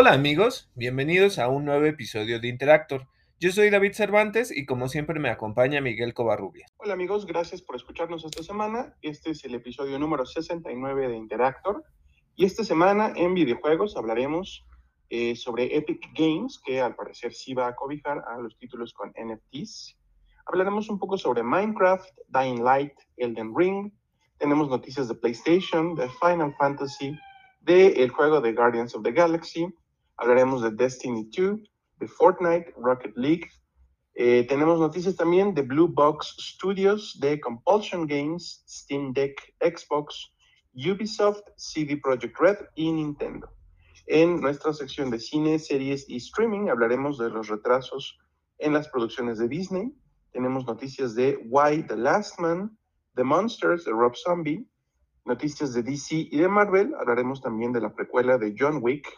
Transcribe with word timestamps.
Hola 0.00 0.14
amigos, 0.14 0.70
bienvenidos 0.74 1.38
a 1.38 1.48
un 1.48 1.66
nuevo 1.66 1.84
episodio 1.84 2.40
de 2.40 2.48
Interactor. 2.48 3.06
Yo 3.38 3.52
soy 3.52 3.68
David 3.68 3.92
Cervantes 3.92 4.50
y 4.50 4.64
como 4.64 4.88
siempre 4.88 5.20
me 5.20 5.28
acompaña 5.28 5.82
Miguel 5.82 6.14
Covarrubias. 6.14 6.72
Hola 6.78 6.94
amigos, 6.94 7.26
gracias 7.26 7.60
por 7.60 7.76
escucharnos 7.76 8.24
esta 8.24 8.42
semana. 8.42 8.96
Este 9.02 9.32
es 9.32 9.44
el 9.44 9.54
episodio 9.56 9.98
número 9.98 10.24
69 10.24 11.08
de 11.08 11.16
Interactor. 11.18 11.84
Y 12.34 12.46
esta 12.46 12.64
semana 12.64 13.12
en 13.14 13.34
videojuegos 13.34 13.94
hablaremos 13.94 14.64
eh, 15.10 15.36
sobre 15.36 15.76
Epic 15.76 16.00
Games, 16.14 16.58
que 16.64 16.80
al 16.80 16.96
parecer 16.96 17.34
sí 17.34 17.52
va 17.52 17.66
a 17.66 17.76
cobijar 17.76 18.24
a 18.26 18.38
los 18.38 18.56
títulos 18.56 18.94
con 18.94 19.10
NFTs. 19.10 19.98
Hablaremos 20.46 20.88
un 20.88 20.98
poco 20.98 21.18
sobre 21.18 21.42
Minecraft, 21.42 22.08
Dying 22.28 22.64
Light, 22.64 22.94
Elden 23.18 23.52
Ring. 23.54 23.92
Tenemos 24.38 24.70
noticias 24.70 25.08
de 25.08 25.14
PlayStation, 25.14 25.94
de 25.94 26.08
Final 26.22 26.54
Fantasy, 26.58 27.14
del 27.60 27.98
el 27.98 28.08
juego 28.08 28.40
de 28.40 28.54
Guardians 28.54 28.94
of 28.94 29.02
the 29.02 29.12
Galaxy. 29.12 29.70
Hablaremos 30.20 30.60
de 30.60 30.70
Destiny 30.70 31.30
2, 31.34 31.60
de 31.98 32.06
Fortnite, 32.06 32.74
Rocket 32.76 33.16
League. 33.16 33.48
Eh, 34.14 34.46
tenemos 34.46 34.78
noticias 34.78 35.16
también 35.16 35.54
de 35.54 35.62
Blue 35.62 35.88
Box 35.88 36.36
Studios, 36.38 37.18
de 37.20 37.40
Compulsion 37.40 38.06
Games, 38.06 38.62
Steam 38.68 39.14
Deck, 39.14 39.40
Xbox, 39.60 40.30
Ubisoft, 40.74 41.40
CD 41.56 41.96
Projekt 41.96 42.38
Red 42.38 42.58
y 42.74 42.92
Nintendo. 42.92 43.48
En 44.08 44.42
nuestra 44.42 44.74
sección 44.74 45.10
de 45.10 45.18
cine, 45.18 45.58
series 45.58 46.06
y 46.06 46.16
streaming 46.16 46.68
hablaremos 46.68 47.16
de 47.16 47.30
los 47.30 47.48
retrasos 47.48 48.18
en 48.58 48.74
las 48.74 48.88
producciones 48.88 49.38
de 49.38 49.48
Disney. 49.48 49.90
Tenemos 50.32 50.66
noticias 50.66 51.14
de 51.14 51.38
Why 51.48 51.86
the 51.86 51.96
Last 51.96 52.38
Man, 52.38 52.76
The 53.14 53.24
Monsters 53.24 53.86
de 53.86 53.92
Rob 53.92 54.14
Zombie, 54.16 54.68
noticias 55.24 55.72
de 55.72 55.82
DC 55.82 56.28
y 56.30 56.36
de 56.36 56.48
Marvel. 56.48 56.94
Hablaremos 57.00 57.40
también 57.40 57.72
de 57.72 57.80
la 57.80 57.94
precuela 57.94 58.36
de 58.36 58.54
John 58.58 58.80
Wick. 58.82 59.08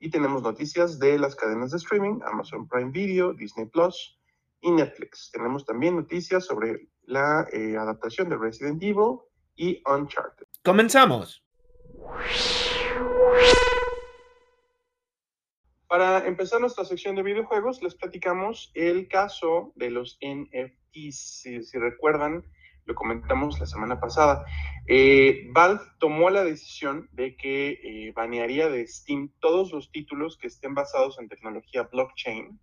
Y 0.00 0.10
tenemos 0.10 0.42
noticias 0.42 0.98
de 0.98 1.18
las 1.18 1.36
cadenas 1.36 1.70
de 1.70 1.76
streaming, 1.76 2.20
Amazon 2.24 2.66
Prime 2.66 2.90
Video, 2.90 3.34
Disney 3.34 3.66
Plus 3.66 4.18
y 4.62 4.70
Netflix. 4.70 5.30
Tenemos 5.30 5.66
también 5.66 5.96
noticias 5.96 6.46
sobre 6.46 6.88
la 7.02 7.46
eh, 7.52 7.76
adaptación 7.76 8.30
de 8.30 8.38
Resident 8.38 8.82
Evil 8.82 9.18
y 9.56 9.82
Uncharted. 9.86 10.46
Comenzamos. 10.64 11.44
Para 15.86 16.26
empezar 16.26 16.60
nuestra 16.60 16.84
sección 16.84 17.16
de 17.16 17.22
videojuegos, 17.22 17.82
les 17.82 17.94
platicamos 17.94 18.70
el 18.74 19.06
caso 19.08 19.72
de 19.74 19.90
los 19.90 20.18
NFTs. 20.22 21.42
Si, 21.42 21.78
recuerdan, 21.78 22.44
lo 22.84 22.94
comentamos 22.94 23.58
la 23.60 23.66
semana 23.66 24.00
pasada. 24.00 24.44
Eh, 24.86 25.48
Valve 25.52 25.82
tomó 25.98 26.30
la 26.30 26.44
decisión 26.44 27.08
de 27.12 27.36
que 27.36 27.80
eh, 27.82 28.12
banearía 28.14 28.68
de 28.68 28.86
Steam 28.86 29.30
todos 29.40 29.72
los 29.72 29.90
títulos 29.90 30.36
que 30.38 30.48
estén 30.48 30.74
basados 30.74 31.18
en 31.18 31.28
tecnología 31.28 31.84
blockchain 31.84 32.58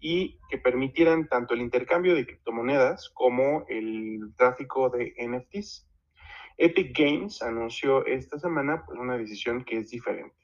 y 0.00 0.40
que 0.50 0.58
permitieran 0.58 1.28
tanto 1.28 1.54
el 1.54 1.60
intercambio 1.60 2.14
de 2.14 2.26
criptomonedas 2.26 3.10
como 3.14 3.64
el 3.68 4.32
tráfico 4.36 4.90
de 4.90 5.14
NFTs. 5.16 5.88
Epic 6.58 6.96
Games 6.96 7.40
anunció 7.42 8.04
esta 8.06 8.38
semana 8.38 8.84
pues, 8.84 8.98
una 8.98 9.16
decisión 9.16 9.64
que 9.64 9.78
es 9.78 9.90
diferente. 9.90 10.36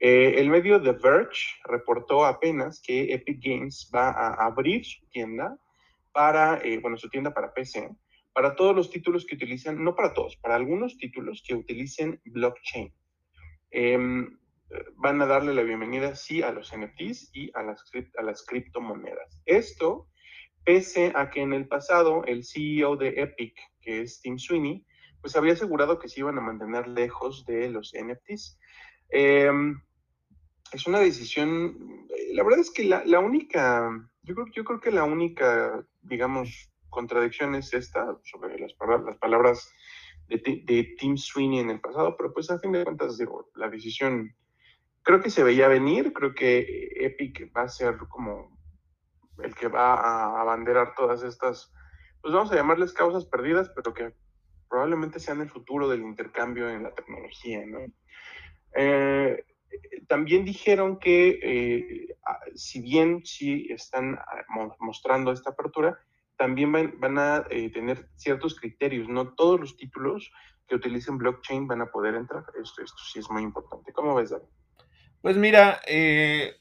Eh, 0.00 0.34
el 0.38 0.48
medio 0.48 0.80
The 0.80 0.92
Verge 0.92 1.60
reportó 1.64 2.24
apenas 2.24 2.80
que 2.80 3.12
Epic 3.12 3.40
Games 3.42 3.90
va 3.94 4.10
a 4.10 4.46
abrir 4.46 4.84
su 4.84 5.04
tienda 5.08 5.58
para, 6.12 6.60
eh, 6.64 6.78
bueno, 6.78 6.96
su 6.96 7.08
tienda 7.08 7.32
para 7.32 7.52
PC, 7.52 7.90
para 8.32 8.54
todos 8.56 8.74
los 8.74 8.90
títulos 8.90 9.26
que 9.26 9.34
utilizan, 9.34 9.82
no 9.82 9.94
para 9.94 10.14
todos, 10.14 10.36
para 10.36 10.54
algunos 10.54 10.96
títulos 10.96 11.42
que 11.46 11.54
utilicen 11.54 12.20
blockchain. 12.24 12.92
Em, 13.70 14.38
van 14.96 15.20
a 15.22 15.26
darle 15.26 15.54
la 15.54 15.62
bienvenida, 15.62 16.14
sí, 16.14 16.42
a 16.42 16.52
los 16.52 16.72
NFTs 16.72 17.30
y 17.32 17.50
a 17.54 17.62
las, 17.62 17.84
a 18.16 18.22
las 18.22 18.44
criptomonedas. 18.44 19.42
Esto, 19.46 20.08
pese 20.64 21.12
a 21.14 21.30
que 21.30 21.40
en 21.40 21.52
el 21.52 21.66
pasado 21.66 22.24
el 22.24 22.44
CEO 22.44 22.96
de 22.96 23.08
Epic, 23.20 23.58
que 23.80 24.02
es 24.02 24.20
Tim 24.20 24.38
Sweeney, 24.38 24.84
pues 25.20 25.36
había 25.36 25.54
asegurado 25.54 25.98
que 25.98 26.08
se 26.08 26.20
iban 26.20 26.38
a 26.38 26.42
mantener 26.42 26.86
lejos 26.86 27.44
de 27.46 27.70
los 27.70 27.92
NFTs. 27.94 28.58
Em, 29.10 29.80
es 30.72 30.86
una 30.86 31.00
decisión, 31.00 32.06
eh, 32.10 32.34
la 32.34 32.42
verdad 32.44 32.60
es 32.60 32.70
que 32.70 32.84
la, 32.84 33.20
única, 33.20 33.90
yo 34.22 34.34
creo, 34.34 34.46
yo 34.54 34.64
creo 34.64 34.80
que 34.80 34.90
la 34.90 35.04
única, 35.04 35.84
digamos, 36.02 36.70
contradicción 36.90 37.54
es 37.54 37.72
esta 37.74 38.18
sobre 38.24 38.58
las, 38.58 38.74
las 39.04 39.16
palabras 39.18 39.72
de, 40.28 40.62
de, 40.64 40.94
Tim 40.98 41.16
Sweeney 41.16 41.60
en 41.60 41.70
el 41.70 41.80
pasado, 41.80 42.16
pero 42.16 42.32
pues 42.32 42.50
a 42.50 42.58
fin 42.58 42.72
de 42.72 42.84
cuentas, 42.84 43.18
digo, 43.18 43.50
la 43.54 43.68
decisión 43.68 44.34
creo 45.02 45.20
que 45.20 45.30
se 45.30 45.42
veía 45.42 45.68
venir, 45.68 46.12
creo 46.12 46.34
que 46.34 46.90
Epic 46.96 47.50
va 47.56 47.62
a 47.62 47.68
ser 47.68 47.96
como 48.08 48.58
el 49.42 49.54
que 49.54 49.68
va 49.68 49.94
a 49.94 50.40
abanderar 50.40 50.94
todas 50.94 51.22
estas, 51.22 51.72
pues 52.20 52.34
vamos 52.34 52.52
a 52.52 52.56
llamarles 52.56 52.92
causas 52.92 53.24
perdidas, 53.24 53.70
pero 53.74 53.94
que 53.94 54.12
probablemente 54.68 55.18
sean 55.18 55.40
el 55.40 55.48
futuro 55.48 55.88
del 55.88 56.02
intercambio 56.02 56.68
en 56.68 56.82
la 56.82 56.94
tecnología, 56.94 57.64
¿no? 57.66 57.80
Eh, 58.74 59.44
también 60.08 60.44
dijeron 60.44 60.98
que 60.98 61.38
eh, 61.42 62.16
si 62.54 62.80
bien 62.80 63.24
sí 63.24 63.66
están 63.70 64.18
ah, 64.18 64.74
mostrando 64.78 65.32
esta 65.32 65.50
apertura, 65.50 65.98
también 66.38 66.72
van, 66.72 67.18
a 67.18 67.44
eh, 67.50 67.70
tener 67.70 68.08
ciertos 68.14 68.58
criterios. 68.58 69.08
No 69.08 69.34
todos 69.34 69.60
los 69.60 69.76
títulos 69.76 70.30
que 70.66 70.76
utilicen 70.76 71.18
blockchain 71.18 71.66
van 71.66 71.82
a 71.82 71.90
poder 71.90 72.14
entrar. 72.14 72.44
Esto, 72.62 72.82
esto 72.82 73.02
sí 73.12 73.18
es 73.18 73.28
muy 73.28 73.42
importante. 73.42 73.92
¿Cómo 73.92 74.14
ves, 74.14 74.30
David? 74.30 74.46
Pues 75.20 75.36
mira, 75.36 75.80
eh, 75.86 76.54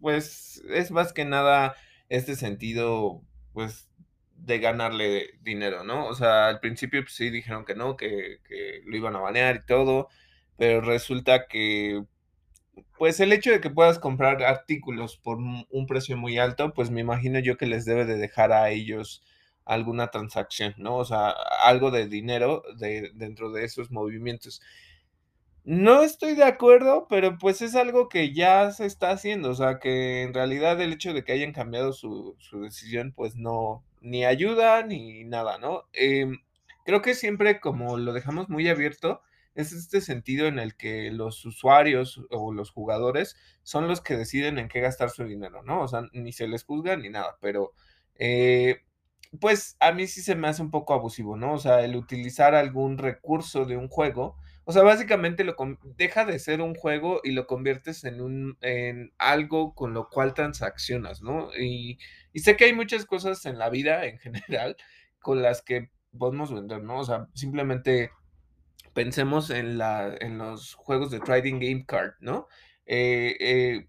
pues 0.00 0.62
es 0.68 0.90
más 0.90 1.12
que 1.12 1.24
nada 1.24 1.76
este 2.08 2.34
sentido, 2.34 3.22
pues 3.52 3.88
de 4.34 4.58
ganarle 4.58 5.38
dinero, 5.40 5.84
¿no? 5.84 6.06
O 6.06 6.14
sea, 6.14 6.48
al 6.48 6.60
principio 6.60 7.02
pues, 7.02 7.14
sí 7.14 7.30
dijeron 7.30 7.64
que 7.64 7.76
no, 7.76 7.96
que, 7.96 8.40
que 8.46 8.82
lo 8.84 8.96
iban 8.96 9.14
a 9.14 9.20
banear 9.20 9.56
y 9.56 9.66
todo, 9.66 10.08
pero 10.56 10.80
resulta 10.80 11.46
que 11.46 12.04
pues 12.98 13.20
el 13.20 13.32
hecho 13.32 13.50
de 13.50 13.60
que 13.60 13.70
puedas 13.70 13.98
comprar 13.98 14.42
artículos 14.42 15.16
por 15.16 15.38
un 15.38 15.86
precio 15.86 16.16
muy 16.16 16.38
alto, 16.38 16.72
pues 16.74 16.90
me 16.90 17.00
imagino 17.00 17.38
yo 17.38 17.56
que 17.56 17.66
les 17.66 17.84
debe 17.84 18.04
de 18.04 18.16
dejar 18.16 18.52
a 18.52 18.70
ellos 18.70 19.22
alguna 19.64 20.08
transacción, 20.08 20.74
¿no? 20.78 20.96
O 20.96 21.04
sea, 21.04 21.30
algo 21.64 21.90
de 21.90 22.08
dinero 22.08 22.62
de, 22.78 23.10
dentro 23.14 23.50
de 23.50 23.64
esos 23.64 23.90
movimientos. 23.90 24.60
No 25.64 26.02
estoy 26.02 26.34
de 26.34 26.44
acuerdo, 26.44 27.06
pero 27.08 27.38
pues 27.38 27.62
es 27.62 27.74
algo 27.74 28.08
que 28.10 28.34
ya 28.34 28.70
se 28.70 28.84
está 28.84 29.10
haciendo, 29.10 29.50
o 29.50 29.54
sea, 29.54 29.78
que 29.78 30.22
en 30.22 30.34
realidad 30.34 30.80
el 30.80 30.92
hecho 30.92 31.14
de 31.14 31.24
que 31.24 31.32
hayan 31.32 31.52
cambiado 31.52 31.94
su, 31.94 32.36
decisión, 32.62 33.12
pues 33.16 33.36
no, 33.36 33.82
ni 34.02 34.26
ayuda 34.26 34.82
ni 34.84 35.24
nada, 35.24 35.58
¿no? 35.58 35.84
Em, 35.94 36.38
creo 36.84 37.00
que 37.02 37.14
siempre 37.14 37.60
como 37.60 37.96
lo 37.96 38.12
dejamos 38.12 38.50
muy 38.50 38.68
abierto, 38.68 39.22
es 39.54 39.72
este 39.72 40.00
sentido 40.00 40.46
en 40.46 40.58
el 40.58 40.76
que 40.76 41.10
los 41.10 41.44
usuarios 41.44 42.20
o 42.30 42.52
los 42.52 42.70
jugadores 42.70 43.36
son 43.62 43.88
los 43.88 44.00
que 44.00 44.16
deciden 44.16 44.58
en 44.58 44.68
qué 44.68 44.80
gastar 44.80 45.10
su 45.10 45.24
dinero, 45.24 45.62
¿no? 45.62 45.82
O 45.82 45.88
sea, 45.88 46.02
ni 46.12 46.32
se 46.32 46.48
les 46.48 46.64
juzga 46.64 46.96
ni 46.96 47.08
nada, 47.08 47.38
pero 47.40 47.72
eh, 48.16 48.82
pues 49.40 49.76
a 49.80 49.92
mí 49.92 50.06
sí 50.06 50.22
se 50.22 50.34
me 50.34 50.48
hace 50.48 50.62
un 50.62 50.70
poco 50.70 50.94
abusivo, 50.94 51.36
¿no? 51.36 51.54
O 51.54 51.58
sea, 51.58 51.84
el 51.84 51.96
utilizar 51.96 52.54
algún 52.54 52.98
recurso 52.98 53.64
de 53.64 53.76
un 53.76 53.88
juego, 53.88 54.36
o 54.64 54.72
sea, 54.72 54.82
básicamente 54.82 55.44
lo 55.44 55.56
deja 55.96 56.24
de 56.24 56.38
ser 56.38 56.60
un 56.60 56.74
juego 56.74 57.20
y 57.22 57.32
lo 57.32 57.46
conviertes 57.46 58.04
en 58.04 58.20
un 58.20 58.56
en 58.62 59.12
algo 59.18 59.74
con 59.74 59.94
lo 59.94 60.08
cual 60.08 60.34
transaccionas, 60.34 61.22
¿no? 61.22 61.50
Y, 61.56 61.98
y 62.32 62.40
sé 62.40 62.56
que 62.56 62.64
hay 62.64 62.72
muchas 62.72 63.06
cosas 63.06 63.44
en 63.46 63.58
la 63.58 63.70
vida 63.70 64.06
en 64.06 64.18
general 64.18 64.76
con 65.20 65.42
las 65.42 65.62
que 65.62 65.90
podemos 66.18 66.52
vender, 66.52 66.82
¿no? 66.82 66.98
O 67.00 67.04
sea, 67.04 67.28
simplemente 67.34 68.10
pensemos 68.94 69.50
en, 69.50 69.78
la, 69.78 70.14
en 70.20 70.38
los 70.38 70.74
juegos 70.74 71.10
de 71.10 71.20
Trading 71.20 71.54
Game 71.60 71.84
Card, 71.86 72.14
¿no? 72.20 72.46
Eh, 72.86 73.36
eh, 73.40 73.88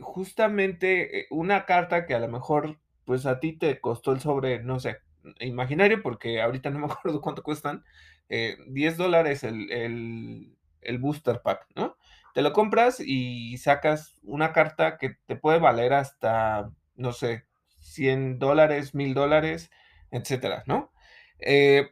justamente 0.00 1.20
eh, 1.20 1.26
una 1.30 1.64
carta 1.66 2.06
que 2.06 2.14
a 2.14 2.18
lo 2.18 2.28
mejor, 2.28 2.78
pues 3.04 3.26
a 3.26 3.40
ti 3.40 3.52
te 3.56 3.80
costó 3.80 4.12
el 4.12 4.20
sobre, 4.20 4.62
no 4.62 4.80
sé, 4.80 4.98
imaginario, 5.40 6.02
porque 6.02 6.42
ahorita 6.42 6.70
no 6.70 6.80
me 6.80 6.86
acuerdo 6.92 7.20
cuánto 7.20 7.42
cuestan, 7.42 7.84
10 8.68 8.96
dólares 8.96 9.44
el, 9.44 9.70
el, 9.70 10.56
el 10.80 10.98
booster 10.98 11.42
pack, 11.42 11.66
¿no? 11.76 11.98
Te 12.34 12.40
lo 12.40 12.54
compras 12.54 12.98
y 12.98 13.58
sacas 13.58 14.18
una 14.22 14.54
carta 14.54 14.96
que 14.96 15.16
te 15.26 15.36
puede 15.36 15.58
valer 15.58 15.92
hasta, 15.92 16.70
no 16.94 17.12
sé, 17.12 17.44
100 17.80 18.38
dólares, 18.38 18.94
1000 18.94 19.12
dólares, 19.12 19.70
etcétera, 20.10 20.62
¿no? 20.66 20.92
Eh, 21.38 21.90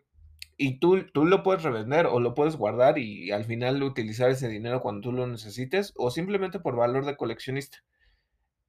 y 0.63 0.79
tú, 0.79 1.07
tú 1.15 1.25
lo 1.25 1.43
puedes 1.43 1.63
revender 1.63 2.05
o 2.05 2.21
lo 2.21 2.35
puedes 2.35 2.57
guardar 2.57 2.99
y 2.99 3.31
al 3.31 3.47
final 3.47 3.83
utilizar 3.83 4.31
ese 4.31 4.47
dinero 4.47 4.83
cuando 4.83 5.01
tú 5.01 5.11
lo 5.13 5.27
necesites 5.27 5.95
o 5.97 6.11
simplemente 6.11 6.61
por 6.61 6.77
valor 6.77 7.07
de 7.07 7.17
coleccionista. 7.17 7.79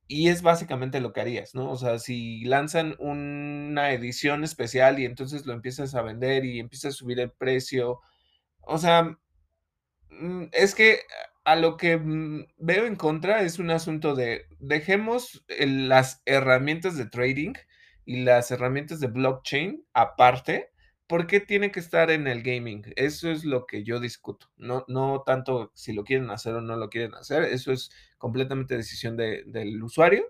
Y 0.08 0.30
es 0.30 0.42
básicamente 0.42 1.02
lo 1.02 1.12
que 1.12 1.20
harías, 1.20 1.54
¿no? 1.54 1.70
O 1.70 1.76
sea, 1.76 2.00
si 2.00 2.46
lanzan 2.46 2.96
una 2.98 3.92
edición 3.92 4.46
especial 4.46 5.00
y 5.00 5.06
entonces 5.06 5.46
lo 5.46 5.52
empiezas 5.52 5.94
a 5.94 6.02
vender 6.02 6.46
y 6.46 6.62
empiezas 6.62 6.94
a 6.94 6.98
subir 6.98 7.20
el 7.20 7.32
precio, 7.32 8.00
o 8.62 8.78
sea, 8.78 9.18
mm, 10.12 10.46
es 10.54 10.76
que 10.76 11.00
a 11.44 11.58
lo 11.58 11.76
que 11.76 11.98
mm, 11.98 12.46
veo 12.58 12.86
en 12.86 12.96
contra 12.96 13.42
es 13.42 13.60
un 13.60 13.70
asunto 13.70 14.16
de 14.16 14.46
dejemos 14.60 15.44
las 15.60 16.22
herramientas 16.26 16.96
de 16.98 17.08
trading 17.08 17.54
y 18.06 18.24
las 18.24 18.50
herramientas 18.52 19.02
de 19.02 19.08
blockchain 19.08 19.86
aparte. 19.94 20.71
¿Por 21.12 21.28
qué 21.28 21.42
tiene 21.42 21.74
que 21.74 21.82
estar 21.82 22.10
en 22.10 22.26
el 22.26 22.42
gaming? 22.42 22.86
Eso 22.96 23.30
es 23.30 23.44
lo 23.44 23.66
que 23.66 23.84
yo 23.84 24.00
discuto. 24.00 24.48
No, 24.56 24.86
no 24.88 25.24
tanto 25.26 25.74
si 25.76 25.92
lo 25.92 26.06
quieren 26.06 26.30
hacer 26.30 26.54
o 26.56 26.62
no 26.62 26.78
lo 26.78 26.90
quieren 26.90 27.16
hacer. 27.16 27.44
Eso 27.44 27.74
es 27.74 27.92
completamente 28.18 28.78
decisión 28.78 29.18
del 29.18 29.84
usuario. 29.84 30.24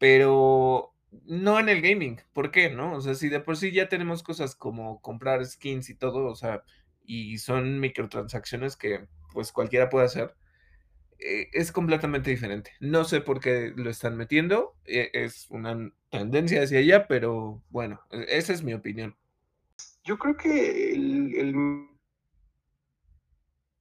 Pero 0.00 0.92
no 1.24 1.60
en 1.60 1.68
el 1.68 1.80
gaming. 1.82 2.20
¿Por 2.32 2.50
qué? 2.50 2.68
¿No? 2.68 2.94
O 2.96 3.00
sea, 3.00 3.14
si 3.14 3.28
de 3.28 3.38
por 3.38 3.56
sí 3.56 3.70
ya 3.70 3.88
tenemos 3.88 4.24
cosas 4.24 4.56
como 4.56 5.00
comprar 5.00 5.46
skins 5.46 5.88
y 5.88 5.94
todo, 5.94 6.24
o 6.26 6.34
sea, 6.34 6.64
y 7.04 7.38
son 7.38 7.78
microtransacciones 7.78 8.76
que 8.76 9.06
pues 9.32 9.52
cualquiera 9.52 9.88
puede 9.88 10.06
hacer, 10.06 10.34
eh, 11.20 11.48
es 11.52 11.70
completamente 11.72 12.30
diferente. 12.30 12.72
No 12.80 13.04
sé 13.04 13.20
por 13.20 13.40
qué 13.40 13.72
lo 13.76 13.90
están 13.90 14.16
metiendo, 14.16 14.74
eh, 14.84 15.10
es 15.12 15.46
una 15.50 15.92
tendencia 16.10 16.62
hacia 16.64 16.80
allá, 16.80 17.06
pero 17.06 17.62
bueno, 17.70 18.00
e, 18.10 18.26
esa 18.38 18.52
es 18.52 18.64
mi 18.64 18.74
opinión. 18.74 19.16
Yo 20.04 20.18
creo 20.18 20.36
que 20.36 20.92
el, 20.92 21.34
el 21.34 21.54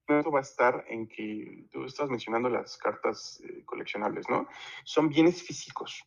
va 0.09 0.39
a 0.39 0.41
estar 0.41 0.83
en 0.89 1.07
que 1.07 1.67
tú 1.71 1.85
estás 1.85 2.09
mencionando 2.09 2.49
las 2.49 2.77
cartas 2.77 3.41
eh, 3.45 3.63
coleccionables, 3.63 4.29
¿no? 4.29 4.47
Son 4.83 5.07
bienes 5.07 5.41
físicos. 5.41 6.03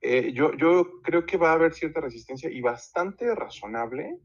yo, 0.00 0.54
yo 0.54 1.02
creo 1.02 1.26
que 1.26 1.36
va 1.36 1.50
a 1.50 1.54
haber 1.54 1.74
cierta 1.74 2.00
resistencia 2.00 2.50
y 2.50 2.60
bastante 2.60 3.34
razonable 3.34 4.18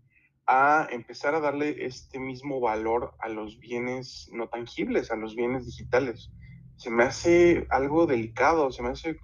a 0.48 0.88
empezar 0.92 1.36
a 1.36 1.42
darle 1.42 1.86
este 1.86 2.19
mismo 2.19 2.62
valor 2.62 3.13
a 3.19 3.28
los 3.28 3.60
bienes 3.60 4.30
no 4.31 4.48
tangibles, 4.48 5.12
a 5.12 5.18
los 5.18 5.36
bienes 5.36 5.66
digitales. 5.66 6.31
Se 6.78 6.89
me 6.89 7.04
hace 7.04 7.68
algo 7.69 8.06
delicado, 8.06 8.72
se 8.72 8.81
me 8.81 8.89
hace 8.89 9.19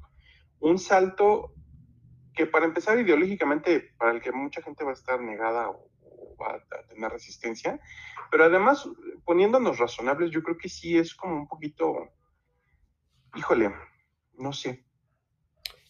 un 0.60 0.77
salto 0.77 1.54
que 2.36 2.45
para 2.45 2.65
empezar 2.65 3.00
ideológicamente, 3.00 3.94
para 3.98 4.12
el 4.12 4.21
que 4.21 4.33
mucha 4.33 4.62
gente 4.62 4.83
va 4.83 4.92
a 4.92 4.95
estar 4.95 5.21
negada 5.21 5.69
o, 5.69 5.92
va 6.35 6.56
a 6.56 6.88
tener 6.88 7.12
resistencia, 7.12 7.80
pero 8.31 8.45
además 8.45 8.88
poniéndonos 9.25 9.80
razonables, 9.80 10.31
yo 10.31 10.44
creo 10.44 10.57
que 10.57 10.69
sí 10.69 10.97
es 10.97 11.15
como 11.15 11.35
un 11.35 11.47
poquito, 11.47 12.12
híjole, 13.35 13.74
no 14.38 14.53
sé. 14.53 14.85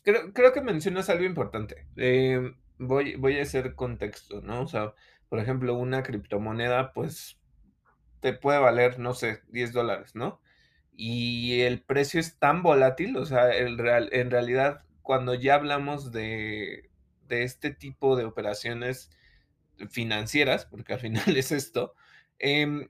Creo, 0.03 0.33
creo 0.33 0.53
que 0.53 0.61
mencionas 0.61 1.09
algo 1.09 1.23
importante. 1.23 1.87
Eh, 1.95 2.53
voy, 2.77 3.15
voy 3.15 3.39
a 3.39 3.43
hacer 3.43 3.75
contexto, 3.75 4.41
¿no? 4.41 4.61
O 4.61 4.67
sea, 4.67 4.93
por 5.29 5.39
ejemplo, 5.39 5.75
una 5.75 6.03
criptomoneda, 6.03 6.93
pues 6.93 7.39
te 8.19 8.33
puede 8.33 8.59
valer, 8.59 8.99
no 8.99 9.13
sé, 9.13 9.41
10 9.49 9.73
dólares, 9.73 10.15
¿no? 10.15 10.41
Y 10.91 11.61
el 11.61 11.81
precio 11.81 12.19
es 12.19 12.37
tan 12.37 12.61
volátil, 12.61 13.17
o 13.17 13.25
sea, 13.25 13.51
en 13.55 13.77
realidad, 13.77 14.85
cuando 15.01 15.33
ya 15.33 15.55
hablamos 15.55 16.11
de, 16.11 16.89
de 17.27 17.43
este 17.43 17.71
tipo 17.71 18.15
de 18.15 18.25
operaciones 18.25 19.09
financieras, 19.89 20.65
porque 20.65 20.93
al 20.93 20.99
final 20.99 21.23
es 21.37 21.51
esto, 21.51 21.93
eh, 22.39 22.89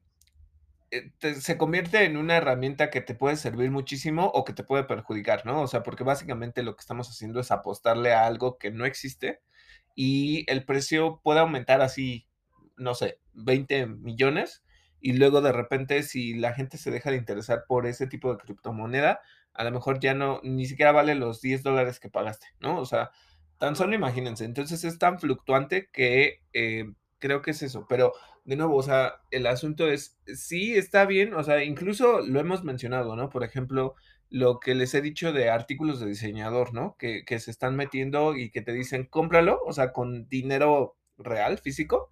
se 1.40 1.58
convierte 1.58 2.04
en 2.06 2.18
una 2.18 2.38
herramienta 2.38 2.92
que 2.92 3.02
te 3.02 3.16
puede 3.16 3.36
servir 3.36 3.72
muchísimo 3.72 4.28
o 4.28 4.44
que 4.44 4.54
te 4.54 4.64
puede 4.64 4.84
perjudicar, 4.84 5.44
¿no? 5.46 5.62
O 5.62 5.68
sea, 5.68 5.82
porque 5.82 6.04
básicamente 6.04 6.62
lo 6.62 6.76
que 6.76 6.82
estamos 6.82 7.10
haciendo 7.10 7.40
es 7.40 7.52
apostarle 7.52 8.14
a 8.14 8.28
algo 8.28 8.58
que 8.60 8.70
no 8.72 8.86
existe 8.86 9.42
y 9.96 10.46
el 10.52 10.66
precio 10.66 11.20
puede 11.24 11.40
aumentar 11.40 11.82
así 11.82 12.28
no 12.78 12.96
sé, 12.96 13.20
20 13.34 13.88
millones 13.88 14.64
y 15.00 15.14
luego 15.14 15.42
de 15.42 15.52
repente 15.52 16.04
si 16.04 16.34
la 16.36 16.54
gente 16.54 16.78
se 16.78 16.92
deja 16.92 17.12
de 17.12 17.18
interesar 17.18 17.66
por 17.68 17.86
ese 17.86 18.08
tipo 18.08 18.32
de 18.32 18.38
criptomoneda, 18.38 19.22
a 19.54 19.64
lo 19.64 19.72
mejor 19.72 20.00
ya 20.00 20.14
no, 20.14 20.40
ni 20.44 20.66
siquiera 20.66 20.92
vale 20.92 21.16
los 21.16 21.42
10 21.42 21.64
dólares 21.64 22.00
que 22.00 22.10
pagaste, 22.10 22.48
¿no? 22.60 22.80
O 22.80 22.86
sea, 22.86 23.12
tan 23.64 23.78
solo 23.78 23.96
imagínense, 23.96 24.44
entonces 24.44 24.84
es 24.84 25.00
tan 25.00 25.20
fluctuante 25.20 25.88
que 25.94 26.42
eh, 26.52 26.92
creo 27.18 27.42
que 27.42 27.52
es 27.52 27.64
eso, 27.64 27.86
pero 27.88 28.12
de 28.44 28.58
nuevo, 28.58 28.76
o 28.76 28.84
sea, 28.84 29.22
el 29.32 29.48
asunto 29.48 29.88
es, 29.90 30.20
sí 30.26 30.76
está 30.76 31.06
bien, 31.06 31.34
o 31.34 31.42
sea, 31.46 31.64
incluso 31.64 32.20
lo 32.20 32.42
hemos 32.42 32.66
mencionado, 32.66 33.16
¿no? 33.16 33.30
Por 33.30 33.46
ejemplo, 33.46 33.96
lo 34.30 34.60
que 34.60 34.76
les 34.76 34.94
he 34.96 35.02
dicho 35.02 35.32
de 35.32 35.50
artículos 35.50 36.02
de 36.02 36.08
diseñador, 36.08 36.74
¿no? 36.74 36.98
Que, 37.00 37.24
que 37.24 37.40
se 37.40 37.52
están 37.52 37.78
metiendo 37.78 38.36
y 38.36 38.52
que 38.52 38.62
te 38.62 38.74
dicen, 38.74 39.06
cómpralo, 39.06 39.62
o 39.66 39.72
sea, 39.72 39.94
con 39.94 40.28
dinero 40.28 40.98
real, 41.18 41.58
físico, 41.58 42.10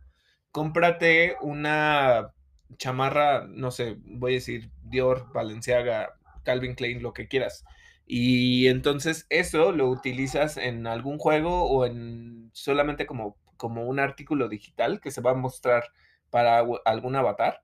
cómprate 0.51 1.35
una 1.41 2.31
chamarra, 2.77 3.45
no 3.45 3.71
sé, 3.71 3.97
voy 4.05 4.31
a 4.31 4.35
decir 4.35 4.71
Dior, 4.83 5.33
Balenciaga, 5.33 6.13
Calvin 6.45 6.75
Klein, 6.75 7.03
lo 7.03 7.11
que 7.11 7.27
quieras. 7.27 7.65
Y 8.13 8.67
entonces 8.67 9.25
eso 9.29 9.71
lo 9.71 9.87
utilizas 9.87 10.57
en 10.57 10.85
algún 10.85 11.17
juego 11.17 11.63
o 11.63 11.85
en 11.85 12.49
solamente 12.51 13.05
como, 13.05 13.37
como 13.55 13.85
un 13.85 14.01
artículo 14.01 14.49
digital 14.49 14.99
que 14.99 15.11
se 15.11 15.21
va 15.21 15.31
a 15.31 15.35
mostrar 15.35 15.85
para 16.29 16.61
algún 16.83 17.15
avatar 17.15 17.63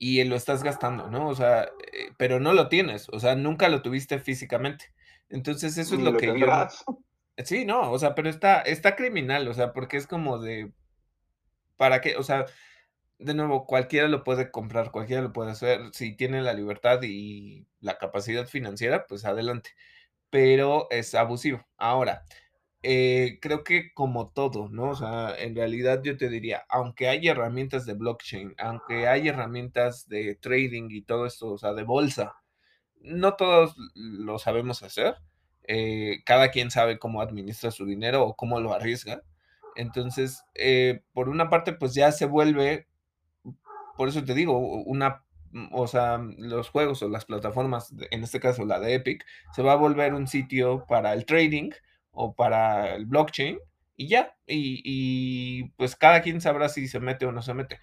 y 0.00 0.24
lo 0.24 0.34
estás 0.34 0.64
gastando, 0.64 1.12
¿no? 1.12 1.28
O 1.28 1.36
sea, 1.36 1.62
eh, 1.62 2.10
pero 2.16 2.40
no 2.40 2.54
lo 2.54 2.68
tienes, 2.68 3.08
o 3.08 3.20
sea, 3.20 3.36
nunca 3.36 3.68
lo 3.68 3.82
tuviste 3.82 4.18
físicamente. 4.18 4.92
Entonces 5.28 5.78
eso 5.78 5.94
es 5.94 6.00
lo, 6.00 6.16
que 6.16 6.36
yo... 6.36 6.46
Sí, 7.44 7.64
no, 7.64 7.92
o 7.92 7.98
sea, 8.00 8.16
pero 8.16 8.28
está, 8.28 8.62
está 8.62 8.96
criminal, 8.96 9.46
o 9.46 9.54
sea, 9.54 9.72
porque 9.72 9.96
es 9.96 10.08
como 10.08 10.40
de, 10.40 10.72
¿Para 11.76 12.00
qué? 12.00 12.16
O 12.16 12.24
sea, 12.24 12.46
de 13.18 13.34
nuevo, 13.34 13.66
cualquiera 13.66 14.08
lo 14.08 14.24
puede 14.24 14.50
comprar, 14.50 14.90
cualquiera 14.90 15.22
lo 15.22 15.32
puede 15.32 15.52
hacer. 15.52 15.80
Si 15.92 16.16
tiene 16.16 16.42
la 16.42 16.54
libertad 16.54 17.00
y 17.02 17.66
la 17.80 17.98
capacidad 17.98 18.46
financiera, 18.46 19.06
pues 19.06 19.24
adelante. 19.24 19.70
Pero 20.30 20.88
es 20.90 21.14
abusivo. 21.14 21.66
Ahora, 21.78 22.24
eh, 22.82 23.38
creo 23.40 23.64
que 23.64 23.92
como 23.94 24.30
todo, 24.30 24.68
¿no? 24.68 24.90
O 24.90 24.94
sea, 24.96 25.34
en 25.38 25.56
realidad 25.56 26.02
yo 26.04 26.16
te 26.18 26.28
diría, 26.28 26.66
aunque 26.68 27.08
hay 27.08 27.28
herramientas 27.28 27.86
de 27.86 27.94
blockchain, 27.94 28.54
aunque 28.58 29.08
hay 29.08 29.28
herramientas 29.28 30.08
de 30.08 30.34
trading 30.36 30.88
y 30.90 31.02
todo 31.02 31.26
esto, 31.26 31.48
o 31.52 31.58
sea, 31.58 31.72
de 31.74 31.84
bolsa, 31.84 32.34
no 33.00 33.34
todos 33.36 33.76
lo 33.94 34.38
sabemos 34.38 34.82
hacer. 34.82 35.16
Eh, 35.66 36.22
cada 36.26 36.50
quien 36.50 36.70
sabe 36.70 36.98
cómo 36.98 37.22
administra 37.22 37.70
su 37.70 37.86
dinero 37.86 38.24
o 38.26 38.36
cómo 38.36 38.60
lo 38.60 38.74
arriesga. 38.74 39.22
Entonces, 39.76 40.44
eh, 40.54 41.02
por 41.12 41.28
una 41.28 41.50
parte, 41.50 41.72
pues 41.72 41.94
ya 41.94 42.12
se 42.12 42.26
vuelve, 42.26 42.86
por 43.96 44.08
eso 44.08 44.24
te 44.24 44.34
digo, 44.34 44.58
una, 44.58 45.24
mm, 45.52 45.68
o 45.72 45.86
sea, 45.86 46.18
los 46.38 46.70
juegos 46.70 47.02
o 47.02 47.08
las 47.08 47.24
plataformas, 47.24 47.92
en 48.10 48.22
este 48.22 48.40
caso 48.40 48.64
la 48.64 48.80
de 48.80 48.94
Epic, 48.94 49.24
se 49.52 49.62
va 49.62 49.72
a 49.72 49.76
volver 49.76 50.14
un 50.14 50.26
sitio 50.26 50.84
para 50.88 51.12
el 51.12 51.26
trading 51.26 51.70
o 52.12 52.34
para 52.34 52.94
el 52.94 53.06
blockchain 53.06 53.58
y 53.96 54.08
ya, 54.08 54.36
y, 54.46 54.82
y 54.84 55.70
pues 55.76 55.96
cada 55.96 56.22
quien 56.22 56.40
sabrá 56.40 56.68
si 56.68 56.88
se 56.88 57.00
mete 57.00 57.26
o 57.26 57.32
no 57.32 57.42
se 57.42 57.54
mete. 57.54 57.80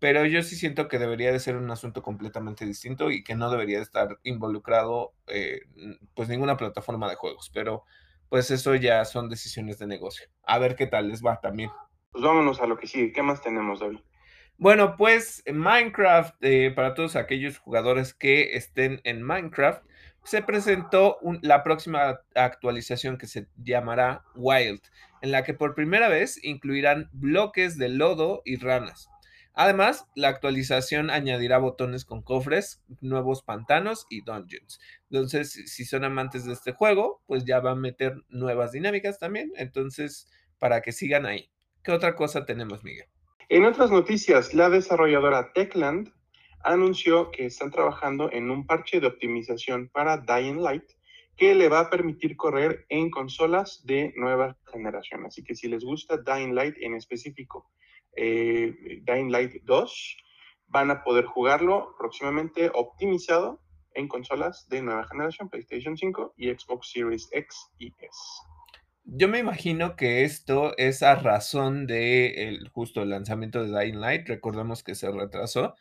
Pero 0.00 0.26
yo 0.26 0.42
sí 0.42 0.56
siento 0.56 0.88
que 0.88 0.98
debería 0.98 1.32
de 1.32 1.40
ser 1.40 1.56
un 1.56 1.70
asunto 1.70 2.02
completamente 2.02 2.66
distinto 2.66 3.10
y 3.10 3.24
que 3.24 3.36
no 3.36 3.50
debería 3.50 3.78
de 3.78 3.84
estar 3.84 4.18
involucrado 4.22 5.14
eh, 5.28 5.62
pues 6.14 6.28
ninguna 6.28 6.56
plataforma 6.56 7.08
de 7.08 7.14
juegos. 7.14 7.50
Pero 7.54 7.84
pues 8.28 8.50
eso 8.50 8.74
ya 8.74 9.04
son 9.04 9.30
decisiones 9.30 9.78
de 9.78 9.86
negocio. 9.86 10.26
A 10.42 10.58
ver 10.58 10.76
qué 10.76 10.86
tal 10.86 11.08
les 11.08 11.24
va 11.24 11.40
también. 11.40 11.70
Pues 12.10 12.22
vámonos 12.22 12.60
a 12.60 12.66
lo 12.66 12.76
que 12.76 12.86
sigue. 12.86 13.12
¿Qué 13.12 13.22
más 13.22 13.40
tenemos, 13.40 13.80
David? 13.80 14.00
Bueno, 14.56 14.96
pues 14.96 15.42
Minecraft, 15.52 16.36
eh, 16.40 16.72
para 16.74 16.94
todos 16.94 17.16
aquellos 17.16 17.58
jugadores 17.58 18.14
que 18.14 18.56
estén 18.56 19.00
en 19.04 19.22
Minecraft, 19.22 19.84
se 20.24 20.42
presentó 20.42 21.18
la 21.42 21.62
próxima 21.62 22.20
actualización 22.34 23.18
que 23.18 23.26
se 23.26 23.48
llamará 23.56 24.24
Wild, 24.36 24.80
en 25.22 25.32
la 25.32 25.42
que 25.42 25.54
por 25.54 25.74
primera 25.74 26.08
vez 26.08 26.42
incluirán 26.42 27.10
bloques 27.12 27.76
de 27.78 27.88
lodo 27.88 28.42
y 28.44 28.56
ranas. 28.56 29.08
Además, 29.54 30.06
la 30.14 30.28
actualización 30.28 31.10
añadirá 31.10 31.58
botones 31.58 32.04
con 32.04 32.22
cofres, 32.22 32.82
nuevos 33.00 33.42
pantanos 33.42 34.06
y 34.08 34.22
dungeons. 34.22 34.80
Entonces, 35.10 35.52
si 35.66 35.84
son 35.84 36.04
amantes 36.04 36.44
de 36.44 36.52
este 36.52 36.72
juego, 36.72 37.22
pues 37.26 37.44
ya 37.44 37.60
va 37.60 37.72
a 37.72 37.76
meter 37.76 38.14
nuevas 38.28 38.72
dinámicas 38.72 39.18
también. 39.18 39.52
Entonces, 39.56 40.28
para 40.58 40.80
que 40.80 40.92
sigan 40.92 41.26
ahí. 41.26 41.50
¿Qué 41.82 41.92
otra 41.92 42.16
cosa 42.16 42.44
tenemos, 42.46 42.82
Miguel? 42.82 43.13
En 43.50 43.66
otras 43.66 43.90
noticias, 43.90 44.54
la 44.54 44.70
desarrolladora 44.70 45.52
Techland 45.52 46.10
anunció 46.62 47.30
que 47.30 47.44
están 47.44 47.70
trabajando 47.70 48.32
en 48.32 48.50
un 48.50 48.66
parche 48.66 49.00
de 49.00 49.06
optimización 49.06 49.90
para 49.90 50.16
Dying 50.16 50.62
Light 50.62 50.84
que 51.36 51.54
le 51.54 51.68
va 51.68 51.80
a 51.80 51.90
permitir 51.90 52.36
correr 52.36 52.86
en 52.88 53.10
consolas 53.10 53.84
de 53.84 54.14
nueva 54.16 54.56
generación. 54.72 55.26
Así 55.26 55.42
que 55.42 55.54
si 55.54 55.68
les 55.68 55.84
gusta 55.84 56.16
Dying 56.16 56.54
Light 56.54 56.76
en 56.80 56.94
específico, 56.94 57.70
eh, 58.16 59.02
Dying 59.02 59.30
Light 59.30 59.62
2, 59.64 60.16
van 60.68 60.90
a 60.90 61.02
poder 61.02 61.26
jugarlo 61.26 61.94
próximamente 61.98 62.70
optimizado 62.72 63.60
en 63.92 64.08
consolas 64.08 64.66
de 64.68 64.80
nueva 64.80 65.06
generación, 65.06 65.50
PlayStation 65.50 65.96
5 65.96 66.34
y 66.38 66.50
Xbox 66.50 66.90
Series 66.92 67.28
X 67.32 67.70
y 67.78 67.88
S. 67.98 68.53
Yo 69.04 69.28
me 69.28 69.38
imagino 69.38 69.96
que 69.96 70.24
esto 70.24 70.76
es 70.78 71.02
a 71.02 71.14
razón 71.14 71.86
de 71.86 72.58
justo 72.72 73.02
el 73.02 73.10
lanzamiento 73.10 73.62
de 73.62 73.78
Dying 73.78 74.00
Light. 74.00 74.28
Recordemos 74.28 74.82
que 74.82 74.94
se 74.94 75.10
retrasó 75.10 75.74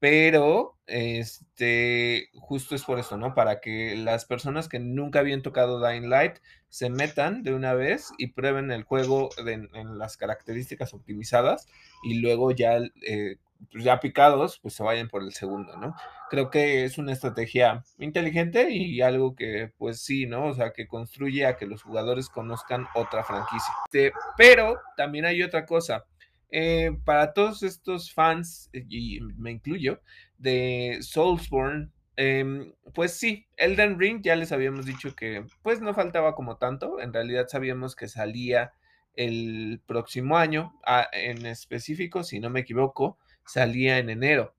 pero 0.00 0.78
este, 0.86 2.30
justo 2.34 2.74
es 2.74 2.84
por 2.84 2.98
eso, 2.98 3.18
¿no? 3.18 3.34
Para 3.34 3.60
que 3.60 3.94
las 3.96 4.24
personas 4.24 4.66
que 4.66 4.78
nunca 4.80 5.20
habían 5.20 5.42
tocado 5.42 5.86
Dying 5.86 6.08
Light 6.08 6.38
se 6.70 6.88
metan 6.88 7.42
de 7.42 7.52
una 7.52 7.74
vez 7.74 8.08
y 8.16 8.28
prueben 8.28 8.70
el 8.72 8.82
juego 8.82 9.28
en 9.46 9.98
las 9.98 10.16
características 10.16 10.94
optimizadas 10.94 11.68
y 12.02 12.20
luego 12.20 12.50
ya, 12.50 12.78
eh, 13.06 13.36
ya 13.72 14.00
picados, 14.00 14.58
pues 14.60 14.74
se 14.74 14.82
vayan 14.82 15.08
por 15.08 15.22
el 15.22 15.32
segundo, 15.32 15.76
¿no? 15.76 15.94
Creo 16.30 16.50
que 16.50 16.84
es 16.84 16.98
una 16.98 17.12
estrategia 17.12 17.82
inteligente 17.98 18.70
y 18.70 19.00
algo 19.00 19.34
que, 19.34 19.72
pues 19.78 20.00
sí, 20.00 20.26
¿no? 20.26 20.46
O 20.46 20.54
sea, 20.54 20.72
que 20.72 20.86
construye 20.86 21.46
a 21.46 21.56
que 21.56 21.66
los 21.66 21.82
jugadores 21.82 22.28
conozcan 22.28 22.86
otra 22.94 23.24
franquicia. 23.24 23.72
Este, 23.86 24.12
pero 24.36 24.78
también 24.96 25.24
hay 25.24 25.42
otra 25.42 25.66
cosa 25.66 26.04
eh, 26.50 26.90
para 27.04 27.32
todos 27.32 27.62
estos 27.62 28.12
fans, 28.12 28.70
y 28.72 29.20
me 29.36 29.52
incluyo, 29.52 30.00
de 30.38 30.98
Soulsborne, 31.00 31.90
eh, 32.16 32.74
pues 32.92 33.12
sí, 33.12 33.46
Elden 33.56 33.98
Ring 33.98 34.20
ya 34.22 34.36
les 34.36 34.52
habíamos 34.52 34.84
dicho 34.84 35.14
que 35.14 35.44
pues 35.62 35.80
no 35.80 35.94
faltaba 35.94 36.34
como 36.34 36.56
tanto, 36.56 37.00
en 37.00 37.12
realidad 37.12 37.46
sabíamos 37.48 37.94
que 37.94 38.08
salía 38.08 38.72
el 39.14 39.80
próximo 39.86 40.36
año, 40.36 40.78
ah, 40.84 41.08
en 41.12 41.46
específico, 41.46 42.24
si 42.24 42.40
no 42.40 42.50
me 42.50 42.60
equivoco, 42.60 43.18
salía 43.52 43.98
en 43.98 44.10
enero 44.10 44.54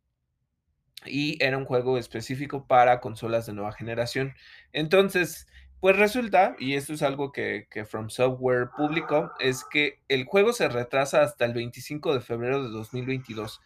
y 1.05 1.43
era 1.43 1.57
un 1.57 1.65
juego 1.65 1.97
específico 1.97 2.67
para 2.67 2.99
consolas 2.99 3.45
de 3.45 3.53
nueva 3.53 3.71
generación. 3.71 4.33
Entonces, 4.73 5.47
pues 5.79 5.95
resulta, 5.97 6.55
y 6.59 6.75
esto 6.75 6.93
es 6.93 7.01
algo 7.01 7.31
que, 7.31 7.67
From 7.87 8.09
Software 8.09 8.69
publicó, 8.77 9.31
es 9.39 9.63
que 9.63 9.99
el 10.07 10.25
juego 10.25 10.53
se 10.53 10.69
retrasa 10.69 11.23
hasta 11.23 11.45
el 11.45 11.53
25 11.53 12.13
de 12.13 12.21
febrero 12.21 12.63
de 12.63 12.69
2022. 12.69 13.61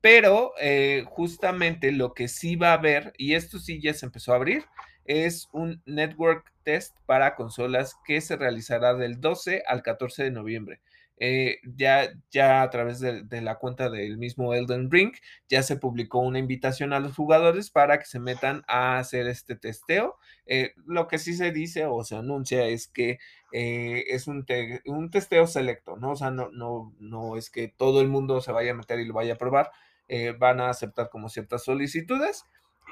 Pero 0.00 0.52
eh, 0.60 1.04
justamente 1.06 1.92
lo 1.92 2.14
que 2.14 2.26
sí 2.26 2.56
va 2.56 2.70
a 2.70 2.74
haber, 2.74 3.12
y 3.16 3.34
esto 3.34 3.60
sí 3.60 3.80
ya 3.80 3.94
se 3.94 4.06
empezó 4.06 4.32
a 4.32 4.36
abrir, 4.36 4.64
es 5.04 5.48
un 5.52 5.80
network 5.86 6.52
test 6.64 6.96
para 7.06 7.36
consolas 7.36 7.96
que 8.04 8.20
se 8.20 8.36
realizará 8.36 8.94
del 8.94 9.20
12 9.20 9.62
al 9.66 9.82
14 9.82 10.24
de 10.24 10.30
noviembre. 10.32 10.80
Eh, 11.24 11.58
ya, 11.76 12.12
ya 12.32 12.62
a 12.62 12.70
través 12.70 12.98
de, 12.98 13.22
de, 13.22 13.42
la 13.42 13.54
cuenta 13.54 13.88
del 13.88 14.18
mismo 14.18 14.54
Elden 14.54 14.90
Ring, 14.90 15.12
ya 15.48 15.62
se 15.62 15.76
publicó 15.76 16.18
una 16.18 16.40
invitación 16.40 16.92
a 16.92 16.98
los 16.98 17.14
jugadores 17.14 17.70
para 17.70 18.00
que 18.00 18.06
se 18.06 18.18
metan 18.18 18.64
a 18.66 18.98
hacer 18.98 19.28
este 19.28 19.54
testeo. 19.54 20.16
Eh, 20.46 20.72
lo 20.84 21.06
que 21.06 21.18
sí 21.18 21.34
se 21.34 21.52
dice 21.52 21.86
o 21.86 22.02
se 22.02 22.16
anuncia 22.16 22.66
es 22.66 22.88
que 22.88 23.20
eh, 23.52 24.02
es 24.08 24.26
un, 24.26 24.44
te, 24.44 24.82
un, 24.86 25.10
testeo 25.12 25.46
selecto, 25.46 25.96
¿no? 25.96 26.10
O 26.10 26.16
sea, 26.16 26.32
no, 26.32 26.50
no, 26.50 26.92
no 26.98 27.36
es 27.36 27.50
que 27.50 27.68
todo 27.68 28.00
el 28.00 28.08
mundo 28.08 28.40
se 28.40 28.50
vaya 28.50 28.72
a 28.72 28.74
meter 28.74 28.98
y 28.98 29.06
lo 29.06 29.14
vaya 29.14 29.34
a 29.34 29.38
probar, 29.38 29.70
eh, 30.08 30.34
van 30.36 30.60
a 30.60 30.70
aceptar 30.70 31.08
como 31.08 31.28
ciertas 31.28 31.62
solicitudes. 31.62 32.46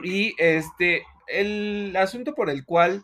Y 0.05 0.37
este, 0.39 1.03
el 1.27 1.97
asunto 1.97 2.37
por 2.37 2.49
el 2.49 2.65
cual 2.65 3.03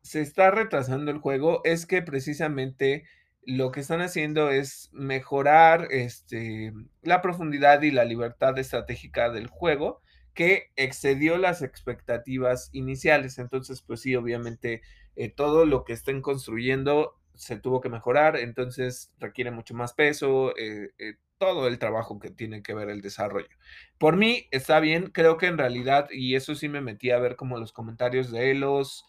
se 0.00 0.22
está 0.22 0.50
retrasando 0.50 1.10
el 1.10 1.18
juego 1.18 1.60
es 1.64 1.84
que 1.84 2.00
precisamente 2.00 3.04
lo 3.46 3.70
que 3.70 3.80
están 3.80 4.00
haciendo 4.00 4.50
es 4.50 4.90
mejorar 4.92 5.86
este, 5.90 6.72
la 7.02 7.22
profundidad 7.22 7.80
y 7.82 7.92
la 7.92 8.04
libertad 8.04 8.58
estratégica 8.58 9.30
del 9.30 9.46
juego 9.46 10.02
que 10.34 10.72
excedió 10.74 11.38
las 11.38 11.62
expectativas 11.62 12.70
iniciales. 12.72 13.38
Entonces, 13.38 13.82
pues 13.82 14.00
sí, 14.00 14.16
obviamente 14.16 14.82
eh, 15.14 15.30
todo 15.30 15.64
lo 15.64 15.84
que 15.84 15.92
estén 15.92 16.20
construyendo 16.22 17.14
se 17.34 17.56
tuvo 17.56 17.80
que 17.80 17.88
mejorar, 17.88 18.36
entonces 18.36 19.12
requiere 19.18 19.50
mucho 19.50 19.74
más 19.74 19.94
peso, 19.94 20.56
eh, 20.56 20.90
eh, 20.98 21.14
todo 21.38 21.68
el 21.68 21.78
trabajo 21.78 22.18
que 22.18 22.30
tiene 22.30 22.62
que 22.62 22.74
ver 22.74 22.88
el 22.90 23.00
desarrollo. 23.00 23.56
Por 23.98 24.16
mí 24.16 24.48
está 24.50 24.80
bien, 24.80 25.10
creo 25.10 25.36
que 25.36 25.46
en 25.46 25.58
realidad, 25.58 26.08
y 26.10 26.34
eso 26.34 26.54
sí 26.54 26.68
me 26.68 26.80
metí 26.80 27.10
a 27.10 27.18
ver 27.18 27.36
como 27.36 27.58
los 27.58 27.72
comentarios 27.72 28.32
de 28.32 28.54
los, 28.54 29.04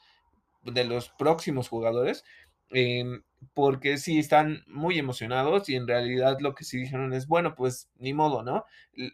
de 0.64 0.84
los 0.84 1.10
próximos 1.10 1.70
jugadores, 1.70 2.24
eh, 2.72 3.22
porque 3.54 3.98
sí 3.98 4.20
están 4.20 4.64
muy 4.68 4.98
emocionados 5.00 5.70
y 5.70 5.76
en 5.76 5.88
realidad 5.88 6.38
lo 6.40 6.56
que 6.56 6.64
sí 6.64 6.80
dijeron 6.80 7.14
es, 7.14 7.28
bueno, 7.28 7.56
pues 7.56 7.90
ni 7.98 8.14
modo, 8.14 8.44
¿no? 8.44 8.66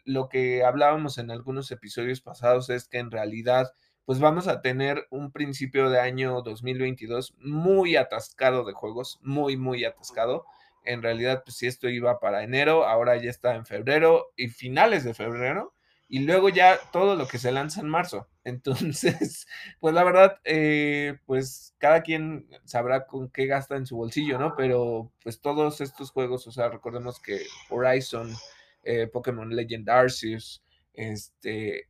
Lo 0.04 0.28
que 0.28 0.64
hablábamos 0.64 1.18
en 1.18 1.30
algunos 1.30 1.70
episodios 1.70 2.20
pasados 2.20 2.70
es 2.70 2.88
que 2.88 2.98
en 2.98 3.10
realidad 3.10 3.72
pues 4.04 4.20
vamos 4.20 4.48
a 4.48 4.60
tener 4.60 5.06
un 5.10 5.32
principio 5.32 5.88
de 5.88 5.98
año 5.98 6.42
2022 6.42 7.34
muy 7.38 7.96
atascado 7.96 8.64
de 8.64 8.74
juegos, 8.74 9.18
muy, 9.22 9.56
muy 9.56 9.84
atascado. 9.84 10.44
En 10.84 11.02
realidad, 11.02 11.42
pues 11.44 11.56
si 11.56 11.66
esto 11.66 11.88
iba 11.88 12.20
para 12.20 12.42
enero, 12.44 12.86
ahora 12.86 13.16
ya 13.16 13.30
está 13.30 13.54
en 13.54 13.64
febrero 13.64 14.26
y 14.36 14.48
finales 14.48 15.04
de 15.04 15.14
febrero 15.14 15.74
y 16.08 16.20
luego 16.20 16.48
ya 16.48 16.78
todo 16.92 17.16
lo 17.16 17.26
que 17.26 17.38
se 17.38 17.52
lanza 17.52 17.80
en 17.80 17.88
marzo. 17.88 18.28
Entonces, 18.44 19.46
pues 19.80 19.94
la 19.94 20.04
verdad, 20.04 20.38
eh, 20.44 21.18
pues 21.26 21.74
cada 21.78 22.02
quien 22.02 22.46
sabrá 22.64 23.06
con 23.06 23.30
qué 23.30 23.46
gasta 23.46 23.76
en 23.76 23.86
su 23.86 23.96
bolsillo, 23.96 24.38
¿no? 24.38 24.54
Pero 24.56 25.10
pues 25.22 25.40
todos 25.40 25.80
estos 25.80 26.10
juegos, 26.10 26.46
o 26.46 26.52
sea, 26.52 26.68
recordemos 26.68 27.20
que 27.20 27.40
Horizon, 27.70 28.34
eh, 28.82 29.06
Pokémon 29.06 29.48
Legend 29.54 29.88
Arceus, 29.88 30.62
este, 30.92 31.88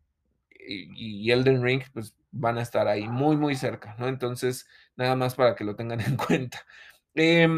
y, 0.50 1.26
y, 1.26 1.30
Elden 1.32 1.62
Ring, 1.62 1.82
pues 1.92 2.14
van 2.30 2.58
a 2.58 2.62
estar 2.62 2.88
ahí 2.88 3.06
muy, 3.08 3.36
muy 3.36 3.54
cerca, 3.56 3.96
¿no? 3.98 4.08
Entonces, 4.08 4.66
nada 4.96 5.16
más 5.16 5.34
para 5.34 5.54
que 5.54 5.64
lo 5.64 5.76
tengan 5.76 6.00
en 6.00 6.16
cuenta. 6.16 6.64
Eh, 7.14 7.48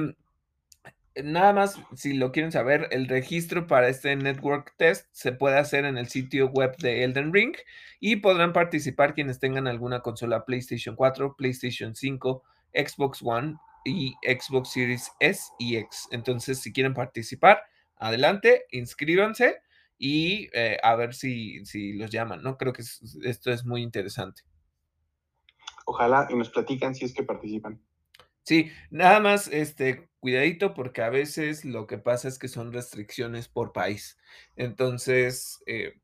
nada 1.24 1.52
más, 1.52 1.80
si 1.94 2.14
lo 2.14 2.32
quieren 2.32 2.52
saber, 2.52 2.88
el 2.90 3.08
registro 3.08 3.66
para 3.66 3.88
este 3.88 4.14
network 4.16 4.74
test 4.76 5.06
se 5.12 5.32
puede 5.32 5.58
hacer 5.58 5.84
en 5.84 5.96
el 5.98 6.08
sitio 6.08 6.48
web 6.48 6.76
de 6.78 7.04
Elden 7.04 7.32
Ring 7.32 7.56
y 8.00 8.16
podrán 8.16 8.52
participar 8.52 9.14
quienes 9.14 9.38
tengan 9.38 9.66
alguna 9.66 10.00
consola 10.00 10.44
PlayStation 10.44 10.96
4, 10.96 11.36
PlayStation 11.36 11.94
5, 11.94 12.42
Xbox 12.74 13.22
One 13.22 13.56
y 13.84 14.14
Xbox 14.22 14.72
Series 14.72 15.10
S 15.20 15.50
y 15.58 15.76
X. 15.76 16.08
Entonces, 16.10 16.60
si 16.60 16.72
quieren 16.72 16.94
participar, 16.94 17.62
adelante, 17.96 18.66
inscríbanse 18.70 19.60
y 19.98 20.48
eh, 20.52 20.76
a 20.82 20.94
ver 20.96 21.14
si, 21.14 21.64
si, 21.64 21.94
los 21.94 22.10
llaman, 22.10 22.42
¿no? 22.42 22.58
Creo 22.58 22.72
que 22.72 22.82
es, 22.82 23.18
esto 23.24 23.50
es 23.50 23.64
muy 23.64 23.82
interesante. 23.82 24.42
Ojalá 25.86 26.26
y 26.28 26.34
nos 26.34 26.50
platican 26.50 26.94
si 26.94 27.04
es 27.04 27.14
que 27.14 27.22
participan. 27.22 27.80
Sí, 28.46 28.70
nada 28.90 29.18
más, 29.18 29.48
este, 29.48 30.08
cuidadito 30.20 30.72
porque 30.72 31.02
a 31.02 31.10
veces 31.10 31.64
lo 31.64 31.88
que 31.88 31.98
pasa 31.98 32.28
es 32.28 32.38
que 32.38 32.46
son 32.46 32.72
restricciones 32.72 33.48
por 33.48 33.72
país. 33.72 34.18
Entonces, 34.54 35.64
eh, 35.66 35.94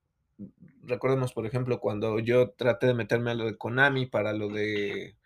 recordemos, 0.82 1.32
por 1.32 1.46
ejemplo, 1.46 1.78
cuando 1.78 2.18
yo 2.18 2.50
traté 2.50 2.88
de 2.88 2.94
meterme 2.94 3.30
a 3.30 3.34
lo 3.34 3.44
de 3.46 3.56
Konami 3.56 4.06
para 4.06 4.32
lo 4.32 4.48
de 4.48 5.16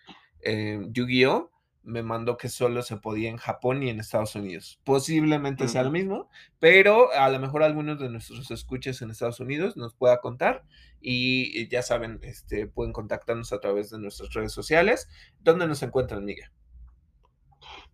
eh, 0.42 0.78
Yu-Gi-Oh! 0.90 1.50
me 1.84 2.02
mandó 2.02 2.36
que 2.36 2.48
solo 2.50 2.82
se 2.82 2.96
podía 2.98 3.30
en 3.30 3.38
Japón 3.38 3.82
y 3.82 3.88
en 3.88 4.00
Estados 4.00 4.34
Unidos. 4.34 4.78
Posiblemente 4.84 5.64
uh 5.64 5.66
-huh. 5.68 5.70
sea 5.70 5.84
lo 5.84 5.90
mismo, 5.92 6.28
pero 6.58 7.12
a 7.12 7.30
lo 7.30 7.38
mejor 7.38 7.62
algunos 7.62 7.98
de 7.98 8.10
nuestros 8.10 8.50
escuchas 8.50 9.00
en 9.00 9.10
Estados 9.10 9.40
Unidos 9.40 9.76
nos 9.78 9.94
pueda 9.94 10.20
contar 10.20 10.64
y 11.00 11.66
ya 11.68 11.82
saben, 11.82 12.18
este, 12.22 12.66
pueden 12.66 12.92
contactarnos 12.92 13.52
a 13.54 13.60
través 13.60 13.90
de 13.90 14.00
nuestras 14.00 14.34
redes 14.34 14.52
sociales. 14.52 15.08
¿Dónde 15.40 15.66
nos 15.66 15.82
encuentran, 15.82 16.24
Miguel? 16.24 16.50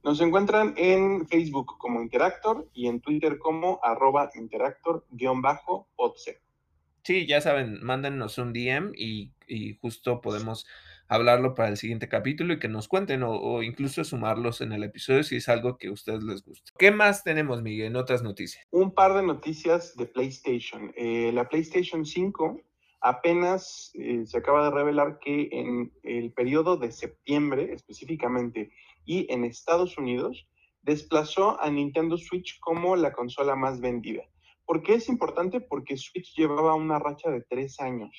Nos 0.05 0.21
encuentran 0.21 0.75
en 0.77 1.29
Facebook 1.29 1.79
como 1.79 2.03
Interactor 2.03 2.69
y 2.73 2.89
en 2.89 3.01
Twitter 3.01 3.39
como 3.39 3.79
arroba 3.83 4.31
interactor-otse. 4.35 6.41
Sí, 7.05 7.27
ya 7.27 7.41
saben, 7.41 7.79
mándennos 7.83 8.39
un 8.39 8.53
DM 8.53 8.93
y, 8.97 9.33
y, 9.47 9.77
justo 9.81 10.21
podemos 10.21 10.67
hablarlo 11.09 11.55
para 11.55 11.69
el 11.69 11.77
siguiente 11.77 12.09
capítulo 12.09 12.55
y 12.55 12.59
que 12.59 12.69
nos 12.69 12.89
cuenten 12.89 13.23
o, 13.23 13.33
o, 13.33 13.63
incluso 13.63 14.05
sumarlos 14.05 14.61
en 14.61 14.73
el 14.73 14.85
episodio 14.85 15.23
si 15.25 15.37
es 15.37 15.49
algo 15.49 15.79
que 15.79 15.89
a 15.89 15.93
ustedes 15.93 16.23
les 16.23 16.45
gusta. 16.45 16.73
¿Qué 16.79 16.91
más 16.91 17.25
tenemos, 17.25 17.63
Miguel, 17.63 17.89
en 17.89 17.97
otras 17.97 18.23
noticias? 18.23 18.65
Un 18.71 18.95
par 18.95 19.15
de 19.15 19.23
noticias 19.23 19.97
de 19.97 20.07
PlayStation. 20.07 20.93
Eh, 20.97 21.33
la 21.35 21.49
PlayStation 21.49 22.07
5 22.07 22.61
apenas 23.01 23.91
eh, 23.95 24.23
se 24.25 24.39
acaba 24.39 24.65
de 24.65 24.71
revelar 24.71 25.19
que 25.19 25.49
en 25.53 25.93
el 26.05 26.33
periodo 26.33 26.77
de 26.77 26.93
septiembre 26.93 27.73
específicamente 27.73 28.71
y 29.05 29.33
en 29.33 29.45
Estados 29.45 29.99
Unidos 29.99 30.47
desplazó 30.83 31.61
a 31.61 31.71
Nintendo 31.71 32.17
Switch 32.19 32.59
como 32.61 32.97
la 32.97 33.13
consola 33.13 33.57
más 33.57 33.81
vendida. 33.81 34.23
¿Por 34.65 34.83
qué 34.83 34.95
es 34.95 35.09
importante? 35.09 35.61
Porque 35.61 35.97
Switch 35.97 36.35
llevaba 36.37 36.75
una 36.75 36.99
racha 36.99 37.31
de 37.31 37.43
tres 37.43 37.81
años 37.81 38.11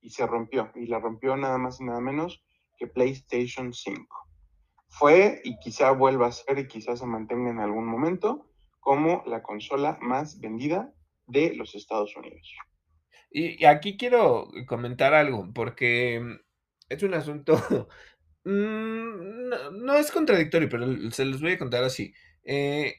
y 0.00 0.10
se 0.10 0.26
rompió, 0.26 0.70
y 0.74 0.86
la 0.86 1.00
rompió 1.00 1.36
nada 1.36 1.58
más 1.58 1.80
y 1.80 1.84
nada 1.84 2.00
menos 2.00 2.42
que 2.76 2.86
PlayStation 2.86 3.72
5. 3.72 4.06
Fue, 4.88 5.40
y 5.44 5.58
quizá 5.58 5.90
vuelva 5.90 6.28
a 6.28 6.32
ser, 6.32 6.58
y 6.58 6.68
quizá 6.68 6.96
se 6.96 7.06
mantenga 7.06 7.50
en 7.50 7.60
algún 7.60 7.86
momento, 7.86 8.46
como 8.80 9.22
la 9.26 9.42
consola 9.42 9.98
más 10.00 10.40
vendida 10.40 10.92
de 11.26 11.54
los 11.54 11.74
Estados 11.74 12.16
Unidos. 12.16 12.54
Y, 13.30 13.64
aquí 13.66 13.96
quiero 13.96 14.48
comentar 14.66 15.12
algo, 15.12 15.48
porque 15.52 16.20
mm, 16.20 16.40
es 16.88 17.02
un 17.02 17.14
asunto, 17.14 17.54
mmm, 18.50 19.84
no, 19.84 19.96
es 19.96 20.10
contradictorio, 20.10 20.68
pero 20.68 20.86
se 21.10 21.24
los 21.24 21.40
voy 21.40 21.52
a 21.52 21.58
contar 21.58 21.84
así. 21.84 22.14
Eh, 22.44 22.94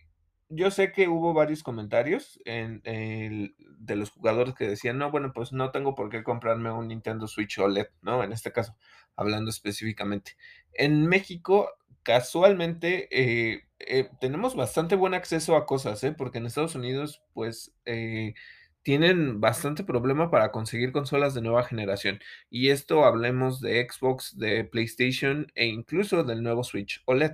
yo 0.49 0.71
sé 0.71 0.91
que 0.91 1.07
hubo 1.07 1.33
varios 1.33 1.63
comentarios 1.63 2.39
de 2.45 3.95
los 3.95 4.09
jugadores 4.11 4.55
que 4.55 4.67
decían: 4.67 4.97
"No, 4.97 5.11
bueno, 5.11 5.31
pues 5.33 5.51
no 5.53 5.71
tengo 5.71 5.95
por 5.95 6.09
qué 6.09 6.23
comprarme 6.23 6.71
un 6.71 6.87
Nintendo 6.89 7.27
Switch 7.27 7.57
OLED", 7.59 7.87
¿no? 8.01 8.23
En 8.23 8.31
este 8.33 8.51
caso, 8.51 8.75
hablando 9.15 9.49
específicamente. 9.51 10.37
En 10.73 11.07
México, 11.07 11.69
casualmente, 12.03 13.07
eh, 13.11 13.63
eh, 13.79 14.09
tenemos 14.19 14.55
bastante 14.55 14.95
buen 14.95 15.13
acceso 15.13 15.55
a 15.55 15.65
cosas, 15.65 16.03
¿eh? 16.03 16.11
Porque 16.11 16.39
en 16.39 16.45
Estados 16.47 16.75
Unidos, 16.75 17.23
pues, 17.33 17.73
eh, 17.85 18.33
tienen 18.83 19.41
bastante 19.41 19.83
problema 19.83 20.31
para 20.31 20.51
conseguir 20.51 20.91
consolas 20.91 21.33
de 21.33 21.41
nueva 21.41 21.63
generación. 21.63 22.19
Y 22.49 22.69
esto 22.69 23.05
hablemos 23.05 23.61
de 23.61 23.87
Xbox, 23.89 24.37
de 24.37 24.63
PlayStation 24.65 25.51
e 25.55 25.67
incluso 25.67 26.23
del 26.23 26.43
nuevo 26.43 26.63
Switch 26.63 27.01
OLED. 27.05 27.33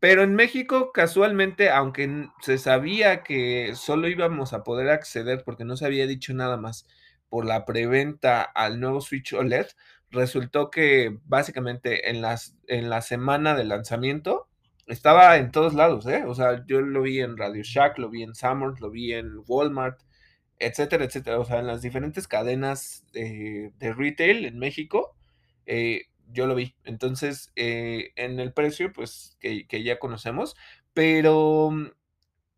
Pero 0.00 0.22
en 0.22 0.34
México, 0.34 0.92
casualmente, 0.92 1.70
aunque 1.70 2.28
se 2.40 2.58
sabía 2.58 3.22
que 3.22 3.74
solo 3.76 4.08
íbamos 4.08 4.52
a 4.52 4.64
poder 4.64 4.90
acceder, 4.90 5.44
porque 5.44 5.64
no 5.64 5.76
se 5.76 5.86
había 5.86 6.06
dicho 6.06 6.34
nada 6.34 6.56
más, 6.56 6.86
por 7.28 7.44
la 7.44 7.64
preventa 7.64 8.42
al 8.42 8.80
nuevo 8.80 9.00
Switch 9.00 9.32
OLED, 9.32 9.66
resultó 10.10 10.70
que 10.70 11.18
básicamente 11.24 12.10
en 12.10 12.22
las 12.22 12.56
en 12.68 12.88
la 12.88 13.02
semana 13.02 13.54
de 13.54 13.64
lanzamiento 13.64 14.48
estaba 14.86 15.36
en 15.38 15.50
todos 15.50 15.74
lados, 15.74 16.06
¿eh? 16.06 16.24
O 16.26 16.34
sea, 16.34 16.64
yo 16.66 16.80
lo 16.80 17.02
vi 17.02 17.20
en 17.20 17.36
Radio 17.36 17.62
Shack, 17.64 17.98
lo 17.98 18.10
vi 18.10 18.22
en 18.22 18.34
Sanborns, 18.34 18.80
lo 18.80 18.90
vi 18.90 19.12
en 19.14 19.32
Walmart, 19.46 20.00
etcétera, 20.58 21.04
etcétera. 21.04 21.40
O 21.40 21.44
sea, 21.44 21.60
en 21.60 21.66
las 21.66 21.82
diferentes 21.82 22.28
cadenas, 22.28 23.04
de 23.12 23.72
retail 23.96 24.44
en 24.46 24.58
México, 24.58 25.16
eh, 25.66 26.02
yo 26.32 26.46
lo 26.46 26.54
vi. 26.54 26.74
Entonces, 26.84 27.52
eh, 27.56 28.12
en 28.16 28.40
el 28.40 28.52
precio, 28.52 28.92
pues, 28.92 29.36
que 29.40 29.66
que 29.68 29.82
ya 29.84 29.98
conocemos, 29.98 30.56
pero, 30.94 31.70
mm, 31.72 31.88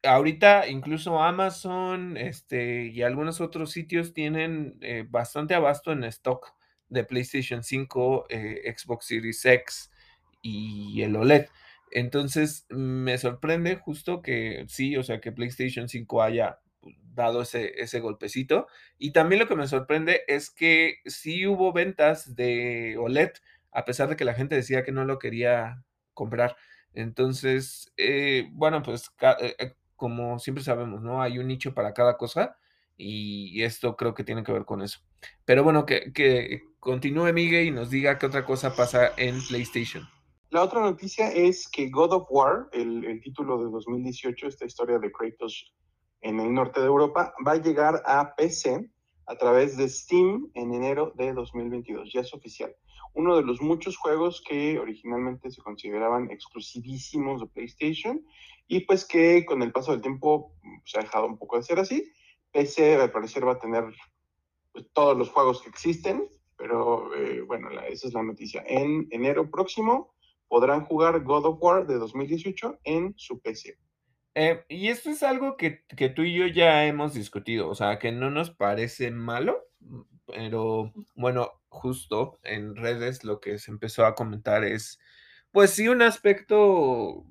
ahorita 0.05 0.69
incluso 0.69 1.23
Amazon, 1.23 2.17
este, 2.17 2.87
y 2.89 3.03
algunos 3.03 3.41
otros 3.41 3.73
sitios 3.73 4.15
tienen, 4.15 4.79
eh, 4.83 5.05
bastante 5.09 5.55
abasto 5.55 5.93
en 5.93 6.05
stock 6.05 6.55
de 6.91 7.05
PlayStation 7.05 7.63
5, 7.65 8.27
eh, 8.31 8.75
Xbox 8.77 9.07
Series 9.07 9.45
X 9.45 9.91
y 10.43 11.03
el 11.03 11.17
OLED. 11.17 11.47
Entonces, 11.93 12.67
me 12.71 13.19
sorprende 13.19 13.77
justo 13.77 14.23
que 14.23 14.65
sí, 14.69 14.97
o 14.97 15.03
sea, 15.05 15.21
que 15.21 15.33
PlayStation 15.33 15.89
5 15.89 16.23
haya 16.23 16.61
dado 17.15 17.43
ese 17.43 17.81
ese 17.83 18.01
golpecito. 18.01 18.67
Y 18.99 19.13
también 19.13 19.41
lo 19.41 19.49
que 19.49 19.57
me 19.57 19.67
sorprende 19.67 20.23
es 20.29 20.51
que 20.51 20.99
sí 21.07 21.47
hubo 21.47 21.73
ventas 21.73 22.37
de 22.37 22.97
OLED, 22.99 23.31
a 23.73 23.85
pesar 23.85 24.09
de 24.09 24.17
que 24.17 24.25
la 24.25 24.35
gente 24.35 24.55
decía 24.55 24.85
que 24.85 24.93
no 24.93 25.05
lo 25.05 25.19
quería 25.19 25.85
comprar. 26.15 26.57
Entonces, 26.95 27.93
eh, 27.97 28.49
bueno, 28.53 28.83
pues, 28.83 29.11
eh 29.41 29.55
eh, 29.59 29.75
como 29.97 30.39
siempre 30.39 30.65
sabemos, 30.65 31.03
¿no? 31.03 31.23
Hay 31.23 31.39
un 31.39 31.49
nicho 31.49 31.75
para 31.75 31.95
cada 31.95 32.17
cosa, 32.17 32.59
y 32.97 33.63
esto 33.63 33.97
creo 33.97 34.15
que 34.15 34.25
tiene 34.25 34.43
que 34.43 34.53
ver 34.53 34.65
con 34.65 34.83
eso. 34.83 35.01
Pero 35.45 35.65
bueno, 35.65 35.87
que 35.87 36.13
que 36.13 36.63
continúe 36.81 37.33
Miguel 37.33 37.67
y 37.67 37.71
nos 37.71 37.91
diga 37.91 38.19
qué 38.19 38.27
otra 38.27 38.45
cosa 38.45 38.75
pasa 38.75 39.13
en 39.17 39.41
PlayStation. 39.49 40.05
La 40.51 40.63
otra 40.63 40.81
noticia 40.81 41.31
es 41.33 41.69
que 41.69 41.91
God 41.91 42.13
of 42.13 42.27
War, 42.31 42.69
el 42.73 43.05
el 43.05 43.21
título 43.21 43.59
de 43.59 43.71
2018, 43.71 44.47
esta 44.47 44.65
historia 44.65 44.99
de 44.99 45.11
Kratos 45.11 45.75
en 46.27 46.41
el 46.41 46.53
norte 46.53 46.81
de 46.81 46.87
Europa, 46.87 47.33
va 47.47 47.53
a 47.53 47.63
llegar 47.63 48.03
a 48.05 48.35
PC 48.35 48.91
a 49.27 49.37
través 49.37 49.77
de 49.77 49.89
Steam 49.89 50.51
en 50.55 50.75
enero 50.75 51.13
de 51.15 51.33
2022, 51.33 52.13
ya 52.13 52.21
es 52.21 52.35
oficial. 52.35 52.75
Uno 53.15 53.37
de 53.37 53.43
los 53.43 53.63
muchos 53.63 53.97
juegos 53.97 54.43
que 54.47 54.79
originalmente 54.79 55.51
se 55.51 55.63
consideraban 55.63 56.31
exclusivísimos 56.31 57.41
de 57.41 57.47
PlayStation 57.47 58.25
y 58.67 58.81
pues 58.81 59.05
que 59.05 59.47
con 59.47 59.63
el 59.63 59.71
paso 59.71 59.93
del 59.93 60.01
tiempo 60.01 60.53
se 60.85 60.99
ha 60.99 61.03
dejado 61.03 61.27
un 61.27 61.39
poco 61.39 61.57
de 61.57 61.63
ser 61.63 61.79
así. 61.79 62.13
PC 62.51 62.97
al 62.97 63.13
parecer 63.13 63.47
va 63.47 63.53
a 63.53 63.59
tener 63.59 63.85
pues, 64.73 64.87
todos 64.93 65.17
los 65.17 65.31
juegos 65.31 65.63
que 65.63 65.69
existen, 65.69 66.29
pero 66.57 67.15
eh, 67.15 67.41
bueno, 67.43 67.71
esa 67.89 68.09
es 68.09 68.15
la 68.15 68.25
noticia. 68.25 68.65
En 68.67 69.07
enero 69.11 69.49
próximo 69.49 70.15
podrán 70.49 70.85
jugar 70.85 71.23
God 71.23 71.47
of 71.47 71.63
War 71.63 71.87
de 71.87 71.99
2018 71.99 72.81
en 72.83 73.15
su 73.17 73.41
PC. 73.41 73.79
Eh, 74.39 74.65
y 74.69 74.89
esto 74.89 75.09
es 75.09 75.23
algo 75.23 75.57
que 75.57 75.83
que 75.97 76.11
tú 76.11 76.21
y 76.23 76.35
yo 76.35 76.47
ya 76.47 76.85
hemos 76.85 77.15
discutido, 77.15 77.71
o 77.71 77.75
sea, 77.75 77.99
que 77.99 78.13
no 78.13 78.31
nos 78.31 78.51
parece 78.51 79.11
malo, 79.11 79.65
mm, 79.81 80.03
pero 80.27 80.93
bueno, 81.15 81.53
justo 81.71 82.39
en 82.45 82.77
redes 82.77 83.25
lo 83.25 83.41
que 83.41 83.59
se 83.59 83.71
empezó 83.71 84.05
a 84.05 84.15
comentar 84.15 84.63
es, 84.65 84.99
pues 85.53 85.71
sí, 85.71 85.89
un 85.89 86.03
aspecto 86.03 87.25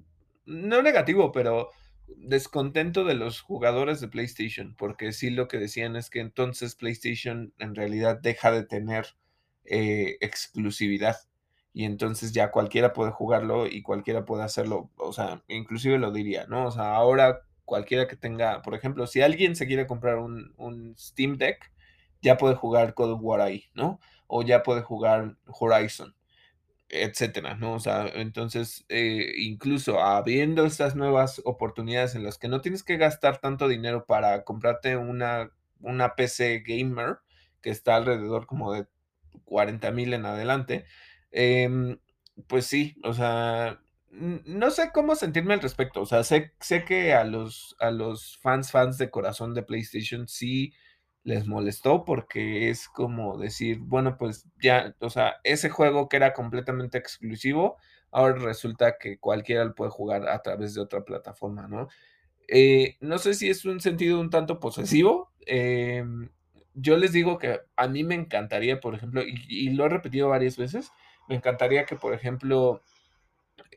no 0.45 0.81
negativo, 0.81 1.31
pero 1.31 1.69
descontento 2.07 3.03
de 3.03 3.13
los 3.15 3.39
jugadores 3.41 4.01
de 4.01 4.07
PlayStation, 4.07 4.75
porque 4.75 5.11
sí 5.11 5.29
lo 5.29 5.47
que 5.47 5.59
decían 5.59 5.95
es 5.95 6.09
que 6.09 6.21
entonces 6.21 6.75
PlayStation 6.75 7.53
en 7.59 7.75
realidad 7.75 8.19
deja 8.19 8.51
de 8.51 8.63
tener, 8.65 9.15
eh, 9.65 10.17
exclusividad. 10.21 11.17
Y 11.75 11.85
entonces 11.85 12.33
ya 12.33 12.51
cualquiera 12.51 12.93
puede 12.93 13.11
jugarlo 13.11 13.67
y 13.67 13.83
cualquiera 13.83 14.25
puede 14.25 14.43
hacerlo, 14.43 14.91
o 14.97 15.13
sea, 15.13 15.43
inclusive 15.49 15.99
lo 15.99 16.11
diría, 16.11 16.47
¿no? 16.47 16.67
O 16.67 16.71
sea, 16.71 16.95
ahora 16.95 17.41
cualquiera 17.65 18.07
que 18.07 18.15
tenga, 18.17 18.61
por 18.63 18.75
ejemplo, 18.75 19.07
si 19.07 19.21
alguien 19.21 19.57
se 19.57 19.67
quiere 19.67 19.87
comprar 19.87 20.17
un 20.19 20.53
un 20.57 20.95
Steam 20.97 21.37
Deck, 21.37 21.71
ya 22.21 22.37
puede 22.37 22.55
jugar 22.55 22.93
God 22.95 23.13
of 23.13 23.21
War 23.23 23.41
ahí, 23.41 23.65
¿no? 23.75 23.99
O 24.27 24.43
ya 24.43 24.63
puede 24.63 24.81
jugar 24.83 25.37
Horizon, 25.47 26.15
etcétera, 26.89 27.55
¿no? 27.55 27.73
O 27.75 27.79
sea, 27.79 28.07
entonces, 28.07 28.85
eh, 28.89 29.33
incluso 29.37 29.99
habiendo 30.01 30.65
estas 30.65 30.95
nuevas 30.95 31.41
oportunidades 31.45 32.15
en 32.15 32.23
las 32.23 32.37
que 32.37 32.47
no 32.47 32.61
tienes 32.61 32.83
que 32.83 32.97
gastar 32.97 33.39
tanto 33.39 33.67
dinero 33.67 34.05
para 34.05 34.43
comprarte 34.43 34.97
una 34.97 35.51
una 35.81 36.15
PC 36.15 36.63
gamer, 36.65 37.19
que 37.61 37.69
está 37.71 37.95
alrededor 37.97 38.45
como 38.47 38.73
de 38.73 38.87
40,000 39.45 40.13
en 40.13 40.25
adelante, 40.25 40.85
em, 41.35 41.99
pues 42.47 42.65
sí, 42.67 42.95
o 43.03 43.13
sea, 43.13 43.79
no 44.11 44.71
sé 44.71 44.91
cómo 44.93 45.15
sentirme 45.15 45.53
al 45.53 45.61
respecto, 45.61 46.01
o 46.01 46.05
sea, 46.05 46.23
sé 46.23 46.53
sé 46.61 46.85
que 46.85 47.13
a 47.13 47.25
los 47.25 47.75
a 47.79 47.91
los 47.91 48.37
fans, 48.39 48.71
fans 48.71 48.97
de 48.97 49.11
corazón 49.11 49.53
de 49.53 49.63
PlayStation 49.63 50.27
sí 50.29 50.73
les 51.23 51.47
molestó, 51.47 52.05
porque 52.05 52.69
es 52.69 52.87
como 52.87 53.37
decir, 53.37 53.79
bueno, 53.81 54.17
pues 54.17 54.47
ya, 54.61 54.95
o 54.99 55.09
sea, 55.09 55.35
ese 55.43 55.69
juego 55.69 56.07
que 56.09 56.17
era 56.17 56.33
completamente 56.33 56.97
exclusivo, 56.99 57.77
ahora 58.11 58.35
resulta 58.39 58.97
que 58.99 59.19
cualquiera 59.19 59.65
lo 59.65 59.75
puede 59.75 59.91
jugar 59.91 60.29
a 60.29 60.41
través 60.43 60.73
de 60.75 60.81
otra 60.81 61.03
plataforma, 61.03 61.67
¿no? 61.67 61.87
Eh, 62.47 62.97
no 63.01 63.17
sé 63.17 63.33
si 63.33 63.49
es 63.49 63.65
un 63.65 63.79
sentido 63.81 64.19
un 64.19 64.29
tanto 64.29 64.59
posesivo, 64.59 65.31
em, 65.47 66.29
yo 66.75 66.97
les 66.97 67.11
digo 67.13 67.37
que 67.39 67.61
a 67.75 67.87
mí 67.87 68.03
me 68.03 68.15
encantaría, 68.15 68.79
por 68.79 68.95
ejemplo, 68.95 69.23
y 69.23 69.35
y 69.49 69.69
lo 69.71 69.85
he 69.85 69.89
repetido 69.89 70.29
varias 70.29 70.57
veces, 70.57 70.91
me 71.27 71.35
encantaría 71.35 71.85
que, 71.85 71.95
por 71.95 72.13
ejemplo, 72.13 72.81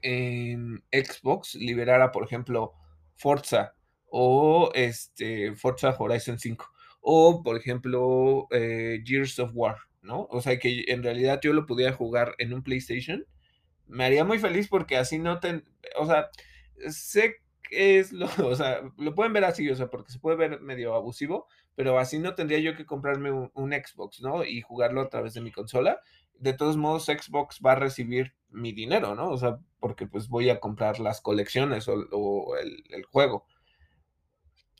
en 0.02 0.84
Xbox 0.92 1.54
liberara, 1.54 2.12
por 2.12 2.24
ejemplo, 2.24 2.74
Forza 3.16 3.74
o, 4.06 4.70
este, 4.74 5.54
Forza 5.54 5.94
Horizon 5.98 6.38
5 6.38 6.66
o, 7.00 7.42
por 7.42 7.56
ejemplo, 7.56 8.46
eh, 8.50 9.00
Gears 9.04 9.38
of 9.38 9.52
War, 9.54 9.76
¿no? 10.02 10.26
O 10.30 10.40
sea, 10.40 10.58
que 10.58 10.84
en 10.88 11.02
realidad 11.02 11.40
yo 11.42 11.52
lo 11.52 11.66
pudiera 11.66 11.92
jugar 11.92 12.34
en 12.38 12.52
un 12.52 12.62
PlayStation, 12.62 13.24
me 13.86 14.04
haría 14.04 14.24
muy 14.24 14.38
feliz 14.38 14.68
porque 14.68 14.96
así 14.96 15.18
no 15.18 15.40
ten 15.40 15.64
o 15.98 16.06
sea, 16.06 16.28
sé 16.88 17.36
que 17.68 17.98
es 17.98 18.12
lo 18.12 18.26
o 18.46 18.54
sea, 18.56 18.82
lo 18.98 19.14
pueden 19.14 19.32
ver 19.32 19.44
así, 19.44 19.68
o 19.70 19.74
sea, 19.76 19.88
porque 19.88 20.12
se 20.12 20.18
puede 20.18 20.36
ver 20.36 20.60
medio 20.60 20.94
abusivo, 20.94 21.46
pero 21.74 21.98
así 21.98 22.18
no 22.18 22.34
tendría 22.34 22.58
yo 22.60 22.76
que 22.76 22.86
comprarme 22.86 23.30
un 23.32 23.50
un 23.54 23.72
Xbox, 23.72 24.20
¿no? 24.20 24.44
Y 24.44 24.62
jugarlo 24.62 25.00
a 25.02 25.08
través 25.08 25.34
de 25.34 25.40
mi 25.40 25.52
consola. 25.52 26.00
De 26.38 26.52
todos 26.54 26.76
modos, 26.76 27.06
Xbox 27.06 27.60
va 27.64 27.72
a 27.72 27.74
recibir 27.76 28.34
mi 28.50 28.72
dinero, 28.72 29.14
¿no? 29.14 29.30
O 29.30 29.38
sea, 29.38 29.58
porque, 29.80 30.06
pues, 30.06 30.28
voy 30.28 30.50
a 30.50 30.60
comprar 30.60 31.00
las 31.00 31.20
colecciones 31.20 31.88
o 31.88 32.56
el 32.56 32.84
el 32.90 33.04
juego. 33.06 33.46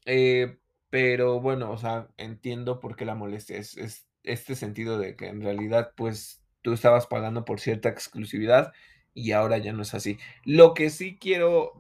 Eh, 0.07 0.59
pero 0.91 1.41
bueno, 1.41 1.71
o 1.71 1.77
sea, 1.79 2.09
entiendo 2.17 2.81
por 2.81 2.97
qué 2.97 3.05
la 3.05 3.15
molestia, 3.15 3.59
es 3.59 3.77
es 3.77 4.07
este 4.25 4.55
sentido 4.57 4.99
de 4.99 5.17
que 5.17 5.27
en 5.29 5.43
realidad, 5.43 5.93
pues, 5.97 6.43
tú 6.63 6.73
estabas 6.73 7.07
pagando 7.07 7.45
por 7.45 7.61
cierta 7.61 7.89
exclusividad 7.89 8.73
y 9.15 9.33
ahora 9.33 9.59
ya 9.59 9.73
no 9.73 9.83
es 9.83 9.95
así. 9.95 10.19
Lo 10.45 10.75
que 10.75 10.91
sí 10.91 11.19
quiero 11.19 11.73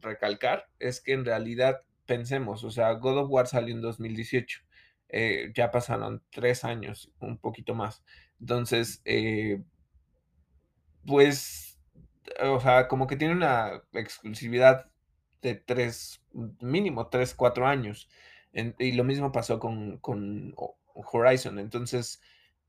recalcar 0.00 0.68
es 0.78 1.00
que 1.00 1.12
en 1.12 1.24
realidad 1.24 1.82
pensemos, 2.06 2.64
o 2.64 2.70
sea, 2.70 2.92
God 2.92 3.18
of 3.18 3.30
War 3.30 3.46
salió 3.46 3.74
en 3.74 3.80
2018, 3.82 4.60
eh, 5.08 5.52
ya 5.54 5.70
pasaron 5.70 6.22
3 6.30 6.64
años, 6.64 7.12
un 7.20 7.38
poquito 7.38 7.74
más. 7.74 8.02
Entonces, 8.44 9.00
eh 9.06 9.62
pues, 11.06 11.78
o 12.42 12.60
sea, 12.60 12.88
como 12.88 13.06
que 13.06 13.16
tiene 13.16 13.34
una 13.34 13.82
exclusividad 13.92 14.90
de 15.42 15.54
3, 15.56 16.22
mínimo 16.60 17.08
3, 17.08 17.34
4 17.34 17.66
años. 17.66 18.08
Y 18.78 18.92
lo 18.92 19.04
mismo 19.04 19.32
pasó 19.32 19.58
con 19.58 19.98
con 19.98 20.52
Ho 20.56 20.76
Horizon. 20.94 21.58
Entonces, 21.58 22.20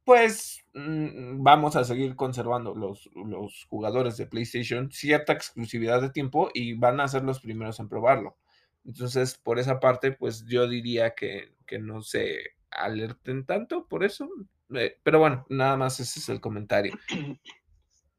pues, 0.03 0.65
mm, 0.73 1.43
vamos 1.43 1.75
a 1.75 1.83
seguir 1.85 2.15
conservando 2.15 2.73
los 2.75 3.09
los 3.15 3.65
jugadores 3.69 4.17
de 4.17 4.25
PlayStation 4.27 4.91
cierta 4.91 5.33
exclusividad 5.33 6.01
de 6.01 6.09
tiempo 6.11 6.49
y 6.53 6.73
van 6.73 6.99
a 6.99 7.07
ser 7.07 7.23
los 7.23 7.39
primeros 7.41 7.79
en 7.79 7.89
probarlo. 7.89 8.37
Entonces, 8.85 9.37
por 9.37 9.59
esa 9.59 9.79
parte, 9.79 10.11
pues 10.11 10.45
yo 10.47 10.67
diría 10.67 11.15
que, 11.15 11.53
que 11.67 11.79
no 11.79 12.01
se 12.03 12.54
alerten 12.75 13.45
tanto 13.45 13.87
por 13.87 14.03
eso. 14.03 14.29
Eh, 14.73 14.97
pero 15.03 15.19
bueno, 15.19 15.45
nada 15.49 15.77
más 15.77 15.99
ese 15.99 16.19
es 16.19 16.29
el 16.29 16.41
comentario. 16.41 16.97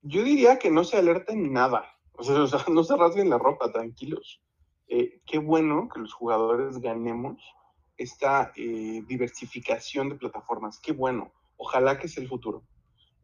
Yo 0.03 0.23
diría 0.23 0.59
que 0.59 0.71
no 0.71 0.85
se 0.85 0.97
alerten 0.97 1.53
nada. 1.53 1.85
O 2.13 2.23
sea, 2.23 2.35
o 2.43 2.47
sea 2.47 2.65
no 2.69 2.85
se 2.85 2.97
rasguen 2.97 3.31
la 3.31 3.39
ropa, 3.39 3.73
tranquilos. 3.73 4.41
Eh, 4.89 5.21
qué 5.27 5.39
bueno 5.39 5.89
que 5.93 6.01
los 6.01 6.13
jugadores 6.13 6.79
ganemos 6.79 7.43
esta 7.97 8.53
eh, 8.57 9.03
diversificación 9.07 10.11
de 10.11 10.17
plataformas. 10.17 10.79
Qué 10.81 10.93
bueno. 10.93 11.33
Ojalá 11.57 11.99
que 11.99 12.09
sea 12.09 12.23
el 12.23 12.29
futuro. 12.29 12.65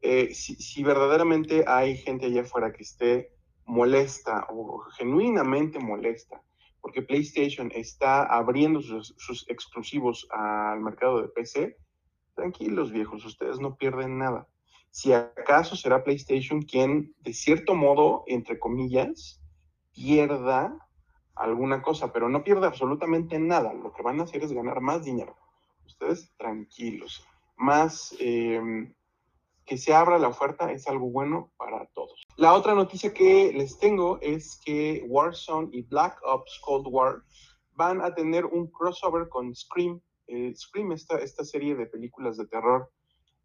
Si, 0.02 0.56
si, 0.56 0.82
verdaderamente 0.82 1.64
hay 1.64 1.96
gente 1.96 2.26
allá 2.26 2.40
afuera 2.40 2.72
que 2.72 2.82
esté 2.82 3.36
molesta 3.66 4.48
o 4.48 4.80
genuinamente 4.96 5.78
molesta 5.78 6.42
porque 6.82 7.00
PlayStation 7.00 7.70
está 7.72 8.24
abriendo 8.24 8.82
sus, 8.82 9.46
exclusivos 9.48 10.26
al 10.30 10.80
mercado 10.80 11.22
de 11.22 11.28
PC, 11.28 11.78
tranquilos 12.34 12.90
viejos, 12.90 13.24
ustedes 13.24 13.60
no 13.60 13.76
pierden 13.76 14.18
nada. 14.18 14.48
Si 14.90 15.12
acaso 15.12 15.76
será 15.76 16.02
PlayStation 16.02 16.60
quien, 16.60 17.14
de 17.20 17.32
cierto 17.32 17.74
modo, 17.74 18.24
entre 18.26 18.58
comillas, 18.58 19.40
pierda 19.94 20.76
alguna 21.36 21.80
cosa, 21.80 22.12
pero 22.12 22.28
no 22.28 22.42
pierde 22.42 22.66
absolutamente 22.66 23.38
nada. 23.38 23.72
Lo 23.72 23.92
que 23.92 24.02
van 24.02 24.20
a 24.20 24.24
hacer 24.24 24.42
es 24.42 24.52
ganar 24.52 24.80
más 24.80 25.04
dinero. 25.04 25.36
Ustedes 25.86 26.34
tranquilos. 26.36 27.24
Más 27.56 28.14
eh, 28.18 28.60
que 29.64 29.76
se 29.76 29.94
abra 29.94 30.18
la 30.18 30.28
oferta 30.28 30.70
es 30.72 30.86
algo 30.88 31.10
bueno 31.10 31.52
para 31.56 31.86
todos. 31.94 32.26
La 32.36 32.54
otra 32.54 32.74
noticia 32.74 33.12
que 33.12 33.52
les 33.52 33.78
tengo 33.78 34.18
es 34.20 34.60
que 34.64 35.04
Warzone 35.08 35.68
y 35.72 35.82
Black 35.82 36.18
Ops 36.24 36.60
Cold 36.64 36.86
War 36.88 37.22
van 37.74 38.00
a 38.00 38.14
tener 38.14 38.44
un 38.44 38.66
crossover 38.68 39.28
con 39.28 39.54
Scream. 39.54 40.00
Scream, 40.54 40.92
esta, 40.92 41.18
esta 41.18 41.44
serie 41.44 41.74
de 41.74 41.86
películas 41.86 42.36
de 42.36 42.46
terror, 42.46 42.90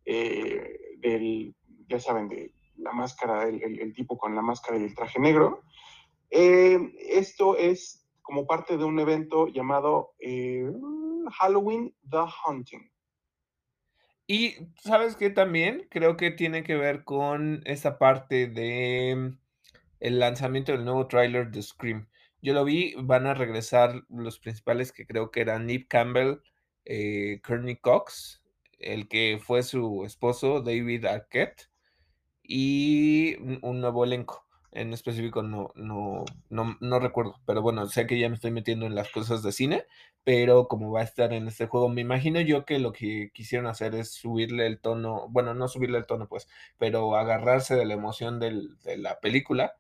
eh, 0.06 0.96
del, 1.00 1.54
ya 1.88 2.00
saben, 2.00 2.30
de 2.30 2.54
la 2.78 2.94
máscara, 2.94 3.48
el, 3.48 3.94
tipo 3.94 4.18
con 4.18 4.36
la 4.36 4.42
máscara 4.42 4.78
y 4.78 4.84
el 4.84 4.96
traje 4.96 5.20
negro. 5.20 5.64
Eh, 6.30 6.94
esto 7.10 7.58
es 7.58 8.08
como 8.22 8.46
parte 8.46 8.78
de 8.78 8.84
un 8.84 9.00
evento 9.00 9.48
llamado 9.48 10.14
eh, 10.20 10.70
Halloween 11.40 11.94
The 12.10 12.26
Hunting. 12.46 12.90
Y 14.28 14.56
sabes 14.84 15.16
que 15.16 15.30
también 15.30 15.88
creo 15.90 16.18
que 16.18 16.32
tiene 16.32 16.64
que 16.64 16.76
ver 16.76 17.06
con 17.06 17.62
esa 17.66 17.98
parte 17.98 18.48
de 18.48 19.34
el 20.02 20.20
lanzamiento 20.20 20.74
del 20.74 20.84
nuevo 20.84 21.08
tráiler 21.08 21.50
de 21.50 21.64
Scream. 21.64 22.10
Yo 22.42 22.54
lo 22.54 22.66
vi, 22.66 22.94
van 22.98 23.26
a 23.26 23.34
regresar 23.34 24.04
los 24.10 24.40
principales 24.40 24.92
que 24.92 25.08
creo 25.08 25.32
que 25.32 25.42
eran 25.42 25.66
Nip 25.66 25.88
Campbell, 25.88 26.42
eh, 26.86 27.42
Courtney 27.46 27.78
Cox, 27.78 28.44
el 28.80 29.08
que 29.08 29.40
fue 29.42 29.64
su 29.64 30.04
esposo 30.06 30.62
David 30.62 31.06
Arquette 31.06 31.70
y 32.44 33.38
un 33.62 33.82
nuevo 33.82 34.04
elenco 34.04 34.48
en 34.72 34.94
específico 34.94 35.42
no, 35.42 35.72
no, 35.76 36.26
no, 36.50 36.78
no, 36.80 37.00
recuerdo, 37.00 37.42
pero 37.46 37.62
bueno, 37.62 37.88
sé 37.88 38.06
que 38.06 38.20
ya 38.20 38.30
me 38.30 38.36
estoy 38.36 38.52
metiendo 38.52 38.86
en 38.86 38.94
las 38.94 39.10
cosas 39.10 39.42
de 39.42 39.52
cine, 39.52 39.86
pero 40.28 40.68
como 40.68 40.92
va 40.92 41.00
a 41.00 41.04
estar 41.06 41.32
en 41.32 41.48
este 41.48 41.68
juego, 41.68 41.88
me 41.88 42.02
imagino 42.02 42.42
yo 42.42 42.66
que 42.66 42.80
lo 42.80 42.92
que 42.92 43.32
quisieron 43.34 43.66
hacer 43.66 43.96
es 43.96 44.12
subirle 44.12 44.68
el 44.68 44.78
tono, 44.78 45.30
bueno, 45.30 45.54
no 45.54 45.70
subirle 45.70 45.98
el 46.00 46.06
tono, 46.06 46.28
pues, 46.28 46.50
pero 46.78 47.16
agarrarse 47.16 47.76
de 47.78 47.86
la 47.86 47.94
emoción 47.94 48.38
de 48.38 48.98
la 48.98 49.22
película 49.22 49.76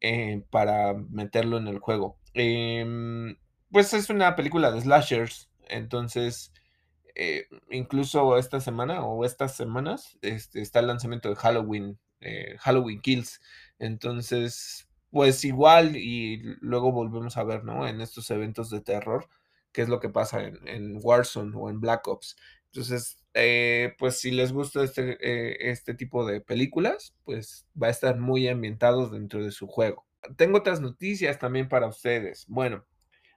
eh, 0.00 0.42
para 0.50 0.94
meterlo 0.94 1.58
en 1.58 1.68
el 1.68 1.78
juego. 1.78 2.16
Eh, 2.34 3.36
pues 3.70 3.94
es 3.94 4.10
una 4.10 4.34
película 4.34 4.72
de 4.72 4.80
slashers, 4.80 5.48
entonces... 5.68 6.52
Eh, 7.14 7.46
incluso 7.70 8.36
esta 8.38 8.58
semana 8.58 9.06
o 9.06 9.24
estas 9.24 9.54
semanas 9.54 10.18
este, 10.22 10.60
está 10.60 10.80
el 10.80 10.88
lanzamiento 10.88 11.28
de 11.28 11.36
Halloween, 11.36 12.00
eh, 12.20 12.56
Halloween 12.58 13.00
Kills, 13.00 13.40
entonces, 13.78 14.88
pues 15.10 15.44
igual 15.44 15.94
y 15.94 16.38
luego 16.60 16.90
volvemos 16.90 17.36
a 17.36 17.44
ver, 17.44 17.62
¿no? 17.62 17.86
En 17.86 18.00
estos 18.00 18.28
eventos 18.32 18.68
de 18.70 18.80
terror, 18.80 19.28
qué 19.74 19.82
es 19.82 19.90
lo 19.90 20.00
que 20.00 20.08
pasa 20.08 20.42
en, 20.42 20.66
en 20.66 20.98
Warzone 21.02 21.52
o 21.54 21.68
en 21.68 21.80
Black 21.80 22.08
Ops. 22.08 22.36
Entonces, 22.72 23.18
eh, 23.34 23.92
pues 23.98 24.18
si 24.18 24.30
les 24.30 24.52
gusta 24.52 24.82
este, 24.82 25.18
eh, 25.20 25.70
este 25.70 25.92
tipo 25.92 26.24
de 26.24 26.40
películas, 26.40 27.14
pues 27.24 27.66
va 27.80 27.88
a 27.88 27.90
estar 27.90 28.18
muy 28.18 28.48
ambientado 28.48 29.10
dentro 29.10 29.44
de 29.44 29.50
su 29.50 29.66
juego. 29.66 30.06
Tengo 30.36 30.58
otras 30.58 30.80
noticias 30.80 31.38
también 31.38 31.68
para 31.68 31.86
ustedes. 31.88 32.46
Bueno, 32.48 32.86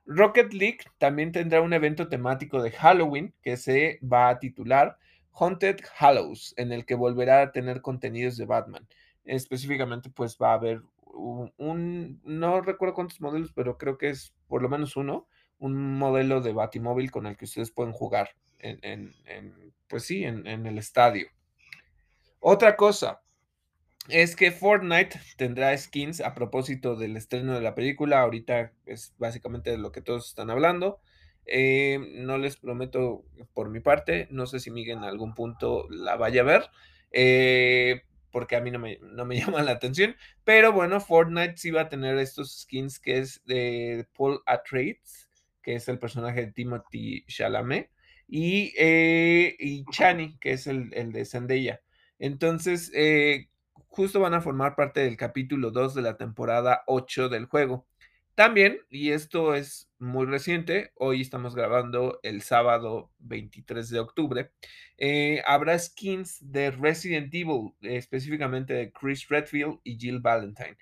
Rocket 0.05 0.53
League 0.53 0.79
también 0.97 1.33
tendrá 1.33 1.59
un 1.59 1.73
evento 1.73 2.07
temático 2.07 2.61
de 2.61 2.71
Halloween 2.71 3.33
que 3.41 3.57
se 3.57 3.99
va 4.01 4.29
a 4.29 4.39
titular 4.39 4.97
Haunted 5.33 5.81
Hallows, 5.99 6.53
en 6.55 6.71
el 6.71 6.85
que 6.85 6.95
volverá 6.95 7.41
a 7.41 7.51
tener 7.51 7.81
contenidos 7.81 8.37
de 8.37 8.45
Batman 8.45 8.87
específicamente 9.27 10.09
pues 10.09 10.37
va 10.41 10.51
a 10.51 10.55
haber 10.55 10.81
un, 11.13 12.19
no 12.23 12.61
recuerdo 12.61 12.95
cuántos 12.95 13.21
modelos, 13.21 13.51
pero 13.53 13.77
creo 13.77 13.97
que 13.97 14.09
es 14.09 14.33
por 14.47 14.61
lo 14.61 14.69
menos 14.69 14.95
uno, 14.95 15.27
un 15.59 15.97
modelo 15.97 16.41
de 16.41 16.53
Batimóvil 16.53 17.11
con 17.11 17.25
el 17.25 17.37
que 17.37 17.45
ustedes 17.45 17.71
pueden 17.71 17.93
jugar 17.93 18.35
en, 18.59 19.13
pues 19.87 20.03
sí, 20.03 20.23
en, 20.23 20.47
en, 20.47 20.65
el 20.65 20.77
estadio. 20.77 21.27
Otra 22.39 22.75
cosa 22.75 23.21
es 24.09 24.35
que 24.35 24.51
Fortnite 24.51 25.19
tendrá 25.35 25.77
skins 25.77 26.21
a 26.21 26.33
propósito 26.33 26.95
del 26.95 27.17
estreno 27.17 27.53
de 27.53 27.61
la 27.61 27.75
película. 27.75 28.21
Ahorita 28.21 28.73
es 28.85 29.13
básicamente 29.17 29.71
de 29.71 29.77
lo 29.77 29.91
que 29.91 30.01
todos 30.01 30.27
están 30.27 30.49
hablando. 30.49 30.99
Eh, 31.45 31.99
no 32.15 32.37
les 32.37 32.57
prometo 32.57 33.23
por 33.53 33.69
mi 33.69 33.79
parte, 33.79 34.27
no 34.31 34.45
sé 34.47 34.59
si 34.59 34.69
Miguel 34.69 34.97
en 34.97 35.03
algún 35.05 35.33
punto 35.33 35.87
la 35.89 36.15
vaya 36.15 36.41
a 36.41 36.45
ver. 36.45 36.69
Eh, 37.11 38.01
porque 38.31 38.57
a 38.57 38.61
mí 38.61 38.69
no 38.69 38.79
me, 38.79 38.99
no 39.01 39.25
me 39.25 39.35
llama 39.39 39.63
la 39.63 39.71
atención. 39.71 40.15
Pero 40.43 40.71
bueno, 40.71 40.99
Fortnite 40.99 41.57
sí 41.57 41.71
va 41.71 41.81
a 41.81 41.89
tener 41.89 42.17
estos 42.17 42.61
skins 42.61 42.99
que 42.99 43.19
es 43.19 43.41
de 43.45 44.07
Paul 44.15 44.41
Atreides, 44.45 45.26
que 45.67 45.75
es 45.75 45.89
el 45.89 45.99
personaje 45.99 46.45
de 46.45 46.51
Timothy 46.53 47.25
Chalamet, 47.27 47.91
y, 48.25 48.73
eh, 48.77 49.53
y 49.59 49.83
Chani, 49.91 50.37
que 50.39 50.53
es 50.53 50.65
el, 50.65 50.93
el 50.93 51.11
de 51.11 51.25
Zendaya. 51.25 51.81
Entonces, 52.19 52.89
eh, 52.95 53.49
justo 53.73 54.21
van 54.21 54.33
a 54.33 54.39
formar 54.39 54.77
parte 54.77 55.01
del 55.01 55.17
capítulo 55.17 55.71
2 55.71 55.93
de 55.93 56.01
la 56.03 56.15
temporada 56.15 56.83
8 56.87 57.27
del 57.27 57.47
juego. 57.47 57.85
También, 58.33 58.79
y 58.89 59.11
esto 59.11 59.55
es 59.55 59.89
muy 59.99 60.25
reciente, 60.25 60.91
hoy 60.95 61.19
estamos 61.19 61.53
grabando 61.53 62.21
el 62.23 62.43
sábado 62.43 63.11
23 63.19 63.89
de 63.89 63.99
octubre, 63.99 64.51
eh, 64.97 65.41
habrá 65.45 65.77
skins 65.77 66.37
de 66.39 66.71
Resident 66.71 67.33
Evil, 67.33 67.73
específicamente 67.81 68.73
de 68.73 68.91
Chris 68.93 69.27
Redfield 69.27 69.79
y 69.83 69.97
Jill 69.97 70.21
Valentine. 70.21 70.77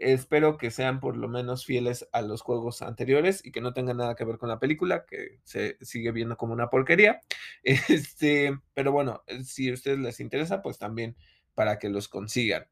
Espero 0.00 0.56
que 0.56 0.70
sean 0.70 0.98
por 0.98 1.16
lo 1.18 1.28
menos 1.28 1.66
fieles 1.66 2.08
a 2.12 2.22
los 2.22 2.40
juegos 2.40 2.80
anteriores 2.80 3.44
y 3.44 3.52
que 3.52 3.60
no 3.60 3.74
tengan 3.74 3.98
nada 3.98 4.14
que 4.14 4.24
ver 4.24 4.38
con 4.38 4.48
la 4.48 4.58
película, 4.58 5.04
que 5.06 5.40
se 5.44 5.76
sigue 5.82 6.10
viendo 6.10 6.38
como 6.38 6.54
una 6.54 6.70
porquería. 6.70 7.20
Este, 7.62 8.58
pero 8.72 8.92
bueno, 8.92 9.22
si 9.44 9.68
a 9.70 9.74
ustedes 9.74 9.98
les 9.98 10.20
interesa, 10.20 10.62
pues 10.62 10.78
también 10.78 11.16
para 11.54 11.78
que 11.78 11.90
los 11.90 12.08
consigan. 12.08 12.66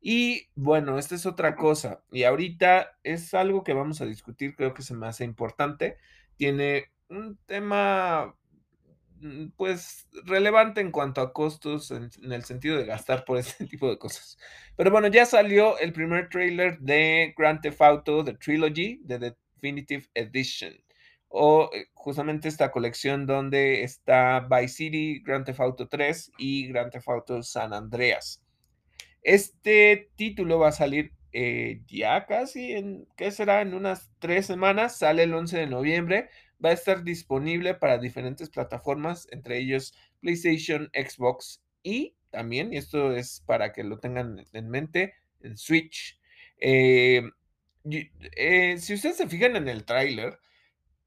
Y 0.00 0.48
bueno, 0.54 0.98
esta 0.98 1.14
es 1.14 1.24
otra 1.24 1.56
cosa. 1.56 2.02
Y 2.12 2.24
ahorita 2.24 2.98
es 3.02 3.32
algo 3.32 3.64
que 3.64 3.72
vamos 3.72 4.02
a 4.02 4.06
discutir, 4.06 4.54
creo 4.54 4.74
que 4.74 4.82
se 4.82 4.94
me 4.94 5.06
hace 5.06 5.24
importante. 5.24 5.96
Tiene 6.36 6.92
un 7.08 7.38
tema, 7.46 8.36
pues, 9.56 10.08
relevante 10.24 10.80
en 10.80 10.90
cuanto 10.90 11.20
a 11.20 11.32
costos, 11.32 11.90
en, 11.90 12.10
el 12.32 12.44
sentido 12.44 12.76
de 12.76 12.86
gastar 12.86 13.24
por 13.24 13.38
este 13.38 13.66
tipo 13.66 13.88
de 13.88 13.98
cosas. 13.98 14.38
Pero 14.76 14.90
bueno, 14.90 15.08
ya 15.08 15.26
salió 15.26 15.78
el 15.78 15.92
primer 15.92 16.28
trailer 16.28 16.78
de 16.78 17.34
Grand 17.36 17.60
Theft 17.60 17.80
Auto, 17.82 18.24
The 18.24 18.34
Trilogy, 18.34 19.00
de 19.04 19.36
Definitive 19.60 20.06
Edition. 20.14 20.74
O 21.28 21.70
eh, 21.74 21.88
justamente 21.92 22.48
esta 22.48 22.70
colección 22.70 23.26
donde 23.26 23.82
está 23.82 24.40
Vice 24.40 24.74
City, 24.74 25.22
Grand 25.24 25.44
Theft 25.44 25.60
Auto 25.60 25.88
3 25.88 26.32
y 26.38 26.68
Grand 26.68 26.90
Theft 26.90 27.08
Auto 27.08 27.42
San 27.42 27.74
Andreas. 27.74 28.42
Este 29.22 30.10
título 30.16 30.58
va 30.58 30.68
a 30.68 30.72
salir 30.72 31.12
eh, 31.32 31.82
ya 31.86 32.24
casi 32.26 32.72
en, 32.72 33.06
¿qué 33.16 33.30
será? 33.30 33.60
En 33.60 33.74
unas 33.74 34.10
tres 34.18 34.46
semanas, 34.46 34.96
sale 34.96 35.24
el 35.24 35.34
11 35.34 35.58
de 35.58 35.66
noviembre, 35.66 36.30
va 36.64 36.70
a 36.70 36.72
estar 36.72 37.04
disponible 37.04 37.74
para 37.74 37.98
diferentes 37.98 38.50
plataformas, 38.50 39.28
entre 39.30 39.58
ellos 39.58 39.94
PlayStation, 40.20 40.90
Xbox 40.92 41.62
y 41.82 42.14
también, 42.30 42.72
y 42.72 42.76
esto 42.76 43.12
es 43.12 43.42
para 43.46 43.72
que 43.72 43.84
lo 43.84 43.98
tengan 43.98 44.44
en 44.52 44.68
mente, 44.68 45.14
en 45.40 45.56
Switch. 45.56 46.20
Eh, 46.58 47.22
eh, 47.90 48.76
si 48.78 48.94
ustedes 48.94 49.16
se 49.16 49.28
fijan 49.28 49.56
en 49.56 49.68
el 49.68 49.84
tráiler, 49.84 50.38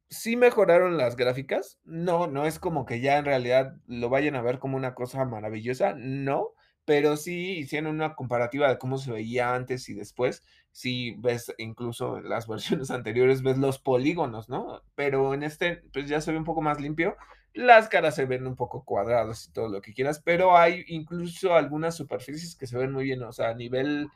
sí 0.10 0.36
mejoraron 0.36 0.98
las 0.98 1.16
gráficas. 1.16 1.80
No, 1.84 2.28
no 2.28 2.46
es 2.46 2.60
como 2.60 2.86
que 2.86 3.02
ya 3.02 3.18
en 3.18 3.26
realidad 3.26 3.76
lo 3.88 4.10
vayan 4.10 4.36
a 4.36 4.42
ver 4.42 4.60
como 4.60 4.78
una 4.78 4.96
cosa 4.96 5.26
maravillosa, 5.26 5.94
no 5.96 6.54
pero 6.86 7.16
sí 7.18 7.58
hicieron 7.60 7.96
una 7.96 8.16
comparativa 8.16 8.68
de 8.70 8.78
cómo 8.78 8.98
se 8.98 9.12
veía 9.12 9.54
antes 9.54 9.88
y 9.90 9.94
después. 9.94 10.44
Si 10.72 11.12
ves 11.20 11.54
incluso 11.58 12.20
las 12.22 12.48
versiones 12.48 12.92
anteriores, 12.92 13.44
ves 13.44 13.58
los 13.58 13.80
polígonos, 13.80 14.50
¿no? 14.50 14.82
Pero 14.96 15.34
en 15.34 15.44
este, 15.44 15.84
pues 15.94 16.08
ya 16.08 16.22
se 16.22 16.32
ve 16.32 16.38
un 16.38 16.46
poco 16.46 16.62
más 16.62 16.80
limpio. 16.82 17.18
Las 17.54 17.90
caras 17.90 18.16
se 18.16 18.26
ven 18.26 18.48
un 18.48 18.56
poco 18.56 18.86
cuadradas 18.86 19.48
y 19.48 19.52
todo 19.52 19.68
lo 19.68 19.82
que 19.82 19.94
quieras, 19.94 20.22
pero 20.24 20.58
hay 20.58 20.86
incluso 20.88 21.54
algunas 21.54 21.96
superficies 21.96 22.56
que 22.56 22.68
se 22.68 22.78
ven 22.78 22.94
muy 22.94 23.04
bien, 23.04 23.22
o 23.24 23.34
sea, 23.34 23.50
a 23.50 23.56
nivel 23.56 24.08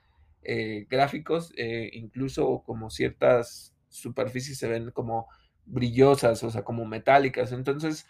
eh, 0.43 0.85
gráficos, 0.89 1.51
eh, 1.57 1.89
incluso 1.93 2.63
como 2.65 2.89
ciertas 2.89 3.75
superficies 3.89 4.57
se 4.59 4.67
ven 4.67 4.91
como 4.91 5.27
brillosas, 5.65 6.43
o 6.43 6.51
sea, 6.51 6.63
como 6.63 6.85
metálicas. 6.85 7.51
Entonces, 7.51 8.07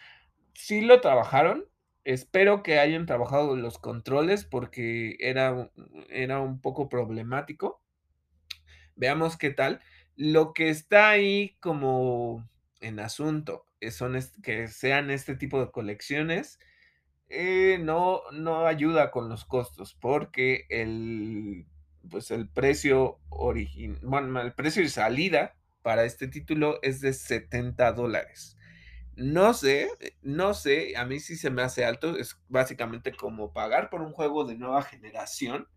sí 0.54 0.82
lo 0.82 1.02
trabajaron. 1.02 1.66
Espero 2.04 2.62
que 2.64 2.80
hayan 2.80 3.06
trabajado 3.06 3.56
los 3.56 3.80
controles 3.80 4.46
porque 4.46 5.16
era, 5.20 5.72
era 6.10 6.40
un 6.42 6.62
poco 6.62 6.90
problemático. 6.90 7.82
Veamos 8.96 9.38
qué 9.38 9.52
tal. 9.52 9.82
Lo 10.16 10.54
que 10.54 10.70
está 10.70 11.10
ahí 11.10 11.58
como 11.60 12.48
en 12.82 13.00
asunto 13.00 13.66
eh, 13.82 13.92
son 13.92 14.18
que 14.44 14.68
sean 14.68 15.12
este 15.12 15.36
tipo 15.36 15.60
de 15.60 15.72
colecciones. 15.72 16.60
Eh, 17.30 17.80
no, 17.82 18.22
no 18.32 18.68
ayuda 18.68 19.12
con 19.12 19.30
los 19.30 19.46
costos 19.46 19.96
porque 19.96 20.66
el, 20.70 21.66
pues 22.10 22.32
el 22.32 22.48
precio 22.50 23.20
original, 23.30 24.00
bueno, 24.04 24.42
el 24.42 24.54
precio 24.54 24.84
de 24.84 24.90
salida 24.90 25.56
para 25.82 26.06
este 26.06 26.28
título 26.28 26.80
es 26.84 27.02
de 27.02 27.14
70 27.14 27.92
dólares. 27.94 28.58
No 29.16 29.54
sé, 29.54 29.90
no 30.22 30.54
sé, 30.54 30.98
a 30.98 31.06
mí 31.06 31.20
sí 31.20 31.38
se 31.38 31.50
me 31.50 31.62
hace 31.62 31.86
alto, 31.86 32.18
es 32.18 32.38
básicamente 32.50 33.14
como 33.14 33.54
pagar 33.54 33.90
por 33.90 34.02
un 34.02 34.12
juego 34.12 34.46
de 34.46 34.56
nueva 34.56 34.84
generación, 34.84 35.68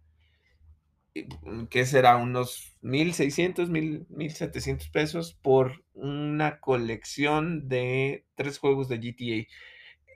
que 1.70 1.86
será 1.86 2.16
unos 2.16 2.76
1600, 2.82 3.70
1700 3.70 4.88
pesos 4.88 5.34
por 5.34 5.84
una 5.94 6.60
colección 6.60 7.68
de 7.68 8.26
tres 8.34 8.58
juegos 8.58 8.88
de 8.88 8.98
GTA. 8.98 9.48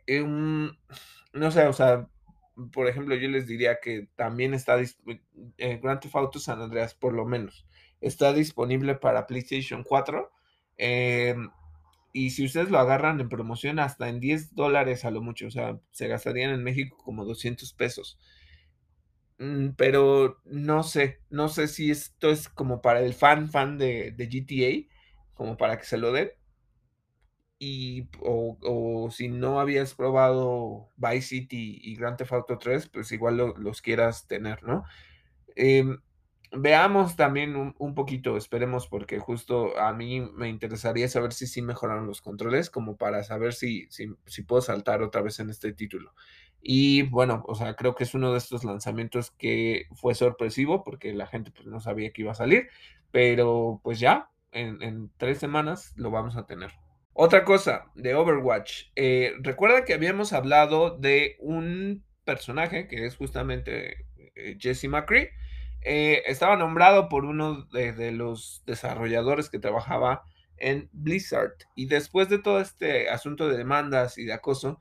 Em, 0.06 0.70
no 1.32 1.50
sé, 1.50 1.66
o 1.66 1.72
sea, 1.72 2.08
por 2.72 2.88
ejemplo, 2.88 3.14
yo 3.14 3.28
les 3.28 3.46
diría 3.46 3.78
que 3.80 4.08
también 4.16 4.54
está 4.54 4.80
eh, 4.80 5.80
Grand 5.82 6.00
Theft 6.00 6.16
Auto 6.16 6.38
San 6.38 6.60
Andreas, 6.60 6.94
por 6.94 7.14
lo 7.14 7.24
menos, 7.24 7.66
está 8.00 8.32
disponible 8.32 8.94
para 8.94 9.26
PlayStation 9.26 9.82
4. 9.84 10.30
Em, 10.76 11.50
y 12.12 12.30
si 12.30 12.44
ustedes 12.44 12.70
lo 12.70 12.78
agarran 12.78 13.20
en 13.20 13.28
promoción 13.28 13.78
hasta 13.78 14.08
en 14.08 14.20
10 14.20 14.54
dólares 14.54 15.04
a 15.04 15.10
lo 15.10 15.22
mucho, 15.22 15.46
o 15.46 15.50
sea, 15.50 15.78
se 15.92 16.08
gastarían 16.08 16.50
en 16.50 16.62
México 16.62 16.98
como 17.02 17.24
200 17.24 17.72
pesos. 17.74 18.18
Mm, 19.42 19.70
pero 19.76 20.40
no 20.44 20.84
sé, 20.84 21.20
no 21.28 21.48
sé 21.48 21.66
si 21.66 21.90
esto 21.90 22.30
es 22.30 22.48
como 22.48 22.80
para 22.80 23.00
el 23.00 23.12
fan, 23.12 23.50
fan 23.50 23.76
de, 23.76 24.12
de 24.12 24.28
GTA, 24.28 24.88
como 25.34 25.56
para 25.56 25.78
que 25.78 25.84
se 25.84 25.98
lo 25.98 26.12
den. 26.12 26.30
Y, 27.58 28.08
o, 28.20 29.08
si 29.10 29.28
no 29.28 29.60
habías 29.60 29.94
probado 29.94 30.90
Vice 30.96 31.22
City 31.22 31.80
y 31.82 31.96
Grand 31.96 32.16
Theft 32.16 32.32
Auto 32.32 32.58
3, 32.58 32.88
pues 32.88 33.10
igual 33.12 33.36
los 33.36 33.82
quieras 33.82 34.26
tener, 34.28 34.62
¿no? 34.62 34.84
Em, 35.56 35.98
veamos 36.52 37.16
también 37.16 37.56
un, 37.56 37.94
poquito, 37.94 38.36
esperemos, 38.36 38.86
porque 38.88 39.18
justo 39.18 39.78
a 39.78 39.92
mí 39.92 40.20
me 40.20 40.48
interesaría 40.48 41.08
saber 41.08 41.32
si 41.32 41.46
sí 41.46 41.62
mejoraron 41.62 42.06
los 42.06 42.20
controles, 42.22 42.70
como 42.70 42.96
para 42.96 43.24
saber 43.24 43.54
si, 43.54 43.88
si, 43.90 44.42
puedo 44.42 44.62
saltar 44.62 45.02
otra 45.02 45.22
vez 45.22 45.40
en 45.40 45.50
este 45.50 45.72
título. 45.72 46.14
Y 46.62 47.02
bueno, 47.02 47.42
o 47.46 47.54
sea, 47.54 47.74
creo 47.74 47.94
que 47.94 48.04
es 48.04 48.14
uno 48.14 48.32
de 48.32 48.38
estos 48.38 48.64
lanzamientos 48.64 49.32
que 49.32 49.86
fue 49.94 50.14
sorpresivo, 50.14 50.84
porque 50.84 51.12
la 51.12 51.26
gente 51.26 51.50
pues, 51.50 51.66
no 51.66 51.80
sabía 51.80 52.12
que 52.12 52.22
iba 52.22 52.32
a 52.32 52.36
salir, 52.36 52.68
pero 53.10 53.80
pues 53.82 53.98
ya, 53.98 54.30
en, 54.52 55.10
tres 55.16 55.38
semanas 55.38 55.92
lo 55.96 56.10
vamos 56.10 56.36
a 56.36 56.46
tener. 56.46 56.70
Otra 57.14 57.44
cosa 57.44 57.86
de 57.94 58.14
Overwatch, 58.14 58.84
eh, 58.96 59.34
recuerda 59.40 59.84
que 59.84 59.92
habíamos 59.92 60.32
hablado 60.32 60.96
de 60.96 61.36
un 61.40 62.04
personaje 62.24 62.86
que 62.86 63.04
es 63.04 63.16
justamente 63.16 64.06
eh, 64.36 64.56
Jesse 64.58 64.88
McCree, 64.88 65.30
eh, 65.84 66.22
estaba 66.26 66.56
nombrado 66.56 67.08
por 67.08 67.24
uno 67.24 67.64
de, 67.72 68.12
los 68.12 68.62
desarrolladores 68.66 69.50
que 69.50 69.58
trabajaba 69.58 70.22
en 70.56 70.88
Blizzard. 70.92 71.54
Y 71.74 71.86
después 71.86 72.28
de 72.28 72.38
todo 72.38 72.60
este 72.60 73.08
asunto 73.08 73.48
de 73.48 73.58
demandas 73.58 74.16
y 74.16 74.24
de 74.24 74.32
acoso, 74.32 74.80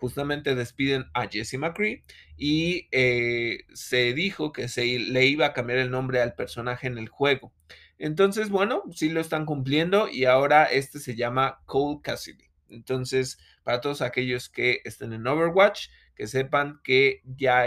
justamente 0.00 0.54
despiden 0.54 1.06
a 1.14 1.28
Jesse 1.28 1.58
McCree 1.58 2.04
y 2.36 2.88
eh, 2.92 3.64
se 3.74 4.12
dijo 4.14 4.52
que 4.52 4.68
se 4.68 4.84
le 4.98 5.26
iba 5.26 5.46
a 5.46 5.52
cambiar 5.52 5.78
el 5.78 5.90
nombre 5.90 6.20
al 6.20 6.34
personaje 6.34 6.86
en 6.86 6.98
el 6.98 7.08
juego. 7.08 7.52
Entonces, 7.98 8.50
bueno, 8.50 8.82
sí 8.92 9.10
lo 9.10 9.20
están 9.20 9.46
cumpliendo 9.46 10.08
y 10.08 10.24
ahora 10.24 10.64
este 10.64 10.98
se 10.98 11.14
llama 11.14 11.62
Cole 11.66 12.00
Cassidy. 12.02 12.50
Entonces, 12.68 13.38
para 13.64 13.80
todos 13.80 14.02
aquellos 14.02 14.48
que 14.48 14.80
estén 14.84 15.12
en 15.12 15.26
Overwatch, 15.26 15.88
que 16.14 16.26
sepan 16.26 16.80
que 16.82 17.20
ya 17.24 17.66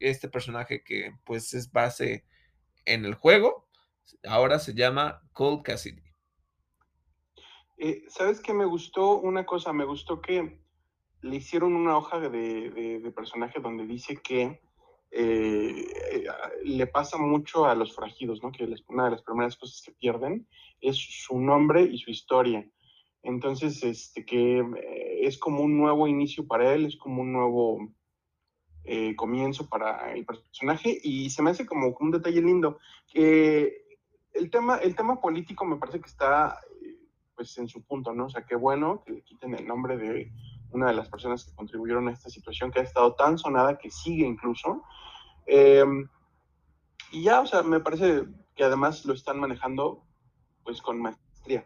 este 0.00 0.28
personaje 0.28 0.82
que 0.82 1.12
pues 1.24 1.54
es 1.54 1.70
base 1.72 2.24
en 2.84 3.04
el 3.04 3.14
juego, 3.14 3.68
ahora 4.26 4.58
se 4.58 4.74
llama 4.74 5.22
Cole 5.32 5.62
Cassidy. 5.62 6.02
Eh, 7.78 8.04
¿Sabes 8.08 8.40
qué 8.40 8.54
me 8.54 8.64
gustó? 8.64 9.18
Una 9.18 9.44
cosa, 9.44 9.72
me 9.72 9.84
gustó 9.84 10.20
que 10.20 10.63
le 11.24 11.36
hicieron 11.36 11.74
una 11.74 11.96
hoja 11.96 12.20
de, 12.20 13.12
personaje 13.16 13.58
donde 13.58 13.86
dice 13.86 14.16
que 14.22 14.60
eh, 15.10 15.86
eh, 16.12 16.26
le 16.64 16.86
pasa 16.86 17.16
mucho 17.16 17.64
a 17.64 17.74
los 17.74 17.94
forajidos, 17.94 18.42
¿no? 18.42 18.52
Que 18.52 18.68
una 18.88 19.04
de 19.04 19.12
las 19.12 19.22
primeras 19.22 19.56
cosas 19.56 19.82
que 19.82 19.92
pierden 19.92 20.46
es 20.80 20.96
su 20.96 21.40
nombre 21.40 21.82
y 21.82 21.98
su 21.98 22.10
historia. 22.10 22.68
Entonces, 23.22 23.82
este, 23.82 24.26
que 24.26 24.62
es 25.20 25.38
como 25.38 25.62
un 25.62 25.78
nuevo 25.78 26.06
inicio 26.06 26.46
para 26.46 26.74
él, 26.74 26.84
es 26.84 26.96
como 26.96 27.22
un 27.22 27.32
nuevo 27.32 27.78
eh, 28.84 29.16
comienzo 29.16 29.66
para 29.66 30.12
el 30.12 30.26
personaje 30.26 30.98
y 31.02 31.30
se 31.30 31.42
me 31.42 31.50
hace 31.50 31.64
como 31.64 31.96
un 31.98 32.10
detalle 32.10 32.42
lindo. 32.42 32.78
que 33.10 33.82
el, 34.34 34.50
tema, 34.50 34.76
el 34.76 34.94
tema 34.94 35.22
político 35.22 35.64
me 35.64 35.76
parece 35.76 36.00
que 36.00 36.10
está 36.10 36.58
eh, 36.82 36.98
pues 37.34 37.56
en 37.56 37.66
su 37.66 37.82
punto, 37.82 38.12
¿no? 38.12 38.26
O 38.26 38.28
sea, 38.28 38.44
qué 38.44 38.56
bueno 38.56 39.02
que 39.06 39.12
le 39.12 39.22
quiten 39.22 39.54
el 39.54 39.66
nombre 39.66 39.96
de 39.96 40.30
una 40.74 40.88
de 40.88 40.94
las 40.94 41.08
personas 41.08 41.44
que 41.44 41.54
contribuyeron 41.54 42.08
a 42.08 42.12
esta 42.12 42.28
situación 42.28 42.70
que 42.70 42.80
ha 42.80 42.82
estado 42.82 43.14
tan 43.14 43.38
sonada, 43.38 43.78
que 43.78 43.90
sigue 43.90 44.26
incluso. 44.26 44.82
Em, 45.46 46.08
y 47.12 47.22
ya, 47.22 47.40
o 47.40 47.46
sea, 47.46 47.62
me 47.62 47.80
parece 47.80 48.24
que 48.54 48.64
además 48.64 49.04
lo 49.04 49.14
están 49.14 49.38
manejando 49.38 50.04
pues 50.64 50.82
con 50.82 51.00
maestría. 51.00 51.64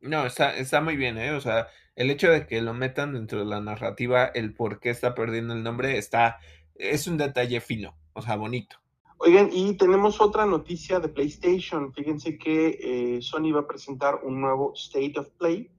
No, 0.00 0.26
está, 0.26 0.56
está 0.56 0.80
muy 0.80 0.96
bien, 0.96 1.18
¿eh? 1.18 1.32
O 1.32 1.40
sea, 1.40 1.68
el 1.94 2.10
hecho 2.10 2.30
de 2.30 2.46
que 2.46 2.60
lo 2.62 2.74
metan 2.74 3.14
dentro 3.14 3.40
de 3.40 3.44
la 3.46 3.60
narrativa, 3.60 4.26
el 4.26 4.54
por 4.54 4.80
qué 4.80 4.90
está 4.90 5.14
perdiendo 5.14 5.54
el 5.54 5.62
nombre, 5.62 5.98
está, 5.98 6.38
es 6.74 7.06
un 7.06 7.16
detalle 7.16 7.60
fino, 7.60 7.96
o 8.12 8.22
sea, 8.22 8.36
bonito. 8.36 8.76
Oigan, 9.18 9.48
y 9.50 9.74
tenemos 9.76 10.20
otra 10.20 10.44
noticia 10.44 11.00
de 11.00 11.08
PlayStation. 11.08 11.92
Fíjense 11.94 12.36
que 12.36 13.16
eh, 13.16 13.22
Sony 13.22 13.50
va 13.52 13.60
a 13.60 13.66
presentar 13.66 14.20
un 14.22 14.40
nuevo 14.42 14.74
State 14.74 15.14
of 15.18 15.28
Play 15.38 15.70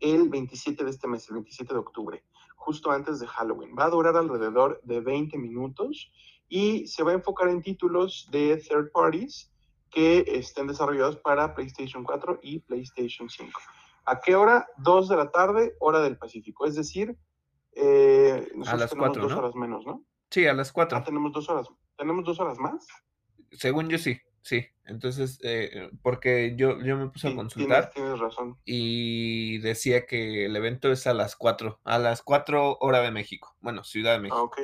el 0.00 0.28
27 0.28 0.84
de 0.84 0.90
este 0.90 1.08
mes, 1.08 1.28
el 1.28 1.34
27 1.34 1.74
de 1.74 1.80
octubre, 1.80 2.24
justo 2.56 2.90
antes 2.90 3.20
de 3.20 3.26
Halloween. 3.26 3.74
Va 3.78 3.86
a 3.86 3.90
durar 3.90 4.16
alrededor 4.16 4.80
de 4.84 5.00
20 5.00 5.38
minutos 5.38 6.10
y 6.48 6.86
se 6.86 7.02
va 7.02 7.12
a 7.12 7.14
enfocar 7.14 7.48
en 7.48 7.62
títulos 7.62 8.28
de 8.30 8.56
third 8.56 8.90
parties 8.92 9.50
que 9.90 10.24
estén 10.26 10.66
desarrollados 10.66 11.16
para 11.16 11.54
PlayStation 11.54 12.04
4 12.04 12.40
y 12.42 12.60
PlayStation 12.60 13.28
5. 13.28 13.60
¿A 14.04 14.20
qué 14.20 14.34
hora? 14.34 14.66
Dos 14.78 15.08
de 15.08 15.16
la 15.16 15.30
tarde, 15.30 15.74
hora 15.80 16.00
del 16.00 16.16
Pacífico. 16.16 16.66
Es 16.66 16.74
decir, 16.74 17.16
eh, 17.72 18.48
a 18.66 18.76
las 18.76 18.90
tenemos 18.90 19.16
dos 19.16 19.32
horas 19.32 19.54
menos, 19.54 19.86
¿no? 19.86 20.04
Sí, 20.30 20.46
a 20.46 20.54
las 20.54 20.72
cuatro. 20.72 20.98
Ah, 20.98 21.04
tenemos 21.04 21.32
dos 21.32 21.48
horas. 21.48 21.68
¿Tenemos 21.96 22.24
dos 22.24 22.38
horas 22.40 22.58
más? 22.58 22.86
Según 23.52 23.88
yo 23.88 23.98
sí, 23.98 24.18
sí. 24.48 24.66
Entonces, 24.86 25.38
eh, 25.42 25.90
porque 26.02 26.54
yo, 26.56 26.80
yo 26.80 26.96
me 26.96 27.08
puse 27.08 27.28
a 27.28 27.36
consultar. 27.36 27.90
Tienes, 27.90 28.18
razón. 28.18 28.56
Y 28.64 29.58
decía 29.58 30.06
que 30.06 30.46
el 30.46 30.56
evento 30.56 30.90
es 30.90 31.06
a 31.06 31.12
las 31.12 31.36
cuatro, 31.36 31.78
a 31.84 31.98
las 31.98 32.22
cuatro 32.22 32.78
hora 32.80 33.00
de 33.00 33.10
México. 33.10 33.54
Bueno, 33.60 33.84
Ciudad 33.84 34.14
de 34.14 34.20
México. 34.20 34.38
Ah, 34.38 34.42
ok. 34.42 34.60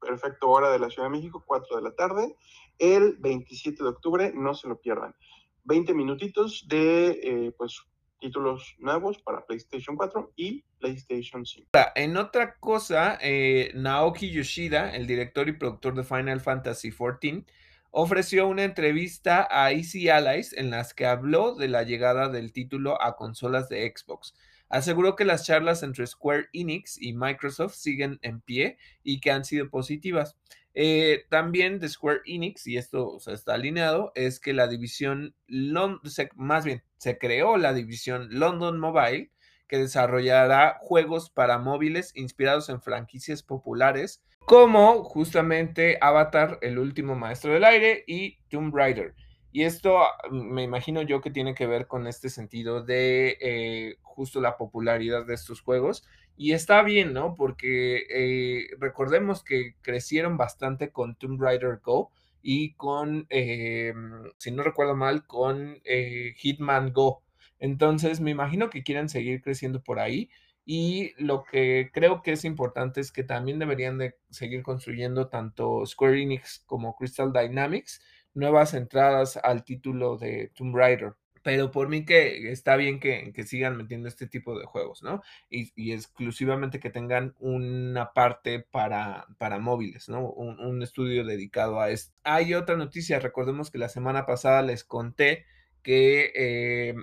Perfecto, 0.00 0.48
hora 0.48 0.70
de 0.70 0.78
la 0.78 0.88
Ciudad 0.90 1.08
de 1.08 1.16
México, 1.16 1.42
cuatro 1.44 1.76
de 1.76 1.82
la 1.82 1.90
tarde. 1.90 2.36
El 2.78 3.16
27 3.18 3.82
de 3.82 3.88
octubre, 3.88 4.32
no 4.32 4.54
se 4.54 4.68
lo 4.68 4.80
pierdan. 4.80 5.16
20 5.64 5.92
minutitos 5.92 6.66
de, 6.68 7.18
eh, 7.22 7.52
pues, 7.58 7.82
títulos 8.20 8.76
nuevos 8.78 9.18
para 9.18 9.44
PlayStation 9.44 9.96
4 9.96 10.32
y 10.36 10.64
PlayStation 10.78 11.44
5. 11.44 11.68
En 11.96 12.16
otra 12.16 12.54
cosa, 12.60 13.18
eh, 13.20 13.72
Naoki 13.74 14.30
Yoshida, 14.30 14.94
el 14.94 15.06
director 15.06 15.48
y 15.48 15.52
productor 15.52 15.94
de 15.94 16.04
Final 16.04 16.40
Fantasy 16.40 16.92
XIV, 16.92 17.44
ofreció 17.90 18.46
una 18.46 18.64
entrevista 18.64 19.48
a 19.50 19.72
Easy 19.72 20.08
Allies 20.08 20.52
en 20.52 20.70
las 20.70 20.94
que 20.94 21.06
habló 21.06 21.54
de 21.54 21.68
la 21.68 21.82
llegada 21.82 22.28
del 22.28 22.52
título 22.52 23.00
a 23.02 23.16
consolas 23.16 23.68
de 23.68 23.92
Xbox. 23.94 24.34
aseguró 24.68 25.16
que 25.16 25.24
las 25.24 25.46
charlas 25.46 25.82
entre 25.82 26.06
Square 26.06 26.48
Enix 26.52 27.00
y 27.00 27.14
Microsoft 27.14 27.74
siguen 27.74 28.18
en 28.22 28.40
pie 28.42 28.76
y 29.02 29.20
que 29.20 29.30
han 29.30 29.44
sido 29.44 29.70
positivas. 29.70 30.36
Eh, 30.74 31.24
también 31.30 31.78
de 31.80 31.88
Square 31.88 32.20
Enix, 32.26 32.66
y 32.66 32.76
esto 32.76 33.18
está 33.26 33.54
alineado, 33.54 34.12
es 34.14 34.38
que 34.40 34.52
la 34.52 34.68
división, 34.68 35.34
más 36.36 36.64
bien, 36.64 36.84
se 36.98 37.18
creó 37.18 37.56
la 37.56 37.72
división 37.72 38.28
London 38.30 38.78
Mobile, 38.78 39.32
que 39.66 39.78
desarrollará 39.78 40.78
juegos 40.80 41.30
para 41.30 41.58
móviles 41.58 42.12
inspirados 42.14 42.68
en 42.68 42.80
franquicias 42.80 43.42
populares, 43.42 44.22
como 44.48 45.04
justamente 45.04 45.98
Avatar, 46.00 46.58
el 46.62 46.78
último 46.78 47.14
maestro 47.14 47.52
del 47.52 47.64
aire, 47.64 48.02
y 48.06 48.38
Tomb 48.48 48.74
Raider. 48.74 49.14
Y 49.52 49.64
esto 49.64 49.98
me 50.30 50.62
imagino 50.62 51.02
yo 51.02 51.20
que 51.20 51.30
tiene 51.30 51.54
que 51.54 51.66
ver 51.66 51.86
con 51.86 52.06
este 52.06 52.30
sentido 52.30 52.82
de 52.82 53.36
eh, 53.40 53.96
justo 54.02 54.40
la 54.40 54.56
popularidad 54.56 55.26
de 55.26 55.34
estos 55.34 55.60
juegos 55.60 56.08
y 56.38 56.52
está 56.52 56.82
bien, 56.82 57.12
¿no? 57.12 57.34
Porque 57.34 58.06
eh, 58.08 58.68
recordemos 58.78 59.42
que 59.44 59.74
crecieron 59.82 60.36
bastante 60.36 60.92
con 60.92 61.16
Tomb 61.16 61.42
Raider 61.42 61.80
Go 61.82 62.10
y 62.40 62.74
con, 62.74 63.26
eh, 63.28 63.92
si 64.38 64.50
no 64.52 64.62
recuerdo 64.62 64.94
mal, 64.96 65.26
con 65.26 65.80
eh, 65.84 66.34
Hitman 66.38 66.92
Go. 66.92 67.22
Entonces, 67.58 68.20
me 68.20 68.30
imagino 68.30 68.70
que 68.70 68.84
quieren 68.84 69.08
seguir 69.08 69.42
creciendo 69.42 69.82
por 69.82 69.98
ahí. 69.98 70.30
Y 70.70 71.14
lo 71.16 71.44
que 71.44 71.88
creo 71.94 72.20
que 72.20 72.32
es 72.32 72.44
importante 72.44 73.00
es 73.00 73.10
que 73.10 73.24
también 73.24 73.58
deberían 73.58 73.96
de 73.96 74.16
seguir 74.28 74.62
construyendo 74.62 75.28
tanto 75.28 75.86
Square 75.86 76.20
Enix 76.20 76.62
como 76.66 76.94
Crystal 76.94 77.32
Dynamics 77.32 78.02
nuevas 78.34 78.74
entradas 78.74 79.38
al 79.38 79.64
título 79.64 80.18
de 80.18 80.52
Tomb 80.54 80.76
Raider 80.76 81.14
pero 81.42 81.70
por 81.70 81.88
mí 81.88 82.04
que 82.04 82.52
está 82.52 82.76
bien 82.76 83.00
que, 83.00 83.32
sigan 83.46 83.78
metiendo 83.78 84.06
este 84.06 84.26
tipo 84.26 84.58
de 84.58 84.66
juegos, 84.66 85.02
¿no? 85.02 85.22
Y, 85.48 85.92
exclusivamente 85.92 86.78
que 86.78 86.90
tengan 86.90 87.34
una 87.38 88.12
parte 88.12 88.60
para, 88.60 89.26
para 89.38 89.58
móviles, 89.58 90.10
¿no? 90.10 90.28
Un, 90.28 90.82
estudio 90.82 91.24
dedicado 91.24 91.80
a 91.80 91.88
esto. 91.88 92.14
Hay 92.22 92.52
otra 92.52 92.76
noticia, 92.76 93.18
recordemos 93.18 93.70
que 93.70 93.78
la 93.78 93.88
semana 93.88 94.26
pasada 94.26 94.60
les 94.60 94.84
conté 94.84 95.46
que 95.82 96.32
eh, 96.34 96.94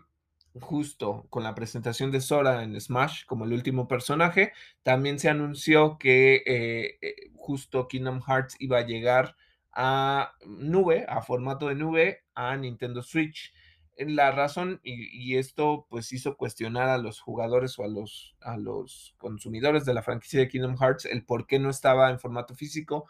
justo 0.61 1.25
con 1.29 1.43
la 1.43 1.55
presentación 1.55 2.11
de 2.11 2.21
Sora 2.21 2.63
en 2.63 2.79
Smash 2.79 3.25
como 3.25 3.45
el 3.45 3.53
último 3.53 3.87
personaje, 3.87 4.53
también 4.83 5.19
se 5.19 5.29
anunció 5.29 5.97
que 5.97 6.43
eh, 6.45 6.97
eh, 7.01 7.31
justo 7.35 7.87
Kingdom 7.87 8.21
Hearts 8.21 8.55
iba 8.59 8.77
a 8.79 8.85
llegar 8.85 9.35
a 9.73 10.33
nube, 10.45 11.05
a 11.07 11.21
formato 11.21 11.67
de 11.67 11.75
nube, 11.75 12.23
a 12.33 12.55
Nintendo 12.55 13.01
Switch. 13.01 13.53
La 13.97 14.31
razón, 14.31 14.81
y, 14.83 15.37
esto 15.37 15.87
pues 15.89 16.11
hizo 16.11 16.35
cuestionar 16.35 16.89
a 16.89 16.97
los 16.97 17.21
jugadores 17.21 17.79
o 17.79 17.85
a 17.85 17.87
los, 17.87 18.35
a 18.41 18.57
los 18.57 19.15
consumidores 19.17 19.85
de 19.85 19.93
la 19.93 20.01
franquicia 20.01 20.41
de 20.41 20.49
Kingdom 20.49 20.77
Hearts 20.77 21.05
el 21.05 21.23
por 21.23 21.47
qué 21.47 21.59
no 21.59 21.69
estaba 21.69 22.09
en 22.09 22.19
formato 22.19 22.55
físico, 22.55 23.07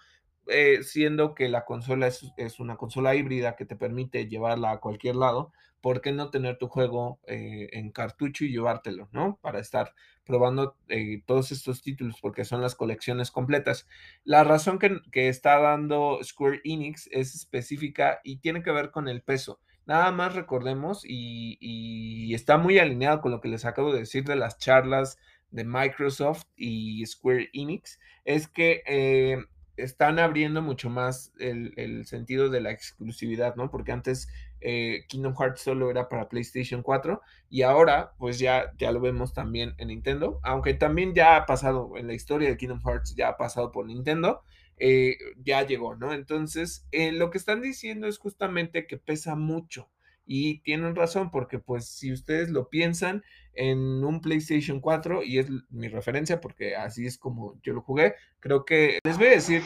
eh, 0.48 0.84
siendo 0.84 1.34
que 1.34 1.50
la 1.50 1.66
consola 1.66 2.08
es, 2.08 2.60
una 2.60 2.78
consola 2.78 3.16
híbrida 3.16 3.56
que 3.56 3.66
te 3.66 3.76
permite 3.76 4.28
llevarla 4.28 4.72
a 4.72 4.80
cualquier 4.80 5.16
lado, 5.16 5.52
¿por 5.82 6.02
qué 6.02 6.12
no 6.12 6.30
tener 6.30 6.58
tu 6.58 6.68
juego 6.68 7.20
eh, 7.28 7.70
en 7.74 7.92
cartucho 7.92 8.46
y 8.46 8.52
llevártelo, 8.52 9.10
¿no? 9.12 9.40
Para 9.42 9.60
estar 9.60 9.94
probando 10.24 10.76
eh, 10.88 11.22
todos 11.26 11.52
estos 11.52 11.82
títulos, 11.82 12.18
porque 12.22 12.46
son 12.46 12.62
las 12.62 12.76
colecciones 12.76 13.32
completas. 13.32 13.88
La 14.24 14.44
razón 14.44 14.80
que, 14.80 15.00
que 15.12 15.30
está 15.30 15.60
dando 15.60 16.20
Square 16.24 16.62
Enix 16.64 17.08
es 17.12 17.36
específica 17.36 18.20
y 18.24 18.38
tiene 18.38 18.64
que 18.64 18.72
ver 18.72 18.92
con 18.92 19.08
el 19.08 19.22
peso. 19.22 19.60
Nada 19.86 20.12
más 20.12 20.36
recordemos, 20.36 21.04
y, 21.06 22.34
está 22.34 22.58
muy 22.58 22.80
alineado 22.80 23.22
con 23.22 23.32
lo 23.32 23.42
que 23.42 23.48
les 23.48 23.66
acabo 23.66 23.94
de 23.94 24.00
decir 24.00 24.26
de 24.26 24.36
las 24.36 24.58
charlas 24.58 25.18
de 25.52 25.64
Microsoft 25.64 26.44
y 26.56 27.06
Square 27.06 27.50
Enix, 27.54 28.00
es 28.26 28.48
que 28.48 29.46
están 29.78 30.20
abriendo 30.20 30.62
mucho 30.62 30.90
más 30.90 31.34
el, 31.40 32.06
sentido 32.06 32.50
de 32.50 32.62
la 32.62 32.72
exclusividad, 32.72 33.56
¿no? 33.56 33.70
Porque 33.70 33.92
antes 33.92 34.28
eh, 34.62 35.06
Kingdom 35.08 35.36
Hearts 35.36 35.62
solo 35.62 35.90
era 35.90 36.10
para 36.10 36.30
PlayStation 36.30 36.82
4 36.82 37.22
y 37.50 37.62
ahora 37.62 38.14
pues 38.18 38.40
ya, 38.40 38.72
ya 38.78 38.92
lo 38.92 39.00
vemos 39.00 39.34
también 39.34 39.76
en 39.78 39.90
Nintendo, 39.90 40.40
aunque 40.44 40.74
también 40.74 41.14
ya 41.14 41.36
ha 41.36 41.46
pasado 41.46 41.98
en 41.98 42.08
la 42.08 42.14
historia 42.14 42.50
de 42.50 42.58
Kingdom 42.58 42.82
Hearts, 42.82 43.16
ya 43.16 43.30
ha 43.30 43.38
pasado 43.38 43.72
por 43.72 43.86
Nintendo, 43.86 44.42
eh, 44.78 45.18
ya 45.38 45.66
llegó, 45.66 45.96
¿no? 45.96 46.14
Entonces, 46.14 46.86
eh, 46.92 47.12
lo 47.12 47.30
que 47.32 47.38
están 47.38 47.62
diciendo 47.62 48.08
es 48.08 48.18
justamente 48.18 48.88
que 48.88 48.98
pesa 48.98 49.36
mucho. 49.36 49.90
Y 50.26 50.60
tienen 50.62 50.96
razón, 50.96 51.30
porque 51.30 51.60
pues 51.60 51.88
si 51.88 52.12
ustedes 52.12 52.50
lo 52.50 52.70
piensan 52.70 53.24
en 53.54 54.04
un 54.04 54.22
PlayStation 54.22 54.80
4, 54.80 55.24
y 55.24 55.40
es 55.40 55.48
mi 55.70 55.88
referencia 55.88 56.42
porque 56.42 56.76
así 56.76 57.06
es 57.06 57.18
como 57.18 57.60
yo 57.62 57.74
lo 57.74 57.82
jugué, 57.82 58.16
creo 58.40 58.66
que 58.66 59.00
les 59.04 59.18
voy 59.18 59.28
a 59.28 59.32
decir 59.32 59.62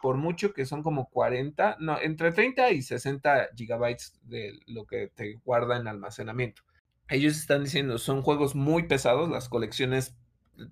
por 0.00 0.16
mucho 0.16 0.52
que 0.52 0.64
son 0.64 0.82
como 0.82 1.10
40, 1.10 1.76
no, 1.80 2.00
entre 2.00 2.32
30 2.32 2.70
y 2.70 2.82
60 2.82 3.48
gigabytes 3.56 4.18
de 4.22 4.58
lo 4.66 4.86
que 4.86 5.08
te 5.08 5.34
guarda 5.44 5.76
en 5.76 5.88
almacenamiento. 5.88 6.62
Ellos 7.08 7.36
están 7.36 7.64
diciendo, 7.64 7.98
son 7.98 8.22
juegos 8.22 8.54
muy 8.54 8.84
pesados, 8.84 9.28
las 9.28 9.48
colecciones 9.48 10.16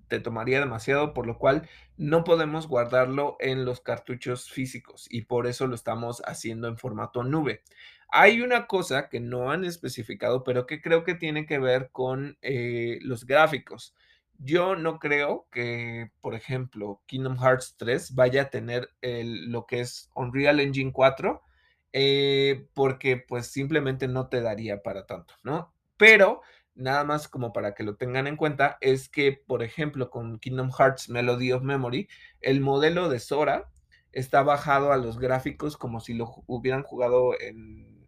te 0.07 0.19
tomaría 0.19 0.59
demasiado, 0.59 1.13
por 1.13 1.27
lo 1.27 1.37
cual 1.37 1.67
no 1.97 2.23
podemos 2.23 2.67
guardarlo 2.67 3.37
en 3.39 3.65
los 3.65 3.81
cartuchos 3.81 4.49
físicos 4.49 5.07
y 5.09 5.23
por 5.23 5.47
eso 5.47 5.67
lo 5.67 5.75
estamos 5.75 6.21
haciendo 6.25 6.67
en 6.67 6.77
formato 6.77 7.23
nube. 7.23 7.63
Hay 8.11 8.41
una 8.41 8.65
cosa 8.65 9.09
que 9.09 9.19
no 9.19 9.51
han 9.51 9.65
especificado, 9.65 10.43
pero 10.43 10.65
que 10.65 10.81
creo 10.81 11.03
que 11.03 11.13
tiene 11.13 11.45
que 11.45 11.59
ver 11.59 11.89
con 11.91 12.37
eh, 12.41 12.99
los 13.01 13.25
gráficos. 13.25 13.93
Yo 14.39 14.75
no 14.75 14.99
creo 14.99 15.47
que, 15.51 16.11
por 16.21 16.33
ejemplo, 16.33 17.01
Kingdom 17.05 17.37
Hearts 17.37 17.75
3 17.77 18.15
vaya 18.15 18.43
a 18.43 18.49
tener 18.49 18.89
lo 19.01 19.65
que 19.65 19.81
es 19.81 20.09
Unreal 20.15 20.59
Engine 20.59 20.93
4, 20.93 21.43
eh, 21.91 22.65
porque 22.73 23.17
pues 23.17 23.47
simplemente 23.47 24.07
no 24.07 24.27
te 24.27 24.41
daría 24.41 24.81
para 24.81 25.05
tanto, 25.05 25.33
¿no? 25.43 25.73
Pero 25.97 26.41
nada 26.75 27.03
más 27.03 27.27
como 27.27 27.53
para 27.53 27.73
que 27.73 27.83
lo 27.83 27.95
tengan 27.95 28.27
en 28.27 28.37
cuenta, 28.37 28.77
es 28.81 29.09
que, 29.09 29.33
por 29.33 29.63
ejemplo, 29.63 30.09
con 30.09 30.39
Kingdom 30.39 30.71
Hearts 30.71 31.09
Melody 31.09 31.51
of 31.51 31.63
Memory, 31.63 32.07
el 32.41 32.61
modelo 32.61 33.09
de 33.09 33.19
Sora 33.19 33.69
está 34.11 34.43
bajado 34.43 34.91
a 34.91 34.97
los 34.97 35.19
gráficos 35.19 35.77
como 35.77 35.99
si 35.99 36.13
lo 36.13 36.43
hubieran 36.47 36.83
jugado 36.83 37.39
en, 37.39 38.07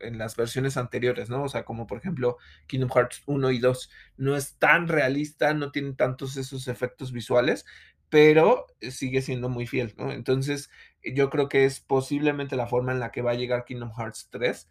en 0.00 0.18
las 0.18 0.36
versiones 0.36 0.76
anteriores, 0.76 1.30
¿no? 1.30 1.44
O 1.44 1.48
sea, 1.48 1.64
como 1.64 1.86
por 1.86 1.98
ejemplo 1.98 2.38
Kingdom 2.66 2.90
Hearts 2.90 3.22
1 3.26 3.50
y 3.50 3.58
2. 3.58 3.90
No 4.16 4.36
es 4.36 4.56
tan 4.58 4.88
realista, 4.88 5.54
no 5.54 5.72
tiene 5.72 5.92
tantos 5.94 6.36
esos 6.36 6.68
efectos 6.68 7.12
visuales, 7.12 7.64
pero 8.08 8.66
sigue 8.80 9.22
siendo 9.22 9.48
muy 9.48 9.66
fiel, 9.66 9.94
¿no? 9.98 10.12
Entonces, 10.12 10.70
yo 11.02 11.30
creo 11.30 11.48
que 11.48 11.64
es 11.64 11.80
posiblemente 11.80 12.56
la 12.56 12.66
forma 12.66 12.92
en 12.92 13.00
la 13.00 13.10
que 13.10 13.22
va 13.22 13.32
a 13.32 13.34
llegar 13.34 13.64
Kingdom 13.64 13.92
Hearts 13.96 14.28
3 14.30 14.68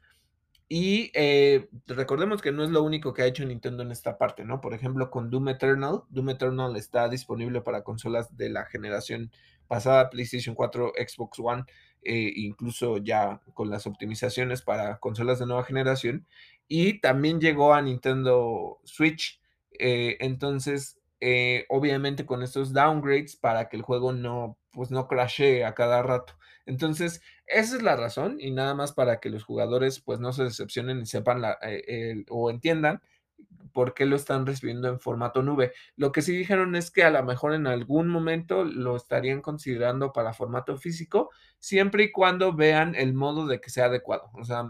y 0.67 1.12
eh, 1.13 1.69
recordemos 1.86 2.41
que 2.41 2.51
no 2.51 2.63
es 2.63 2.71
lo 2.71 2.82
único 2.82 3.13
que 3.13 3.21
ha 3.21 3.28
hecho 3.28 3.45
Nintendo 3.45 3.84
en 3.84 3.91
esta 3.91 4.17
parte, 4.17 4.43
¿no? 4.45 4.62
Por 4.62 4.73
ejemplo, 4.73 5.12
con 5.12 5.30
Doom 5.30 5.49
Eternal. 5.49 6.01
Doom 6.10 6.30
Eternal 6.30 6.75
está 6.75 7.08
disponible 7.08 7.62
para 7.62 7.84
consolas 7.84 8.36
de 8.36 8.49
la 8.49 8.65
generación 8.65 9.32
pasada, 9.67 10.10
PlayStation 10.10 10.56
4, 10.56 10.93
Xbox 11.08 11.39
One, 11.39 11.65
eh, 12.01 12.32
incluso 12.36 12.97
ya 12.97 13.41
con 13.54 13.69
las 13.69 13.86
optimizaciones 13.86 14.63
para 14.63 14.97
consolas 14.97 15.38
de 15.38 15.45
nueva 15.45 15.63
generación. 15.63 16.25
Y 16.67 16.99
también 16.99 17.39
llegó 17.39 17.75
a 17.75 17.82
Nintendo 17.84 18.80
Switch. 18.86 19.39
Eh, 19.78 20.17
entonces, 20.19 20.99
obviamente 21.69 22.25
con 22.25 22.43
estos 22.43 22.71
downgrades 22.73 23.36
para 23.36 23.67
que 23.69 23.78
el 23.78 23.82
juego 23.84 24.13
no, 24.13 24.58
pues 24.71 24.89
no 24.91 25.08
crashee 25.08 25.63
a 25.63 25.75
cada 25.75 26.01
rato. 26.01 26.34
Entonces, 26.65 27.21
esa 27.48 27.76
es 27.78 27.84
la 27.84 27.96
razón 27.96 28.38
y 28.40 28.52
nada 28.52 28.74
más 28.74 28.94
para 28.94 29.20
que 29.20 29.30
los 29.30 29.44
jugadores 29.44 30.00
pues 30.00 30.20
no 30.20 30.34
se 30.34 30.44
decepcionen 30.44 31.02
y 31.02 31.06
sepan 31.06 31.42
la, 31.42 31.58
eh, 31.62 32.26
o 32.30 32.50
entiendan 32.50 33.02
por 33.74 33.94
qué 33.94 34.06
lo 34.06 34.16
están 34.16 34.46
recibiendo 34.46 34.88
en 34.88 35.00
formato 35.00 35.44
nube. 35.44 35.74
Lo 35.98 36.12
que 36.12 36.22
sí 36.22 36.36
dijeron 36.36 36.76
es 36.76 36.92
que 36.92 37.04
a 37.04 37.10
lo 37.12 37.22
mejor 37.24 37.54
en 37.54 37.68
algún 37.68 38.08
momento 38.08 38.64
lo 38.64 38.96
estarían 38.96 39.42
considerando 39.42 40.14
para 40.14 40.34
formato 40.34 40.78
físico, 40.78 41.30
siempre 41.60 42.04
y 42.06 42.12
cuando 42.12 42.54
vean 42.54 42.96
el 42.96 43.14
modo 43.14 43.48
de 43.48 43.60
que 43.60 43.70
sea 43.70 43.86
adecuado. 43.86 44.32
O 44.34 44.46
sea, 44.46 44.66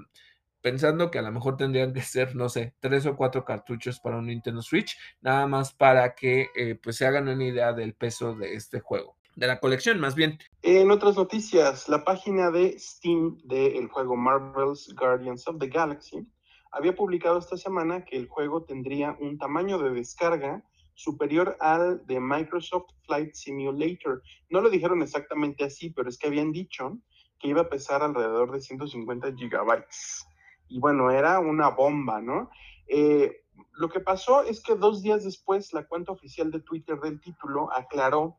pensando 0.61 1.11
que 1.11 1.19
a 1.19 1.21
lo 1.21 1.32
mejor 1.32 1.57
tendrían 1.57 1.93
que 1.93 2.01
ser, 2.01 2.36
no 2.36 2.49
sé, 2.49 2.73
tres 2.80 3.05
o 3.05 3.15
cuatro 3.15 3.45
cartuchos 3.45 3.99
para 3.99 4.17
un 4.17 4.28
Nintendo 4.28 4.61
Switch, 4.63 4.97
nada 5.21 5.45
más 5.47 5.73
para 5.73 6.15
que 6.15 6.49
eh, 6.55 6.76
pues 6.82 6.97
se 6.97 7.05
hagan 7.05 7.28
una 7.28 7.45
idea 7.45 7.73
del 7.73 7.93
peso 7.93 8.34
de 8.36 8.55
este 8.55 8.80
juego 8.80 9.17
de 9.36 9.47
la 9.47 9.59
colección, 9.59 9.99
más 9.99 10.15
bien. 10.15 10.39
En 10.61 10.91
otras 10.91 11.17
noticias, 11.17 11.89
la 11.89 12.03
página 12.03 12.51
de 12.51 12.77
Steam 12.79 13.38
del 13.43 13.88
juego 13.88 14.15
Marvel's 14.15 14.93
Guardians 14.95 15.47
of 15.47 15.59
the 15.59 15.67
Galaxy 15.67 16.25
había 16.71 16.95
publicado 16.95 17.38
esta 17.38 17.57
semana 17.57 18.03
que 18.03 18.17
el 18.17 18.27
juego 18.27 18.63
tendría 18.63 19.15
un 19.19 19.38
tamaño 19.38 19.77
de 19.77 19.91
descarga 19.91 20.63
superior 20.93 21.57
al 21.59 22.05
de 22.05 22.19
Microsoft 22.19 22.91
Flight 23.05 23.33
Simulator. 23.33 24.21
No 24.49 24.61
lo 24.61 24.69
dijeron 24.69 25.01
exactamente 25.01 25.65
así, 25.65 25.89
pero 25.89 26.09
es 26.09 26.17
que 26.17 26.27
habían 26.27 26.51
dicho 26.51 26.97
que 27.39 27.49
iba 27.49 27.61
a 27.61 27.69
pesar 27.69 28.01
alrededor 28.01 28.51
de 28.51 28.61
150 28.61 29.33
gigabytes. 29.36 30.25
Y 30.69 30.79
bueno, 30.79 31.11
era 31.11 31.39
una 31.39 31.69
bomba, 31.69 32.21
¿no? 32.21 32.49
Eh, 32.88 33.43
lo 33.73 33.89
que 33.89 33.99
pasó 33.99 34.43
es 34.43 34.61
que 34.61 34.75
dos 34.75 35.01
días 35.01 35.23
después 35.23 35.73
la 35.73 35.86
cuenta 35.86 36.11
oficial 36.11 36.51
de 36.51 36.61
Twitter 36.61 36.99
del 36.99 37.19
título 37.19 37.71
aclaró 37.73 38.38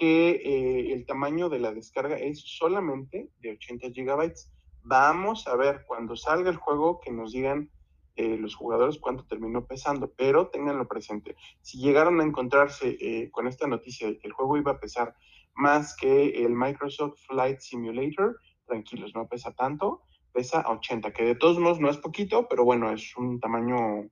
que 0.00 0.30
eh, 0.30 0.94
el 0.94 1.04
tamaño 1.04 1.50
de 1.50 1.58
la 1.58 1.74
descarga 1.74 2.16
es 2.16 2.40
solamente 2.40 3.28
de 3.40 3.52
80 3.52 3.90
gigabytes. 3.90 4.50
Vamos 4.82 5.46
a 5.46 5.54
ver 5.56 5.84
cuando 5.86 6.16
salga 6.16 6.48
el 6.48 6.56
juego 6.56 7.00
que 7.00 7.12
nos 7.12 7.32
digan 7.32 7.70
eh, 8.16 8.38
los 8.38 8.54
jugadores 8.54 8.98
cuánto 8.98 9.26
terminó 9.26 9.66
pesando, 9.66 10.10
pero 10.16 10.48
ténganlo 10.48 10.88
presente. 10.88 11.36
Si 11.60 11.76
llegaron 11.78 12.18
a 12.18 12.24
encontrarse 12.24 12.96
eh, 12.98 13.30
con 13.30 13.46
esta 13.46 13.66
noticia 13.66 14.06
de 14.08 14.18
que 14.18 14.26
el 14.26 14.32
juego 14.32 14.56
iba 14.56 14.72
a 14.72 14.80
pesar 14.80 15.14
más 15.54 15.94
que 15.94 16.46
el 16.46 16.54
Microsoft 16.54 17.20
Flight 17.26 17.60
Simulator, 17.60 18.38
tranquilos, 18.64 19.14
no 19.14 19.28
pesa 19.28 19.52
tanto, 19.52 20.00
pesa 20.32 20.64
80, 20.66 21.12
que 21.12 21.24
de 21.24 21.34
todos 21.34 21.58
modos 21.58 21.78
no 21.78 21.90
es 21.90 21.98
poquito, 21.98 22.48
pero 22.48 22.64
bueno, 22.64 22.90
es 22.90 23.14
un 23.18 23.38
tamaño 23.38 24.08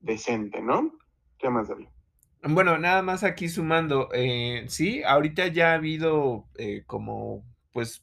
decente, 0.00 0.60
¿no? 0.60 0.92
¿Qué 1.38 1.50
más, 1.50 1.68
David? 1.68 1.86
Bueno, 2.42 2.78
nada 2.78 3.02
más 3.02 3.22
aquí 3.22 3.48
sumando, 3.50 4.08
eh, 4.14 4.64
sí, 4.68 5.02
ahorita 5.02 5.48
ya 5.48 5.72
ha 5.72 5.74
habido 5.74 6.46
eh, 6.56 6.84
como, 6.86 7.44
pues, 7.72 8.02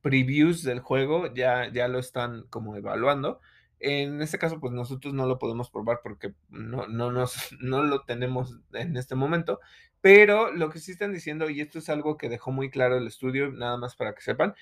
previews 0.00 0.62
del 0.62 0.80
juego, 0.80 1.32
ya, 1.34 1.70
ya 1.70 1.88
lo 1.88 1.98
están 1.98 2.44
como 2.48 2.76
evaluando. 2.76 3.40
En 3.80 4.22
este 4.22 4.38
caso, 4.38 4.58
pues 4.60 4.72
nosotros 4.72 5.12
no 5.12 5.26
lo 5.26 5.38
podemos 5.38 5.70
probar 5.70 6.00
porque 6.02 6.34
no, 6.48 6.86
no, 6.86 7.12
nos, 7.12 7.34
no 7.60 7.82
lo 7.82 8.04
tenemos 8.04 8.58
en 8.72 8.96
este 8.96 9.16
momento, 9.16 9.60
pero 10.04 10.52
lo 10.52 10.68
que 10.68 10.80
sí 10.80 10.92
están 10.92 11.14
diciendo, 11.14 11.48
y 11.48 11.62
esto 11.62 11.78
es 11.78 11.88
algo 11.88 12.18
que 12.18 12.28
dejó 12.28 12.52
muy 12.52 12.68
claro 12.68 12.98
el 12.98 13.06
estudio, 13.06 13.50
nada 13.50 13.78
más 13.78 13.96
para 13.96 14.14
que 14.14 14.20
sepan, 14.20 14.54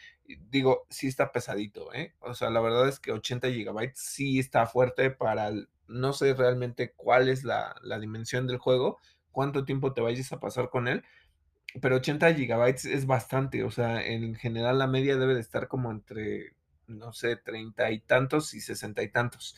digo, 0.53 0.87
sí 0.89 1.09
está 1.09 1.33
pesadito, 1.33 1.93
¿eh? 1.93 2.15
O 2.21 2.33
sea, 2.35 2.49
la 2.49 2.61
verdad 2.61 2.87
es 2.89 3.01
que 3.01 3.11
80 3.11 3.51
gigabytes 3.51 3.99
sí 3.99 4.39
está 4.39 4.67
fuerte 4.67 5.11
para, 5.11 5.51
no 5.89 6.13
sé 6.13 6.35
realmente 6.35 6.93
cuál 6.95 7.29
es 7.29 7.43
la, 7.43 7.75
la 7.83 7.99
dimensión 7.99 8.47
del 8.47 8.59
juego, 8.59 9.01
cuánto 9.33 9.65
tiempo 9.65 9.93
te 9.93 10.01
vayas 10.01 10.33
a 10.33 10.39
pasar 10.39 10.71
con 10.71 10.87
él, 10.87 11.03
pero 11.81 11.97
80 11.97 12.35
gigabytes 12.35 12.85
es 12.85 13.07
bastante, 13.07 13.65
o 13.65 13.73
sea, 13.73 14.01
en 14.07 14.37
general 14.37 14.79
la 14.79 14.87
media 14.87 15.17
debe 15.17 15.35
de 15.35 15.41
estar 15.41 15.67
como 15.67 15.91
entre, 15.91 16.55
no 16.87 17.13
sé, 17.13 17.35
30 17.35 17.91
y 17.91 17.99
tantos 17.99 18.55
y 18.55 18.61
60 18.61 19.03
y 19.03 19.09
tantos. 19.11 19.57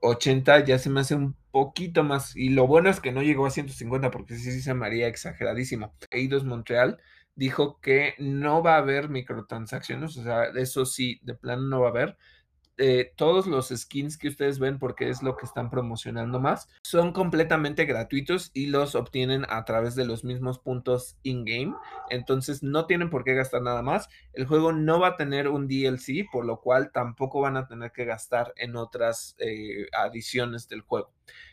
80 0.00 0.64
ya 0.64 0.80
se 0.80 0.90
me 0.90 1.00
hace 1.00 1.14
un 1.14 1.36
poquito 1.52 2.02
más, 2.04 2.34
y 2.36 2.48
lo 2.50 2.66
bueno 2.66 2.90
es 2.90 3.00
que 3.00 3.12
no 3.12 3.22
llegó 3.22 3.46
a 3.46 3.50
150 3.50 4.10
porque 4.10 4.34
sí, 4.36 4.50
sí 4.52 4.62
se 4.62 4.74
me 4.74 4.86
haría 4.86 5.06
exageradísimo. 5.08 5.94
Eidos 6.10 6.44
Montreal 6.44 6.98
dijo 7.36 7.80
que 7.80 8.14
no 8.18 8.62
va 8.62 8.74
a 8.74 8.78
haber 8.78 9.08
microtransacciones, 9.08 10.16
o 10.16 10.22
sea, 10.24 10.46
eso 10.56 10.84
sí, 10.86 11.20
de 11.22 11.34
plano 11.34 11.62
no 11.62 11.80
va 11.80 11.88
a 11.88 11.90
haber, 11.90 12.16
eh, 12.78 13.12
todos 13.16 13.46
los 13.46 13.68
skins 13.68 14.16
que 14.16 14.28
ustedes 14.28 14.58
ven, 14.58 14.78
porque 14.78 15.10
es 15.10 15.22
lo 15.22 15.36
que 15.36 15.44
están 15.44 15.70
promocionando 15.70 16.40
más, 16.40 16.68
son 16.82 17.12
completamente 17.12 17.84
gratuitos 17.84 18.50
y 18.54 18.66
los 18.66 18.94
obtienen 18.94 19.44
a 19.48 19.64
través 19.64 19.94
de 19.94 20.06
los 20.06 20.24
mismos 20.24 20.58
puntos 20.58 21.16
in-game. 21.22 21.74
Entonces 22.10 22.62
no 22.62 22.86
tienen 22.86 23.10
por 23.10 23.24
qué 23.24 23.34
gastar 23.34 23.62
nada 23.62 23.82
más. 23.82 24.08
El 24.32 24.46
juego 24.46 24.72
no 24.72 25.00
va 25.00 25.08
a 25.08 25.16
tener 25.16 25.48
un 25.48 25.68
DLC, 25.68 26.26
por 26.30 26.44
lo 26.44 26.60
cual 26.60 26.90
tampoco 26.92 27.40
van 27.40 27.56
a 27.56 27.66
tener 27.66 27.92
que 27.92 28.04
gastar 28.04 28.52
en 28.56 28.76
otras 28.76 29.36
eh, 29.38 29.86
adiciones 29.92 30.68
del 30.68 30.80
juego. 30.80 31.12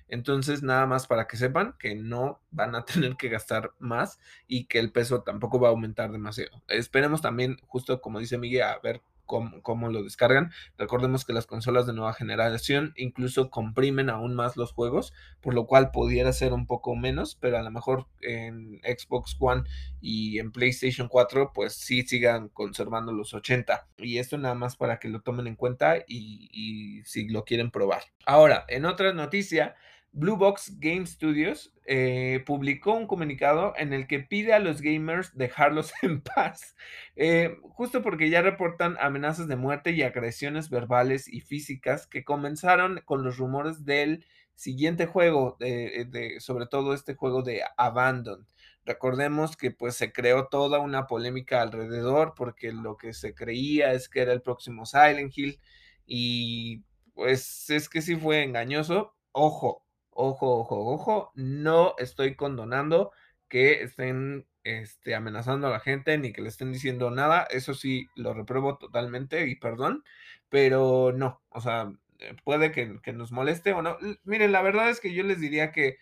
Entonces, 0.09 0.63
nada 0.63 0.87
más 0.87 1.05
para 1.05 1.27
que 1.27 1.37
sepan 1.37 1.75
que 1.79 1.95
no 1.95 2.41
van 2.51 2.75
a 2.75 2.85
tener 2.85 3.15
que 3.15 3.29
gastar 3.29 3.73
más 3.79 4.19
y 4.47 4.65
que 4.65 4.79
el 4.79 4.91
peso 4.91 5.21
tampoco 5.21 5.59
va 5.59 5.67
a 5.67 5.71
aumentar 5.71 6.11
demasiado. 6.11 6.61
Esperemos 6.67 7.21
también, 7.21 7.57
justo 7.67 8.01
como 8.01 8.19
dice 8.19 8.37
Miguel, 8.37 8.63
a 8.63 8.79
ver 8.79 9.01
cómo, 9.29 9.89
lo 9.89 10.03
descargan. 10.03 10.51
Recordemos 10.77 11.23
que 11.23 11.33
las 11.33 11.45
consolas 11.45 11.85
de 11.85 11.93
nueva 11.93 12.13
generación 12.13 12.93
incluso 12.97 13.49
comprimen 13.49 14.09
aún 14.09 14.33
más 14.33 14.57
los 14.57 14.73
juegos, 14.73 15.13
por 15.39 15.53
lo 15.53 15.67
cual 15.67 15.91
pudiera 15.91 16.33
ser 16.33 16.53
un 16.53 16.65
poco 16.65 16.95
menos, 16.95 17.35
pero 17.35 17.57
a 17.57 17.61
lo 17.61 17.71
mejor 17.71 18.07
en 18.21 18.81
Xbox 18.83 19.37
One 19.39 19.63
y 20.01 20.39
en 20.39 20.51
PlayStation 20.51 21.07
4 21.07 21.51
pues 21.53 21.73
sí 21.73 22.01
sigan 22.01 22.49
conservando 22.49 23.13
los 23.13 23.33
80. 23.33 23.87
Y 23.99 24.17
esto 24.17 24.37
nada 24.37 24.55
más 24.55 24.75
para 24.75 24.99
que 24.99 25.09
lo 25.09 25.21
tomen 25.21 25.47
en 25.47 25.55
cuenta 25.55 25.97
y, 26.07 26.49
y 26.51 27.03
si 27.05 27.29
lo 27.29 27.45
quieren 27.45 27.71
probar. 27.71 28.01
Ahora, 28.25 28.65
en 28.67 28.85
otra 28.85 29.13
noticia, 29.13 29.75
Blue 30.11 30.37
Box 30.37 30.79
Game 30.79 31.05
Studios 31.05 31.73
eh, 31.85 32.43
publicó 32.45 32.93
un 32.93 33.07
comunicado 33.07 33.73
en 33.77 33.93
el 33.93 34.07
que 34.07 34.19
pide 34.19 34.53
a 34.53 34.59
los 34.59 34.81
gamers 34.81 35.35
dejarlos 35.37 35.93
en 36.01 36.21
paz, 36.21 36.75
eh, 37.15 37.57
justo 37.61 38.01
porque 38.01 38.29
ya 38.29 38.41
reportan 38.41 38.97
amenazas 38.99 39.47
de 39.47 39.55
muerte 39.55 39.91
y 39.91 40.01
agresiones 40.01 40.69
verbales 40.69 41.27
y 41.27 41.41
físicas 41.41 42.07
que 42.07 42.23
comenzaron 42.23 43.01
con 43.05 43.23
los 43.23 43.37
rumores 43.37 43.85
del 43.85 44.25
siguiente 44.55 45.05
juego, 45.05 45.55
de, 45.59 46.35
sobre 46.39 46.65
todo 46.65 46.93
este 46.93 47.15
juego 47.15 47.43
de 47.43 47.63
Abandon. 47.77 48.45
Recordemos 48.85 49.55
que 49.55 49.71
pues 49.71 49.95
se 49.95 50.11
creó 50.11 50.47
toda 50.47 50.79
una 50.79 51.07
polémica 51.07 51.61
alrededor 51.61 52.33
porque 52.35 52.71
lo 52.73 52.97
que 52.97 53.13
se 53.13 53.33
creía 53.33 53.93
es 53.93 54.09
que 54.09 54.21
era 54.21 54.33
el 54.33 54.41
próximo 54.41 54.85
Silent 54.85 55.37
Hill 55.37 55.59
y 56.05 56.83
pues 57.13 57.69
es 57.69 57.87
que 57.87 58.01
sí 58.01 58.15
fue 58.15 58.43
engañoso. 58.43 59.13
Ojo, 59.31 59.85
ojo, 60.19 60.59
ojo, 60.59 60.85
ojo, 60.85 61.31
no 61.35 61.95
estoy 61.97 62.35
condonando 62.35 63.11
que 63.47 63.83
estén 63.83 64.45
este, 64.63 65.15
amenazando 65.15 65.67
a 65.67 65.71
la 65.71 65.79
gente 65.79 66.17
ni 66.17 66.33
que 66.33 66.41
le 66.41 66.49
estén 66.49 66.73
diciendo 66.73 67.09
nada, 67.09 67.47
eso 67.49 67.73
sí 67.73 68.07
lo 68.15 68.33
repruebo 68.33 68.77
totalmente 68.77 69.47
y 69.47 69.55
perdón, 69.55 70.03
pero 70.49 71.13
no, 71.13 71.41
o 71.49 71.61
sea, 71.61 71.93
eh, 72.19 72.35
puede 72.43 72.71
que, 72.71 72.99
nos 73.13 73.31
moleste 73.31 73.71
o 73.73 73.81
no. 73.81 73.97
Miren, 74.25 74.51
la 74.51 74.61
verdad 74.61 74.89
es 74.89 74.99
que 74.99 75.13
yo 75.13 75.23
les 75.23 75.39
diría 75.39 75.71
que 75.71 75.87
eh, 75.87 75.97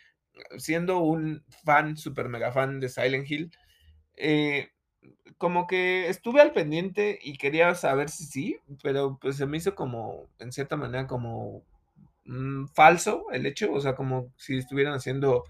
siendo 0.58 1.00
un 1.00 1.44
fan, 1.64 1.96
super 1.96 2.28
mega 2.28 2.52
fan 2.52 2.80
de 2.80 2.90
Silent 2.90 3.30
Hill, 3.30 3.52
eh, 4.16 4.72
como 5.38 5.68
que 5.68 6.10
estuve 6.10 6.42
al 6.42 6.54
pendiente 6.54 7.20
y 7.22 7.38
quería 7.38 7.76
saber 7.76 8.10
si 8.10 8.26
sí, 8.26 8.58
pero 8.82 9.20
pues 9.22 9.38
se 9.38 9.46
me 9.46 9.58
hizo 9.58 9.76
como, 9.76 10.28
en 10.40 10.52
cierta 10.52 10.76
manera, 10.76 11.06
como 11.08 11.64
Mm, 12.28 12.68
falso 12.68 13.28
el 13.32 13.46
hecho, 13.46 13.72
o 13.72 13.80
sea, 13.80 13.96
como 13.96 14.34
si 14.38 14.58
estuvieran 14.58 14.94
haciendo, 14.94 15.46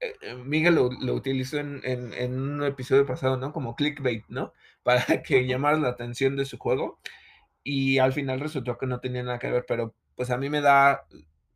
eh, 0.00 0.12
eh, 0.22 0.34
Miguel 0.34 0.74
lo, 0.74 1.14
utilizó 1.14 1.58
en, 1.58 1.80
un 2.34 2.64
episodio 2.64 3.06
pasado, 3.06 3.36
¿no? 3.36 3.52
Como 3.52 3.76
clickbait, 3.76 4.24
¿no? 4.28 4.52
Para 4.82 5.22
que 5.22 5.46
llamara 5.46 5.78
la 5.78 5.88
atención 5.90 6.36
de 6.36 6.44
su 6.44 6.58
juego 6.58 7.00
y 7.64 7.98
al 7.98 8.12
final 8.12 8.40
resultó 8.40 8.78
que 8.78 8.86
no 8.86 9.00
tenía 9.00 9.22
nada 9.22 9.38
que 9.38 9.50
ver, 9.50 9.64
pero 9.68 9.94
pues 10.16 10.30
a 10.30 10.38
mí 10.38 10.50
me 10.50 10.60
da 10.60 11.06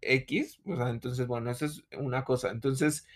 X, 0.02 0.60
o 0.66 0.76
sea, 0.76 0.90
entonces, 0.90 1.26
bueno, 1.26 1.50
eso 1.50 1.66
es 1.66 1.84
una 1.98 2.24
cosa. 2.24 2.50
Entonces, 2.50 3.06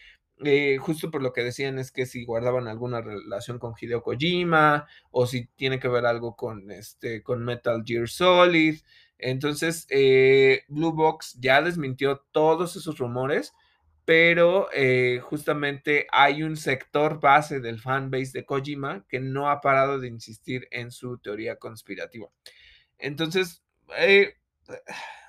eh, 0.45 0.79
justo 0.79 1.11
por 1.11 1.23
lo 1.23 1.33
que 1.33 1.45
decían 1.45 1.79
es 1.79 1.93
que 1.93 2.07
si 2.07 2.25
guardaban 2.25 2.67
alguna 2.69 3.01
relación 3.01 3.59
con 3.59 3.75
Hideo 3.81 4.03
Kojima 4.03 4.87
o 5.13 5.27
si 5.27 5.47
tiene 5.57 5.79
que 5.79 5.89
ver 5.89 6.07
algo 6.07 6.37
con, 6.37 6.71
este, 6.73 7.23
con 7.23 7.45
Metal 7.45 7.83
Gear 7.87 8.09
Solid, 8.09 8.81
entonces, 9.19 9.87
eh, 9.91 10.65
Blue 10.69 10.93
Box 10.93 11.37
ya 11.41 11.63
desmintió 11.63 12.25
todos 12.33 12.77
esos 12.77 12.99
rumores, 12.99 13.53
pero 14.05 14.69
eh, 14.75 15.21
justamente 15.23 16.07
hay 16.13 16.43
un 16.43 16.57
sector 16.57 17.21
base 17.21 17.61
del 17.61 17.81
fanbase 17.81 18.33
de 18.35 18.45
Kojima 18.45 19.07
que 19.09 19.21
no 19.21 19.49
ha 19.49 19.61
parado 19.61 19.99
de 19.99 20.09
insistir 20.09 20.69
en 20.71 20.91
su 20.91 21.19
teoría 21.19 21.57
conspirativa. 21.57 22.29
Entonces, 22.99 23.63
eh, 23.99 24.35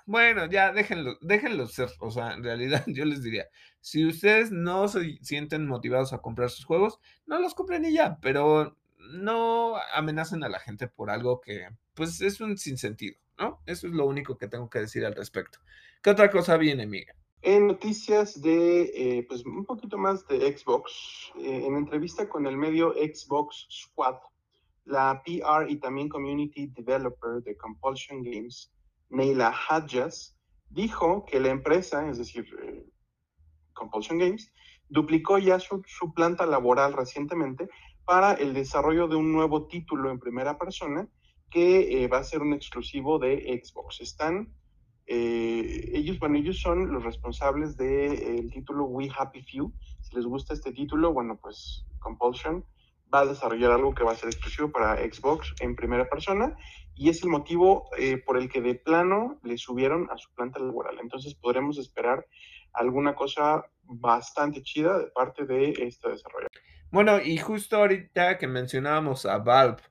bueno, 0.05 0.45
ya 0.47 0.71
déjenlo, 0.73 1.17
déjenlo 1.21 1.67
ser. 1.67 1.89
O 1.99 2.11
sea, 2.11 2.33
en 2.33 2.43
realidad 2.43 2.83
yo 2.87 3.05
les 3.05 3.23
diría, 3.23 3.47
si 3.81 4.05
ustedes 4.05 4.51
no 4.51 4.87
se 4.87 5.17
sienten 5.21 5.67
motivados 5.67 6.13
a 6.13 6.19
comprar 6.19 6.49
sus 6.49 6.65
juegos, 6.65 6.99
no 7.25 7.39
los 7.39 7.55
compren 7.55 7.85
y 7.85 7.93
ya, 7.93 8.19
pero 8.21 8.77
no 9.13 9.75
amenacen 9.93 10.43
a 10.43 10.49
la 10.49 10.59
gente 10.59 10.87
por 10.87 11.09
algo 11.09 11.41
que, 11.41 11.69
pues, 11.93 12.21
es 12.21 12.41
un 12.41 12.57
sinsentido. 12.57 13.17
¿No? 13.37 13.61
Eso 13.65 13.87
es 13.87 13.93
lo 13.93 14.05
único 14.05 14.37
que 14.37 14.47
tengo 14.47 14.69
que 14.69 14.79
decir 14.79 15.05
al 15.05 15.15
respecto. 15.15 15.59
¿Qué 16.01 16.09
otra 16.09 16.29
cosa 16.29 16.57
viene, 16.57 16.85
Miguel? 16.85 17.15
En 17.41 17.67
noticias 17.67 18.41
de, 18.41 18.91
eh, 18.95 19.25
pues 19.27 19.45
un 19.45 19.65
poquito 19.65 19.97
más 19.97 20.27
de 20.27 20.57
Xbox, 20.57 21.31
eh, 21.37 21.65
en 21.65 21.75
entrevista 21.75 22.27
con 22.27 22.47
el 22.47 22.57
medio 22.57 22.93
Xbox 22.93 23.67
Squad, 23.69 24.15
la 24.85 25.21
PR 25.23 25.69
y 25.69 25.77
también 25.77 26.09
Community 26.09 26.67
Developer 26.67 27.43
de 27.43 27.55
Compulsion 27.57 28.23
Games, 28.23 28.71
Neila 29.09 29.49
Hadjas, 29.49 30.35
dijo 30.69 31.25
que 31.25 31.39
la 31.39 31.49
empresa, 31.49 32.09
es 32.09 32.17
decir, 32.17 32.45
eh, 32.63 32.85
Compulsion 33.73 34.17
Games, 34.17 34.51
duplicó 34.89 35.37
ya 35.37 35.59
su, 35.59 35.83
planta 36.13 36.45
laboral 36.45 36.93
recientemente 36.93 37.69
para 38.05 38.33
el 38.33 38.53
desarrollo 38.53 39.07
de 39.07 39.15
un 39.15 39.31
nuevo 39.31 39.67
título 39.67 40.11
en 40.11 40.19
primera 40.19 40.57
persona 40.57 41.07
que 41.55 42.03
eh, 42.03 42.09
va 42.09 42.17
a 42.17 42.23
ser 42.25 42.41
un 42.41 42.51
exclusivo 42.51 43.17
de 43.17 43.61
Xbox. 43.63 44.01
Están, 44.01 44.53
eh, 45.07 45.89
ellos, 45.93 46.19
bueno, 46.19 46.37
ellos 46.37 46.59
son 46.59 46.91
los 46.91 47.01
responsables 47.01 47.77
del 47.77 48.51
título 48.51 48.83
We 48.83 49.09
Happy 49.17 49.41
Few. 49.41 49.71
Si 50.01 50.13
les 50.17 50.25
gusta 50.25 50.53
este 50.53 50.73
título, 50.73 51.13
bueno, 51.13 51.39
pues 51.41 51.85
Compulsion 51.99 52.65
va 53.13 53.21
a 53.21 53.25
desarrollar 53.25 53.71
algo 53.71 53.95
que 53.95 54.03
va 54.03 54.11
a 54.11 54.15
ser 54.15 54.27
exclusivo 54.27 54.69
para 54.69 54.97
Xbox 54.97 55.55
en 55.61 55.77
primera 55.77 56.09
persona 56.09 56.57
y 56.93 57.07
es 57.07 57.23
el 57.23 57.29
motivo 57.29 57.89
eh, 57.97 58.17
por 58.17 58.35
el 58.35 58.49
que 58.49 58.59
de 58.59 58.75
plano 58.75 59.39
le 59.41 59.57
subieron 59.57 60.09
a 60.11 60.17
su 60.17 60.33
planta 60.33 60.59
laboral. 60.59 60.97
Entonces 60.99 61.35
podremos 61.35 61.77
esperar 61.77 62.27
alguna 62.73 63.15
cosa 63.15 63.63
bastante 63.83 64.61
chida 64.61 64.99
de 64.99 65.07
parte 65.07 65.45
de 65.45 65.69
este 65.69 66.09
desarrollador. 66.09 66.51
Bueno, 66.91 67.21
y 67.21 67.37
justo 67.37 67.77
ahorita 67.77 68.37
que 68.37 68.47
mencionábamos 68.47 69.25
a 69.25 69.37
Valve, 69.37 69.81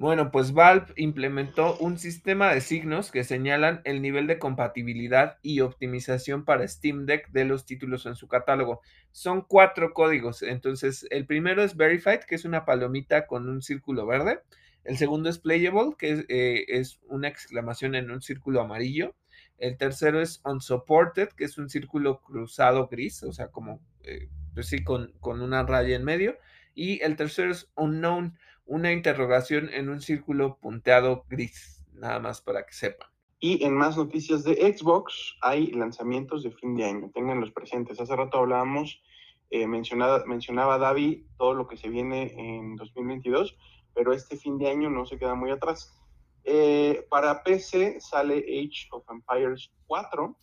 bueno, 0.00 0.30
pues 0.30 0.54
Valve 0.54 0.94
implementó 0.96 1.76
un 1.76 1.98
sistema 1.98 2.54
de 2.54 2.62
signos 2.62 3.10
que 3.10 3.22
señalan 3.22 3.82
el 3.84 4.00
nivel 4.00 4.26
de 4.26 4.38
compatibilidad 4.38 5.36
y 5.42 5.60
optimización 5.60 6.46
para 6.46 6.66
Steam 6.66 7.04
Deck 7.04 7.28
de 7.32 7.44
los 7.44 7.66
títulos 7.66 8.06
en 8.06 8.14
su 8.14 8.26
catálogo. 8.26 8.80
Son 9.12 9.42
cuatro 9.42 9.92
códigos. 9.92 10.42
Entonces, 10.42 11.06
el 11.10 11.26
primero 11.26 11.62
es 11.62 11.76
Verified, 11.76 12.20
que 12.20 12.36
es 12.36 12.46
una 12.46 12.64
palomita 12.64 13.26
con 13.26 13.46
un 13.46 13.60
círculo 13.60 14.06
verde. 14.06 14.40
El 14.84 14.96
segundo 14.96 15.28
es 15.28 15.38
Playable, 15.38 15.94
que 15.98 16.12
es, 16.12 16.24
eh, 16.30 16.82
una 17.10 17.28
exclamación 17.28 17.94
en 17.94 18.10
un 18.10 18.22
círculo 18.22 18.62
amarillo. 18.62 19.14
El 19.58 19.76
tercero 19.76 20.22
es 20.22 20.40
Unsupported, 20.46 21.28
que 21.28 21.44
es 21.44 21.58
un 21.58 21.68
círculo 21.68 22.22
cruzado 22.22 22.88
gris, 22.88 23.22
o 23.22 23.34
sea, 23.34 23.48
como, 23.48 23.82
eh, 24.04 24.30
pues 24.54 24.66
sí, 24.66 24.82
con, 24.82 25.12
con 25.20 25.42
una 25.42 25.62
raya 25.62 25.94
en 25.94 26.04
medio. 26.04 26.38
Y 26.74 27.02
el 27.02 27.16
tercero 27.16 27.50
es 27.50 27.70
Unknown 27.74 28.38
una 28.70 28.92
interrogación 28.92 29.68
en 29.72 29.88
un 29.88 30.00
círculo 30.00 30.56
punteado 30.60 31.24
gris, 31.28 31.84
nada 31.92 32.20
más 32.20 32.40
para 32.40 32.64
que 32.64 32.72
sepan. 32.72 33.08
Y 33.40 33.64
en 33.64 33.74
más 33.74 33.96
noticias 33.96 34.44
de 34.44 34.54
Xbox, 34.54 35.34
hay 35.40 35.72
lanzamientos 35.72 36.44
de 36.44 36.52
fin 36.52 36.76
de 36.76 36.84
año, 36.84 37.10
tenganlos 37.12 37.50
presentes. 37.50 38.00
Hace 38.00 38.14
rato 38.14 38.38
hablábamos, 38.38 39.02
eh, 39.50 39.66
mencionaba, 39.66 40.24
mencionaba 40.24 40.78
David 40.78 41.24
todo 41.36 41.54
lo 41.54 41.66
que 41.66 41.76
se 41.76 41.88
viene 41.88 42.32
en 42.36 42.76
2022, 42.76 43.56
pero 43.92 44.12
este 44.12 44.36
fin 44.36 44.56
de 44.56 44.70
año 44.70 44.88
no 44.88 45.04
se 45.04 45.18
queda 45.18 45.34
muy 45.34 45.50
atrás. 45.50 46.00
Eh, 46.44 47.04
para 47.10 47.42
PC 47.42 48.00
sale 48.00 48.36
Age 48.36 48.86
of 48.92 49.04
Empires 49.10 49.72
4 49.88 50.38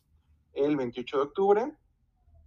el 0.56 0.76
28 0.76 1.18
de 1.18 1.24
octubre. 1.24 1.72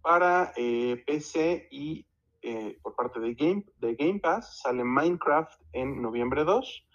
Para 0.03 0.53
eh, 0.57 1.03
PC 1.07 1.69
y 1.71 2.07
eh, 2.43 2.79
por 2.83 2.95
parte 2.97 3.21
de 3.21 3.35
Game, 3.35 3.65
de 3.79 3.95
Game 3.95 4.21
Pass, 4.21 4.61
sale 4.63 4.85
Minecraft 4.85 5.61
en 5.73 6.01
noviembre 6.01 6.45
2. 6.45 6.87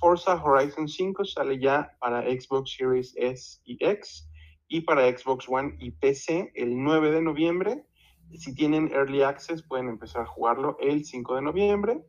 Forza 0.00 0.34
Horizon 0.42 0.88
5 0.88 1.24
sale 1.24 1.58
ya 1.58 1.96
para 2.00 2.22
Xbox 2.22 2.74
Series 2.76 3.14
S 3.16 3.60
y 3.64 3.76
X 3.80 4.28
y 4.68 4.80
para 4.80 5.06
Xbox 5.16 5.48
One 5.48 5.76
y 5.78 5.92
PC 5.92 6.52
el 6.54 6.82
9 6.82 7.10
de 7.10 7.22
noviembre. 7.22 7.84
Si 8.32 8.54
tienen 8.54 8.90
Early 8.92 9.22
Access 9.22 9.62
pueden 9.62 9.88
empezar 9.88 10.22
a 10.22 10.26
jugarlo 10.26 10.76
el 10.80 11.04
5 11.04 11.36
de 11.36 11.42
noviembre. 11.42 12.04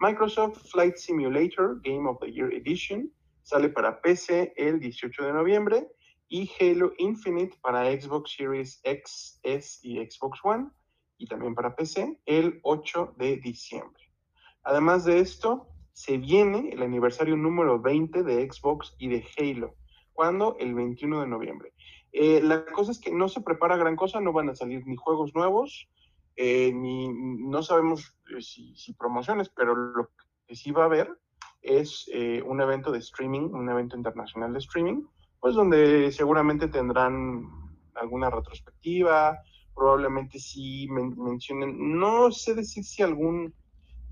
Microsoft 0.00 0.70
Flight 0.70 0.96
Simulator 0.96 1.80
Game 1.82 2.08
of 2.08 2.18
the 2.20 2.32
Year 2.32 2.52
Edition 2.52 3.12
sale 3.42 3.68
para 3.68 4.00
PC 4.00 4.52
el 4.56 4.80
18 4.80 5.24
de 5.24 5.32
noviembre 5.32 5.88
y 6.28 6.50
Halo 6.58 6.92
Infinite 6.98 7.56
para 7.60 7.84
Xbox 7.92 8.34
Series 8.36 8.80
X, 8.84 9.38
S 9.42 9.78
y 9.82 9.98
Xbox 9.98 10.38
One 10.42 10.70
y 11.20 11.26
también 11.26 11.54
para 11.54 11.76
PC 11.76 12.18
el 12.24 12.60
8 12.62 13.14
de 13.18 13.36
diciembre. 13.36 14.10
Además 14.64 15.04
de 15.04 15.20
esto, 15.20 15.68
se 15.92 16.16
viene 16.16 16.70
el 16.72 16.82
aniversario 16.82 17.36
número 17.36 17.78
20 17.78 18.22
de 18.22 18.50
Xbox 18.50 18.96
y 18.98 19.08
de 19.08 19.24
Halo. 19.36 19.74
¿Cuándo? 20.14 20.56
El 20.58 20.74
21 20.74 21.20
de 21.20 21.26
noviembre. 21.26 21.74
Eh, 22.12 22.40
la 22.42 22.64
cosa 22.64 22.90
es 22.92 22.98
que 22.98 23.12
no 23.12 23.28
se 23.28 23.42
prepara 23.42 23.76
gran 23.76 23.96
cosa, 23.96 24.20
no 24.20 24.32
van 24.32 24.48
a 24.48 24.54
salir 24.54 24.82
ni 24.86 24.96
juegos 24.96 25.34
nuevos, 25.34 25.88
eh, 26.36 26.72
ni 26.72 27.08
no 27.10 27.62
sabemos 27.62 28.16
eh, 28.34 28.40
si, 28.40 28.74
si, 28.74 28.94
promociones, 28.94 29.50
pero 29.50 29.74
lo 29.74 30.10
que 30.46 30.56
sí 30.56 30.70
va 30.70 30.84
a 30.84 30.86
haber 30.86 31.10
es 31.60 32.10
un 32.46 32.62
evento 32.62 32.90
de 32.90 33.00
streaming, 33.00 33.50
un 33.52 33.68
evento 33.68 33.94
internacional 33.94 34.54
de 34.54 34.60
streaming, 34.60 35.02
pues 35.38 35.54
donde 35.54 36.10
seguramente 36.10 36.68
tendrán 36.68 37.44
alguna 37.94 38.30
retrospectiva, 38.30 39.42
probablemente 39.74 40.38
sí 40.38 40.88
mencionen, 40.88 41.98
no 41.98 42.30
sé 42.32 42.54
decir 42.54 42.84
si 42.84 43.02
algún 43.02 43.54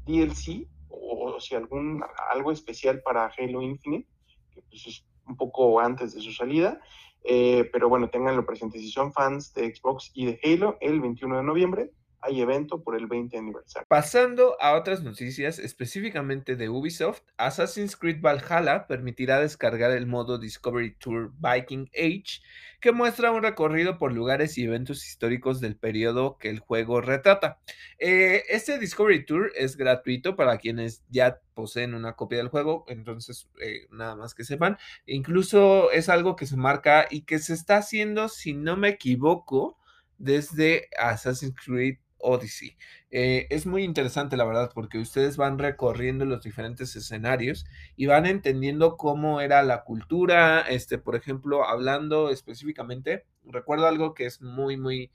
DLC 0.07 0.67
o, 0.89 1.39
si 1.41 1.55
algún 1.55 2.03
algo 2.33 2.53
especial 2.53 3.03
para 3.03 3.31
Halo 3.37 3.63
Infinite, 3.63 4.09
que 4.51 4.63
pues 4.63 4.87
es 4.87 5.05
un 5.27 5.37
poco 5.37 5.81
antes 5.81 6.15
de 6.15 6.21
su 6.21 6.33
salida, 6.33 6.81
eh, 7.25 7.69
pero 7.73 7.89
bueno, 7.89 8.09
tenganlo 8.09 8.47
presente, 8.47 8.79
si 8.79 8.91
son 8.91 9.13
fans 9.13 9.53
de 9.55 9.75
Xbox 9.75 10.11
y 10.15 10.27
de 10.27 10.41
Halo, 10.43 10.79
el 10.81 11.01
21 11.01 11.37
de 11.37 11.43
noviembre 11.43 11.91
hay 12.21 12.41
evento 12.41 12.83
por 12.83 12.97
el 12.97 13.07
20 13.07 13.39
aniversario. 13.39 13.87
Pasando 13.89 14.57
a 14.61 14.75
otras 14.75 15.03
noticias, 15.03 15.59
específicamente 15.59 16.57
de 16.57 16.69
Ubisoft, 16.69 17.23
Assassin's 17.37 17.97
Creed 17.97 18.21
Valhalla 18.21 18.87
permitirá 18.87 19.41
descargar 19.41 19.93
el 19.93 20.07
modo 20.07 20.39
Discovery 20.39 20.95
Tour 20.97 21.33
Viking 21.39 21.89
Age, 21.95 22.43
que 22.81 22.93
muestra 22.93 23.31
un 23.31 23.43
recorrido 23.43 23.99
por 23.99 24.13
lugares 24.13 24.59
y 24.59 24.65
eventos 24.65 25.07
históricos 25.07 25.61
del 25.61 25.77
periodo 25.77 26.39
que 26.39 26.51
el 26.51 26.61
juego 26.61 27.01
retrata. 27.01 27.61
Eh, 27.99 28.43
este 28.49 28.79
Discovery 28.79 29.25
Tour 29.25 29.53
es 29.57 29.77
gratuito 29.77 30.37
para 30.37 30.59
quienes 30.59 31.05
ya 31.09 31.41
poseen 31.55 31.95
una 31.95 32.15
copia 32.15 32.39
del 32.39 32.49
juego, 32.49 32.85
entonces 32.89 33.49
eh, 33.61 33.87
nada 33.91 34.17
más 34.17 34.35
que 34.35 34.45
sepan. 34.45 34.77
Incluso 35.07 35.91
es 35.91 36.09
algo 36.09 36.37
que 36.37 36.47
se 36.47 36.57
marca 36.57 37.07
y 37.11 37.23
que 37.23 37.39
se 37.39 37.55
está 37.55 37.79
haciendo, 37.79 38.29
si 38.29 38.55
no 38.55 38.77
me 38.77 38.89
equivoco, 38.89 39.77
desde 40.19 40.89
Assassin's 40.99 41.55
Creed 41.65 41.99
Odyssey. 42.19 42.77
Eh, 43.11 43.47
es 43.51 43.67
muy 43.67 43.85
interesante, 43.85 44.37
la 44.37 44.45
verdad, 44.45 44.71
porque 44.75 44.99
ustedes 44.99 45.37
van 45.37 45.59
recorriendo 45.59 46.25
los 46.25 46.43
diferentes 46.43 46.95
escenarios 46.97 47.67
y 47.97 48.07
van 48.07 48.27
entendiendo 48.27 48.97
cómo 48.97 49.41
era 49.41 49.63
la 49.63 49.85
cultura, 49.85 50.61
este, 50.63 50.99
por 50.99 51.17
ejemplo, 51.17 51.65
hablando 51.65 52.31
específicamente, 52.31 53.25
recuerdo 53.45 53.87
algo 53.87 54.15
que 54.15 54.27
es 54.27 54.43
muy, 54.43 54.77
muy, 54.77 55.11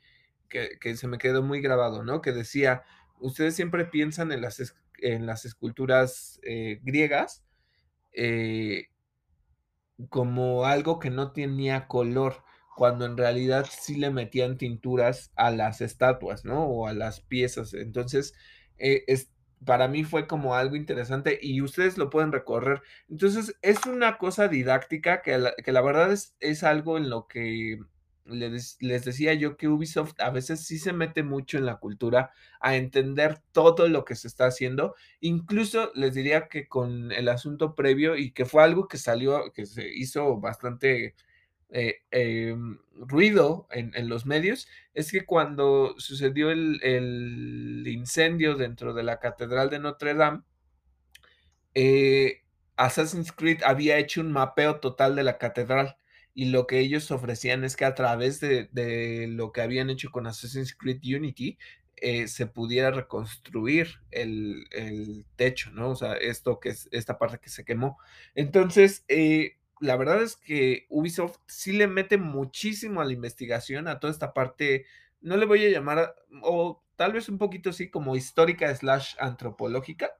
que, 0.49 0.95
se 0.95 1.07
me 1.07 1.17
quedó 1.17 1.43
muy 1.43 1.61
grabado, 1.61 2.03
¿no? 2.03 2.21
Que 2.21 2.31
decía, 2.31 2.83
ustedes 3.19 3.55
siempre 3.55 3.85
piensan 3.85 4.31
en 4.31 4.41
las, 4.41 4.75
en 4.99 5.25
las 5.25 5.45
esculturas 5.45 6.39
eh, 6.43 6.79
griegas 6.83 7.43
eh, 8.13 8.87
como 10.09 10.65
algo 10.65 10.99
que 10.99 11.09
no 11.09 11.31
tenía 11.31 11.87
color 11.87 12.43
cuando 12.75 13.05
en 13.05 13.17
realidad 13.17 13.65
sí 13.69 13.95
le 13.95 14.09
metían 14.09 14.57
tinturas 14.57 15.31
a 15.35 15.51
las 15.51 15.81
estatuas, 15.81 16.45
¿no? 16.45 16.65
O 16.65 16.87
a 16.87 16.93
las 16.93 17.21
piezas. 17.21 17.73
Entonces, 17.73 18.33
eh, 18.77 19.03
es, 19.07 19.31
para 19.65 19.87
mí 19.87 20.03
fue 20.03 20.27
como 20.27 20.55
algo 20.55 20.75
interesante 20.75 21.39
y 21.41 21.61
ustedes 21.61 21.97
lo 21.97 22.09
pueden 22.09 22.31
recorrer. 22.31 22.81
Entonces, 23.09 23.55
es 23.61 23.85
una 23.85 24.17
cosa 24.17 24.47
didáctica 24.47 25.21
que 25.21 25.37
la, 25.37 25.53
que 25.55 25.71
la 25.71 25.81
verdad 25.81 26.11
es, 26.11 26.35
es, 26.39 26.63
algo 26.63 26.97
en 26.97 27.09
lo 27.09 27.27
que 27.27 27.79
les, 28.25 28.77
les, 28.81 29.05
decía 29.05 29.33
yo 29.33 29.57
que 29.57 29.67
Ubisoft 29.67 30.13
a 30.19 30.29
veces 30.29 30.65
sí 30.65 30.79
se 30.79 30.93
mete 30.93 31.23
mucho 31.23 31.57
en 31.57 31.65
la 31.65 31.77
cultura 31.77 32.31
a 32.59 32.75
entender 32.75 33.39
todo 33.51 33.87
lo 33.87 34.05
que 34.05 34.15
se 34.15 34.27
está 34.27 34.45
haciendo. 34.47 34.95
Incluso 35.19 35.91
les 35.95 36.13
diría 36.13 36.47
que 36.47 36.67
con 36.67 37.11
el 37.11 37.29
asunto 37.29 37.75
previo 37.75 38.15
y 38.17 38.31
que 38.31 38.45
fue 38.45 38.63
algo 38.63 38.87
que 38.87 38.97
salió, 38.97 39.51
que 39.53 39.65
se 39.65 39.87
hizo 39.93 40.39
bastante 40.39 41.15
eh, 41.75 42.03
em, 42.11 42.77
ruido 42.95 43.67
en, 43.71 44.07
los 44.07 44.27
medios 44.27 44.67
es 44.93 45.11
que 45.11 45.25
cuando 45.25 45.95
sucedió 45.97 46.51
el, 46.51 47.83
incendio 47.87 48.55
dentro 48.55 48.93
de 48.93 49.01
la 49.01 49.19
Catedral 49.19 49.71
de 49.71 49.79
Notre 49.79 50.13
Dame, 50.13 50.43
eh, 51.73 52.43
Assassin's 52.75 53.31
Creed 53.31 53.63
había 53.63 53.97
hecho 53.97 54.21
un 54.21 54.31
mapeo 54.31 54.79
total 54.79 55.15
de 55.15 55.23
la 55.23 55.39
catedral 55.39 55.97
y 56.35 56.45
lo 56.45 56.67
que 56.67 56.79
ellos 56.79 57.09
ofrecían 57.09 57.63
es 57.63 57.75
que 57.75 57.85
a 57.85 57.95
través 57.95 58.39
de, 58.39 59.27
lo 59.29 59.51
que 59.51 59.61
habían 59.61 59.89
hecho 59.89 60.11
con 60.11 60.27
Assassin's 60.27 60.75
Creed 60.75 61.01
Unity 61.03 61.57
eh, 61.97 62.27
se 62.27 62.45
pudiera 62.45 62.91
reconstruir 62.91 63.99
el, 64.11 65.25
techo, 65.35 65.71
¿no? 65.71 65.89
O 65.89 65.95
sea, 65.95 66.13
esto 66.13 66.59
que 66.59 66.69
es 66.69 66.87
esta 66.91 67.17
parte 67.17 67.39
que 67.39 67.49
se 67.49 67.65
quemó. 67.65 67.97
Entonces, 68.35 69.05
eh, 69.07 69.57
la 69.83 69.97
verdad 69.97 70.23
es 70.23 70.37
que 70.37 70.85
Ubisoft 70.89 71.39
sí 71.45 71.73
le 71.73 71.87
mete 71.87 72.17
muchísimo 72.17 73.01
a 73.01 73.05
la 73.05 73.11
investigación, 73.11 73.89
a 73.89 73.99
toda 73.99 74.13
esta 74.13 74.33
parte, 74.33 74.85
no 75.19 75.35
le 75.35 75.45
voy 75.45 75.65
a 75.65 75.69
llamar, 75.69 76.15
o 76.41 76.81
tal 76.95 77.11
vez 77.11 77.27
un 77.27 77.37
poquito 77.37 77.71
así 77.71 77.89
como 77.89 78.15
histórica 78.15 78.73
slash 78.73 79.15
antropológica, 79.19 80.11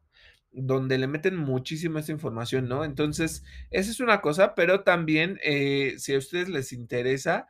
donde 0.51 0.97
le 0.97 1.07
meten 1.07 1.37
muchísimo 1.37 1.97
esa 1.97 2.11
información, 2.11 2.67
¿no? 2.67 2.83
Entonces, 2.83 3.45
esa 3.71 3.89
es 3.89 4.01
una 4.01 4.19
cosa, 4.19 4.53
pero 4.53 4.83
también 4.83 5.39
eh, 5.43 5.95
si 5.97 6.13
a 6.13 6.17
ustedes 6.17 6.49
les 6.49 6.73
interesa, 6.73 7.47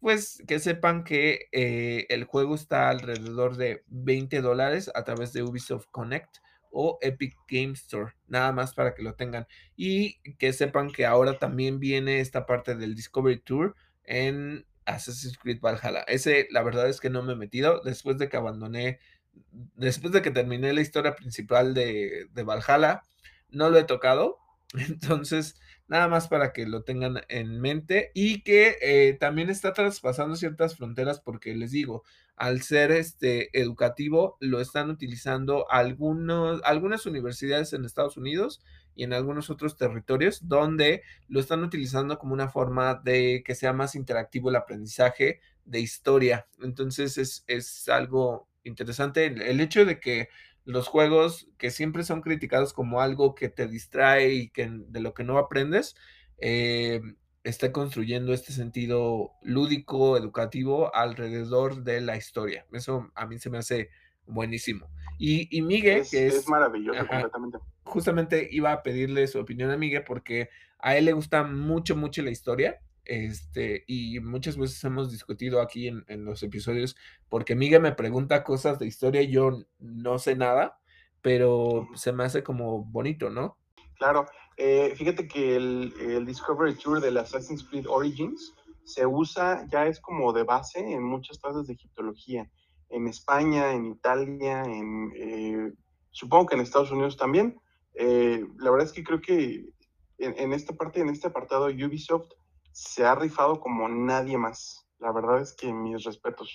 pues 0.00 0.42
que 0.48 0.58
sepan 0.58 1.04
que 1.04 1.48
eh, 1.52 2.06
el 2.08 2.24
juego 2.24 2.56
está 2.56 2.88
alrededor 2.88 3.56
de 3.56 3.84
20 3.86 4.40
dólares 4.40 4.90
a 4.96 5.04
través 5.04 5.32
de 5.32 5.44
Ubisoft 5.44 5.86
Connect 5.92 6.38
o 6.72 6.98
Epic 7.02 7.36
Game 7.48 7.74
Store, 7.74 8.14
nada 8.26 8.52
más 8.52 8.74
para 8.74 8.94
que 8.94 9.02
lo 9.02 9.14
tengan. 9.14 9.46
Y 9.76 10.20
que 10.38 10.52
sepan 10.52 10.90
que 10.90 11.06
ahora 11.06 11.38
también 11.38 11.78
viene 11.78 12.20
esta 12.20 12.46
parte 12.46 12.74
del 12.74 12.94
Discovery 12.94 13.40
Tour 13.40 13.76
en 14.04 14.66
Assassin's 14.84 15.38
Creed 15.38 15.60
Valhalla. 15.60 16.00
Ese, 16.08 16.48
la 16.50 16.62
verdad 16.62 16.88
es 16.88 17.00
que 17.00 17.10
no 17.10 17.22
me 17.22 17.34
he 17.34 17.36
metido 17.36 17.80
después 17.84 18.18
de 18.18 18.28
que 18.28 18.36
abandoné 18.36 18.98
después 19.76 20.12
de 20.12 20.22
que 20.22 20.30
terminé 20.30 20.72
la 20.72 20.80
historia 20.80 21.14
principal 21.14 21.74
de, 21.74 22.26
de 22.32 22.42
Valhalla, 22.42 23.02
no 23.50 23.70
lo 23.70 23.78
he 23.78 23.84
tocado. 23.84 24.38
Entonces, 24.74 25.58
nada 25.92 26.08
más 26.08 26.26
para 26.26 26.54
que 26.54 26.64
lo 26.66 26.84
tengan 26.84 27.20
en 27.28 27.60
mente 27.60 28.12
y 28.14 28.42
que 28.42 28.78
eh, 28.80 29.12
también 29.20 29.50
está 29.50 29.74
traspasando 29.74 30.36
ciertas 30.36 30.74
fronteras 30.74 31.20
porque 31.20 31.54
les 31.54 31.70
digo, 31.70 32.02
al 32.34 32.62
ser 32.62 32.90
este 32.92 33.50
educativo 33.60 34.38
lo 34.40 34.62
están 34.62 34.88
utilizando 34.88 35.70
algunos, 35.70 36.62
algunas 36.64 37.04
universidades 37.04 37.74
en 37.74 37.84
Estados 37.84 38.16
Unidos 38.16 38.62
y 38.94 39.04
en 39.04 39.12
algunos 39.12 39.50
otros 39.50 39.76
territorios 39.76 40.48
donde 40.48 41.02
lo 41.28 41.40
están 41.40 41.62
utilizando 41.62 42.18
como 42.18 42.32
una 42.32 42.48
forma 42.48 42.94
de 42.94 43.42
que 43.44 43.54
sea 43.54 43.74
más 43.74 43.94
interactivo 43.94 44.48
el 44.48 44.56
aprendizaje 44.56 45.40
de 45.66 45.80
historia. 45.80 46.46
Entonces 46.62 47.18
es, 47.18 47.44
es 47.48 47.90
algo 47.90 48.48
interesante 48.64 49.26
el 49.26 49.60
hecho 49.60 49.84
de 49.84 50.00
que 50.00 50.30
los 50.64 50.88
juegos 50.88 51.48
que 51.58 51.70
siempre 51.70 52.04
son 52.04 52.20
criticados 52.20 52.72
como 52.72 53.00
algo 53.00 53.34
que 53.34 53.48
te 53.48 53.66
distrae 53.66 54.32
y 54.34 54.48
que 54.50 54.70
de 54.70 55.00
lo 55.00 55.14
que 55.14 55.24
no 55.24 55.38
aprendes, 55.38 55.96
eh, 56.38 57.00
está 57.44 57.72
construyendo 57.72 58.32
este 58.32 58.52
sentido 58.52 59.32
lúdico, 59.42 60.16
educativo 60.16 60.94
alrededor 60.94 61.82
de 61.82 62.00
la 62.00 62.16
historia. 62.16 62.66
Eso 62.72 63.10
a 63.14 63.26
mí 63.26 63.38
se 63.38 63.50
me 63.50 63.58
hace 63.58 63.90
buenísimo. 64.26 64.88
Y, 65.18 65.48
y 65.56 65.62
Miguel, 65.62 66.04
que 66.08 66.26
es, 66.26 66.34
es 66.34 66.48
maravilloso 66.48 67.06
completamente. 67.06 67.58
Justamente 67.84 68.48
iba 68.50 68.72
a 68.72 68.82
pedirle 68.82 69.26
su 69.26 69.40
opinión 69.40 69.70
a 69.70 69.76
Miguel 69.76 70.04
porque 70.06 70.48
a 70.78 70.96
él 70.96 71.06
le 71.06 71.12
gusta 71.12 71.42
mucho, 71.42 71.96
mucho 71.96 72.22
la 72.22 72.30
historia 72.30 72.80
este, 73.04 73.84
y 73.86 74.20
muchas 74.20 74.56
veces 74.56 74.82
hemos 74.84 75.10
discutido 75.10 75.60
aquí 75.60 75.88
en, 75.88 76.24
los 76.24 76.42
episodios, 76.42 76.96
porque 77.28 77.54
Miguel 77.54 77.82
me 77.82 77.92
pregunta 77.92 78.44
cosas 78.44 78.78
de 78.78 78.86
historia 78.86 79.22
y 79.22 79.30
yo 79.30 79.64
no 79.80 80.18
sé 80.18 80.36
nada, 80.36 80.78
pero 81.20 81.88
se 81.94 82.12
me 82.12 82.24
hace 82.24 82.42
como 82.42 82.84
bonito, 82.84 83.30
¿no? 83.30 83.56
Claro, 83.96 84.26
eh, 84.56 84.94
fíjate 84.96 85.26
que 85.26 85.56
el, 85.56 85.92
el, 86.00 86.26
Discovery 86.26 86.74
Tour 86.74 87.00
del 87.00 87.18
Assassin's 87.18 87.64
Creed 87.64 87.86
Origins 87.88 88.54
se 88.84 89.06
usa, 89.06 89.66
ya 89.70 89.86
es 89.86 90.00
como 90.00 90.32
de 90.32 90.44
base 90.44 90.80
en 90.80 91.02
muchas 91.02 91.38
clases 91.38 91.66
de 91.66 91.74
egiptología, 91.74 92.50
en 92.88 93.06
España, 93.08 93.72
en 93.72 93.86
Italia, 93.86 94.62
en, 94.62 95.12
eh, 95.16 95.72
supongo 96.10 96.46
que 96.46 96.54
en 96.56 96.60
Estados 96.62 96.90
Unidos 96.90 97.16
también. 97.16 97.58
Eh, 97.94 98.44
la 98.58 98.70
verdad 98.70 98.86
es 98.86 98.92
que 98.92 99.04
creo 99.04 99.20
que 99.20 99.66
en, 100.18 100.34
en 100.38 100.52
esta 100.52 100.74
parte, 100.74 101.00
en 101.00 101.08
este 101.08 101.28
apartado, 101.28 101.66
Ubisoft 101.66 102.30
se 102.72 103.04
ha 103.04 103.14
rifado 103.14 103.60
como 103.60 103.88
nadie 103.88 104.38
más. 104.38 104.86
La 104.98 105.12
verdad 105.12 105.40
es 105.40 105.52
que 105.54 105.72
mis 105.72 106.04
respetos. 106.04 106.52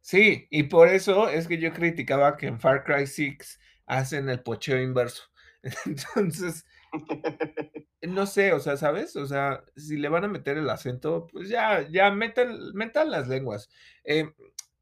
Sí, 0.00 0.46
y 0.50 0.64
por 0.64 0.88
eso 0.88 1.28
es 1.28 1.48
que 1.48 1.58
yo 1.58 1.72
criticaba 1.72 2.36
que 2.36 2.46
en 2.46 2.60
Far 2.60 2.84
Cry 2.84 3.06
6 3.06 3.58
hacen 3.86 4.28
el 4.28 4.42
pocheo 4.42 4.80
inverso. 4.80 5.24
Entonces, 5.86 6.64
no 8.02 8.26
sé, 8.26 8.52
o 8.52 8.60
sea, 8.60 8.76
¿sabes? 8.76 9.16
O 9.16 9.26
sea, 9.26 9.64
si 9.76 9.96
le 9.96 10.08
van 10.08 10.24
a 10.24 10.28
meter 10.28 10.58
el 10.58 10.70
acento, 10.70 11.26
pues 11.32 11.48
ya, 11.48 11.88
ya 11.90 12.10
metan, 12.10 12.72
metan 12.74 13.10
las 13.10 13.28
lenguas. 13.28 13.68
Eh, 14.04 14.30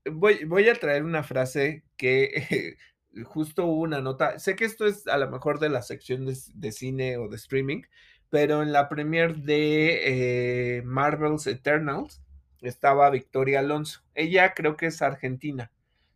voy, 0.05 0.45
voy 0.45 0.69
a 0.69 0.75
traer 0.75 1.05
una 1.05 1.23
frase 1.23 1.85
que 1.97 2.77
justo 3.25 3.65
hubo 3.67 3.83
una 3.83 4.01
nota. 4.01 4.39
Sé 4.39 4.57
que 4.57 4.65
esto 4.65 4.87
es 4.87 5.07
a 5.07 5.17
lo 5.19 5.31
mejor 5.31 5.59
de 5.59 5.71
la 5.71 5.83
sección 5.83 6.27
de, 6.27 6.37
de 6.55 6.73
cine 6.73 7.17
o 7.17 7.29
de 7.29 7.37
streaming, 7.37 7.83
pero 8.31 8.63
en 8.63 8.73
la 8.73 8.89
premier 8.89 9.37
de 9.37 10.79
eh, 10.79 10.83
Marvel's 10.83 11.47
Eternals 11.47 12.23
estaba 12.61 13.11
Victoria 13.11 13.61
Alonso. 13.61 14.01
Ella 14.15 14.55
creo 14.55 14.77
que 14.77 14.87
es 14.87 15.03
argentina, 15.03 15.71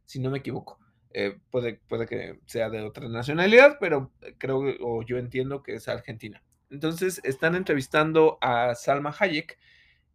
si 0.04 0.18
no 0.20 0.30
me 0.30 0.38
equivoco. 0.38 0.78
Eh, 1.14 1.38
puede, 1.50 1.80
puede 1.88 2.06
que 2.06 2.38
sea 2.46 2.70
de 2.70 2.82
otra 2.82 3.08
nacionalidad, 3.08 3.78
pero 3.80 4.12
creo 4.38 4.62
o 4.80 5.02
yo 5.02 5.18
entiendo 5.18 5.62
que 5.62 5.74
es 5.74 5.88
argentina. 5.88 6.42
Entonces 6.70 7.20
están 7.24 7.54
entrevistando 7.54 8.38
a 8.40 8.74
Salma 8.74 9.14
Hayek 9.18 9.58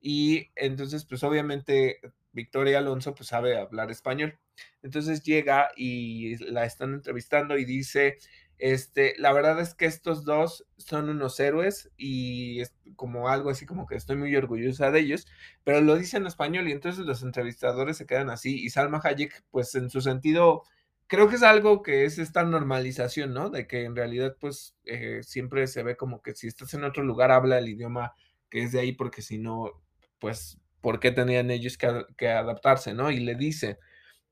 y 0.01 0.51
entonces 0.55 1.05
pues 1.05 1.23
obviamente 1.23 1.99
Victoria 2.31 2.79
Alonso 2.79 3.15
pues 3.15 3.29
sabe 3.29 3.57
hablar 3.57 3.89
español. 3.91 4.37
Entonces 4.83 5.23
llega 5.23 5.69
y 5.75 6.35
la 6.51 6.65
están 6.65 6.93
entrevistando 6.93 7.57
y 7.57 7.65
dice, 7.65 8.17
este, 8.59 9.15
la 9.17 9.33
verdad 9.33 9.59
es 9.59 9.73
que 9.73 9.85
estos 9.85 10.25
dos 10.25 10.65
son 10.77 11.09
unos 11.09 11.39
héroes 11.39 11.91
y 11.97 12.61
es 12.61 12.73
como 12.95 13.29
algo 13.29 13.49
así 13.49 13.65
como 13.65 13.85
que 13.85 13.95
estoy 13.95 14.15
muy 14.15 14.35
orgullosa 14.35 14.91
de 14.91 14.99
ellos, 14.99 15.27
pero 15.63 15.81
lo 15.81 15.95
dice 15.95 16.17
en 16.17 16.27
español 16.27 16.67
y 16.67 16.71
entonces 16.71 17.05
los 17.05 17.23
entrevistadores 17.23 17.97
se 17.97 18.05
quedan 18.05 18.29
así 18.29 18.63
y 18.63 18.69
Salma 18.69 19.01
Hayek, 19.03 19.43
pues 19.51 19.75
en 19.75 19.89
su 19.89 20.01
sentido, 20.01 20.63
creo 21.07 21.27
que 21.29 21.35
es 21.35 21.43
algo 21.43 21.83
que 21.83 22.05
es 22.05 22.19
esta 22.19 22.43
normalización, 22.43 23.33
¿no? 23.33 23.49
De 23.49 23.67
que 23.67 23.83
en 23.85 23.95
realidad 23.95 24.37
pues 24.39 24.75
eh, 24.85 25.21
siempre 25.23 25.67
se 25.67 25.83
ve 25.83 25.97
como 25.97 26.21
que 26.21 26.35
si 26.35 26.47
estás 26.47 26.73
en 26.73 26.83
otro 26.83 27.03
lugar 27.03 27.31
habla 27.31 27.57
el 27.57 27.69
idioma 27.69 28.13
que 28.49 28.63
es 28.63 28.71
de 28.71 28.79
ahí 28.79 28.93
porque 28.93 29.21
si 29.23 29.39
no, 29.39 29.81
pues, 30.19 30.59
¿por 30.79 30.99
qué 30.99 31.11
tenían 31.11 31.49
ellos 31.51 31.77
que, 31.77 32.05
que 32.17 32.29
adaptarse, 32.29 32.93
¿no? 32.93 33.09
Y 33.09 33.19
le 33.19 33.35
dice, 33.35 33.79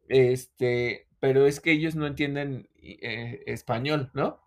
este, 0.08 1.08
pero 1.22 1.46
es 1.46 1.62
que 1.62 1.72
ellos 1.72 1.96
no 1.96 2.08
entienden 2.08 2.68
eh, 2.82 3.44
español, 3.46 4.10
¿no? 4.14 4.42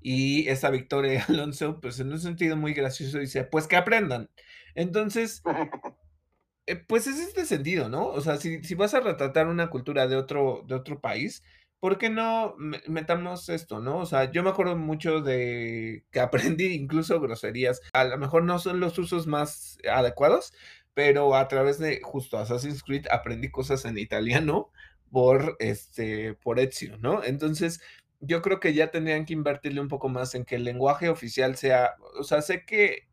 Y 0.00 0.48
esa 0.48 0.70
Victoria 0.70 1.24
Alonso, 1.28 1.80
pues 1.80 2.00
en 2.00 2.12
un 2.12 2.20
sentido 2.20 2.56
muy 2.56 2.72
gracioso, 2.72 3.18
dice, 3.18 3.44
pues 3.44 3.66
que 3.66 3.76
aprendan. 3.76 4.30
Entonces, 4.76 5.42
eh, 6.66 6.76
pues 6.76 7.08
es 7.08 7.18
este 7.18 7.44
sentido, 7.44 7.88
¿no? 7.88 8.06
O 8.06 8.20
sea, 8.20 8.36
si, 8.38 8.62
si, 8.62 8.76
vas 8.76 8.94
a 8.94 9.00
retratar 9.00 9.48
una 9.48 9.68
cultura 9.68 10.06
de 10.06 10.14
otro, 10.16 10.64
de 10.68 10.76
otro 10.76 11.00
país, 11.00 11.42
¿por 11.80 11.98
qué 11.98 12.10
no 12.10 12.54
metamos 12.86 13.48
esto, 13.48 13.80
no? 13.80 13.98
O 13.98 14.06
sea, 14.06 14.30
yo 14.30 14.44
me 14.44 14.50
acuerdo 14.50 14.76
mucho 14.76 15.20
de 15.20 16.04
que 16.12 16.20
aprendí 16.20 16.66
incluso 16.74 17.20
groserías. 17.20 17.80
A 17.92 18.04
lo 18.04 18.18
mejor 18.18 18.44
no 18.44 18.60
son 18.60 18.78
los 18.78 18.96
usos 19.00 19.26
más 19.26 19.78
adecuados, 19.90 20.52
pero 20.94 21.34
a 21.34 21.48
través 21.48 21.80
de 21.80 22.00
justo 22.04 22.38
Assassin's 22.38 22.84
Creed 22.84 23.06
aprendí 23.10 23.50
cosas 23.50 23.84
en 23.84 23.98
italiano 23.98 24.70
por, 25.16 25.56
este, 25.60 26.34
por 26.34 26.60
Ezio, 26.60 26.98
¿no? 26.98 27.24
Entonces, 27.24 27.80
yo 28.20 28.42
creo 28.42 28.60
que 28.60 28.74
ya 28.74 28.90
tendrían 28.90 29.24
que 29.24 29.32
invertirle 29.32 29.80
un 29.80 29.88
poco 29.88 30.10
más 30.10 30.34
en 30.34 30.44
que 30.44 30.56
el 30.56 30.64
lenguaje 30.64 31.08
oficial 31.08 31.56
sea, 31.56 31.94
o 32.20 32.22
sea, 32.22 32.42
sé 32.42 32.66
que 32.66 33.08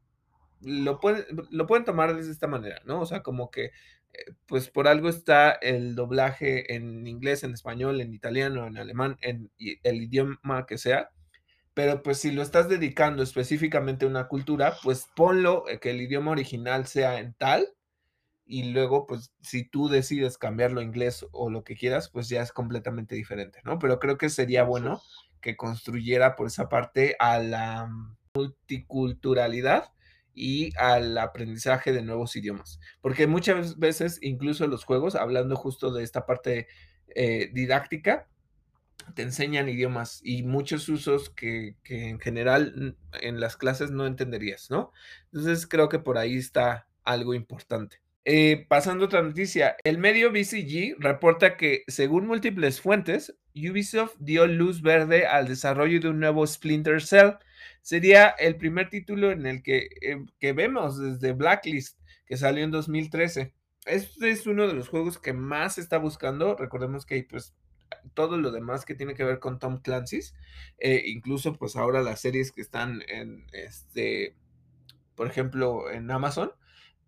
lo 0.59 0.99
pueden, 0.99 1.23
lo 1.49 1.65
pueden 1.65 1.85
tomar 1.85 2.13
de 2.13 2.29
esta 2.29 2.47
manera, 2.47 2.81
¿no? 2.83 2.99
O 2.99 3.05
sea, 3.05 3.23
como 3.23 3.49
que, 3.49 3.67
eh, 3.67 3.71
pues 4.47 4.69
por 4.69 4.89
algo 4.89 5.07
está 5.07 5.53
el 5.53 5.95
doblaje 5.95 6.75
en 6.75 7.07
inglés, 7.07 7.45
en 7.45 7.53
español, 7.53 8.01
en 8.01 8.13
italiano, 8.13 8.67
en 8.67 8.77
alemán, 8.77 9.17
en 9.21 9.49
el 9.57 10.03
idioma 10.03 10.65
que 10.67 10.77
sea, 10.77 11.09
pero 11.73 12.03
pues 12.03 12.17
si 12.17 12.31
lo 12.33 12.41
estás 12.41 12.67
dedicando 12.67 13.23
específicamente 13.23 14.03
a 14.03 14.09
una 14.09 14.27
cultura, 14.27 14.75
pues 14.83 15.07
ponlo 15.15 15.69
eh, 15.69 15.79
que 15.79 15.91
el 15.91 16.01
idioma 16.01 16.31
original 16.31 16.85
sea 16.85 17.19
en 17.21 17.33
tal 17.33 17.65
y 18.53 18.71
luego, 18.71 19.07
pues, 19.07 19.33
si 19.41 19.67
tú 19.67 19.89
decides 19.89 20.37
cambiarlo 20.37 20.79
a 20.79 20.83
inglés 20.83 21.25
o 21.31 21.49
lo 21.49 21.63
que 21.63 21.75
quieras, 21.75 22.11
pues 22.11 22.29
ya 22.29 22.43
es 22.43 22.51
completamente 22.51 23.15
diferente, 23.15 23.59
¿no? 23.65 23.79
Pero 23.79 23.97
creo 23.97 24.19
que 24.19 24.29
sería 24.29 24.61
bueno 24.61 25.01
que 25.41 25.57
construyera 25.57 26.35
por 26.35 26.45
esa 26.45 26.69
parte 26.69 27.15
a 27.17 27.39
la 27.39 27.89
multiculturalidad 28.35 29.85
y 30.35 30.69
al 30.77 31.17
aprendizaje 31.17 31.93
de 31.93 32.03
nuevos 32.03 32.35
idiomas. 32.35 32.79
Porque 33.01 33.25
muchas 33.25 33.79
veces, 33.79 34.19
incluso 34.21 34.67
los 34.67 34.83
juegos, 34.83 35.15
hablando 35.15 35.55
justo 35.55 35.91
de 35.91 36.03
esta 36.03 36.27
parte 36.27 36.67
eh, 37.15 37.49
didáctica, 37.53 38.27
te 39.15 39.23
enseñan 39.23 39.67
idiomas 39.67 40.21
y 40.23 40.43
muchos 40.43 40.87
usos 40.89 41.31
que, 41.31 41.75
que, 41.83 42.07
en 42.07 42.19
general 42.19 42.97
en 43.19 43.39
las 43.39 43.57
clases 43.57 43.89
no 43.89 44.05
entenderías, 44.05 44.69
¿no? 44.69 44.91
Entonces 45.31 45.65
creo 45.65 45.89
que 45.89 45.97
por 45.97 46.19
ahí 46.19 46.37
está 46.37 46.87
algo 47.03 47.33
importante. 47.33 48.02
Eh, 48.25 48.65
pasando 48.69 49.03
a 49.03 49.07
otra 49.07 49.21
noticia, 49.21 49.75
el 49.83 49.97
medio 49.97 50.31
BCG 50.31 50.95
reporta 50.97 51.57
que, 51.57 51.83
según 51.87 52.25
múltiples 52.25 52.79
fuentes, 52.79 53.35
Ubisoft 53.53 54.15
dio 54.17 54.47
luz 54.47 54.81
verde 54.81 55.27
al 55.27 55.47
desarrollo 55.47 55.99
de 55.99 56.09
un 56.09 56.19
nuevo 56.19 56.47
Splinter 56.47 57.01
Cell. 57.01 57.31
Sería 57.81 58.29
el 58.29 58.55
primer 58.55 58.89
título 58.89 59.31
en 59.31 59.45
el 59.45 59.61
que, 59.61 59.89
eh, 60.01 60.23
que 60.39 60.53
vemos 60.53 60.97
desde 60.97 61.33
Blacklist, 61.33 61.99
que 62.25 62.37
salió 62.37 62.63
en 62.63 62.71
2013. 62.71 63.53
Este 63.85 64.29
es 64.29 64.47
uno 64.47 64.67
de 64.67 64.73
los 64.73 64.87
juegos 64.87 65.19
que 65.19 65.33
más 65.33 65.77
está 65.77 65.97
buscando. 65.97 66.55
Recordemos 66.55 67.05
que 67.05 67.25
pues 67.29 67.53
todo 68.13 68.37
lo 68.37 68.51
demás 68.51 68.85
que 68.85 68.95
tiene 68.95 69.15
que 69.15 69.23
ver 69.23 69.39
con 69.39 69.59
Tom 69.59 69.81
Clancy's, 69.81 70.33
eh, 70.77 71.03
incluso 71.05 71.53
pues 71.53 71.75
ahora 71.75 72.01
las 72.01 72.21
series 72.21 72.51
que 72.51 72.61
están 72.61 73.03
en 73.07 73.45
este, 73.51 74.35
por 75.15 75.27
ejemplo, 75.27 75.91
en 75.91 76.09
Amazon, 76.09 76.51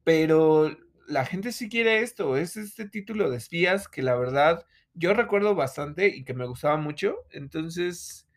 pero 0.03 0.75
la 1.07 1.25
gente 1.25 1.51
sí 1.51 1.69
quiere 1.69 1.99
esto, 1.99 2.37
es 2.37 2.57
este 2.57 2.87
título 2.87 3.29
de 3.29 3.37
espías 3.37 3.87
que 3.87 4.01
la 4.01 4.15
verdad 4.15 4.65
yo 4.93 5.13
recuerdo 5.13 5.55
bastante 5.55 6.07
y 6.07 6.23
que 6.23 6.33
me 6.33 6.45
gustaba 6.45 6.77
mucho, 6.77 7.15
entonces 7.31 8.27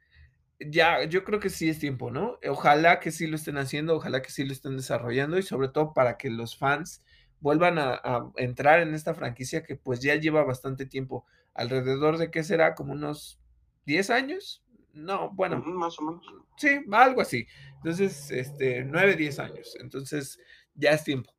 ya 0.58 1.04
yo 1.04 1.24
creo 1.24 1.40
que 1.40 1.50
sí 1.50 1.68
es 1.68 1.78
tiempo, 1.78 2.10
¿no? 2.10 2.38
Ojalá 2.48 3.00
que 3.00 3.12
sí 3.12 3.26
lo 3.26 3.36
estén 3.36 3.58
haciendo, 3.58 3.96
ojalá 3.96 4.22
que 4.22 4.30
sí 4.30 4.44
lo 4.44 4.52
estén 4.52 4.76
desarrollando 4.76 5.38
y 5.38 5.42
sobre 5.42 5.68
todo 5.68 5.94
para 5.94 6.16
que 6.16 6.30
los 6.30 6.56
fans 6.56 7.04
vuelvan 7.40 7.78
a, 7.78 7.94
a, 7.94 8.30
entrar 8.36 8.80
en 8.80 8.94
esta 8.94 9.14
franquicia 9.14 9.62
que 9.62 9.76
pues 9.76 10.00
ya 10.00 10.16
lleva 10.16 10.42
bastante 10.42 10.86
tiempo, 10.86 11.24
alrededor 11.54 12.18
de 12.18 12.30
qué 12.30 12.42
será, 12.42 12.74
como 12.74 12.92
unos 12.92 13.40
10 13.86 14.10
años, 14.10 14.64
no, 14.98 15.30
bueno, 15.30 15.62
más 15.64 15.98
o 16.00 16.02
menos. 16.02 16.26
Sí, 16.56 16.80
algo 16.90 17.20
así. 17.20 17.46
Entonces, 17.76 18.30
este, 18.32 18.84
9, 18.84 19.14
10 19.14 19.38
años. 19.38 19.76
Entonces, 19.80 20.40
ya 20.74 20.90
es 20.90 21.04
tiempo. 21.04 21.32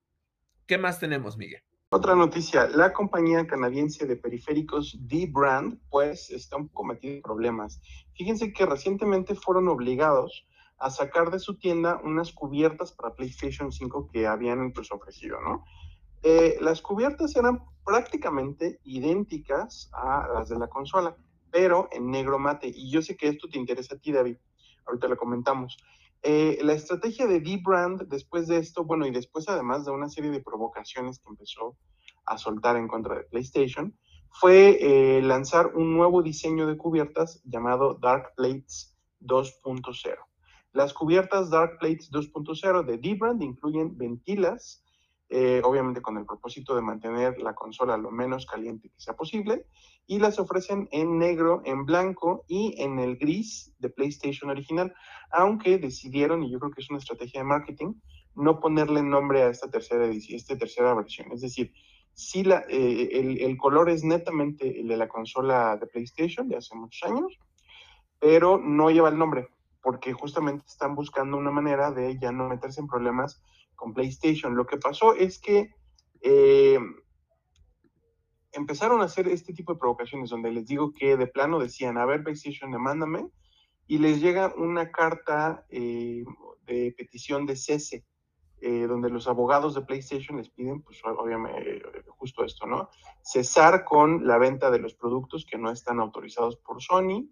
¿Qué 0.70 0.78
más 0.78 1.00
tenemos, 1.00 1.36
Miguel? 1.36 1.64
Otra 1.90 2.14
noticia, 2.14 2.68
la 2.68 2.94
compañía 2.94 3.48
canadiense 3.48 4.06
de 4.06 4.16
periféricos 4.16 4.96
D-Brand, 5.00 5.80
pues 5.90 6.30
está 6.30 6.58
un 6.58 6.68
poco 6.68 6.84
metida 6.84 7.14
en 7.14 7.24
problemas. 7.24 7.82
Fíjense 8.14 8.54
que 8.54 8.68
recientemente 8.68 9.34
fueron 9.34 9.68
obligados 9.68 10.46
a 10.78 10.92
sacar 10.92 11.32
de 11.32 11.40
su 11.40 11.58
tienda 11.58 12.00
unas 12.04 12.32
cubiertas 12.32 12.92
para 12.92 13.16
PlayStation 13.16 13.72
5 13.72 14.10
que 14.14 14.28
habían 14.28 14.72
pues, 14.72 14.92
ofrecido, 14.92 15.42
¿no? 15.42 15.66
Eh, 16.22 16.58
las 16.62 16.84
cubiertas 16.84 17.36
eran 17.36 17.64
prácticamente 17.84 18.80
idénticas 18.84 19.90
a 19.92 20.28
las 20.32 20.50
de 20.50 20.60
la 20.60 20.68
consola, 20.68 21.18
pero 21.50 21.90
en 21.92 22.12
negro 22.12 22.38
mate. 22.38 22.68
Y 22.68 22.92
yo 22.92 23.02
sé 23.02 23.18
que 23.18 23.28
esto 23.28 23.50
te 23.50 23.58
interesa 23.58 23.96
a 23.96 23.98
ti, 23.98 24.12
David. 24.12 24.38
Ahorita 24.86 25.08
lo 25.08 25.18
comentamos. 25.18 25.78
Eh, 26.22 26.60
la 26.64 26.74
estrategia 26.74 27.28
de 27.28 27.40
D-Brand 27.40 28.08
después 28.08 28.48
de 28.48 28.58
esto, 28.58 28.84
bueno, 28.84 29.08
y 29.08 29.12
después 29.12 29.48
además 29.48 29.86
de 29.86 29.92
una 29.92 30.10
serie 30.10 30.32
de 30.32 30.42
provocaciones 30.42 31.20
que 31.20 31.30
empezó 31.30 31.78
a 32.26 32.38
soltar 32.38 32.76
en 32.76 32.88
contra 32.88 33.16
de 33.16 33.24
PlayStation, 33.24 33.98
fue 34.32 34.78
eh, 34.82 35.22
lanzar 35.22 35.76
un 35.76 35.94
nuevo 35.94 36.22
diseño 36.22 36.68
de 36.68 36.78
cubiertas 36.78 37.42
llamado 37.46 37.96
Dark 37.96 38.34
Plates 38.36 38.96
2.0. 39.22 40.16
Las 40.74 40.94
cubiertas 40.94 41.50
Dark 41.50 41.80
Plates 41.80 42.12
2.0 42.12 42.86
de 42.86 42.98
D-Brand 42.98 43.42
incluyen 43.42 43.98
ventilas, 43.98 44.84
eh, 45.30 45.62
obviamente 45.64 46.02
con 46.02 46.18
el 46.18 46.26
propósito 46.26 46.76
de 46.76 46.82
mantener 46.82 47.38
la 47.40 47.54
consola 47.54 47.98
lo 47.98 48.10
menos 48.10 48.48
caliente 48.48 48.90
que 48.90 49.00
sea 49.00 49.16
posible, 49.16 49.66
y 50.08 50.18
las 50.18 50.40
ofrecen 50.40 50.90
en 50.92 51.20
negro, 51.20 51.62
en 51.66 51.86
blanco 51.86 52.44
y 52.48 52.82
en 52.82 52.98
el 52.98 53.18
gris 53.18 53.72
de 53.78 53.90
PlayStation 53.90 54.50
original, 54.50 54.94
aunque 55.32 55.78
decidieron, 55.78 56.44
y 56.44 56.52
yo 56.52 56.60
creo 56.60 56.72
que 56.72 56.82
es 56.82 56.90
una 56.90 56.98
estrategia 56.98 57.42
de 57.42 57.46
marketing, 57.46 57.94
no 58.34 58.60
ponerle 58.60 59.04
nombre 59.04 59.44
a 59.44 59.50
esta 59.50 59.70
tercera 59.70 60.06
edición, 60.06 60.38
esta 60.38 60.58
tercera 60.58 60.96
versión. 60.96 61.32
Es 61.32 61.42
decir, 61.42 61.74
si 62.14 62.44
la, 62.44 62.64
eh, 62.68 63.10
el, 63.14 63.40
el, 63.40 63.58
color 63.58 63.90
es 63.90 64.04
netamente 64.04 64.82
el 64.82 64.88
de 64.88 64.98
la 64.98 65.08
consola 65.08 65.78
de 65.78 65.86
PlayStation 65.86 66.50
de 66.50 66.58
hace 66.58 66.76
muchos 66.76 67.10
años, 67.10 67.38
pero 68.20 68.58
no 68.58 68.90
lleva 68.90 69.10
el 69.10 69.18
nombre, 69.18 69.50
porque 69.82 70.12
justamente 70.14 70.66
están 70.68 70.96
buscando 70.96 71.38
una 71.38 71.52
manera 71.52 71.92
de 71.92 72.18
ya 72.20 72.32
no 72.32 72.50
meterse 72.50 72.82
en 72.82 72.88
problemas 72.88 73.44
con 73.80 73.94
PlayStation. 73.94 74.56
Lo 74.56 74.66
que 74.66 74.78
pasó 74.78 75.16
es 75.16 75.40
que 75.40 75.74
eh, 76.22 76.80
empezaron 78.52 79.02
a 79.02 79.06
hacer 79.06 79.28
este 79.30 79.54
tipo 79.54 79.74
de 79.74 79.80
provocaciones 79.80 80.30
donde 80.30 80.52
les 80.52 80.68
digo 80.68 80.92
que 80.94 81.16
de 81.16 81.28
plano 81.28 81.60
decían, 81.60 81.98
a 81.98 82.06
ver, 82.06 82.24
PlayStation, 82.24 82.72
demándame, 82.72 83.30
y 83.88 83.98
les 83.98 84.22
llega 84.22 84.54
una 84.56 84.92
carta 84.92 85.66
eh, 85.70 86.26
de 86.66 86.94
petición 86.98 87.46
de 87.46 87.56
cese, 87.56 88.06
eh, 88.62 88.86
donde 88.86 89.10
los 89.10 89.28
abogados 89.28 89.74
de 89.74 89.82
PlayStation 89.82 90.38
les 90.38 90.50
piden, 90.50 90.82
pues 90.82 91.00
obviamente, 91.06 91.82
justo 92.18 92.44
esto, 92.44 92.68
¿no? 92.68 92.90
Cesar 93.24 93.86
con 93.86 94.28
la 94.28 94.38
venta 94.38 94.70
de 94.70 94.80
los 94.80 94.94
productos 94.94 95.46
que 95.46 95.58
no 95.58 95.72
están 95.72 96.02
autorizados 96.02 96.58
por 96.58 96.82
Sony, 96.82 97.30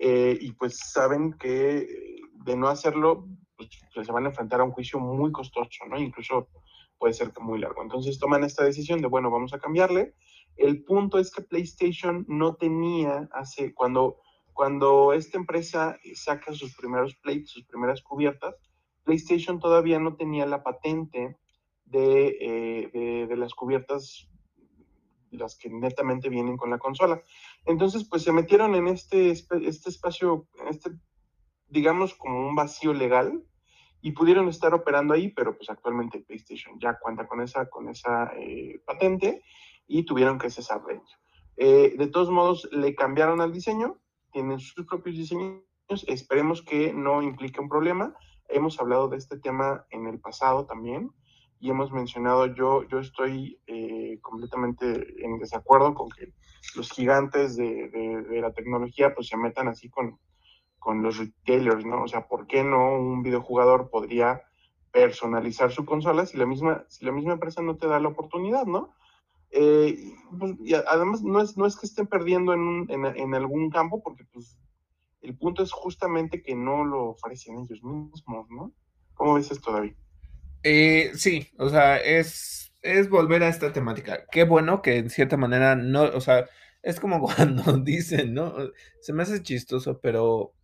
y 0.00 0.52
pues 0.52 0.78
saben 0.92 1.32
que 1.32 1.88
de 2.44 2.56
no 2.56 2.68
hacerlo, 2.68 3.26
pues 3.58 4.06
se 4.06 4.12
van 4.12 4.24
a 4.24 4.28
enfrentar 4.28 4.60
a 4.60 4.64
un 4.64 4.70
juicio 4.70 5.00
muy 5.00 5.32
costoso, 5.32 5.84
¿no? 5.90 5.98
Incluso 5.98 6.48
puede 6.96 7.12
ser 7.12 7.32
que 7.32 7.42
muy 7.42 7.58
largo. 7.58 7.82
Entonces 7.82 8.18
toman 8.18 8.44
esta 8.44 8.64
decisión 8.64 9.00
de, 9.02 9.08
bueno, 9.08 9.30
vamos 9.30 9.52
a 9.52 9.58
cambiarle, 9.58 10.14
el 10.56 10.84
punto 10.84 11.18
es 11.18 11.30
que 11.30 11.42
PlayStation 11.42 12.24
no 12.28 12.56
tenía, 12.56 13.28
hace, 13.32 13.74
cuando, 13.74 14.20
cuando 14.52 15.12
esta 15.12 15.38
empresa 15.38 15.98
saca 16.14 16.52
sus 16.52 16.74
primeros 16.74 17.14
plates, 17.16 17.50
sus 17.50 17.64
primeras 17.64 18.02
cubiertas, 18.02 18.54
PlayStation 19.04 19.58
todavía 19.58 19.98
no 19.98 20.16
tenía 20.16 20.46
la 20.46 20.62
patente 20.62 21.36
de, 21.84 22.36
eh, 22.40 23.26
de, 23.26 23.36
las 23.36 23.54
cubiertas, 23.54 24.28
las 25.30 25.56
que 25.56 25.70
netamente 25.70 26.28
vienen 26.28 26.56
con 26.56 26.70
la 26.70 26.78
consola. 26.78 27.22
Entonces, 27.64 28.04
pues 28.04 28.22
se 28.22 28.32
metieron 28.32 28.74
en 28.74 28.88
este, 28.88 29.30
este 29.30 29.90
espacio, 29.90 30.48
este, 30.68 30.90
digamos, 31.68 32.14
como 32.14 32.46
un 32.46 32.54
vacío 32.54 32.92
legal, 32.92 33.42
y 34.00 34.12
pudieron 34.12 34.48
estar 34.48 34.74
operando 34.74 35.14
ahí, 35.14 35.28
pero 35.30 35.56
pues 35.56 35.68
actualmente 35.70 36.20
PlayStation 36.20 36.78
ya 36.78 36.98
cuenta 36.98 37.26
con 37.26 37.40
esa, 37.40 37.68
con 37.68 37.88
esa 37.88 38.32
eh, 38.38 38.80
patente 38.84 39.42
y 39.86 40.04
tuvieron 40.04 40.38
que 40.38 40.50
cesar 40.50 40.84
de 40.84 40.94
ello. 40.94 41.02
Eh, 41.56 41.94
de 41.98 42.06
todos 42.06 42.30
modos, 42.30 42.68
le 42.70 42.94
cambiaron 42.94 43.40
al 43.40 43.52
diseño, 43.52 43.98
tienen 44.32 44.60
sus 44.60 44.86
propios 44.86 45.16
diseños, 45.16 45.62
esperemos 46.06 46.62
que 46.62 46.92
no 46.92 47.22
implique 47.22 47.60
un 47.60 47.68
problema. 47.68 48.14
Hemos 48.48 48.78
hablado 48.80 49.08
de 49.08 49.16
este 49.16 49.38
tema 49.38 49.84
en 49.90 50.06
el 50.06 50.20
pasado 50.20 50.66
también 50.66 51.10
y 51.58 51.70
hemos 51.70 51.90
mencionado, 51.90 52.46
yo, 52.46 52.84
yo 52.84 53.00
estoy 53.00 53.60
eh, 53.66 54.20
completamente 54.22 55.24
en 55.24 55.38
desacuerdo 55.38 55.94
con 55.94 56.08
que 56.10 56.32
los 56.76 56.90
gigantes 56.92 57.56
de, 57.56 57.88
de, 57.88 58.22
de, 58.22 58.40
la 58.40 58.52
tecnología 58.52 59.12
pues 59.12 59.26
se 59.26 59.36
metan 59.36 59.66
así 59.66 59.90
con, 59.90 60.20
con 60.88 61.02
los 61.02 61.18
retailers, 61.18 61.84
¿no? 61.84 62.04
O 62.04 62.08
sea, 62.08 62.28
¿por 62.28 62.46
qué 62.46 62.64
no 62.64 62.98
un 62.98 63.22
videojugador 63.22 63.90
podría 63.90 64.40
personalizar 64.90 65.70
su 65.70 65.84
consola 65.84 66.24
si 66.24 66.38
la 66.38 66.46
misma, 66.46 66.86
si 66.88 67.04
la 67.04 67.12
misma 67.12 67.34
empresa 67.34 67.60
no 67.60 67.76
te 67.76 67.86
da 67.86 68.00
la 68.00 68.08
oportunidad, 68.08 68.64
¿no? 68.64 68.94
Eh, 69.50 70.14
pues, 70.38 70.54
y 70.64 70.72
además 70.72 71.22
no 71.22 71.42
es, 71.42 71.58
no 71.58 71.66
es 71.66 71.76
que 71.76 71.84
estén 71.84 72.06
perdiendo 72.06 72.54
en, 72.54 72.86
en, 72.88 73.34
algún 73.34 73.68
campo, 73.68 74.02
porque 74.02 74.24
pues 74.32 74.56
el 75.20 75.36
punto 75.36 75.62
es 75.62 75.72
justamente 75.72 76.40
que 76.40 76.54
no 76.54 76.86
lo 76.86 77.10
ofrecen 77.10 77.58
ellos 77.58 77.84
mismos, 77.84 78.48
¿no? 78.48 78.72
¿Cómo 79.12 79.34
ves 79.34 79.50
esto, 79.50 79.70
David? 79.70 79.92
Eh, 80.62 81.10
sí, 81.12 81.48
o 81.58 81.68
sea, 81.68 81.98
es, 81.98 82.72
es 82.80 83.10
volver 83.10 83.42
a 83.42 83.50
esta 83.50 83.74
temática. 83.74 84.24
Qué 84.32 84.44
bueno 84.44 84.80
que 84.80 84.96
en 84.96 85.10
cierta 85.10 85.36
manera 85.36 85.76
no, 85.76 86.04
o 86.04 86.20
sea, 86.22 86.46
es 86.82 86.98
como 86.98 87.20
cuando 87.36 87.76
dicen, 87.76 88.32
¿no? 88.32 88.54
Se 89.02 89.12
me 89.12 89.24
hace 89.24 89.42
chistoso, 89.42 90.00
pero 90.00 90.54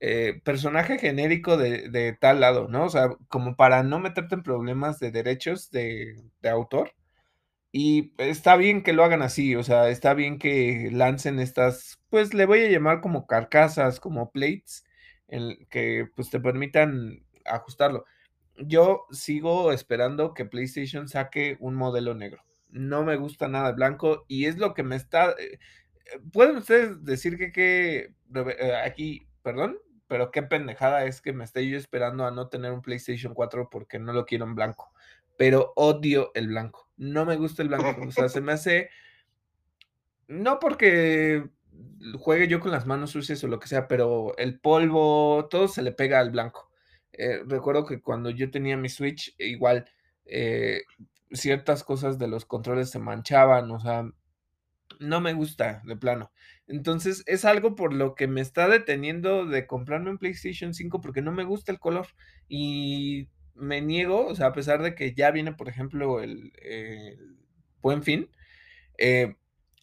eh, 0.00 0.40
personaje 0.44 0.98
genérico 0.98 1.56
de, 1.56 1.88
de, 1.88 2.12
tal 2.12 2.40
lado, 2.40 2.68
¿no? 2.68 2.84
O 2.84 2.90
sea, 2.90 3.08
como 3.28 3.56
para 3.56 3.82
no 3.82 3.98
meterte 3.98 4.34
en 4.34 4.42
problemas 4.42 4.98
de 4.98 5.10
derechos 5.10 5.70
de, 5.70 6.22
de 6.42 6.48
autor 6.48 6.92
y 7.78 8.14
está 8.16 8.56
bien 8.56 8.82
que 8.82 8.94
lo 8.94 9.04
hagan 9.04 9.20
así, 9.20 9.54
o 9.54 9.62
sea, 9.62 9.90
está 9.90 10.14
bien 10.14 10.38
que 10.38 10.88
lancen 10.92 11.38
estas, 11.38 11.98
pues 12.08 12.32
le 12.32 12.46
voy 12.46 12.60
a 12.60 12.70
llamar 12.70 13.02
como 13.02 13.26
carcasas, 13.26 14.00
como 14.00 14.30
plates, 14.30 14.86
que 15.68 16.08
pues 16.14 16.30
te 16.30 16.40
permitan 16.40 17.22
ajustarlo. 17.44 18.06
Yo 18.58 19.04
sigo 19.10 19.72
esperando 19.72 20.32
que 20.32 20.46
PlayStation 20.46 21.06
saque 21.06 21.58
un 21.60 21.74
modelo 21.74 22.14
negro. 22.14 22.42
No 22.70 23.04
me 23.04 23.16
gusta 23.16 23.46
nada 23.46 23.72
blanco 23.72 24.24
y 24.26 24.46
es 24.46 24.56
lo 24.56 24.72
que 24.72 24.82
me 24.82 24.96
está... 24.96 25.32
Eh, 25.32 25.58
Pueden 26.32 26.56
ustedes 26.56 27.04
decir 27.04 27.36
que, 27.36 27.52
que 27.52 28.14
eh, 28.34 28.72
aquí, 28.84 29.26
perdón, 29.42 29.76
pero 30.08 30.30
qué 30.30 30.42
pendejada 30.42 31.04
es 31.04 31.20
que 31.20 31.32
me 31.32 31.44
esté 31.44 31.68
yo 31.68 31.76
esperando 31.76 32.26
a 32.26 32.30
no 32.30 32.48
tener 32.48 32.72
un 32.72 32.82
PlayStation 32.82 33.34
4 33.34 33.68
porque 33.70 33.98
no 33.98 34.12
lo 34.12 34.26
quiero 34.26 34.44
en 34.44 34.54
blanco 34.54 34.92
pero 35.36 35.72
odio 35.76 36.32
el 36.34 36.48
blanco. 36.48 36.88
No 36.96 37.24
me 37.24 37.36
gusta 37.36 37.62
el 37.62 37.68
blanco. 37.68 38.02
O 38.06 38.10
sea, 38.10 38.28
se 38.28 38.40
me 38.40 38.52
hace. 38.52 38.90
No 40.28 40.58
porque 40.58 41.48
juegue 42.18 42.48
yo 42.48 42.60
con 42.60 42.72
las 42.72 42.86
manos 42.86 43.10
sucias 43.10 43.42
o 43.44 43.48
lo 43.48 43.60
que 43.60 43.68
sea, 43.68 43.86
pero 43.86 44.36
el 44.38 44.58
polvo, 44.58 45.46
todo 45.50 45.68
se 45.68 45.82
le 45.82 45.92
pega 45.92 46.18
al 46.18 46.30
blanco. 46.30 46.70
Eh, 47.12 47.42
recuerdo 47.46 47.84
que 47.84 48.00
cuando 48.00 48.30
yo 48.30 48.50
tenía 48.50 48.76
mi 48.76 48.88
Switch, 48.88 49.34
igual 49.38 49.88
eh, 50.24 50.82
ciertas 51.30 51.84
cosas 51.84 52.18
de 52.18 52.28
los 52.28 52.44
controles 52.44 52.90
se 52.90 52.98
manchaban, 52.98 53.70
o 53.70 53.78
sea, 53.78 54.10
no 54.98 55.20
me 55.20 55.32
gusta 55.32 55.82
de 55.84 55.96
plano. 55.96 56.32
Entonces 56.68 57.22
es 57.26 57.44
algo 57.44 57.76
por 57.76 57.92
lo 57.92 58.14
que 58.14 58.26
me 58.26 58.40
está 58.40 58.68
deteniendo 58.68 59.46
de 59.46 59.66
comprarme 59.66 60.10
un 60.10 60.18
PlayStation 60.18 60.74
5 60.74 61.00
porque 61.00 61.22
no 61.22 61.32
me 61.32 61.44
gusta 61.44 61.72
el 61.72 61.78
color. 61.78 62.08
Y 62.48 63.28
me 63.54 63.80
niego, 63.80 64.26
o 64.26 64.34
sea, 64.34 64.48
a 64.48 64.52
pesar 64.52 64.82
de 64.82 64.94
que 64.94 65.14
ya 65.14 65.30
viene, 65.30 65.52
por 65.52 65.68
ejemplo, 65.68 66.20
el, 66.20 66.52
buen 67.80 68.02
fin, 68.02 68.30
eh, 68.98 69.36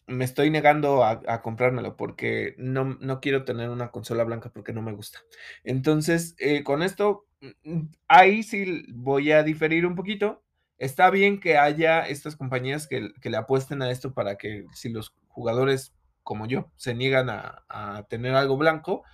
me 0.06 0.24
estoy 0.24 0.50
negando 0.50 1.02
a, 1.02 1.22
a 1.26 1.42
comprármelo 1.42 1.96
porque 1.96 2.54
no, 2.58 2.98
no, 3.00 3.20
quiero 3.20 3.44
tener 3.44 3.70
una 3.70 3.90
consola 3.90 4.24
blanca 4.24 4.50
porque 4.52 4.72
no 4.72 4.82
me 4.82 4.92
gusta. 4.92 5.20
Entonces, 5.64 6.36
eh, 6.38 6.62
con 6.64 6.82
esto, 6.82 7.26
mm, 7.64 7.82
ahí 8.08 8.42
sí 8.42 8.84
voy 8.92 9.32
a 9.32 9.42
diferir 9.42 9.86
un 9.86 9.94
poquito. 9.94 10.42
Está 10.78 11.10
bien 11.10 11.40
que 11.40 11.56
haya 11.56 12.06
estas 12.06 12.36
compañías 12.36 12.86
que, 12.86 13.12
que 13.22 13.30
le 13.30 13.36
apuesten 13.38 13.80
a 13.82 13.90
esto 13.90 14.12
para 14.12 14.36
que 14.36 14.66
si 14.74 14.90
los 14.90 15.14
jugadores 15.28 15.94
como 16.24 16.46
yo 16.48 16.72
se 16.76 16.94
niegan 16.94 17.28
a, 17.30 18.06
tener 18.08 18.34
algo 18.34 18.56
blanco, 18.56 19.04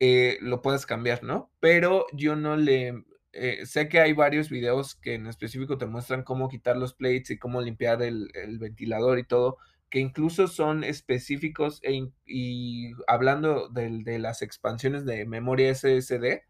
eh, 0.00 0.38
lo 0.42 0.62
puedas 0.62 0.86
cambiar, 0.86 1.22
¿no? 1.24 1.50
Pero 1.60 2.06
yo 2.12 2.36
no 2.36 2.56
le 2.56 2.94
eh, 3.32 3.66
sé 3.66 3.88
que 3.88 4.00
hay 4.00 4.12
varios 4.14 4.48
videos 4.50 4.94
que 4.96 5.14
en 5.14 5.26
específico 5.26 5.78
te 5.78 5.86
muestran 5.86 6.24
cómo 6.24 6.48
quitar 6.48 6.76
los 6.76 6.94
plates 6.94 7.30
y 7.30 7.38
cómo 7.38 7.60
limpiar 7.60 8.02
el, 8.02 8.30
ventilador 8.58 9.18
y 9.18 9.24
todo, 9.24 9.58
que 9.90 10.00
incluso 10.00 10.48
son 10.48 10.82
específicos 10.84 11.80
e, 11.82 12.10
y 12.26 12.92
hablando 13.06 13.68
de, 13.68 14.18
las 14.18 14.42
expansiones 14.42 15.04
de 15.04 15.24
memoria 15.26 15.74
SSD, 15.74 16.42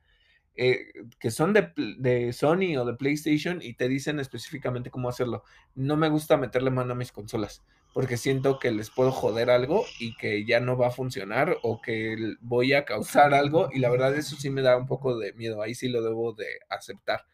eh, 0.54 0.86
que 1.20 1.30
son 1.30 1.52
de, 1.52 2.32
Sony 2.32 2.76
o 2.78 2.84
de 2.84 2.94
PlayStation 2.94 3.60
y 3.62 3.74
te 3.74 3.88
dicen 3.88 4.18
específicamente 4.20 4.90
cómo 4.90 5.08
hacerlo. 5.08 5.44
No 5.74 5.96
me 5.96 6.08
gusta 6.08 6.36
meterle 6.36 6.70
mano 6.70 6.92
a 6.92 6.96
mis 6.96 7.12
consolas 7.12 7.64
porque 7.98 8.16
siento 8.16 8.60
que 8.60 8.70
les 8.70 8.90
puedo 8.90 9.10
joder 9.10 9.50
algo 9.50 9.84
y 9.98 10.14
que 10.14 10.44
ya 10.44 10.60
no 10.60 10.76
va 10.76 10.86
a 10.86 10.92
funcionar 10.92 11.56
o 11.64 11.80
que 11.80 12.36
voy 12.40 12.72
a 12.72 12.84
causar 12.84 13.34
algo 13.34 13.70
y 13.72 13.80
la 13.80 13.90
verdad 13.90 14.14
eso 14.14 14.36
sí 14.36 14.50
me 14.50 14.62
da 14.62 14.76
un 14.76 14.86
poco 14.86 15.18
de 15.18 15.32
miedo, 15.32 15.60
ahí 15.60 15.74
sí 15.74 15.88
lo 15.88 16.00
debo 16.00 16.32
de 16.32 16.46
aceptar. 16.68 17.26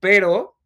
Pero 0.00 0.58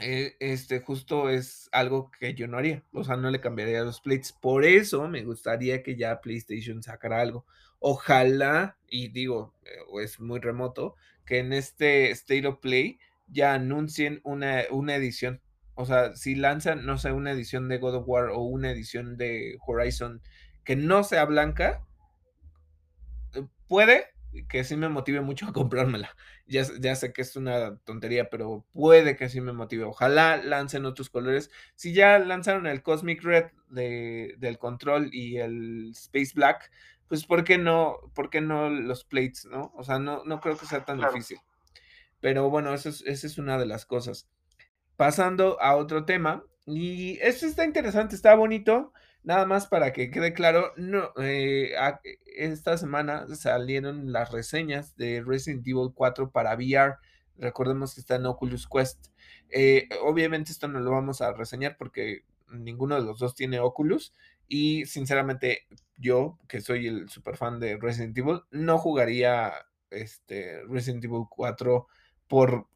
eh, 0.00 0.34
este 0.40 0.80
justo 0.80 1.30
es 1.30 1.68
algo 1.70 2.10
que 2.18 2.34
yo 2.34 2.48
no 2.48 2.58
haría, 2.58 2.82
o 2.92 3.04
sea, 3.04 3.16
no 3.16 3.30
le 3.30 3.40
cambiaría 3.40 3.84
los 3.84 4.00
plates. 4.00 4.32
Por 4.32 4.64
eso 4.64 5.06
me 5.06 5.22
gustaría 5.22 5.84
que 5.84 5.94
ya 5.94 6.20
PlayStation 6.20 6.82
sacara 6.82 7.20
algo. 7.20 7.46
Ojalá, 7.78 8.76
y 8.88 9.06
digo, 9.06 9.54
eh, 9.64 10.02
es 10.02 10.18
muy 10.18 10.40
remoto, 10.40 10.96
que 11.24 11.38
en 11.38 11.52
este 11.52 12.10
State 12.10 12.48
of 12.48 12.58
Play 12.58 12.98
ya 13.28 13.54
anuncien 13.54 14.20
una, 14.24 14.64
una 14.72 14.96
edición. 14.96 15.40
O 15.76 15.84
sea, 15.84 16.16
si 16.16 16.34
lanzan, 16.34 16.86
no 16.86 16.98
sé, 16.98 17.12
una 17.12 17.30
edición 17.30 17.68
de 17.68 17.78
God 17.78 17.96
of 17.96 18.08
War 18.08 18.30
o 18.30 18.40
una 18.40 18.70
edición 18.70 19.16
de 19.16 19.58
Horizon 19.66 20.22
que 20.64 20.74
no 20.74 21.04
sea 21.04 21.26
blanca, 21.26 21.84
eh, 23.34 23.46
puede 23.68 24.06
que 24.48 24.64
sí 24.64 24.76
me 24.76 24.88
motive 24.88 25.20
mucho 25.20 25.46
a 25.46 25.52
comprármela. 25.52 26.14
Ya, 26.46 26.64
ya, 26.80 26.94
sé 26.94 27.12
que 27.12 27.22
es 27.22 27.36
una 27.36 27.76
tontería, 27.78 28.30
pero 28.30 28.64
puede 28.72 29.16
que 29.16 29.28
sí 29.28 29.40
me 29.40 29.52
motive. 29.52 29.84
Ojalá 29.84 30.36
lancen 30.38 30.86
otros 30.86 31.10
colores. 31.10 31.50
Si 31.74 31.92
ya 31.92 32.18
lanzaron 32.18 32.66
el 32.66 32.82
Cosmic 32.82 33.22
Red 33.22 33.46
de, 33.68 34.34
del 34.38 34.58
control 34.58 35.10
y 35.12 35.38
el 35.38 35.90
Space 35.90 36.32
Black, 36.34 36.70
pues 37.08 37.26
¿por 37.26 37.44
qué 37.44 37.58
no, 37.58 37.96
por 38.14 38.30
qué 38.30 38.40
no 38.40 38.70
los 38.70 39.04
plates, 39.04 39.46
no? 39.46 39.72
O 39.76 39.84
sea, 39.84 39.98
no, 39.98 40.24
no 40.24 40.40
creo 40.40 40.56
que 40.56 40.66
sea 40.66 40.84
tan 40.84 40.98
claro. 40.98 41.12
difícil. 41.12 41.38
Pero 42.20 42.48
bueno, 42.50 42.72
eso 42.74 42.88
es, 42.88 43.02
esa 43.06 43.26
es 43.26 43.38
una 43.38 43.58
de 43.58 43.66
las 43.66 43.86
cosas. 43.86 44.28
Pasando 44.96 45.60
a 45.60 45.76
otro 45.76 46.04
tema, 46.04 46.44
y 46.66 47.18
esto 47.22 47.46
está 47.46 47.64
interesante, 47.64 48.16
está 48.16 48.34
bonito. 48.34 48.92
Nada 49.22 49.46
más 49.46 49.66
para 49.66 49.92
que 49.92 50.10
quede 50.10 50.32
claro, 50.32 50.72
no, 50.76 51.10
eh, 51.20 51.72
esta 52.36 52.76
semana 52.78 53.26
salieron 53.34 54.12
las 54.12 54.30
reseñas 54.30 54.96
de 54.96 55.22
Resident 55.24 55.66
Evil 55.66 55.90
4 55.94 56.30
para 56.30 56.54
VR. 56.54 56.96
Recordemos 57.36 57.94
que 57.94 58.00
está 58.00 58.16
en 58.16 58.26
Oculus 58.26 58.68
Quest. 58.68 59.08
Eh, 59.50 59.88
obviamente 60.02 60.52
esto 60.52 60.68
no 60.68 60.80
lo 60.80 60.90
vamos 60.90 61.20
a 61.22 61.32
reseñar 61.32 61.76
porque 61.76 62.24
ninguno 62.48 62.96
de 62.96 63.02
los 63.02 63.18
dos 63.18 63.34
tiene 63.34 63.60
Oculus. 63.60 64.12
Y 64.48 64.86
sinceramente, 64.86 65.66
yo, 65.96 66.38
que 66.48 66.60
soy 66.60 66.86
el 66.86 67.08
super 67.08 67.36
fan 67.36 67.58
de 67.58 67.78
Resident 67.78 68.16
Evil, 68.16 68.42
no 68.50 68.78
jugaría 68.78 69.52
este 69.90 70.62
Resident 70.68 71.04
Evil 71.04 71.24
4 71.28 71.86
por 72.28 72.68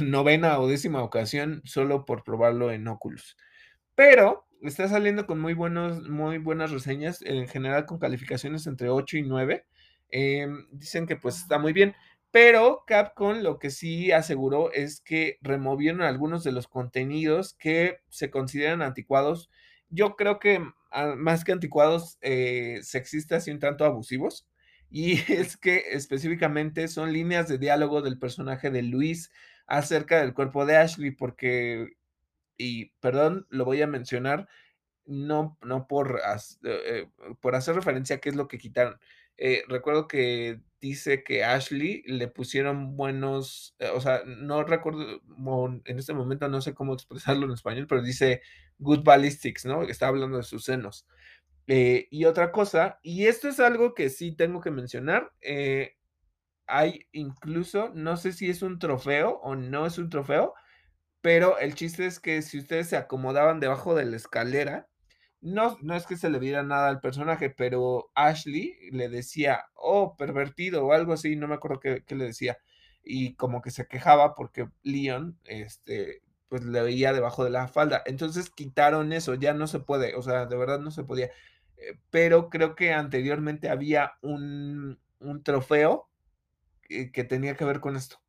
novena 0.00 0.58
o 0.60 0.68
décima 0.68 1.02
ocasión 1.02 1.62
solo 1.64 2.04
por 2.04 2.24
probarlo 2.24 2.70
en 2.70 2.86
Oculus. 2.88 3.36
Pero 3.94 4.46
está 4.62 4.88
saliendo 4.88 5.26
con 5.26 5.40
muy, 5.40 5.54
buenos, 5.54 6.08
muy 6.08 6.38
buenas 6.38 6.70
reseñas, 6.70 7.22
en 7.22 7.48
general 7.48 7.86
con 7.86 7.98
calificaciones 7.98 8.66
entre 8.66 8.88
8 8.88 9.18
y 9.18 9.22
9. 9.22 9.66
Eh, 10.12 10.48
dicen 10.72 11.06
que 11.06 11.16
pues 11.16 11.38
está 11.38 11.58
muy 11.58 11.72
bien, 11.72 11.94
pero 12.30 12.84
Capcom 12.86 13.38
lo 13.40 13.58
que 13.58 13.70
sí 13.70 14.12
aseguró 14.12 14.72
es 14.72 15.00
que 15.00 15.38
removieron 15.42 16.02
algunos 16.02 16.44
de 16.44 16.52
los 16.52 16.68
contenidos 16.68 17.54
que 17.54 17.98
se 18.08 18.30
consideran 18.30 18.82
anticuados. 18.82 19.50
Yo 19.88 20.16
creo 20.16 20.38
que 20.38 20.60
más 21.16 21.44
que 21.44 21.52
anticuados, 21.52 22.18
eh, 22.20 22.80
sexistas 22.82 23.46
y 23.48 23.50
un 23.50 23.58
tanto 23.58 23.84
abusivos. 23.84 24.46
Y 24.90 25.12
es 25.32 25.56
que 25.56 25.82
específicamente 25.92 26.88
son 26.88 27.12
líneas 27.12 27.48
de 27.48 27.58
diálogo 27.58 28.02
del 28.02 28.18
personaje 28.18 28.70
de 28.70 28.82
Luis 28.82 29.30
acerca 29.70 30.20
del 30.20 30.34
cuerpo 30.34 30.66
de 30.66 30.76
Ashley, 30.76 31.12
porque 31.12 31.96
y 32.60 32.92
perdón, 33.00 33.46
lo 33.48 33.64
voy 33.64 33.80
a 33.82 33.86
mencionar, 33.86 34.48
no, 35.06 35.58
no 35.62 35.86
por, 35.88 36.20
eh, 36.64 37.08
por 37.40 37.54
hacer 37.54 37.74
referencia 37.74 38.16
a 38.16 38.18
qué 38.20 38.28
es 38.28 38.36
lo 38.36 38.48
que 38.48 38.58
quitaron. 38.58 39.00
Eh, 39.38 39.62
recuerdo 39.68 40.06
que 40.06 40.60
dice 40.80 41.24
que 41.24 41.44
Ashley 41.44 42.02
le 42.06 42.28
pusieron 42.28 42.96
buenos, 42.96 43.74
eh, 43.78 43.88
o 43.94 44.00
sea, 44.00 44.22
no 44.26 44.62
recuerdo, 44.64 45.22
en 45.86 45.98
este 45.98 46.12
momento 46.12 46.48
no 46.48 46.60
sé 46.60 46.74
cómo 46.74 46.92
expresarlo 46.94 47.46
en 47.46 47.52
español, 47.52 47.86
pero 47.88 48.02
dice 48.02 48.42
good 48.78 49.02
ballistics, 49.02 49.64
¿no? 49.64 49.82
Está 49.84 50.08
hablando 50.08 50.36
de 50.36 50.42
sus 50.42 50.64
senos. 50.64 51.06
y 51.66 52.24
otra 52.24 52.52
cosa, 52.52 52.98
y 53.02 53.26
esto 53.26 53.48
es 53.48 53.60
algo 53.60 53.94
que 53.94 54.10
sí 54.10 54.32
tengo 54.32 54.60
que 54.60 54.70
mencionar, 54.72 55.32
hay 56.70 57.06
incluso, 57.12 57.90
no 57.94 58.16
sé 58.16 58.32
si 58.32 58.50
es 58.50 58.62
un 58.62 58.78
trofeo 58.78 59.40
o 59.42 59.56
no 59.56 59.86
es 59.86 59.98
un 59.98 60.10
trofeo, 60.10 60.54
pero 61.20 61.58
el 61.58 61.74
chiste 61.74 62.06
es 62.06 62.20
que 62.20 62.42
si 62.42 62.58
ustedes 62.58 62.88
se 62.88 62.96
acomodaban 62.96 63.60
debajo 63.60 63.94
de 63.94 64.06
la 64.06 64.16
escalera, 64.16 64.88
no, 65.40 65.78
no 65.82 65.94
es 65.96 66.06
que 66.06 66.16
se 66.16 66.30
le 66.30 66.38
viera 66.38 66.62
nada 66.62 66.88
al 66.88 67.00
personaje, 67.00 67.50
pero 67.50 68.10
Ashley 68.14 68.76
le 68.92 69.08
decía, 69.08 69.66
oh, 69.74 70.16
pervertido 70.16 70.86
o 70.86 70.92
algo 70.92 71.12
así, 71.14 71.36
no 71.36 71.48
me 71.48 71.54
acuerdo 71.54 71.80
qué, 71.80 72.04
le 72.08 72.24
decía. 72.26 72.58
Y 73.02 73.34
como 73.34 73.62
que 73.62 73.70
se 73.70 73.86
quejaba 73.86 74.34
porque 74.34 74.68
Leon, 74.82 75.38
este, 75.44 76.22
pues 76.48 76.64
le 76.64 76.82
veía 76.82 77.12
debajo 77.12 77.44
de 77.44 77.50
la 77.50 77.68
falda. 77.68 78.02
Entonces 78.06 78.50
quitaron 78.50 79.12
eso, 79.12 79.34
ya 79.34 79.54
no 79.54 79.66
se 79.66 79.80
puede, 79.80 80.14
o 80.16 80.22
sea, 80.22 80.46
de 80.46 80.56
verdad 80.56 80.80
no 80.80 80.90
se 80.90 81.04
podía. 81.04 81.26
Eh, 81.78 81.98
pero 82.10 82.50
creo 82.50 82.74
que 82.76 82.92
anteriormente 82.92 83.70
había 83.70 84.12
un, 84.22 85.00
un 85.20 85.42
trofeo 85.42 86.09
que, 86.90 87.12
que 87.12 87.24
tenía 87.24 87.56
que 87.56 87.64
ver 87.64 87.80
con 87.80 87.96
esto. 87.96 88.20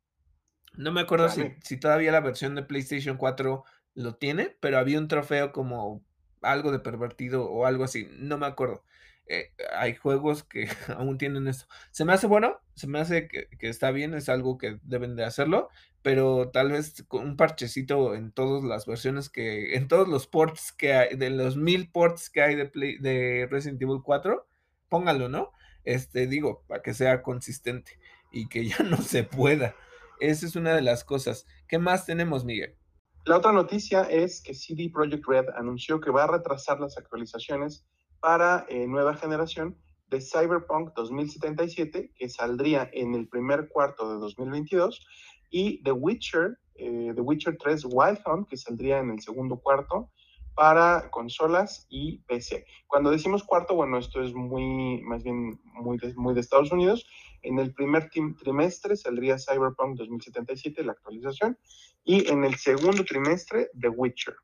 No 0.74 0.92
me 0.92 1.02
acuerdo 1.02 1.28
si, 1.28 1.54
si, 1.62 1.76
todavía 1.76 2.12
la 2.12 2.20
versión 2.20 2.54
de 2.54 2.62
PlayStation 2.62 3.18
4 3.18 3.64
lo 3.94 4.14
tiene, 4.14 4.56
pero 4.60 4.78
había 4.78 4.98
un 4.98 5.08
trofeo 5.08 5.52
como 5.52 6.02
algo 6.40 6.72
de 6.72 6.78
pervertido 6.78 7.44
o 7.44 7.66
algo 7.66 7.84
así, 7.84 8.08
no 8.12 8.38
me 8.38 8.46
acuerdo. 8.46 8.82
Eh, 9.26 9.52
hay 9.76 9.94
juegos 9.94 10.42
que 10.44 10.68
aún 10.96 11.18
tienen 11.18 11.46
eso. 11.46 11.66
Se 11.90 12.04
me 12.04 12.12
hace 12.12 12.26
bueno, 12.26 12.60
se 12.74 12.86
me 12.86 13.00
hace 13.00 13.28
que, 13.28 13.48
que, 13.58 13.68
está 13.68 13.90
bien, 13.90 14.14
es 14.14 14.28
algo 14.28 14.56
que 14.56 14.78
deben 14.82 15.14
de 15.14 15.24
hacerlo, 15.24 15.68
pero 16.02 16.50
tal 16.50 16.72
vez 16.72 17.04
con 17.06 17.24
un 17.24 17.36
parchecito 17.36 18.14
en 18.14 18.32
todas 18.32 18.64
las 18.64 18.86
versiones 18.86 19.28
que, 19.28 19.76
en 19.76 19.88
todos 19.88 20.08
los 20.08 20.26
ports 20.26 20.72
que 20.72 20.94
hay, 20.94 21.16
de 21.16 21.30
los 21.30 21.56
mil 21.56 21.90
ports 21.90 22.30
que 22.30 22.42
hay 22.42 22.54
de, 22.54 22.66
Play, 22.66 22.98
de 22.98 23.46
Resident 23.50 23.80
Evil 23.82 24.00
4, 24.02 24.46
póngalo, 24.88 25.28
¿no? 25.28 25.52
Este, 25.84 26.26
digo, 26.26 26.64
para 26.66 26.82
que 26.82 26.94
sea 26.94 27.22
consistente 27.22 27.98
y 28.32 28.48
que 28.48 28.66
ya 28.66 28.78
no 28.90 28.96
se 28.98 29.24
pueda. 29.24 29.74
Esa 30.20 30.46
es 30.46 30.56
una 30.56 30.74
de 30.74 30.82
las 30.82 31.04
cosas. 31.04 31.46
¿Qué 31.68 31.78
más 31.78 32.06
tenemos, 32.06 32.44
Miguel? 32.44 32.76
La 33.24 33.36
otra 33.36 33.52
noticia 33.52 34.02
es 34.02 34.42
que 34.42 34.54
CD 34.54 34.90
Projekt 34.92 35.24
Red 35.26 35.46
anunció 35.56 36.00
que 36.00 36.10
va 36.10 36.24
a 36.24 36.26
retrasar 36.26 36.80
las 36.80 36.98
actualizaciones 36.98 37.86
para 38.20 38.66
eh, 38.68 38.86
nueva 38.86 39.14
generación 39.14 39.76
de 40.08 40.20
Cyberpunk 40.20 40.92
2077, 40.94 42.12
que 42.14 42.28
saldría 42.28 42.88
en 42.92 43.14
el 43.14 43.28
primer 43.28 43.68
cuarto 43.68 44.12
de 44.12 44.18
2022, 44.18 45.06
y 45.50 45.82
The 45.84 45.92
Witcher, 45.92 46.58
eh, 46.74 47.12
The 47.14 47.20
Witcher 47.20 47.56
3 47.56 47.84
Wild 47.86 48.18
Hunt, 48.26 48.48
que 48.48 48.56
saldría 48.56 48.98
en 48.98 49.10
el 49.10 49.20
segundo 49.20 49.56
cuarto 49.58 50.10
para 50.54 51.10
consolas 51.10 51.86
y 51.88 52.18
PC. 52.26 52.66
Cuando 52.86 53.10
decimos 53.10 53.42
cuarto, 53.42 53.74
bueno, 53.74 53.98
esto 53.98 54.22
es 54.22 54.34
muy, 54.34 55.00
más 55.02 55.22
bien 55.22 55.58
muy 55.74 55.98
de, 55.98 56.40
Estados 56.40 56.72
Unidos. 56.72 57.06
En 57.42 57.58
el 57.58 57.72
primer 57.72 58.10
trimestre 58.10 58.96
saldría 58.96 59.38
Cyberpunk 59.38 59.96
2077, 59.96 60.84
la 60.84 60.92
actualización, 60.92 61.58
y 62.04 62.28
en 62.30 62.44
el 62.44 62.54
segundo 62.56 63.04
trimestre, 63.04 63.70
The 63.80 63.88
Witcher. 63.88 64.34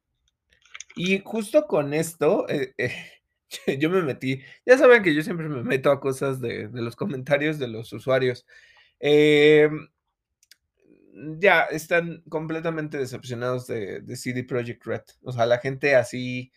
Y 0.96 1.20
justo 1.24 1.66
con 1.66 1.94
esto, 1.94 2.48
eh, 2.48 2.74
eh, 2.78 2.92
yo 3.78 3.90
me 3.90 4.02
metí, 4.02 4.40
ya 4.66 4.78
saben 4.78 5.02
que 5.02 5.14
yo 5.14 5.22
siempre 5.22 5.48
me 5.48 5.62
meto 5.62 5.90
a 5.90 6.00
cosas 6.00 6.40
de, 6.40 6.68
de 6.68 6.82
los 6.82 6.96
comentarios 6.96 7.59
de 7.59 7.68
los 7.68 7.92
usuarios. 7.92 8.46
Eh, 9.00 9.68
ya 11.38 11.62
están 11.64 12.22
completamente 12.28 12.98
decepcionados 12.98 13.66
de, 13.66 14.00
de, 14.00 14.16
CD 14.16 14.44
Projekt 14.44 14.84
Red. 14.84 15.02
O 15.22 15.32
sea, 15.32 15.46
la 15.46 15.58
gente 15.58 15.94
así. 15.96 16.52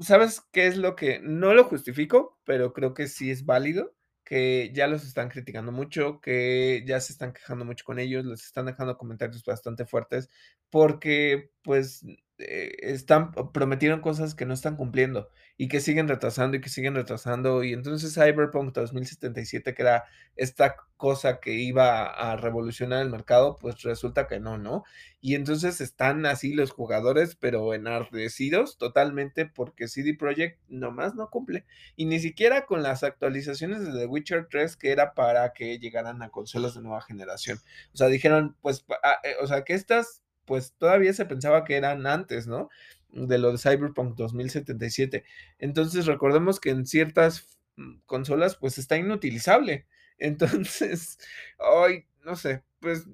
¿Sabes 0.00 0.42
qué 0.52 0.66
es 0.66 0.76
lo 0.76 0.96
que.? 0.96 1.20
No 1.22 1.54
lo 1.54 1.64
justifico, 1.64 2.38
pero 2.44 2.72
creo 2.72 2.94
que 2.94 3.08
sí 3.08 3.30
es 3.30 3.44
válido. 3.44 3.94
Que 4.24 4.72
ya 4.74 4.86
los 4.86 5.04
están 5.04 5.28
criticando 5.28 5.70
mucho, 5.70 6.20
que 6.20 6.82
ya 6.86 6.98
se 7.00 7.12
están 7.12 7.34
quejando 7.34 7.66
mucho 7.66 7.84
con 7.84 7.98
ellos, 7.98 8.24
les 8.24 8.44
están 8.44 8.66
dejando 8.66 8.96
comentarios 8.96 9.44
bastante 9.44 9.84
fuertes, 9.84 10.30
porque, 10.70 11.50
pues, 11.62 12.02
eh, 12.38 12.72
están 12.80 13.32
prometieron 13.52 14.00
cosas 14.00 14.34
que 14.34 14.44
no 14.44 14.54
están 14.54 14.76
cumpliendo 14.76 15.30
y 15.56 15.68
que 15.68 15.80
siguen 15.80 16.08
retrasando 16.08 16.56
y 16.56 16.60
que 16.60 16.68
siguen 16.68 16.94
retrasando. 16.96 17.62
Y 17.62 17.72
entonces 17.72 18.14
Cyberpunk 18.14 18.74
2077, 18.74 19.74
que 19.74 19.82
era 19.82 20.04
esta 20.34 20.76
cosa 20.96 21.38
que 21.38 21.52
iba 21.52 22.06
a 22.06 22.36
revolucionar 22.36 23.02
el 23.02 23.10
mercado, 23.10 23.56
pues 23.60 23.82
resulta 23.82 24.26
que 24.26 24.40
no, 24.40 24.58
¿no? 24.58 24.82
Y 25.20 25.36
entonces 25.36 25.80
están 25.80 26.26
así 26.26 26.54
los 26.54 26.72
jugadores, 26.72 27.36
pero 27.36 27.72
enardecidos 27.72 28.78
totalmente 28.78 29.46
porque 29.46 29.86
CD 29.86 30.14
Projekt 30.14 30.58
nomás 30.68 31.14
no 31.14 31.30
cumple. 31.30 31.66
Y 31.94 32.06
ni 32.06 32.18
siquiera 32.18 32.66
con 32.66 32.82
las 32.82 33.04
actualizaciones 33.04 33.84
de 33.84 33.92
The 33.92 34.06
Witcher 34.06 34.48
3, 34.50 34.76
que 34.76 34.90
era 34.90 35.14
para 35.14 35.52
que 35.52 35.78
llegaran 35.78 36.22
a 36.22 36.30
consolas 36.30 36.74
de 36.74 36.82
nueva 36.82 37.00
generación. 37.02 37.58
O 37.92 37.96
sea, 37.96 38.08
dijeron, 38.08 38.56
pues, 38.60 38.84
ah, 39.04 39.18
eh, 39.22 39.36
o 39.40 39.46
sea, 39.46 39.62
que 39.62 39.74
estas 39.74 40.23
pues 40.44 40.74
todavía 40.78 41.12
se 41.12 41.26
pensaba 41.26 41.64
que 41.64 41.76
eran 41.76 42.06
antes, 42.06 42.46
¿no? 42.46 42.68
De 43.10 43.38
lo 43.38 43.52
de 43.52 43.58
Cyberpunk 43.58 44.16
2077. 44.16 45.24
Entonces 45.58 46.06
recordemos 46.06 46.60
que 46.60 46.70
en 46.70 46.86
ciertas 46.86 47.58
mm, 47.76 48.00
consolas 48.06 48.56
pues 48.56 48.78
está 48.78 48.96
inutilizable. 48.96 49.86
Entonces, 50.18 51.18
ay, 51.58 52.06
no 52.24 52.36
sé, 52.36 52.62
pues 52.80 53.06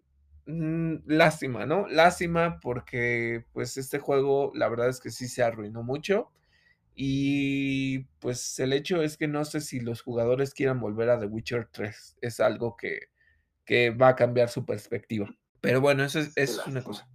mm, 0.47 0.97
lástima, 1.07 1.67
¿no? 1.67 1.87
Lástima 1.89 2.61
porque 2.61 3.45
pues 3.53 3.77
este 3.77 3.99
juego 3.99 4.53
la 4.55 4.69
verdad 4.69 4.89
es 4.89 5.01
que 5.01 5.11
sí 5.11 5.29
se 5.29 5.43
arruinó 5.43 5.83
mucho. 5.83 6.31
Y 6.95 8.01
pues 8.19 8.59
el 8.59 8.73
hecho 8.75 9.03
es 9.03 9.17
que 9.17 9.27
no 9.29 9.45
sé 9.47 9.61
si 9.63 9.81
los 9.81 10.03
jugadores 10.03 10.53
quieran 10.53 10.81
volver 10.81 11.09
a 11.09 11.19
The 11.19 11.27
Witcher 11.27 11.69
3. 11.71 12.17
Es 12.21 12.41
algo 12.41 12.77
que, 12.77 13.09
que 13.65 13.91
va 13.91 14.09
a 14.09 14.17
cambiar 14.17 14.51
su 14.51 14.67
perspectiva. 14.67 15.35
Pero 15.61 15.81
bueno, 15.81 16.05
eso 16.05 16.19
es, 16.19 16.33
es 16.37 16.67
una 16.67 16.83
cosa. 16.83 17.09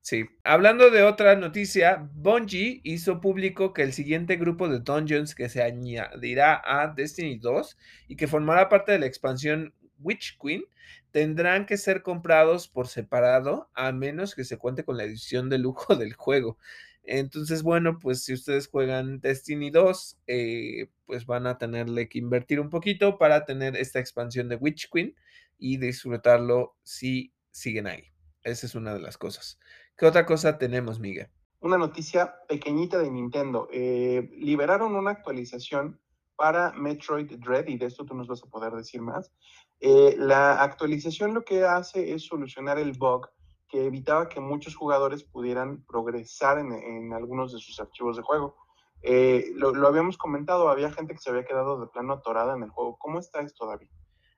Sí. 0.00 0.24
Hablando 0.42 0.90
de 0.90 1.02
otra 1.02 1.36
noticia, 1.36 2.08
Bungie 2.14 2.80
hizo 2.82 3.20
público 3.20 3.74
que 3.74 3.82
el 3.82 3.92
siguiente 3.92 4.36
grupo 4.36 4.68
de 4.68 4.80
dungeons 4.80 5.34
que 5.34 5.50
se 5.50 5.62
añadirá 5.62 6.62
a 6.64 6.88
Destiny 6.88 7.38
2 7.38 7.76
y 8.08 8.16
que 8.16 8.26
formará 8.26 8.68
parte 8.70 8.92
de 8.92 9.00
la 9.00 9.06
expansión 9.06 9.74
Witch 9.98 10.38
Queen 10.40 10.64
tendrán 11.10 11.66
que 11.66 11.76
ser 11.76 12.02
comprados 12.02 12.68
por 12.68 12.88
separado 12.88 13.70
a 13.74 13.92
menos 13.92 14.34
que 14.34 14.44
se 14.44 14.56
cuente 14.56 14.84
con 14.84 14.96
la 14.96 15.04
edición 15.04 15.50
de 15.50 15.58
lujo 15.58 15.94
del 15.96 16.14
juego. 16.14 16.58
Entonces, 17.02 17.62
bueno, 17.62 17.98
pues 17.98 18.22
si 18.22 18.34
ustedes 18.34 18.68
juegan 18.68 19.20
Destiny 19.20 19.70
2, 19.70 20.18
eh, 20.26 20.88
pues 21.06 21.26
van 21.26 21.46
a 21.46 21.56
tenerle 21.58 22.08
que 22.08 22.18
invertir 22.18 22.60
un 22.60 22.70
poquito 22.70 23.18
para 23.18 23.44
tener 23.46 23.76
esta 23.76 23.98
expansión 23.98 24.48
de 24.48 24.56
Witch 24.56 24.90
Queen 24.90 25.14
y 25.58 25.78
disfrutarlo 25.78 26.76
si 26.82 27.32
siguen 27.50 27.86
ahí. 27.86 28.04
Esa 28.48 28.66
es 28.66 28.74
una 28.74 28.94
de 28.94 29.00
las 29.00 29.18
cosas. 29.18 29.58
¿Qué 29.96 30.06
otra 30.06 30.26
cosa 30.26 30.58
tenemos, 30.58 31.00
Miguel? 31.00 31.28
Una 31.60 31.76
noticia 31.76 32.34
pequeñita 32.48 32.98
de 32.98 33.10
Nintendo. 33.10 33.68
Eh, 33.72 34.30
liberaron 34.36 34.94
una 34.94 35.10
actualización 35.10 36.00
para 36.36 36.72
Metroid 36.72 37.32
Dread 37.38 37.66
y 37.66 37.76
de 37.76 37.86
esto 37.86 38.04
tú 38.04 38.14
nos 38.14 38.28
vas 38.28 38.42
a 38.44 38.46
poder 38.46 38.72
decir 38.72 39.02
más. 39.02 39.32
Eh, 39.80 40.14
la 40.18 40.62
actualización 40.62 41.34
lo 41.34 41.44
que 41.44 41.64
hace 41.64 42.12
es 42.14 42.26
solucionar 42.26 42.78
el 42.78 42.92
bug 42.92 43.28
que 43.68 43.86
evitaba 43.86 44.28
que 44.28 44.40
muchos 44.40 44.76
jugadores 44.76 45.24
pudieran 45.24 45.84
progresar 45.84 46.58
en, 46.58 47.12
algunos 47.12 47.52
de 47.52 47.58
sus 47.58 47.78
archivos 47.80 48.16
de 48.16 48.22
juego. 48.22 48.56
Eh, 49.02 49.50
lo, 49.54 49.74
lo, 49.74 49.88
habíamos 49.88 50.16
comentado, 50.16 50.68
había 50.68 50.90
gente 50.90 51.12
que 51.12 51.20
se 51.20 51.30
había 51.30 51.44
quedado 51.44 51.78
de 51.80 51.86
plano 51.88 52.14
atorada 52.14 52.54
en 52.54 52.62
el 52.62 52.70
juego. 52.70 52.96
¿Cómo 52.98 53.18
está 53.18 53.40
esto, 53.40 53.66
David? 53.66 53.88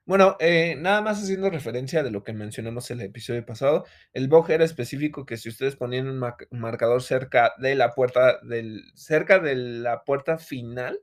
Bueno, 0.07 0.37
eh, 0.41 0.77
nada 0.77 1.03
más 1.03 1.23
haciendo 1.23 1.51
referencia 1.51 2.03
de 2.03 2.11
lo 2.11 2.25
que 2.25 2.33
mencionamos 2.33 2.91
en 2.91 3.01
el 3.01 3.07
episodio 3.07 3.45
pasado, 3.47 3.85
el 4.13 4.29
bug 4.29 4.51
era 4.51 4.65
específico 4.65 5.25
que 5.25 5.37
si 5.37 5.49
ustedes 5.49 5.77
ponían 5.77 6.09
un, 6.09 6.19
marcador 6.51 7.03
cerca 7.03 7.53
de 7.59 7.77
la 7.77 7.93
puerta 7.93 8.41
del, 8.43 8.83
cerca 8.95 9.39
de 9.39 9.55
la 9.55 10.03
puerta 10.05 10.39
final 10.39 11.01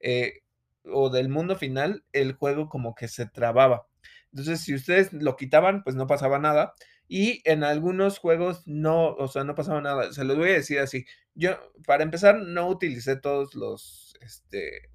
eh, 0.00 0.42
o 0.84 1.10
del 1.10 1.28
mundo 1.30 1.56
final, 1.56 2.04
el 2.12 2.34
juego 2.34 2.68
como 2.68 2.94
que 2.94 3.08
se 3.08 3.26
trababa. 3.26 3.86
Entonces, 4.32 4.60
si 4.60 4.74
ustedes 4.74 5.12
lo 5.12 5.36
quitaban, 5.36 5.82
pues 5.84 5.96
no 5.96 6.06
pasaba 6.06 6.38
nada. 6.38 6.74
Y 7.08 7.42
en 7.44 7.64
algunos 7.64 8.18
juegos 8.18 8.66
no, 8.66 9.14
o 9.14 9.28
sea, 9.28 9.44
no 9.44 9.54
pasaba 9.54 9.80
nada. 9.80 10.12
Se 10.12 10.24
los 10.24 10.36
voy 10.36 10.50
a 10.50 10.54
decir 10.54 10.80
así. 10.80 11.06
Yo, 11.34 11.52
para 11.86 12.02
empezar, 12.02 12.36
no 12.40 12.68
utilicé 12.68 13.16
todos 13.16 13.54
los, 13.54 14.16
este, 14.20 14.90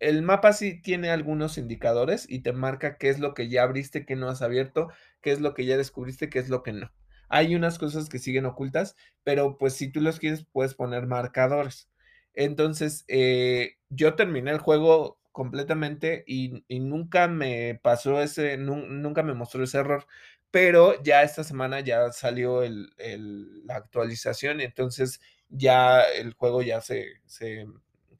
el 0.00 0.22
mapa 0.22 0.52
sí 0.52 0.80
tiene 0.80 1.10
algunos 1.10 1.58
indicadores 1.58 2.26
y 2.28 2.40
te 2.40 2.52
marca 2.52 2.96
qué 2.96 3.10
es 3.10 3.20
lo 3.20 3.34
que 3.34 3.48
ya 3.48 3.62
abriste, 3.62 4.06
qué 4.06 4.16
no 4.16 4.28
has 4.28 4.42
abierto, 4.42 4.88
qué 5.20 5.30
es 5.32 5.40
lo 5.40 5.54
que 5.54 5.66
ya 5.66 5.76
descubriste, 5.76 6.30
qué 6.30 6.38
es 6.38 6.48
lo 6.48 6.62
que 6.62 6.72
no. 6.72 6.90
Hay 7.28 7.54
unas 7.54 7.78
cosas 7.78 8.08
que 8.08 8.18
siguen 8.18 8.46
ocultas, 8.46 8.96
pero 9.22 9.58
pues 9.58 9.74
si 9.74 9.92
tú 9.92 10.00
los 10.00 10.18
quieres 10.18 10.44
puedes 10.50 10.74
poner 10.74 11.06
marcadores. 11.06 11.88
Entonces, 12.34 13.04
eh, 13.08 13.76
yo 13.90 14.14
terminé 14.14 14.50
el 14.50 14.58
juego 14.58 15.20
completamente 15.32 16.24
y, 16.26 16.64
nunca 16.68 17.28
me 17.28 17.78
pasó 17.82 18.20
ese, 18.20 18.56
nunca 18.56 19.22
me 19.22 19.34
mostró 19.34 19.64
ese 19.64 19.78
error, 19.78 20.06
pero 20.50 21.00
ya 21.02 21.22
esta 21.22 21.44
semana 21.44 21.80
ya 21.80 22.10
salió 22.12 22.62
la 22.62 23.76
actualización, 23.76 24.60
entonces 24.60 25.20
ya 25.48 26.02
el 26.02 26.34
juego 26.34 26.62
ya 26.62 26.80
se, 26.80 27.06
se 27.26 27.66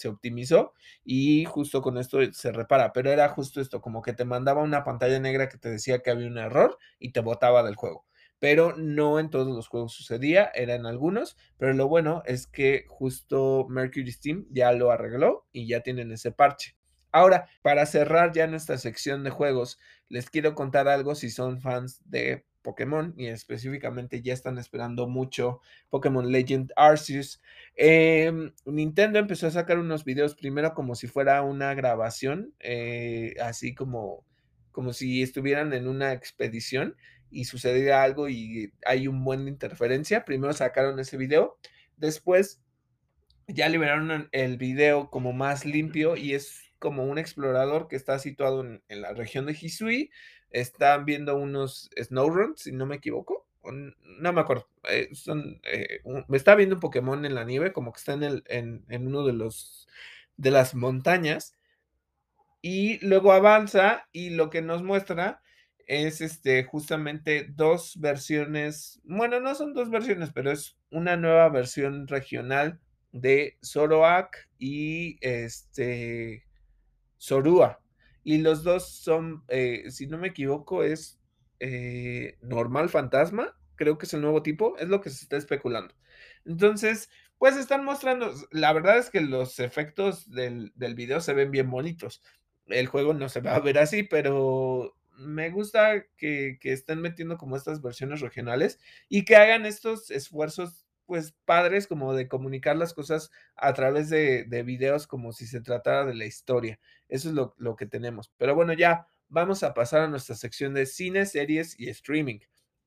se 0.01 0.09
optimizó 0.09 0.74
y 1.05 1.44
justo 1.44 1.82
con 1.82 1.98
esto 1.98 2.18
se 2.32 2.53
repara, 2.53 2.92
pero 2.92 3.11
era 3.11 3.28
justo 3.28 3.61
esto, 3.61 3.80
como 3.80 4.03
que 4.03 4.12
te 4.12 4.24
mandaba 4.24 4.62
una 4.62 4.84
pantalla 4.84 5.20
negra 5.20 5.48
que 5.48 5.59
te 5.59 5.70
decía 5.70 6.01
que 6.01 6.11
había 6.11 6.26
un 6.26 6.38
error 6.38 6.78
y 6.98 7.12
te 7.12 7.20
botaba 7.20 7.62
del 7.62 7.76
juego. 7.76 8.07
Pero 8.38 8.74
no 8.76 9.20
en 9.20 9.28
todos 9.28 9.48
los 9.55 9.68
juegos 9.68 9.92
sucedía, 9.92 10.51
era 10.55 10.74
en 10.74 10.86
algunos, 10.86 11.36
pero 11.59 11.74
lo 11.74 11.88
bueno 11.88 12.22
es 12.24 12.46
que 12.46 12.86
justo 12.88 13.66
Mercury 13.68 14.11
Steam 14.11 14.46
ya 14.51 14.72
lo 14.72 14.90
arregló 14.90 15.46
y 15.53 15.68
ya 15.68 15.80
tienen 15.80 16.11
ese 16.11 16.32
parche. 16.32 16.76
Ahora, 17.12 17.48
para 17.62 17.86
cerrar 17.86 18.32
ya 18.32 18.46
nuestra 18.46 18.78
sección 18.78 19.24
de 19.24 19.30
juegos, 19.30 19.78
les 20.09 20.30
quiero 20.30 20.55
contar 20.55 20.88
algo 20.88 21.14
si 21.14 21.28
son 21.28 21.61
fans 21.61 22.01
de 22.05 22.46
Pokémon 22.62 23.14
y 23.16 23.26
específicamente 23.26 24.22
ya 24.22 24.32
están 24.32 24.58
esperando 24.58 25.08
mucho 25.08 25.61
Pokémon 25.88 26.30
Legend 26.30 26.72
Arceus. 26.76 27.40
Em, 27.76 28.52
Nintendo 28.64 29.18
empezó 29.18 29.46
a 29.46 29.50
sacar 29.50 29.78
unos 29.78 30.04
videos 30.04 30.34
primero 30.34 30.74
como 30.74 30.94
si 30.94 31.06
fuera 31.06 31.42
una 31.42 31.74
grabación, 31.74 32.54
eh, 32.61 33.34
así 33.42 33.74
como, 33.74 34.24
como 34.72 34.92
si 34.92 35.22
estuvieran 35.22 35.72
en 35.72 35.88
una 35.88 36.12
expedición 36.12 36.96
y 37.30 37.44
sucediera 37.44 38.02
algo 38.02 38.28
y 38.28 38.72
hay 38.84 39.08
un 39.08 39.24
buen 39.24 39.48
interferencia. 39.48 40.24
Primero 40.24 40.52
sacaron 40.52 40.98
ese 40.98 41.16
video, 41.16 41.58
después 41.96 42.61
ya 43.46 43.68
liberaron 43.68 44.28
el 44.32 44.58
video 44.58 45.11
como 45.11 45.32
más 45.32 45.64
limpio 45.64 46.16
y 46.16 46.34
es 46.34 46.62
como 46.78 47.04
un 47.04 47.18
explorador 47.18 47.88
que 47.88 47.96
está 47.96 48.18
situado 48.18 48.62
en, 48.62 48.82
en 48.88 49.02
la 49.02 49.12
región 49.12 49.46
de 49.46 49.56
Hisui 49.61 50.11
están 50.51 51.05
viendo 51.05 51.36
unos 51.36 51.90
Snowruns, 51.96 52.62
si 52.62 52.72
no 52.72 52.86
me 52.86 52.96
equivoco. 52.96 53.46
No 53.62 54.32
me 54.32 54.40
acuerdo. 54.40 54.68
Eh, 54.88 55.11
son, 55.12 55.61
eh, 55.64 56.01
me 56.28 56.36
está 56.36 56.55
viendo 56.55 56.76
un 56.76 56.80
Pokémon 56.80 57.24
en 57.24 57.34
la 57.34 57.44
nieve, 57.44 57.72
como 57.72 57.92
que 57.92 57.98
está 57.98 58.14
en, 58.14 58.22
el, 58.22 58.44
en, 58.46 58.84
en 58.88 59.07
uno 59.07 59.24
de 59.24 59.32
los 59.34 59.88
de 60.36 60.51
las 60.51 60.74
montañas. 60.74 61.55
Y 62.62 63.05
luego 63.07 63.32
avanza 63.32 64.09
y 64.12 64.30
lo 64.30 64.51
que 64.51 64.62
nos 64.62 64.82
muestra 64.82 65.42
es 65.86 66.20
este 66.20 66.62
justamente 66.64 67.48
dos 67.51 67.98
versiones, 67.98 69.01
bueno, 69.03 69.40
no 69.40 69.57
son 69.57 69.74
dos 69.74 69.90
versiones, 69.90 70.30
pero 70.32 70.53
es 70.53 70.76
una 70.90 71.16
nueva 71.16 71.48
versión 71.48 72.07
regional 72.07 72.78
de 73.12 73.59
Zoroark 73.64 74.48
y 74.59 75.18
este 75.20 76.44
Zorua 77.20 77.80
y 78.24 78.38
los 78.38 78.62
dos 78.62 78.88
son, 78.90 79.44
eh, 79.48 79.84
si 79.90 80.06
no 80.06 80.18
me 80.18 80.28
equivoco, 80.28 80.84
es 80.84 81.20
eh, 81.58 82.38
normal 82.42 82.88
fantasma, 82.88 83.56
creo 83.76 83.98
que 83.98 84.06
es 84.06 84.14
el 84.14 84.20
nuevo 84.20 84.42
tipo, 84.42 84.76
es 84.78 84.88
lo 84.88 85.00
que 85.00 85.10
se 85.10 85.22
está 85.24 85.36
especulando. 85.36 85.94
Entonces, 86.44 87.10
pues 87.38 87.56
están 87.56 87.84
mostrando, 87.84 88.32
la 88.50 88.72
verdad 88.72 88.98
es 88.98 89.10
que 89.10 89.20
los 89.20 89.58
efectos 89.60 90.30
del, 90.30 90.72
del 90.74 90.94
video 90.94 91.20
se 91.20 91.34
ven 91.34 91.50
bien 91.50 91.70
bonitos. 91.70 92.22
El 92.66 92.86
juego 92.86 93.14
no 93.14 93.28
se 93.28 93.40
va 93.40 93.54
a 93.56 93.60
ver 93.60 93.78
así, 93.78 94.02
pero 94.02 94.94
me 95.16 95.50
gusta 95.50 96.04
que, 96.16 96.58
que, 96.60 96.72
estén 96.72 97.00
metiendo 97.00 97.36
como 97.36 97.56
estas 97.56 97.82
versiones 97.82 98.20
regionales 98.20 98.78
y 99.08 99.24
que 99.24 99.36
hagan 99.36 99.66
estos 99.66 100.10
esfuerzos 100.10 100.86
pues 101.11 101.34
padres 101.44 101.88
como 101.88 102.14
de 102.14 102.28
comunicar 102.28 102.76
las 102.76 102.94
cosas 102.94 103.32
a 103.56 103.74
través 103.74 104.11
de, 104.11 104.44
de 104.44 104.62
videos 104.62 105.08
como 105.08 105.32
si 105.32 105.44
se 105.44 105.61
tratara 105.61 106.04
de 106.04 106.14
la 106.14 106.24
historia. 106.24 106.78
Eso 107.08 107.30
es 107.30 107.34
lo, 107.34 107.52
lo, 107.58 107.74
que 107.74 107.86
tenemos. 107.86 108.32
Pero 108.38 108.54
bueno, 108.54 108.74
ya 108.74 109.08
vamos 109.28 109.64
a 109.64 109.74
pasar 109.74 110.02
a 110.02 110.06
nuestra 110.06 110.36
sección 110.36 110.72
de 110.72 110.86
cine, 110.86 111.26
series 111.26 111.74
y 111.80 111.88
streaming. 111.88 112.38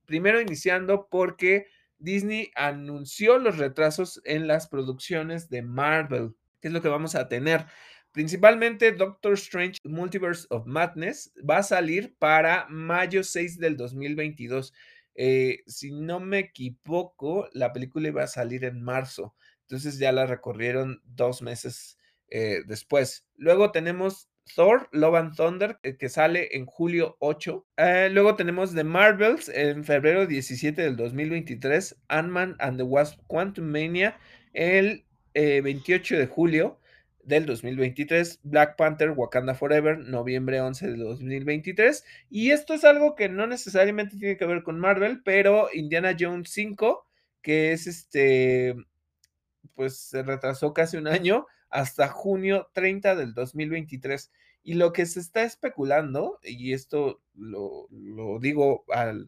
Primero 0.06 0.40
iniciando 0.40 1.10
porque 1.12 1.68
Disney 1.98 2.50
anunció 2.56 3.40
los 3.40 3.58
retrasos 3.58 4.22
en 4.24 4.48
las 4.48 4.70
producciones 4.70 5.50
de 5.50 5.62
Marvel. 5.62 6.34
¿Qué 6.62 6.70
es 6.70 6.74
lo 6.74 6.82
que 6.82 6.88
vamos 6.88 7.16
a 7.16 7.28
tener? 7.28 7.66
Principalmente 8.14 8.94
Doctor 8.94 9.34
Strange 9.34 9.80
Multiverse 9.84 10.48
of 10.50 10.66
Madness 10.66 11.34
va 11.38 11.58
a 11.58 11.64
salir 11.64 12.16
para 12.20 12.68
mayo 12.70 13.22
6 13.22 13.60
del 13.60 13.76
2022. 13.76 14.74
Eh, 15.16 15.60
si 15.68 15.92
no 15.92 16.20
me 16.20 16.40
equivoco, 16.40 17.48
la 17.54 17.72
película 17.72 18.08
iba 18.08 18.24
a 18.24 18.28
salir 18.28 18.66
en 18.66 18.82
marzo, 18.82 19.36
entonces 19.62 20.00
ya 20.00 20.12
la 20.12 20.26
recorrieron 20.26 21.02
dos 21.06 21.42
meses 21.42 21.98
eh, 22.30 22.62
después. 22.66 23.26
Luego 23.36 23.72
tenemos 23.72 24.30
Thor, 24.56 24.90
Love 24.92 25.16
and 25.16 25.36
Thunder, 25.36 25.80
eh, 25.84 25.98
que 25.98 26.10
sale 26.10 26.50
en 26.58 26.66
julio 26.66 27.16
8. 27.20 27.66
luego 28.12 28.36
tenemos 28.36 28.74
The 28.74 28.84
Marvels 28.84 29.50
en 29.50 29.84
febrero 29.84 30.26
17 30.26 30.82
del 30.82 30.96
2023. 30.96 31.96
Ant-Man 32.08 32.56
and 32.60 32.78
the 32.78 32.84
Wasp 32.84 33.20
Quantum 33.28 33.66
Mania 33.66 34.18
el 34.54 35.06
28 35.34 36.18
de 36.18 36.28
julio 36.28 36.80
del 37.26 37.46
2023, 37.46 38.42
Black 38.44 38.76
Panther 38.76 39.12
Wakanda 39.12 39.56
Forever, 39.56 39.98
noviembre 40.00 40.62
11 40.62 40.88
del 40.88 41.00
2023. 41.00 42.04
Y 42.30 42.52
esto 42.52 42.74
es 42.74 42.84
algo 42.84 43.16
que 43.16 43.30
no 43.30 43.48
necesariamente 43.48 44.18
tiene 44.18 44.38
que 44.38 44.46
ver 44.46 44.64
con 44.64 44.80
Marvel, 44.80 45.22
pero 45.24 45.70
Indiana 45.74 46.16
Jones 46.20 46.50
5, 46.52 47.06
que 47.42 47.72
es 47.72 47.88
este, 47.88 48.76
pues 49.76 49.98
se 49.98 50.24
retrasó 50.24 50.74
casi 50.74 50.98
un 50.98 51.08
año 51.08 51.46
hasta 51.70 52.08
junio 52.08 52.70
30 52.74 53.16
del 53.16 53.34
2023. 53.34 54.32
Y 54.66 54.76
lo 54.76 54.94
que 54.94 55.06
se 55.06 55.20
está 55.20 55.44
especulando, 55.44 56.40
y 56.44 56.72
esto 56.72 57.22
lo, 57.36 57.88
digo 58.40 58.86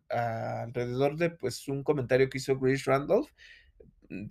alrededor 0.10 1.18
de 1.18 1.30
pues 1.30 1.68
un 1.68 1.84
comentario 1.84 2.30
que 2.30 2.38
hizo 2.38 2.58
Grace 2.58 2.84
Randolph, 2.86 3.30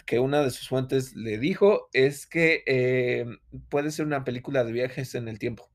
que 0.06 0.18
una 0.18 0.42
de 0.42 0.50
sus 0.50 0.68
fuentes 0.68 1.14
le 1.14 1.38
dijo 1.38 1.88
es 1.92 2.26
que 2.26 2.62
eh, 2.66 3.26
puede 3.68 3.90
ser 3.90 4.06
una 4.06 4.24
película 4.24 4.64
de 4.64 4.72
viajes 4.72 5.14
en 5.14 5.28
el 5.28 5.38
tiempo, 5.38 5.70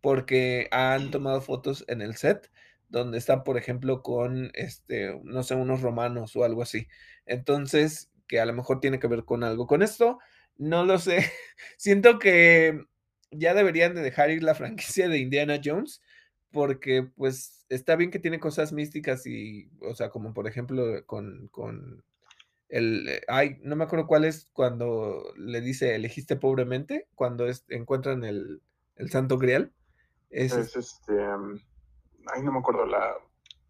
porque 0.00 0.68
han 0.70 1.10
tomado 1.10 1.40
fotos 1.40 1.84
en 1.88 2.02
el 2.02 2.16
set 2.16 2.50
donde 2.88 3.18
están, 3.18 3.44
por 3.44 3.58
ejemplo, 3.58 4.02
con, 4.02 4.50
este, 4.54 5.20
no 5.24 5.42
sé, 5.42 5.54
unos 5.54 5.82
romanos 5.82 6.34
o 6.36 6.44
algo 6.44 6.62
así. 6.62 6.88
Entonces, 7.26 8.10
que 8.26 8.40
a 8.40 8.46
lo 8.46 8.54
mejor 8.54 8.80
tiene 8.80 8.98
que 8.98 9.08
ver 9.08 9.24
con 9.24 9.44
algo 9.44 9.66
con 9.66 9.82
esto, 9.82 10.18
no 10.56 10.84
lo 10.84 10.98
sé. 10.98 11.18
Siento 11.76 12.18
que 12.18 12.84
ya 13.30 13.54
deberían 13.54 13.94
de 13.94 14.02
dejar 14.02 14.30
ir 14.30 14.42
la 14.42 14.54
franquicia 14.54 15.08
de 15.08 15.18
Indiana 15.18 15.60
Jones, 15.62 16.02
porque 16.50 17.02
pues 17.16 17.66
está 17.68 17.96
bien 17.96 18.10
que 18.10 18.18
tiene 18.18 18.40
cosas 18.40 18.72
místicas 18.72 19.26
y, 19.26 19.70
o 19.80 19.94
sea, 19.94 20.10
como 20.10 20.32
por 20.32 20.46
ejemplo 20.48 21.04
con, 21.06 21.48
con 21.48 22.04
el, 22.68 23.08
eh, 23.08 23.20
ay, 23.28 23.58
no 23.62 23.76
me 23.76 23.84
acuerdo 23.84 24.06
cuál 24.06 24.24
es 24.24 24.48
cuando 24.52 25.22
le 25.36 25.60
dice 25.60 25.94
elegiste 25.94 26.36
pobremente, 26.36 27.08
cuando 27.14 27.46
encuentran 27.68 28.24
el, 28.24 28.62
santo 29.10 29.38
grial. 29.38 29.72
Es, 30.30 30.52
este, 30.52 31.12
ay, 32.34 32.42
no 32.42 32.52
me 32.52 32.58
acuerdo, 32.58 32.84
la, 32.84 33.14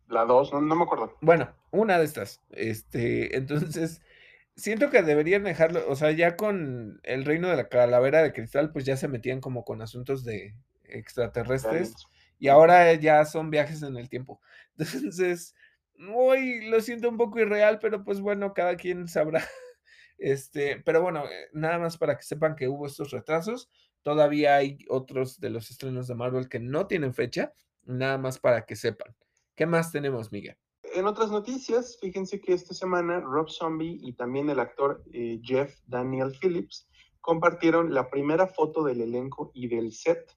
la 0.09 0.24
dos, 0.24 0.53
no, 0.53 0.61
me 0.61 0.82
acuerdo. 0.82 1.16
Bueno, 1.20 1.53
una 1.70 1.99
de 1.99 2.05
estas. 2.05 2.40
Este, 2.51 3.36
entonces, 3.36 4.03
siento 4.57 4.90
que 4.90 5.03
deberían 5.03 5.44
dejarlo, 5.44 5.88
o 5.88 5.96
sea, 5.96 6.11
ya 6.11 6.36
con 6.36 7.01
el 7.05 7.24
reino 7.24 7.49
de 7.49 7.57
la 7.57 7.68
calavera 7.68 8.22
de 8.22 8.32
cristal, 8.32 8.72
pues 8.72 8.84
ya 8.84 8.96
se 8.96 9.09
metían 9.09 9.40
como 9.40 9.64
con 9.64 9.82
asuntos 9.82 10.24
de 10.24 10.55
extraterrestres 10.84 11.94
y 12.38 12.49
ahora 12.49 12.94
ya 12.94 13.24
son 13.24 13.51
viajes 13.51 13.82
en 13.82 13.96
el 13.96 14.09
tiempo. 14.09 14.40
Entonces, 14.78 15.55
Uy, 15.99 16.68
lo 16.68 16.80
siento 16.80 17.09
un 17.09 17.16
poco 17.16 17.40
irreal, 17.40 17.78
pero 17.80 18.05
pues 18.05 18.20
bueno, 18.20 18.55
cada 18.55 18.76
quien 18.76 19.09
sabrá. 19.09 19.42
Este, 20.20 20.82
pero 20.84 21.01
bueno, 21.01 21.24
eh, 21.26 21.46
nada 21.53 21.78
más 21.78 21.96
para 21.96 22.16
que 22.16 22.24
sepan 22.24 22.57
que 22.57 22.66
hubo 22.66 22.88
estos 22.88 23.12
retrasos. 23.12 23.70
Todavía 24.03 24.57
hay 24.57 24.78
otros 24.88 25.38
de 25.38 25.49
los 25.49 25.70
estrenos 25.70 26.09
de 26.09 26.16
Marvel 26.16 26.49
que 26.49 26.59
no 26.59 26.88
tienen 26.88 27.14
fecha, 27.14 27.53
nada 27.84 28.18
más 28.18 28.40
para 28.40 28.66
que 28.66 28.74
sepan. 28.74 29.14
¿Qué 29.55 29.64
más 29.64 29.92
tenemos, 29.92 30.32
Miguel? 30.32 30.57
En 30.94 31.07
otras 31.07 31.30
noticias, 31.30 31.99
fíjense 32.01 32.40
que 32.40 32.53
esta 32.53 32.74
semana 32.74 33.20
Rob 33.20 33.49
Zombie 33.49 34.01
y 34.03 34.12
también 34.14 34.51
el 34.51 34.59
actor 34.59 35.05
eh, 35.12 35.38
Jeff 35.44 35.78
Daniel 35.86 36.32
Phillips 36.40 36.88
compartieron 37.20 37.94
la 37.94 38.11
primera 38.11 38.49
foto 38.49 38.82
del 38.82 39.01
elenco 39.01 39.53
y 39.55 39.68
del 39.68 39.92
set 39.92 40.36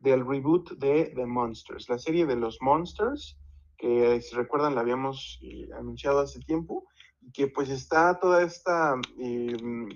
del 0.00 0.26
reboot 0.26 0.72
de 0.78 1.12
The 1.14 1.26
Monsters, 1.26 1.88
la 1.88 1.98
serie 1.98 2.26
de 2.26 2.36
los 2.36 2.58
Monsters 2.60 3.36
que 3.80 4.20
si 4.20 4.36
recuerdan 4.36 4.74
la 4.74 4.82
habíamos 4.82 5.40
eh, 5.42 5.68
anunciado 5.76 6.20
hace 6.20 6.38
tiempo, 6.40 6.86
y 7.22 7.32
que 7.32 7.48
pues 7.48 7.70
está 7.70 8.18
toda 8.18 8.42
esta, 8.42 8.94
em, 9.18 9.88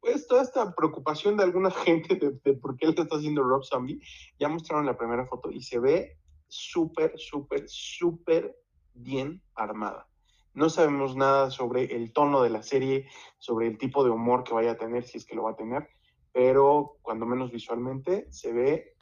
pues 0.00 0.26
toda 0.26 0.42
esta 0.42 0.74
preocupación 0.74 1.36
de 1.36 1.44
alguna 1.44 1.70
gente 2.04 2.16
de, 2.16 2.52
por 2.54 2.76
qué 2.76 2.86
él 2.86 2.94
está 2.96 3.16
haciendo 3.16 3.42
Rob 3.42 3.64
Zombie. 3.64 4.00
Ya 4.38 4.48
mostraron 4.48 4.86
la 4.86 4.96
primera 4.96 5.26
foto 5.26 5.50
y 5.50 5.62
se 5.62 5.78
ve 5.78 6.18
súper, 6.46 7.14
súper, 7.16 7.64
súper 7.66 8.54
bien 8.94 9.42
armada. 9.54 10.06
No 10.54 10.68
sabemos 10.68 11.16
nada 11.16 11.50
sobre 11.50 11.96
el 11.96 12.12
tono 12.12 12.42
de 12.42 12.50
la 12.50 12.62
serie, 12.62 13.08
sobre 13.38 13.66
el 13.66 13.78
tipo 13.78 14.04
de 14.04 14.10
humor 14.10 14.44
que 14.44 14.52
vaya 14.52 14.72
a 14.72 14.76
tener, 14.76 15.04
si 15.04 15.16
es 15.16 15.24
que 15.24 15.34
lo 15.34 15.44
va 15.44 15.52
a 15.52 15.56
tener, 15.56 15.88
pero 16.32 16.98
cuando 17.00 17.24
menos 17.24 17.50
visualmente 17.50 18.26
se 18.30 18.52
ve 18.52 18.94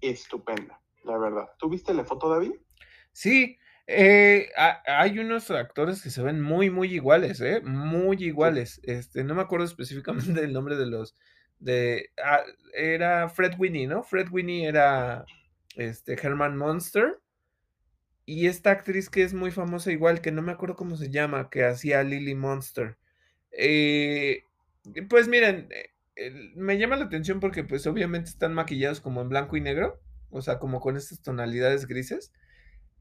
estupenda, 0.00 0.80
la 1.04 1.16
verdad. 1.16 1.48
¿Tú 1.58 1.68
viste 1.68 1.94
la 1.94 2.04
foto, 2.04 2.28
David? 2.28 2.54
Sí, 3.12 3.56
eh, 3.86 4.50
hay 4.86 5.18
unos 5.18 5.50
actores 5.50 6.02
que 6.02 6.10
se 6.10 6.22
ven 6.22 6.40
muy, 6.40 6.70
muy 6.70 6.92
iguales, 6.92 7.40
¿eh? 7.40 7.60
Muy 7.62 8.22
iguales. 8.24 8.80
Este, 8.84 9.22
no 9.24 9.34
me 9.34 9.42
acuerdo 9.42 9.64
específicamente 9.64 10.32
del 10.40 10.52
nombre 10.52 10.76
de 10.76 10.86
los. 10.86 11.16
De, 11.58 12.10
ah, 12.22 12.42
era 12.74 13.28
Fred 13.28 13.54
Winnie, 13.58 13.86
¿no? 13.86 14.02
Fred 14.02 14.28
Winnie 14.30 14.66
era 14.66 15.24
este, 15.76 16.14
Herman 16.14 16.56
Monster. 16.56 17.18
Y 18.24 18.48
esta 18.48 18.72
actriz 18.72 19.08
que 19.08 19.22
es 19.22 19.34
muy 19.34 19.52
famosa, 19.52 19.92
igual 19.92 20.20
que 20.20 20.32
no 20.32 20.42
me 20.42 20.52
acuerdo 20.52 20.74
cómo 20.74 20.96
se 20.96 21.10
llama, 21.10 21.48
que 21.48 21.64
hacía 21.64 22.02
Lily 22.02 22.34
Monster. 22.34 22.98
Eh, 23.52 24.42
pues 25.08 25.28
miren, 25.28 25.68
eh, 26.16 26.52
me 26.56 26.76
llama 26.76 26.96
la 26.96 27.04
atención 27.04 27.38
porque, 27.38 27.62
pues 27.62 27.86
obviamente 27.86 28.30
están 28.30 28.52
maquillados 28.52 29.00
como 29.00 29.20
en 29.20 29.28
blanco 29.28 29.56
y 29.56 29.60
negro, 29.60 30.00
o 30.30 30.42
sea, 30.42 30.58
como 30.58 30.80
con 30.80 30.96
estas 30.96 31.22
tonalidades 31.22 31.86
grises. 31.86 32.32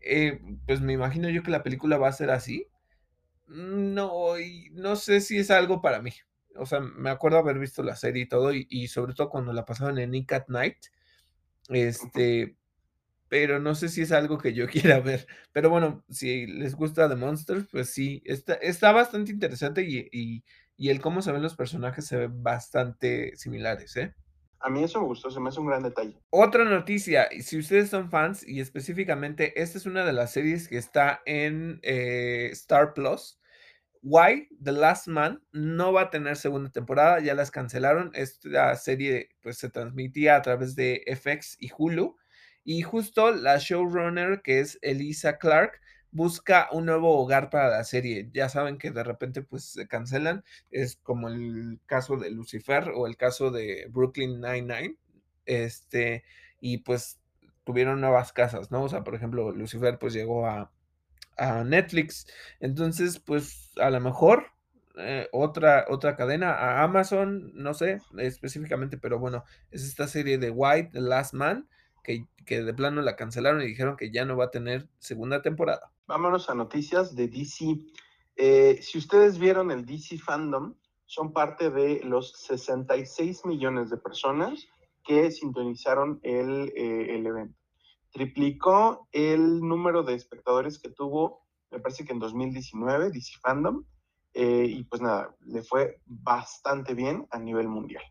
Eh, 0.01 0.39
pues 0.65 0.81
me 0.81 0.93
imagino 0.93 1.29
yo 1.29 1.43
que 1.43 1.51
la 1.51 1.63
película 1.63 1.97
va 1.97 2.09
a 2.09 2.13
ser 2.13 2.29
así. 2.29 2.67
No, 3.47 4.35
no 4.73 4.95
sé 4.95 5.21
si 5.21 5.37
es 5.37 5.51
algo 5.51 5.81
para 5.81 6.01
mí. 6.01 6.11
O 6.57 6.65
sea, 6.65 6.79
me 6.79 7.09
acuerdo 7.09 7.37
haber 7.37 7.59
visto 7.59 7.83
la 7.83 7.95
serie 7.95 8.23
y 8.23 8.29
todo, 8.29 8.53
y, 8.53 8.87
sobre 8.87 9.13
todo 9.13 9.29
cuando 9.29 9.53
la 9.53 9.65
pasaban 9.65 9.97
en 9.97 10.11
Nick 10.11 10.31
at 10.33 10.47
Night. 10.47 10.77
Este, 11.69 12.55
pero 13.29 13.59
no 13.59 13.75
sé 13.75 13.89
si 13.89 14.01
es 14.01 14.11
algo 14.11 14.37
que 14.37 14.53
yo 14.53 14.67
quiera 14.69 14.99
ver. 14.99 15.27
Pero 15.51 15.69
bueno, 15.69 16.03
si 16.09 16.47
les 16.47 16.75
gusta 16.75 17.09
The 17.09 17.15
Monsters, 17.15 17.67
pues 17.71 17.89
sí, 17.89 18.21
está, 18.25 18.55
está 18.55 18.91
bastante 18.91 19.31
interesante 19.31 19.83
y, 19.83 20.07
y, 20.11 20.43
y 20.77 20.89
el 20.89 21.01
cómo 21.01 21.21
se 21.21 21.31
ven 21.31 21.41
los 21.41 21.55
personajes 21.55 22.05
se 22.05 22.17
ven 22.17 22.43
bastante 22.43 23.35
similares, 23.35 23.95
¿eh? 23.97 24.15
A 24.65 24.69
mí 24.71 24.83
eso 24.83 24.99
me 24.99 25.05
gustó, 25.05 25.29
se 25.29 25.39
me 25.39 25.49
hace 25.49 25.59
un 25.59 25.67
gran 25.67 25.83
detalle. 25.83 26.17
Otra 26.31 26.63
noticia, 26.63 27.29
si 27.39 27.59
ustedes 27.59 27.91
son 27.91 28.09
fans 28.09 28.43
y 28.47 28.59
específicamente 28.59 29.61
esta 29.61 29.77
es 29.77 29.85
una 29.85 30.03
de 30.03 30.11
las 30.11 30.31
series 30.33 30.67
que 30.67 30.79
está 30.79 31.21
en 31.27 31.79
eh, 31.83 32.49
Star 32.51 32.95
Plus, 32.95 33.39
Why 34.01 34.47
The 34.63 34.71
Last 34.71 35.07
Man 35.07 35.43
no 35.51 35.93
va 35.93 36.01
a 36.01 36.09
tener 36.09 36.35
segunda 36.35 36.71
temporada, 36.71 37.19
ya 37.19 37.35
las 37.35 37.51
cancelaron. 37.51 38.09
Esta 38.15 38.75
serie 38.75 39.29
pues 39.43 39.59
se 39.59 39.69
transmitía 39.69 40.35
a 40.35 40.41
través 40.41 40.75
de 40.75 41.03
FX 41.15 41.57
y 41.59 41.69
Hulu 41.77 42.17
y 42.63 42.81
justo 42.81 43.29
la 43.29 43.59
showrunner 43.59 44.41
que 44.41 44.61
es 44.61 44.79
Elisa 44.81 45.37
Clark 45.37 45.79
busca 46.15 46.69
un 46.71 46.85
nuevo 46.85 47.19
hogar 47.19 47.49
para 47.49 47.69
la 47.69 47.83
serie. 47.83 48.29
Ya 48.33 48.47
saben 48.47 48.77
que 48.77 48.89
de 48.91 49.03
repente 49.03 49.41
pues 49.41 49.65
se 49.65 49.85
cancelan, 49.87 50.45
es 50.71 50.95
como 50.95 51.27
el 51.27 51.81
caso 51.85 52.15
de 52.15 52.31
Lucifer 52.31 52.91
o 52.95 53.05
el 53.05 53.17
caso 53.17 53.51
de 53.51 53.87
Brooklyn 53.89 54.39
Nine-Nine, 54.39 54.95
este, 55.45 56.23
y 56.61 56.77
pues 56.79 57.19
tuvieron 57.65 57.99
nuevas 57.99 58.31
casas, 58.31 58.71
¿no? 58.71 58.83
O 58.83 58.89
sea, 58.89 59.03
por 59.03 59.13
ejemplo, 59.13 59.51
Lucifer 59.51 59.99
pues 59.99 60.13
llegó 60.13 60.47
a, 60.47 60.71
Netflix, 61.65 62.27
entonces 62.61 63.19
pues 63.19 63.73
a 63.75 63.89
lo 63.89 63.99
mejor 63.99 64.45
eh, 64.97 65.27
otra, 65.33 65.83
otra 65.89 66.15
cadena, 66.15 66.51
a 66.53 66.81
Amazon, 66.81 67.51
no 67.53 67.73
sé 67.73 67.99
específicamente, 68.17 68.97
pero 68.97 69.19
bueno, 69.19 69.43
es 69.69 69.83
esta 69.83 70.07
serie 70.07 70.37
de 70.37 70.49
White, 70.49 70.91
The 70.93 71.01
Last 71.01 71.33
Man, 71.33 71.67
que, 72.05 72.61
de 72.61 72.73
plano 72.73 73.01
la 73.01 73.15
cancelaron 73.15 73.61
y 73.61 73.67
dijeron 73.67 73.97
que 73.97 74.11
ya 74.11 74.25
no 74.25 74.37
va 74.37 74.45
a 74.45 74.51
tener 74.51 74.87
segunda 74.99 75.41
temporada. 75.41 75.91
Vámonos 76.07 76.49
a 76.49 76.55
noticias 76.55 77.15
de 77.15 77.27
DC. 77.27 77.79
Eh, 78.35 78.79
si 78.81 78.97
ustedes 78.97 79.39
vieron 79.39 79.71
el 79.71 79.85
DC 79.85 80.19
Fandom, 80.19 80.75
son 81.05 81.33
parte 81.33 81.69
de 81.69 82.01
los 82.03 82.33
66 82.33 83.45
millones 83.45 83.89
de 83.89 83.97
personas 83.97 84.67
que 85.03 85.31
sintonizaron 85.31 86.19
el, 86.23 86.71
eh, 86.75 87.15
el 87.15 87.25
evento. 87.25 87.57
Triplicó 88.11 89.07
el 89.11 89.59
número 89.59 90.03
de 90.03 90.15
espectadores 90.15 90.79
que 90.79 90.89
tuvo, 90.89 91.41
me 91.71 91.79
parece 91.79 92.05
que 92.05 92.13
en 92.13 92.19
2019, 92.19 93.11
DC 93.11 93.39
Fandom, 93.41 93.83
eh, 94.33 94.65
y 94.67 94.83
pues 94.83 95.01
nada, 95.01 95.35
le 95.45 95.63
fue 95.63 96.01
bastante 96.05 96.93
bien 96.93 97.25
a 97.31 97.39
nivel 97.39 97.67
mundial. 97.67 98.03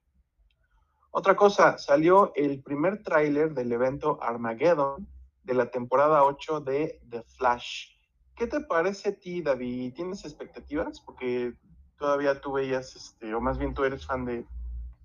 Otra 1.17 1.37
cosa, 1.37 1.79
salió 1.79 2.33
el 2.35 2.61
primer 2.61 3.05
tráiler 3.05 3.55
del 3.55 3.71
evento 3.71 4.19
Armageddon, 4.21 5.07
de 5.45 5.55
la 5.55 5.71
temporada 5.71 6.25
8 6.25 6.61
de 6.63 7.01
The 7.09 7.23
Flash. 7.39 7.93
¿Qué 8.37 8.49
te 8.49 8.59
parece 8.59 9.11
a 9.11 9.15
ti, 9.15 9.41
David? 9.41 9.95
¿Tienes 9.95 10.25
expectativas? 10.25 11.01
Porque 11.01 11.53
todavía 12.01 12.41
tú 12.41 12.55
veías, 12.55 12.97
este, 12.97 13.33
o 13.33 13.41
más 13.41 13.59
bien 13.59 13.75
tú 13.75 13.85
eres 13.85 14.05
fan 14.05 14.25
de, 14.25 14.45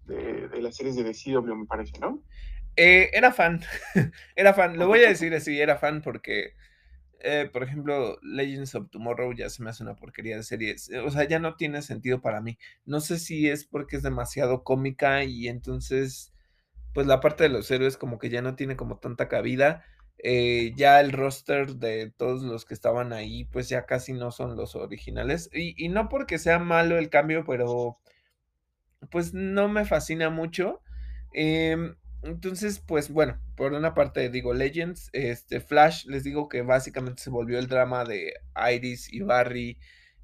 de, 0.07 0.59
las 0.59 0.77
series 0.77 0.95
de 0.95 1.03
DCW, 1.03 1.53
me 1.53 1.67
parece, 1.67 1.99
¿no? 1.99 2.23
Eh, 2.75 3.11
era 3.13 3.31
fan, 3.31 3.61
era 4.35 4.55
fan, 4.55 4.79
lo 4.79 4.87
voy 4.87 5.03
a 5.03 5.09
decir 5.09 5.35
así, 5.35 5.61
era 5.61 5.77
fan 5.77 6.01
porque, 6.01 6.55
eh, 7.19 7.49
por 7.51 7.63
ejemplo, 7.63 8.17
Legends 8.21 8.75
of 8.75 8.89
Tomorrow 8.89 9.33
ya 9.33 9.49
se 9.49 9.63
me 9.63 9.69
hace 9.69 9.83
una 9.83 9.95
porquería 9.95 10.37
de 10.37 10.43
series, 10.43 10.89
o 11.05 11.09
sea, 11.11 11.27
ya 11.27 11.39
no 11.39 11.55
tiene 11.55 11.81
sentido 11.81 12.21
para 12.21 12.41
mí. 12.41 12.57
No 12.85 13.01
sé 13.01 13.19
si 13.19 13.49
es 13.49 13.65
porque 13.65 13.97
es 13.97 14.03
demasiado 14.03 14.63
cómica 14.63 15.23
y 15.23 15.47
entonces, 15.47 16.33
pues 16.93 17.07
la 17.07 17.19
parte 17.21 17.43
de 17.43 17.49
los 17.49 17.69
héroes 17.71 17.97
como 17.97 18.19
que 18.19 18.29
ya 18.29 18.41
no 18.41 18.55
tiene 18.55 18.75
como 18.77 18.99
tanta 18.99 19.27
cabida. 19.27 19.85
Eh, 20.21 20.73
ya 20.75 20.99
el 20.99 21.13
roster 21.13 21.75
de 21.77 22.11
todos 22.11 22.43
los 22.43 22.65
que 22.65 22.73
estaban 22.73 23.13
ahí, 23.13 23.45
pues 23.45 23.69
ya 23.69 23.85
casi 23.85 24.13
no 24.13 24.31
son 24.31 24.55
los 24.57 24.75
originales. 24.75 25.49
Y, 25.53 25.75
y 25.83 25.89
no 25.89 26.09
porque 26.09 26.39
sea 26.39 26.59
malo 26.59 26.97
el 26.97 27.09
cambio, 27.09 27.45
pero 27.45 27.99
pues 29.11 29.33
no 29.33 29.67
me 29.69 29.85
fascina 29.85 30.29
mucho. 30.29 30.81
Em, 31.33 31.95
entonces, 32.23 32.79
pues 32.79 33.09
bueno, 33.09 33.39
por 33.55 33.73
una 33.73 33.93
parte 33.93 34.29
digo 34.29 34.53
Legends, 34.53 35.09
este 35.13 35.61
Flash, 35.61 36.05
les 36.05 36.23
digo 36.23 36.49
que 36.49 36.61
básicamente 36.61 37.21
se 37.21 37.29
volvió 37.29 37.59
el 37.59 37.67
drama 37.67 38.03
de 38.03 38.33
Iris 38.73 39.11
y 39.11 39.21
Barry 39.21 39.77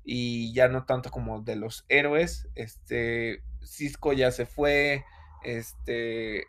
y 0.04 0.54
ya 0.54 0.68
no 0.68 0.86
tanto 0.86 1.10
como 1.10 1.42
de 1.42 1.56
los 1.56 1.86
héroes. 1.90 2.48
Este 2.56 3.42
Cisco 3.64 4.14
ya 4.14 4.32
se 4.32 4.46
fue, 4.46 5.06
este 5.44 6.48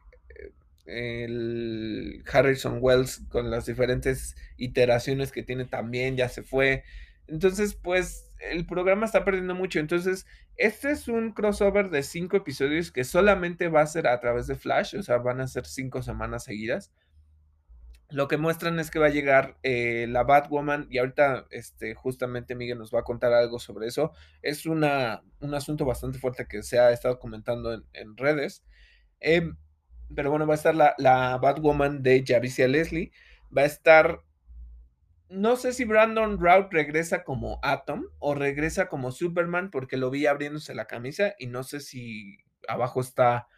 el 0.86 2.22
Harrison 2.32 2.78
Wells 2.80 3.22
con 3.28 3.50
las 3.50 3.66
diferentes 3.66 4.36
iteraciones 4.56 5.32
que 5.32 5.42
tiene 5.42 5.64
también 5.64 6.16
ya 6.16 6.28
se 6.28 6.42
fue. 6.42 6.84
Entonces, 7.26 7.74
pues 7.74 8.25
el 8.40 8.66
programa 8.66 9.06
está 9.06 9.24
perdiendo 9.24 9.54
mucho. 9.54 9.78
Entonces, 9.78 10.26
este 10.56 10.90
es 10.90 11.08
un 11.08 11.32
crossover 11.32 11.90
de 11.90 12.02
cinco 12.02 12.36
episodios 12.36 12.92
que 12.92 13.04
solamente 13.04 13.68
va 13.68 13.82
a 13.82 13.86
ser 13.86 14.06
a 14.06 14.20
través 14.20 14.46
de 14.46 14.56
Flash, 14.56 14.96
o 14.96 15.02
sea, 15.02 15.18
van 15.18 15.40
a 15.40 15.46
ser 15.46 15.66
cinco 15.66 16.02
semanas 16.02 16.44
seguidas. 16.44 16.92
Lo 18.08 18.28
que 18.28 18.36
muestran 18.36 18.78
es 18.78 18.90
que 18.90 19.00
va 19.00 19.06
a 19.06 19.10
llegar 19.10 19.56
eh, 19.64 20.06
la 20.08 20.22
Batwoman 20.22 20.86
y 20.90 20.98
ahorita 20.98 21.46
este, 21.50 21.94
justamente 21.94 22.54
Miguel 22.54 22.78
nos 22.78 22.94
va 22.94 23.00
a 23.00 23.04
contar 23.04 23.32
algo 23.32 23.58
sobre 23.58 23.88
eso. 23.88 24.12
Es 24.42 24.64
una, 24.64 25.22
un 25.40 25.54
asunto 25.54 25.84
bastante 25.84 26.18
fuerte 26.18 26.46
que 26.46 26.62
se 26.62 26.78
ha 26.78 26.92
estado 26.92 27.18
comentando 27.18 27.82
en, 27.92 28.16
redes. 28.16 28.62
Em, 29.18 29.56
pero 30.14 30.30
bueno, 30.30 30.46
va 30.46 30.54
a 30.54 30.56
estar 30.56 30.74
la, 30.76 30.94
la 30.98 31.36
Batwoman 31.38 32.02
de 32.02 32.22
Javicia 32.24 32.68
Leslie. 32.68 33.10
Va 33.56 33.62
a 33.62 33.66
estar 33.66 34.20
no 35.28 35.56
sé 35.56 35.72
si 35.72 35.84
Brandon 35.84 36.38
Routh 36.38 36.72
regresa 36.72 37.24
como 37.24 37.58
Atom 37.62 38.06
o 38.18 38.34
regresa 38.34 38.88
como 38.88 39.12
Superman 39.12 39.70
porque 39.70 39.96
lo 39.96 40.10
vi 40.10 40.26
abriéndose 40.26 40.74
la 40.74 40.86
camisa 40.86 41.34
y 41.38 41.46
no 41.46 41.64
sé 41.64 41.80
si 41.80 42.38
abajo 42.68 43.00
está 43.00 43.48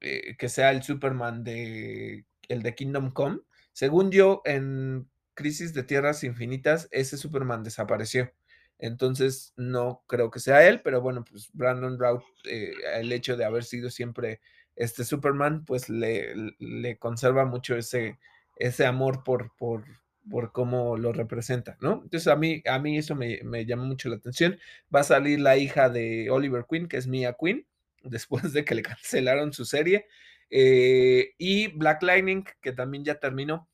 eh, 0.00 0.36
que 0.38 0.48
sea 0.48 0.70
el 0.70 0.82
Superman 0.82 1.44
de 1.44 2.24
el 2.48 2.62
de 2.62 2.74
Kingdom 2.74 3.10
Come. 3.12 3.40
Según 3.72 4.10
yo, 4.10 4.42
en 4.44 5.08
Crisis 5.34 5.72
de 5.74 5.84
Tierras 5.84 6.24
Infinitas, 6.24 6.88
ese 6.90 7.16
Superman 7.16 7.62
desapareció. 7.62 8.32
Entonces, 8.78 9.52
no 9.56 10.02
creo 10.08 10.30
que 10.30 10.40
sea 10.40 10.66
él, 10.68 10.82
pero 10.82 11.00
bueno, 11.00 11.24
pues 11.24 11.50
Brandon 11.52 11.98
Routh, 11.98 12.24
eh, 12.46 12.72
el 12.94 13.12
hecho 13.12 13.36
de 13.36 13.44
haber 13.44 13.64
sido 13.64 13.90
siempre 13.90 14.40
este 14.76 15.04
Superman, 15.04 15.64
pues 15.64 15.88
le, 15.88 16.34
le 16.58 16.98
conserva 16.98 17.44
mucho 17.44 17.76
ese, 17.76 18.18
ese 18.56 18.84
amor 18.84 19.22
por, 19.22 19.54
por, 19.56 19.84
por 20.30 20.52
cómo 20.52 20.96
lo 20.96 21.12
representa, 21.12 21.76
¿no? 21.80 22.02
Entonces 22.04 22.28
a 22.28 22.36
mí, 22.36 22.62
a 22.66 22.78
mí 22.78 22.98
eso 22.98 23.14
me, 23.14 23.40
me 23.44 23.66
llama 23.66 23.84
mucho 23.84 24.08
la 24.08 24.16
atención. 24.16 24.58
Va 24.94 25.00
a 25.00 25.04
salir 25.04 25.40
la 25.40 25.56
hija 25.56 25.88
de 25.88 26.30
Oliver 26.30 26.64
Queen, 26.68 26.88
que 26.88 26.96
es 26.96 27.06
Mia 27.06 27.36
Queen, 27.38 27.66
después 28.02 28.52
de 28.52 28.64
que 28.64 28.74
le 28.74 28.82
cancelaron 28.82 29.52
su 29.52 29.64
serie. 29.64 30.06
Eh, 30.50 31.34
y 31.38 31.68
Black 31.68 32.02
Lightning, 32.02 32.44
que 32.60 32.72
también 32.72 33.04
ya 33.04 33.18
terminó. 33.18 33.68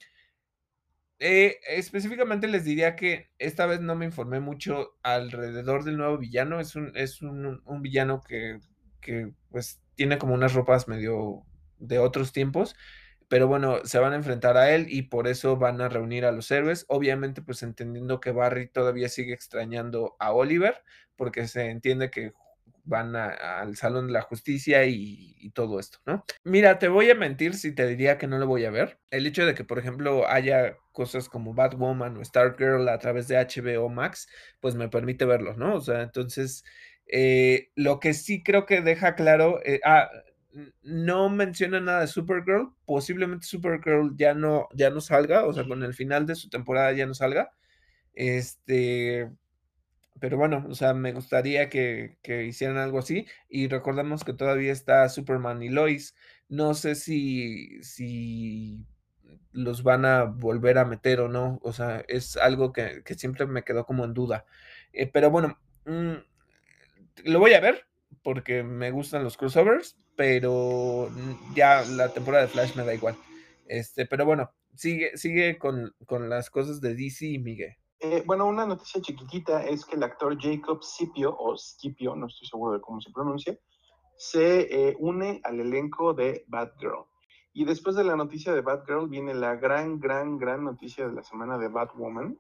Eh, 1.21 1.57
específicamente 1.69 2.47
les 2.47 2.65
diría 2.65 2.95
que 2.95 3.31
esta 3.39 3.67
vez 3.67 3.81
no 3.81 3.97
me 3.97 4.05
informé 4.05 4.39
mucho 4.39 4.97
alrededor 5.03 5.85
del 5.85 5.97
nuevo 5.97 6.19
villano. 6.19 6.61
Es 6.61 6.77
un, 6.77 6.93
es 6.95 7.23
un, 7.23 7.61
un 7.65 7.83
villano 7.83 8.23
que, 8.27 8.61
que, 9.01 9.33
pues 9.51 9.81
tiene 9.97 10.19
como 10.19 10.35
unas 10.35 10.55
ropas 10.55 10.87
medio 10.87 11.45
de 11.79 11.99
otros 11.99 12.33
tiempos 12.33 12.77
pero 13.29 13.47
bueno, 13.47 13.85
se 13.85 13.99
van 13.99 14.13
a 14.13 14.17
enfrentar 14.17 14.57
a 14.57 14.75
él 14.75 14.87
y 14.89 15.03
por 15.03 15.29
eso 15.29 15.57
van 15.57 15.81
a 15.81 15.89
reunir 15.89 16.25
a 16.25 16.33
los 16.33 16.51
héroes, 16.51 16.85
obviamente 16.89 17.43
pues 17.43 17.63
entendiendo 17.63 18.21
que 18.21 18.33
Barry 18.33 18.69
todavía 18.69 19.09
sigue 19.09 19.35
extrañando 19.35 20.17
a 20.19 20.33
Oliver, 20.33 20.83
porque 21.17 21.47
se 21.47 21.71
entiende 21.71 22.11
que 22.11 22.33
van 22.89 23.15
al 23.17 23.77
Salón 23.77 24.07
de 24.07 24.15
la 24.15 24.23
Justicia 24.23 24.87
y, 24.87 25.27
todo 25.55 25.81
esto, 25.81 25.99
¿no? 26.05 26.25
Mira, 26.45 26.79
te 26.79 26.89
voy 26.89 27.11
a 27.11 27.15
mentir 27.15 27.55
si 27.55 27.75
te 27.75 27.87
diría 27.87 28.19
que 28.19 28.27
no 28.27 28.39
lo 28.39 28.47
voy 28.47 28.65
a 28.67 28.71
ver. 28.71 28.99
El 29.11 29.27
hecho 29.27 29.47
de 29.47 29.55
que, 29.55 29.65
por 29.65 29.79
ejemplo, 29.79 30.29
haya 30.29 30.77
cosas 30.93 31.29
como 31.29 31.55
Batwoman 31.55 32.17
o 32.17 32.25
Stargirl 32.25 32.89
a 32.89 32.99
través 32.99 33.29
de 33.29 33.37
HBO 33.37 33.89
Max, 33.89 34.29
pues 34.61 34.75
me 34.75 34.89
permite 34.89 35.25
verlo, 35.25 35.55
¿no? 35.55 35.75
O 35.77 35.81
sea, 35.81 36.03
entonces, 36.03 36.65
eh, 37.07 37.71
lo 37.75 37.99
que 37.99 38.13
sí 38.13 38.43
creo 38.43 38.67
que 38.67 38.83
deja 38.83 39.15
claro, 39.15 39.61
eh, 39.65 39.81
ah, 39.85 40.11
no 40.83 41.29
menciona 41.29 41.81
nada 41.81 42.01
de 42.03 42.07
Supergirl. 42.07 42.73
Posiblemente 42.87 43.47
Supergirl 43.47 44.17
ya 44.17 44.35
no, 44.35 44.69
ya 44.75 44.91
no 44.91 45.01
salga, 45.01 45.47
o 45.47 45.53
sea, 45.53 45.65
con 45.67 45.83
el 45.83 45.95
final 45.95 46.27
de 46.27 46.35
su 46.35 46.49
temporada 46.49 46.93
ya 46.93 47.07
no 47.07 47.15
salga. 47.15 47.53
Este, 48.15 49.31
pero 50.21 50.37
bueno, 50.37 50.67
o 50.69 50.75
sea, 50.75 50.95
me 50.95 51.13
gustaría 51.13 51.69
que, 51.69 52.19
que, 52.23 52.45
hicieran 52.47 52.79
algo 52.79 52.99
así. 52.99 53.27
Y 53.49 53.69
recordamos 53.69 54.25
que 54.25 54.35
todavía 54.35 54.73
está 54.73 55.09
Superman 55.09 55.63
y 55.63 55.69
Lois. 55.69 56.15
No 56.49 56.75
sé 56.75 56.95
si, 56.95 57.83
si 57.83 58.85
los 59.53 59.83
van 59.83 60.05
a 60.05 60.25
volver 60.25 60.79
a 60.79 60.85
meter 60.85 61.21
o 61.21 61.29
no. 61.29 61.59
O 61.63 61.73
sea, 61.73 62.05
es 62.09 62.37
algo 62.37 62.73
que, 62.73 63.03
que 63.05 63.15
siempre 63.15 63.47
me 63.47 63.65
quedó 63.65 63.87
como 63.87 64.05
en 64.05 64.15
duda. 64.15 64.47
Eh, 64.93 65.07
pero 65.07 65.31
bueno, 65.31 65.59
mmm, 65.85 66.15
lo 67.25 67.39
voy 67.41 67.55
a 67.55 67.61
ver 67.61 67.87
porque 68.23 68.63
me 68.63 68.91
gustan 68.91 69.25
los 69.25 69.37
crossovers, 69.37 69.97
pero 70.19 71.09
ya 71.55 71.85
la 71.85 72.13
temporada 72.13 72.43
de 72.43 72.51
Flash 72.51 72.75
me 72.75 72.85
da 72.85 72.93
igual. 72.93 73.15
Este, 73.69 74.05
pero 74.05 74.27
bueno, 74.27 74.51
sigue, 74.75 75.17
sigue 75.17 75.59
con, 75.59 75.95
con 76.07 76.29
las 76.29 76.51
cosas 76.51 76.81
de 76.81 76.97
DC 76.97 77.25
y 77.25 77.39
Miguel. 77.39 77.77
Eh, 78.01 78.25
bueno, 78.27 78.47
una 78.47 78.67
noticia 78.67 79.01
chiquitita 79.01 79.65
es 79.65 79.85
que 79.85 79.95
el 79.95 80.03
actor 80.03 80.37
Jacob 80.37 80.83
Scipio, 80.83 81.37
o 81.39 81.57
Scipio, 81.57 82.17
no 82.17 82.27
estoy 82.27 82.49
seguro 82.49 82.73
de 82.73 82.81
cómo 82.81 83.01
se 83.01 83.13
pronuncia, 83.13 83.57
se 84.17 84.89
eh, 84.89 84.97
une 84.99 85.41
al 85.45 85.61
elenco 85.61 86.13
de 86.15 86.45
Batgirl. 86.49 87.05
Y 87.53 87.65
después 87.65 87.95
de 87.95 88.03
la 88.03 88.17
noticia 88.17 88.53
de 88.53 88.61
Batgirl 88.61 89.09
viene 89.09 89.35
la 89.35 89.55
gran, 89.55 90.01
gran, 90.01 90.37
gran 90.37 90.65
noticia 90.65 91.07
de 91.07 91.15
la 91.15 91.23
semana 91.23 91.59
de 91.59 91.69
Batwoman. 91.69 92.37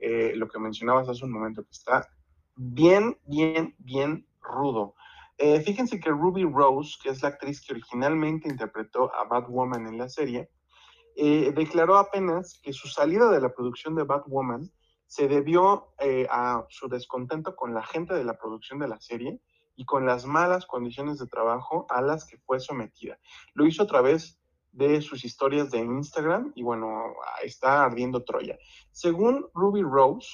Eh, 0.00 0.32
lo 0.34 0.48
que 0.48 0.58
mencionabas 0.58 1.08
hace 1.08 1.24
un 1.24 1.30
momento, 1.30 1.62
que 1.62 1.70
está 1.70 2.08
bien, 2.56 3.16
bien, 3.24 3.76
bien 3.78 4.26
rudo. 4.40 4.96
Eh, 5.42 5.58
fíjense 5.62 5.98
que 5.98 6.10
Ruby 6.10 6.44
Rose, 6.44 6.98
que 7.02 7.08
es 7.08 7.22
la 7.22 7.30
actriz 7.30 7.62
que 7.62 7.72
originalmente 7.72 8.46
interpretó 8.46 9.10
a 9.14 9.24
Batwoman 9.24 9.86
en 9.86 9.96
la 9.96 10.10
serie, 10.10 10.50
eh, 11.16 11.50
declaró 11.56 11.96
apenas 11.96 12.60
que 12.62 12.74
su 12.74 12.88
salida 12.88 13.30
de 13.30 13.40
la 13.40 13.54
producción 13.54 13.94
de 13.94 14.04
Batwoman 14.04 14.70
se 15.06 15.28
debió 15.28 15.94
eh, 15.98 16.26
a 16.30 16.66
su 16.68 16.88
descontento 16.88 17.56
con 17.56 17.72
la 17.72 17.82
gente 17.82 18.12
de 18.12 18.22
la 18.22 18.36
producción 18.36 18.80
de 18.80 18.88
la 18.88 19.00
serie 19.00 19.40
y 19.76 19.86
con 19.86 20.04
las 20.04 20.26
malas 20.26 20.66
condiciones 20.66 21.18
de 21.18 21.26
trabajo 21.26 21.86
a 21.88 22.02
las 22.02 22.26
que 22.26 22.36
fue 22.36 22.60
sometida. 22.60 23.18
Lo 23.54 23.66
hizo 23.66 23.84
a 23.84 23.86
través 23.86 24.38
de 24.72 25.00
sus 25.00 25.24
historias 25.24 25.70
de 25.70 25.78
Instagram 25.78 26.52
y 26.54 26.62
bueno, 26.62 27.14
está 27.42 27.82
ardiendo 27.82 28.24
Troya. 28.24 28.58
Según 28.92 29.46
Ruby 29.54 29.80
Rose, 29.80 30.28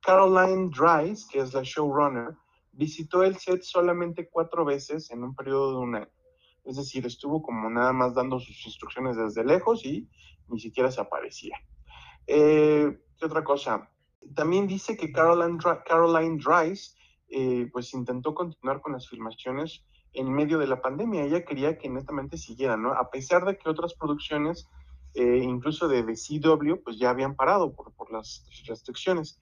Caroline 0.00 0.70
Dries, 0.70 1.26
que 1.28 1.40
es 1.40 1.52
la 1.52 1.60
showrunner, 1.62 2.34
visitó 2.76 3.22
el 3.22 3.36
set 3.36 3.62
solamente 3.62 4.28
cuatro 4.28 4.64
veces 4.64 5.10
en 5.10 5.24
un 5.24 5.34
periodo 5.34 5.72
de 5.72 5.78
un 5.78 5.94
año. 5.96 6.08
Es 6.64 6.76
decir, 6.76 7.06
estuvo 7.06 7.42
como 7.42 7.70
nada 7.70 7.92
más 7.92 8.14
dando 8.14 8.38
sus 8.38 8.66
instrucciones 8.66 9.16
desde 9.16 9.44
lejos 9.44 9.84
y 9.84 10.08
ni 10.48 10.60
siquiera 10.60 10.90
se 10.90 11.00
aparecía. 11.00 11.56
Eh, 12.26 12.98
¿Qué 13.18 13.26
otra 13.26 13.44
cosa? 13.44 13.90
También 14.34 14.66
dice 14.66 14.96
que 14.96 15.12
Caroline, 15.12 15.58
Caroline 15.86 16.38
Dries 16.38 16.96
eh, 17.28 17.68
pues 17.72 17.94
intentó 17.94 18.34
continuar 18.34 18.80
con 18.80 18.92
las 18.92 19.08
filmaciones 19.08 19.84
en 20.12 20.32
medio 20.32 20.58
de 20.58 20.66
la 20.66 20.80
pandemia. 20.80 21.24
Ella 21.24 21.44
quería 21.44 21.78
que 21.78 21.88
netamente 21.88 22.36
siguieran, 22.36 22.82
¿no? 22.82 22.92
A 22.92 23.10
pesar 23.10 23.44
de 23.44 23.56
que 23.56 23.68
otras 23.68 23.94
producciones, 23.94 24.68
eh, 25.14 25.38
incluso 25.42 25.88
de, 25.88 26.02
CW, 26.02 26.82
pues 26.82 26.98
ya 26.98 27.10
habían 27.10 27.36
parado 27.36 27.74
por, 27.74 27.92
por 27.94 28.12
las 28.12 28.44
restricciones. 28.66 29.38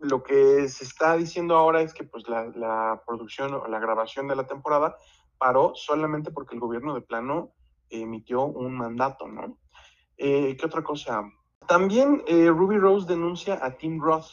Lo 0.00 0.22
que 0.22 0.68
se 0.68 0.84
está 0.84 1.16
diciendo 1.16 1.56
ahora 1.56 1.82
es 1.82 1.92
que 1.92 2.04
pues 2.04 2.24
la, 2.28 3.02
producción 3.06 3.54
o 3.54 3.66
la 3.66 3.78
grabación 3.78 4.28
de 4.28 4.36
la 4.36 4.46
temporada 4.46 4.96
paró 5.38 5.72
solamente 5.74 6.30
porque 6.30 6.54
el 6.54 6.60
gobierno 6.60 6.94
de 6.94 7.00
plano 7.00 7.52
emitió 7.90 8.44
un 8.44 8.76
mandato, 8.76 9.28
¿no? 9.28 9.58
Eh, 10.16 10.56
¿Qué 10.56 10.66
otra 10.66 10.82
cosa? 10.82 11.22
También 11.66 12.22
eh, 12.26 12.48
Ruby 12.48 12.78
Rose 12.78 13.06
denuncia 13.06 13.58
a 13.62 13.76
Tim 13.76 14.00
Roth, 14.00 14.30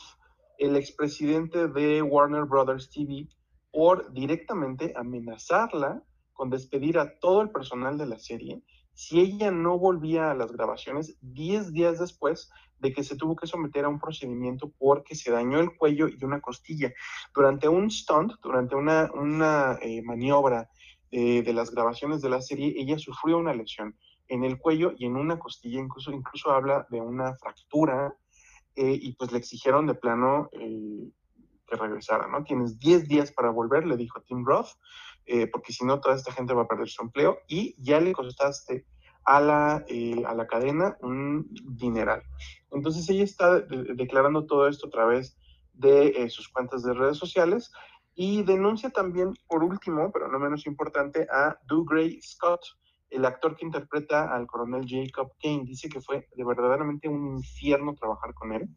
el 0.57 0.75
expresidente 0.75 1.67
de 1.67 2.01
Warner 2.01 2.45
Brothers 2.45 2.89
TV, 2.89 3.27
por 3.71 4.11
directamente 4.13 4.93
amenazarla 4.95 6.01
con 6.33 6.49
despedir 6.49 6.97
a 6.97 7.17
todo 7.19 7.41
el 7.41 7.49
personal 7.49 7.97
de 7.97 8.05
la 8.05 8.19
serie 8.19 8.61
si 8.95 9.19
ella 9.19 9.51
no 9.51 9.77
volvía 9.77 10.31
a 10.31 10.35
las 10.35 10.51
grabaciones 10.51 11.17
10 11.21 11.73
días 11.73 11.99
después 11.99 12.49
de 12.79 12.93
que 12.93 13.03
se 13.03 13.17
tuvo 13.17 13.35
que 13.35 13.45
someter 13.45 13.85
a 13.85 13.89
un 13.89 13.99
procedimiento 13.99 14.71
porque 14.77 15.15
se 15.15 15.31
dañó 15.31 15.59
el 15.59 15.75
cuello 15.75 16.07
y 16.07 16.23
una 16.23 16.41
costilla. 16.41 16.93
Durante 17.33 17.67
un 17.67 17.91
stunt, 17.91 18.33
durante 18.41 18.75
una, 18.75 19.11
una 19.13 19.77
eh, 19.81 20.01
maniobra 20.01 20.69
eh, 21.11 21.43
de 21.43 21.53
las 21.53 21.71
grabaciones 21.71 22.21
de 22.21 22.29
la 22.29 22.41
serie, 22.41 22.73
ella 22.77 22.97
sufrió 22.97 23.37
una 23.37 23.53
lesión 23.53 23.97
en 24.27 24.43
el 24.43 24.57
cuello 24.57 24.93
y 24.97 25.05
en 25.05 25.17
una 25.17 25.37
costilla, 25.37 25.79
incluso, 25.79 26.11
incluso 26.11 26.51
habla 26.51 26.87
de 26.89 27.01
una 27.01 27.35
fractura, 27.35 28.15
eh, 28.75 28.97
y 29.01 29.13
pues 29.13 29.31
le 29.31 29.37
exigieron 29.37 29.87
de 29.87 29.95
plano 29.95 30.49
que 30.51 31.75
regresara, 31.75 32.27
¿no? 32.27 32.43
Tienes 32.43 32.79
10 32.79 33.07
días 33.07 33.31
para 33.31 33.49
volver, 33.49 33.85
le 33.85 33.97
dijo 33.97 34.21
Tim 34.21 34.45
Roth, 34.45 34.67
eh, 35.25 35.47
porque 35.47 35.73
si 35.73 35.85
no, 35.85 35.99
toda 35.99 36.15
esta 36.15 36.31
gente 36.31 36.53
va 36.53 36.63
a 36.63 36.67
perder 36.67 36.89
su 36.89 37.01
empleo 37.01 37.39
y 37.47 37.75
ya 37.77 37.99
le 37.99 38.13
costaste 38.13 38.85
a 39.25 39.41
la, 39.41 39.83
eh, 39.87 40.23
a 40.25 40.33
la 40.33 40.47
cadena 40.47 40.97
un 41.01 41.47
dineral. 41.63 42.23
Entonces 42.71 43.09
ella 43.09 43.23
está 43.23 43.59
declarando 43.59 44.45
todo 44.45 44.67
esto 44.67 44.87
a 44.87 44.91
través 44.91 45.37
de 45.73 46.07
eh, 46.07 46.29
sus 46.29 46.47
cuentas 46.49 46.83
de 46.83 46.93
redes 46.93 47.17
sociales 47.17 47.71
y 48.13 48.43
denuncia 48.43 48.89
también, 48.89 49.33
por 49.47 49.63
último, 49.63 50.11
pero 50.11 50.27
no 50.29 50.39
menos 50.39 50.65
importante, 50.67 51.27
a 51.29 51.59
Dougray 51.67 52.21
Scott, 52.21 52.61
el 53.15 53.25
actor 53.25 53.55
que 53.55 53.65
interpreta 53.65 54.33
al 54.33 54.45
coronel 54.47 54.85
Jacob 54.87 55.33
Kane. 55.41 55.63
Dice 55.65 55.89
que 55.89 56.01
fue 56.01 56.27
de 56.35 56.43
verdaderamente 56.43 57.07
un 57.07 57.37
infierno 57.37 57.95
trabajar 57.95 58.33
con 58.33 58.53
él 58.53 58.67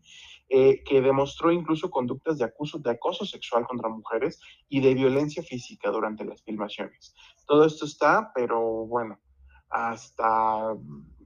eh, 0.49 0.83
que 0.85 1.01
demostró 1.01 1.53
incluso 1.53 1.91
conductas 1.91 2.39
de, 2.39 2.47
de 2.47 2.91
acoso 2.91 3.25
sexual 3.27 3.67
contra 3.67 3.89
mujeres 3.89 4.41
y 4.69 4.81
de 4.81 4.95
violencia 4.95 5.43
física 5.43 5.91
durante 5.91 6.25
las 6.25 6.43
filmaciones. 6.43 7.15
Todo 7.47 7.67
esto 7.67 7.85
está, 7.85 8.33
pero 8.35 8.61
bueno, 8.87 9.19
hasta 9.69 10.75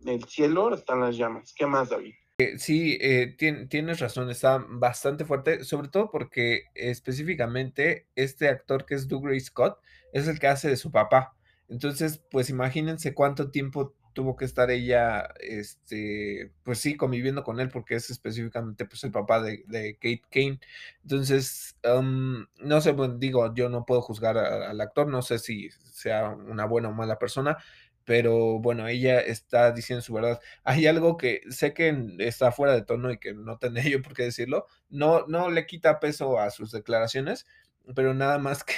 el 0.07 0.25
cielo 0.25 0.75
están 0.75 1.01
las 1.01 1.17
llamas. 1.17 1.53
¿Qué 1.57 1.67
más, 1.67 1.91
David? 1.91 2.15
Eh, 2.39 2.59
sí, 2.59 2.99
eh, 3.01 3.37
tienes 3.69 4.01
razón, 4.01 4.31
está 4.31 4.65
bastante 4.69 5.25
fuerte, 5.25 5.65
sobre 5.65 5.89
todo 5.89 6.11
porque 6.11 6.65
específicamente 6.75 8.09
este 8.17 8.49
actor 8.49 8.85
que 8.87 8.95
es 8.95 9.07
Dougray 9.07 9.39
Scott 9.39 9.79
es 10.13 10.27
el 10.27 10.41
que 10.41 10.49
hace 10.49 10.69
de 10.69 10.77
su 10.77 10.91
papá. 10.91 11.37
Entonces, 11.73 12.23
pues 12.31 12.51
imagínense 12.51 13.15
cuánto 13.15 13.51
tiempo 13.51 13.95
tuvo 14.13 14.37
que 14.37 14.45
estar 14.45 14.71
ella, 14.71 15.27
este, 15.41 16.53
pues 16.65 16.79
sí, 16.81 16.99
conviviendo 16.99 17.43
con 17.45 17.61
él 17.61 17.71
porque 17.71 17.95
es 17.95 18.11
específicamente 18.11 18.85
pues 18.85 19.03
el 19.05 19.11
papá 19.11 19.41
de, 19.41 19.65
Kate 19.95 20.23
Kane. 20.31 20.61
Entonces, 21.03 21.79
no 21.83 22.81
sé, 22.83 22.95
digo, 23.17 23.55
yo 23.55 23.71
no 23.71 23.87
puedo 23.87 24.03
juzgar 24.03 24.37
al 24.37 24.81
actor, 24.83 25.09
no 25.09 25.23
sé 25.23 25.39
si 25.39 25.71
sea 25.71 26.29
una 26.29 26.67
buena 26.67 26.91
o 26.91 26.93
mala 26.93 27.19
persona, 27.19 27.57
pero 28.05 28.59
bueno, 28.59 28.87
ella 28.87 29.21
está 29.21 29.73
diciendo 29.73 30.03
su 30.03 30.13
verdad. 30.13 30.41
Hay 30.65 30.87
algo 30.87 31.17
que 31.17 31.41
sé 31.49 31.73
que 31.73 32.17
está 32.19 32.53
fuera 32.53 32.75
de 32.75 32.83
tono 32.83 33.11
y 33.11 33.19
que 33.19 33.33
no 33.33 33.57
tenía 33.59 33.83
yo 33.89 34.03
por 34.03 34.13
qué 34.15 34.25
decirlo, 34.25 34.67
no, 34.91 35.27
no 35.27 35.51
le 35.51 35.67
quita 35.67 36.01
peso 36.01 36.39
a 36.39 36.51
sus 36.51 36.71
declaraciones, 36.71 37.47
pero 37.95 38.13
nada 38.13 38.39
más 38.39 38.63
que 38.63 38.75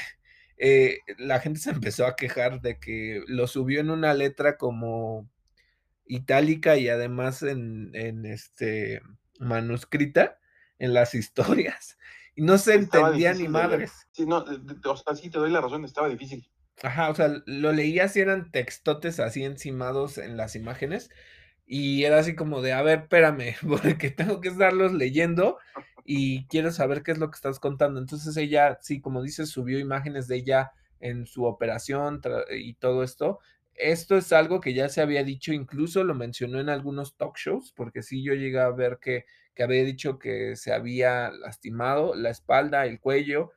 eh, 0.56 0.98
la 1.18 1.40
gente 1.40 1.60
se 1.60 1.70
empezó 1.70 2.06
a 2.06 2.16
quejar 2.16 2.60
de 2.60 2.78
que 2.78 3.22
lo 3.26 3.47
subió 3.47 3.81
en 3.81 3.90
una 3.90 4.14
letra 4.14 4.56
como 4.56 5.28
itálica 6.06 6.76
y 6.76 6.89
además 6.89 7.43
en, 7.43 7.93
este 8.26 9.01
manuscrita 9.40 10.39
en 10.78 10.94
las 10.94 11.14
historias 11.14 11.98
y 12.36 12.43
no 12.43 12.59
se 12.59 12.74
entendía 12.74 13.32
ni 13.32 13.48
madres. 13.48 13.93
Sí, 14.12 14.26
no, 14.26 14.39
o 14.85 14.97
sea, 14.97 15.14
sí 15.14 15.31
te 15.31 15.39
doy 15.39 15.51
la 15.51 15.60
razón, 15.60 15.85
estaba 15.85 16.09
difícil. 16.09 16.48
Ajá, 16.82 17.09
o 17.09 17.14
sea, 17.14 17.31
lo 17.47 17.72
leías 17.72 18.16
y 18.16 18.20
eran 18.20 18.51
textotes 18.51 19.20
así 19.20 19.44
encimados 19.44 20.18
en 20.18 20.36
las 20.36 20.56
imágenes 20.56 21.10
y 21.66 22.05
era 22.05 22.18
así 22.18 22.35
como 22.35 22.60
de, 22.60 22.72
a 22.72 22.82
ver, 22.82 23.01
espérame, 23.01 23.55
porque 23.68 24.10
tengo 24.10 24.40
que 24.40 24.48
estarlos 24.48 24.93
leyendo 24.93 25.59
y 26.05 26.47
quiero 26.47 26.70
saber 26.70 27.02
qué 27.02 27.12
es 27.12 27.18
lo 27.18 27.31
que 27.31 27.36
estás 27.36 27.59
contando. 27.59 27.98
Entonces 27.98 28.36
ella, 28.36 28.78
sí, 28.82 29.01
como 29.01 29.22
dices, 29.22 29.48
subió 29.48 29.78
imágenes 29.78 30.28
de 30.28 30.36
ella 30.36 30.72
en 31.01 31.26
su 31.26 31.44
operación 31.44 32.20
y 32.51 32.74
todo 32.74 33.02
esto. 33.02 33.40
Esto 33.74 34.16
es 34.16 34.32
algo 34.32 34.60
que 34.60 34.74
ya 34.74 34.89
se 34.89 35.01
había 35.01 35.24
dicho, 35.24 35.52
incluso 35.52 36.05
lo 36.05 36.14
mencionó 36.14 36.60
en 36.60 36.68
algunos 36.68 37.16
talk 37.16 37.36
shows, 37.36 37.72
porque 37.74 38.02
sí 38.02 38.22
yo 38.22 38.35
llegué 38.35 38.60
a 38.60 38.70
ver 38.70 38.98
que, 39.01 39.24
que 39.55 39.64
había 39.64 39.82
dicho 39.82 40.18
que 40.18 40.55
se 40.56 40.72
había 40.72 41.31
lastimado 41.32 42.14
la 42.14 42.31
espalda, 42.31 42.86
el 42.86 43.01
cuello, 43.01 43.52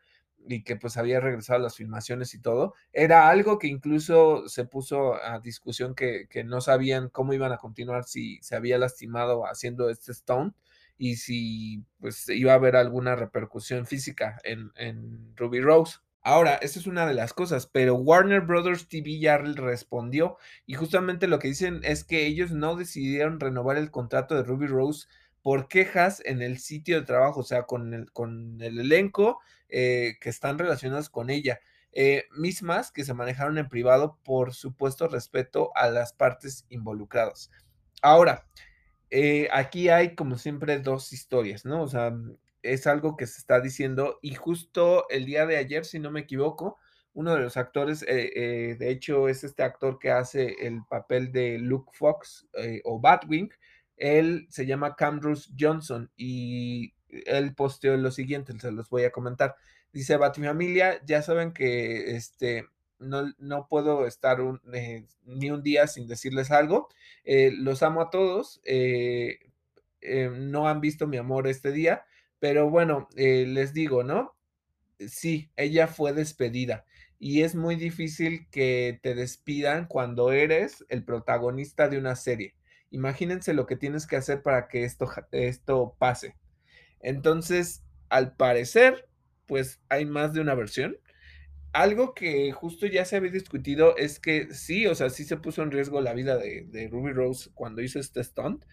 y 0.49 0.63
que 0.63 0.75
pues 0.77 0.97
había 0.97 1.19
regresado 1.19 1.59
a 1.59 1.63
las 1.63 1.75
filmaciones 1.75 2.33
y 2.33 2.41
todo, 2.41 2.73
era 2.93 3.29
algo 3.29 3.59
que 3.59 3.67
incluso 3.67 4.47
se 4.47 4.65
puso 4.65 5.15
a 5.15 5.39
discusión 5.39 5.93
que, 5.93 6.27
que, 6.29 6.43
no 6.43 6.61
sabían 6.61 7.09
cómo 7.09 7.33
iban 7.33 7.51
a 7.51 7.57
continuar 7.57 8.05
si 8.05 8.39
se 8.41 8.55
había 8.55 8.77
lastimado 8.77 9.45
haciendo 9.45 9.89
este 9.89 10.13
stone 10.13 10.53
y 10.97 11.17
si 11.17 11.83
pues 11.99 12.27
iba 12.29 12.53
a 12.53 12.55
haber 12.55 12.75
alguna 12.75 13.15
repercusión 13.15 13.85
física 13.85 14.39
en, 14.43 14.71
en 14.75 15.33
Ruby 15.35 15.61
Rose. 15.61 15.99
Ahora, 16.21 16.55
esa 16.55 16.79
es 16.79 16.87
una 16.87 17.05
de 17.05 17.13
las 17.13 17.33
cosas, 17.33 17.67
pero 17.67 17.95
Warner 17.95 18.41
Brothers 18.41 18.89
TV 18.89 19.19
ya 19.19 19.37
respondió 19.37 20.37
y 20.65 20.73
justamente 20.73 21.27
lo 21.27 21.39
que 21.39 21.47
dicen 21.47 21.79
es 21.83 22.03
que 22.03 22.25
ellos 22.25 22.51
no 22.51 22.75
decidieron 22.75 23.39
renovar 23.39 23.77
el 23.77 23.91
contrato 23.91 24.35
de 24.35 24.43
Ruby 24.43 24.67
Rose 24.67 25.07
por 25.41 25.69
quejas 25.69 26.21
en 26.25 26.41
el 26.41 26.57
sitio 26.57 26.99
de 26.99 27.05
trabajo, 27.05 27.39
o 27.39 27.43
sea, 27.43 27.63
con 27.63 27.93
el, 27.93 28.11
con 28.11 28.61
el 28.61 28.79
elenco 28.79 29.39
eh, 29.69 30.17
que 30.19 30.29
están 30.29 30.59
relacionados 30.59 31.09
con 31.09 31.29
ella, 31.29 31.61
eh, 31.93 32.25
mismas 32.35 32.91
que 32.91 33.05
se 33.05 33.13
manejaron 33.13 33.57
en 33.57 33.69
privado 33.69 34.19
por 34.23 34.53
supuesto 34.53 35.07
respeto 35.07 35.71
a 35.75 35.89
las 35.89 36.11
partes 36.11 36.65
involucradas. 36.69 37.49
Ahora, 38.01 38.45
eh, 39.09 39.47
aquí 39.51 39.89
hay 39.89 40.15
como 40.15 40.37
siempre 40.37 40.79
dos 40.79 41.13
historias, 41.13 41.65
¿no? 41.65 41.83
O 41.83 41.87
sea, 41.87 42.13
es 42.63 42.87
algo 42.87 43.17
que 43.17 43.27
se 43.27 43.39
está 43.39 43.61
diciendo 43.61 44.19
y 44.21 44.35
justo 44.35 45.07
el 45.09 45.25
día 45.25 45.45
de 45.45 45.57
ayer, 45.57 45.85
si 45.85 45.99
no 45.99 46.11
me 46.11 46.21
equivoco, 46.21 46.77
uno 47.13 47.33
de 47.33 47.41
los 47.41 47.57
actores, 47.57 48.01
de 48.01 48.77
hecho 48.79 49.27
es 49.27 49.43
este 49.43 49.63
actor 49.63 49.97
que 49.97 50.11
hace 50.11 50.55
el 50.67 50.81
papel 50.87 51.31
de 51.31 51.57
Luke 51.57 51.91
Fox 51.93 52.47
o 52.83 52.99
Batwing, 52.99 53.49
él 53.97 54.45
se 54.49 54.65
llama 54.65 54.95
Camrus 54.95 55.51
Johnson 55.59 56.11
y 56.15 56.93
él 57.09 57.55
posteó 57.55 57.97
lo 57.97 58.11
siguiente, 58.11 58.53
se 58.59 58.71
los 58.71 58.89
voy 58.89 59.03
a 59.03 59.11
comentar. 59.11 59.55
Dice, 59.91 60.17
familia, 60.19 61.01
ya 61.05 61.21
saben 61.21 61.53
que 61.53 62.15
este, 62.15 62.67
no, 62.99 63.33
no 63.37 63.67
puedo 63.67 64.05
estar 64.05 64.39
eh, 64.73 65.05
ni 65.25 65.51
un 65.51 65.63
día 65.63 65.87
sin 65.87 66.07
decirles 66.07 66.51
algo. 66.51 66.89
Eh, 67.23 67.51
los 67.53 67.83
amo 67.83 68.01
a 68.01 68.09
todos. 68.09 68.61
Eh, 68.63 69.39
no 70.01 70.67
han 70.67 70.79
visto 70.81 71.07
mi 71.07 71.17
amor 71.17 71.47
este 71.47 71.71
día, 71.71 72.05
pero 72.39 72.69
bueno, 72.69 73.09
les 73.15 73.73
digo, 73.73 74.03
¿no? 74.03 74.35
Sí, 74.99 75.51
ella 75.57 75.87
fue 75.87 76.13
despedida 76.13 76.85
y 77.19 77.41
es 77.41 77.55
muy 77.55 77.75
difícil 77.75 78.47
que 78.49 78.99
te 79.01 79.15
despidan 79.15 79.87
cuando 79.87 80.31
eres 80.31 80.85
el 80.89 81.03
protagonista 81.03 81.89
de 81.89 81.97
una 81.97 82.15
serie. 82.15 82.55
Imagínense 82.91 83.53
lo 83.53 83.65
que 83.65 83.75
tienes 83.75 84.07
que 84.07 84.15
hacer 84.15 84.41
para 84.41 84.67
que 84.67 84.83
esto, 84.83 85.09
esto 85.31 85.95
pase. 85.97 86.35
Entonces, 86.99 87.83
al 88.09 88.35
parecer, 88.35 89.09
pues 89.45 89.81
hay 89.89 90.05
más 90.05 90.33
de 90.33 90.41
una 90.41 90.55
versión. 90.55 90.97
Algo 91.77 92.15
que 92.15 92.51
justo 92.53 92.87
ya 92.87 93.05
se 93.05 93.17
había 93.17 93.29
discutido 93.29 93.95
es 93.97 94.19
que 94.19 94.51
sí, 94.51 94.87
o 94.87 94.95
sea, 94.95 95.11
sí 95.11 95.25
se 95.25 95.37
puso 95.37 95.61
en 95.61 95.69
riesgo 95.69 96.01
la 96.01 96.15
vida 96.15 96.35
de, 96.35 96.89
Ruby 96.91 97.11
Rose 97.11 97.51
cuando 97.53 97.83
hizo 97.83 97.99
este 97.99 98.23
stunt, 98.23 98.65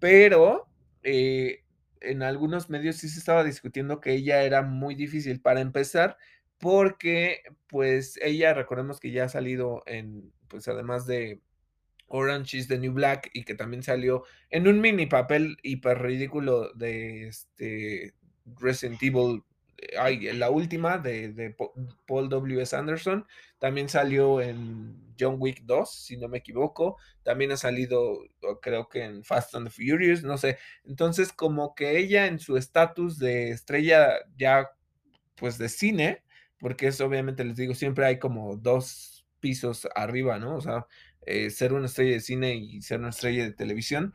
pero 0.00 0.68
eh, 1.04 1.62
en 2.00 2.24
algunos 2.24 2.68
medios 2.68 2.96
sí 2.96 3.08
se 3.08 3.20
estaba 3.20 3.44
discutiendo 3.44 4.00
que 4.00 4.12
ella 4.12 4.42
era 4.42 4.62
muy 4.62 4.96
difícil 4.96 5.40
para 5.40 5.60
empezar, 5.60 6.16
porque 6.58 7.42
pues 7.68 8.18
ella, 8.20 8.54
recordemos 8.54 8.98
que 8.98 9.12
ya 9.12 9.26
ha 9.26 9.28
salido 9.28 9.84
en, 9.86 10.32
pues 10.48 10.66
además 10.66 11.06
de 11.06 11.40
Orange 12.08 12.56
is 12.56 12.66
the 12.66 12.80
New 12.80 12.92
Black 12.92 13.30
y 13.34 13.44
que 13.44 13.54
también 13.54 13.84
salió 13.84 14.24
en 14.50 14.66
un 14.66 14.80
mini 14.80 15.06
papel 15.06 15.58
hiper 15.62 16.02
ridículo 16.02 16.72
de 16.72 17.28
este 17.28 18.14
Resident 18.56 19.00
Evil, 19.00 19.44
ay, 19.98 20.32
la 20.32 20.50
última 20.50 20.98
de, 20.98 21.54
Paul 22.06 22.28
W.S. 22.28 22.74
Anderson, 22.74 23.26
también 23.58 23.88
salió 23.88 24.40
en 24.40 25.14
John 25.18 25.36
Wick 25.38 25.62
2, 25.64 25.90
si 25.90 26.16
no 26.16 26.28
me 26.28 26.38
equivoco, 26.38 26.96
también 27.22 27.52
ha 27.52 27.56
salido 27.56 28.18
creo 28.62 28.88
que 28.88 29.04
en 29.04 29.24
Fast 29.24 29.54
and 29.54 29.68
the 29.68 29.70
Furious, 29.72 30.22
no 30.22 30.38
sé, 30.38 30.58
entonces 30.84 31.32
como 31.32 31.74
que 31.74 31.98
ella 31.98 32.26
en 32.26 32.38
su 32.38 32.56
estatus 32.56 33.18
de 33.18 33.50
estrella 33.50 34.10
ya 34.36 34.70
pues 35.34 35.58
de 35.58 35.68
cine, 35.68 36.22
porque 36.58 36.88
es 36.88 37.00
obviamente 37.00 37.44
les 37.44 37.56
digo, 37.56 37.74
siempre 37.74 38.06
hay 38.06 38.18
como 38.18 38.56
dos 38.56 39.26
pisos 39.40 39.88
arriba, 39.94 40.38
¿no? 40.38 40.56
O 40.56 40.60
sea, 40.60 40.86
eh, 41.26 41.50
ser 41.50 41.72
una 41.74 41.86
estrella 41.86 42.12
de 42.12 42.20
cine 42.20 42.54
y 42.54 42.82
ser 42.82 43.00
una 43.00 43.10
estrella 43.10 43.44
de 43.44 43.52
televisión. 43.52 44.14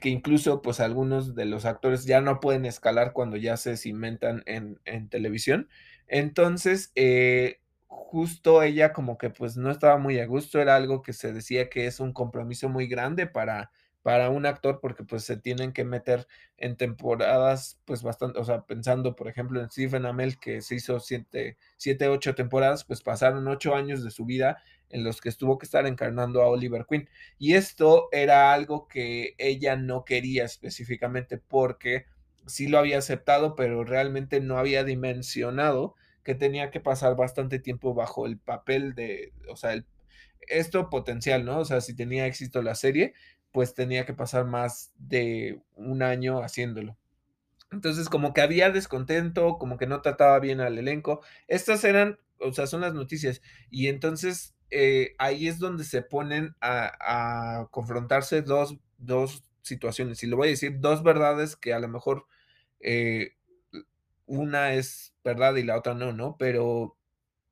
Que 0.00 0.08
incluso 0.10 0.62
pues 0.62 0.80
algunos 0.80 1.34
de 1.34 1.46
los 1.46 1.64
actores 1.64 2.04
ya 2.04 2.20
no 2.20 2.40
pueden 2.40 2.66
escalar 2.66 3.12
cuando 3.12 3.36
ya 3.36 3.56
se 3.56 3.76
cimentan 3.76 4.42
en, 4.46 4.80
en 4.84 5.08
televisión. 5.08 5.68
Entonces, 6.06 6.92
eh, 6.94 7.60
justo 7.86 8.62
ella 8.62 8.92
como 8.92 9.18
que 9.18 9.30
pues 9.30 9.56
no 9.56 9.70
estaba 9.70 9.98
muy 9.98 10.18
a 10.20 10.26
gusto, 10.26 10.60
era 10.60 10.76
algo 10.76 11.02
que 11.02 11.12
se 11.12 11.32
decía 11.32 11.68
que 11.70 11.86
es 11.86 12.00
un 12.00 12.12
compromiso 12.12 12.68
muy 12.68 12.86
grande 12.86 13.26
para, 13.26 13.70
para 14.02 14.30
un 14.30 14.46
actor 14.46 14.80
porque 14.80 15.04
pues 15.04 15.24
se 15.24 15.36
tienen 15.36 15.72
que 15.72 15.84
meter 15.84 16.26
en 16.56 16.76
temporadas 16.76 17.80
pues 17.84 18.02
bastante, 18.02 18.38
o 18.38 18.44
sea, 18.44 18.62
pensando 18.66 19.16
por 19.16 19.28
ejemplo 19.28 19.60
en 19.60 19.70
Stephen 19.70 20.06
Amell 20.06 20.38
que 20.38 20.60
se 20.62 20.76
hizo 20.76 21.00
siete, 21.00 21.56
siete, 21.76 22.08
ocho 22.08 22.34
temporadas, 22.34 22.84
pues 22.84 23.02
pasaron 23.02 23.46
ocho 23.48 23.74
años 23.74 24.04
de 24.04 24.10
su 24.10 24.24
vida 24.24 24.62
en 24.90 25.04
los 25.04 25.20
que 25.20 25.28
estuvo 25.28 25.58
que 25.58 25.66
estar 25.66 25.86
encarnando 25.86 26.42
a 26.42 26.48
Oliver 26.48 26.86
Queen. 26.88 27.08
Y 27.38 27.54
esto 27.54 28.08
era 28.12 28.52
algo 28.52 28.88
que 28.88 29.34
ella 29.38 29.76
no 29.76 30.04
quería 30.04 30.44
específicamente 30.44 31.38
porque 31.38 32.06
sí 32.46 32.68
lo 32.68 32.78
había 32.78 32.98
aceptado, 32.98 33.54
pero 33.56 33.84
realmente 33.84 34.40
no 34.40 34.58
había 34.58 34.84
dimensionado 34.84 35.94
que 36.24 36.34
tenía 36.34 36.70
que 36.70 36.80
pasar 36.80 37.16
bastante 37.16 37.58
tiempo 37.58 37.94
bajo 37.94 38.26
el 38.26 38.38
papel 38.38 38.94
de, 38.94 39.32
o 39.48 39.56
sea, 39.56 39.72
el, 39.72 39.86
esto 40.48 40.90
potencial, 40.90 41.44
¿no? 41.44 41.58
O 41.60 41.64
sea, 41.64 41.80
si 41.80 41.94
tenía 41.94 42.26
éxito 42.26 42.62
la 42.62 42.74
serie, 42.74 43.14
pues 43.52 43.74
tenía 43.74 44.04
que 44.04 44.14
pasar 44.14 44.44
más 44.44 44.92
de 44.98 45.60
un 45.74 46.02
año 46.02 46.42
haciéndolo. 46.42 46.96
Entonces, 47.70 48.08
como 48.08 48.32
que 48.32 48.40
había 48.40 48.70
descontento, 48.70 49.58
como 49.58 49.76
que 49.76 49.86
no 49.86 50.00
trataba 50.00 50.38
bien 50.38 50.60
al 50.60 50.78
elenco. 50.78 51.20
Estas 51.48 51.84
eran, 51.84 52.18
o 52.40 52.52
sea, 52.52 52.66
son 52.66 52.80
las 52.80 52.94
noticias. 52.94 53.42
Y 53.70 53.88
entonces 53.88 54.54
eh, 54.70 55.14
ahí 55.18 55.48
es 55.48 55.58
donde 55.58 55.84
se 55.84 56.02
ponen 56.02 56.54
a, 56.60 57.68
confrontarse 57.70 58.42
dos, 58.42 58.76
dos, 58.98 59.44
situaciones. 59.62 60.22
Y 60.22 60.26
lo 60.26 60.36
voy 60.38 60.48
a 60.48 60.50
decir, 60.50 60.80
dos 60.80 61.02
verdades 61.02 61.54
que 61.54 61.74
a 61.74 61.78
lo 61.78 61.88
mejor 61.88 62.26
eh, 62.80 63.34
una 64.26 64.74
es 64.74 65.14
verdad 65.24 65.56
y 65.56 65.62
la 65.62 65.76
otra 65.76 65.94
no, 65.94 66.12
¿no? 66.12 66.36
Pero 66.38 66.96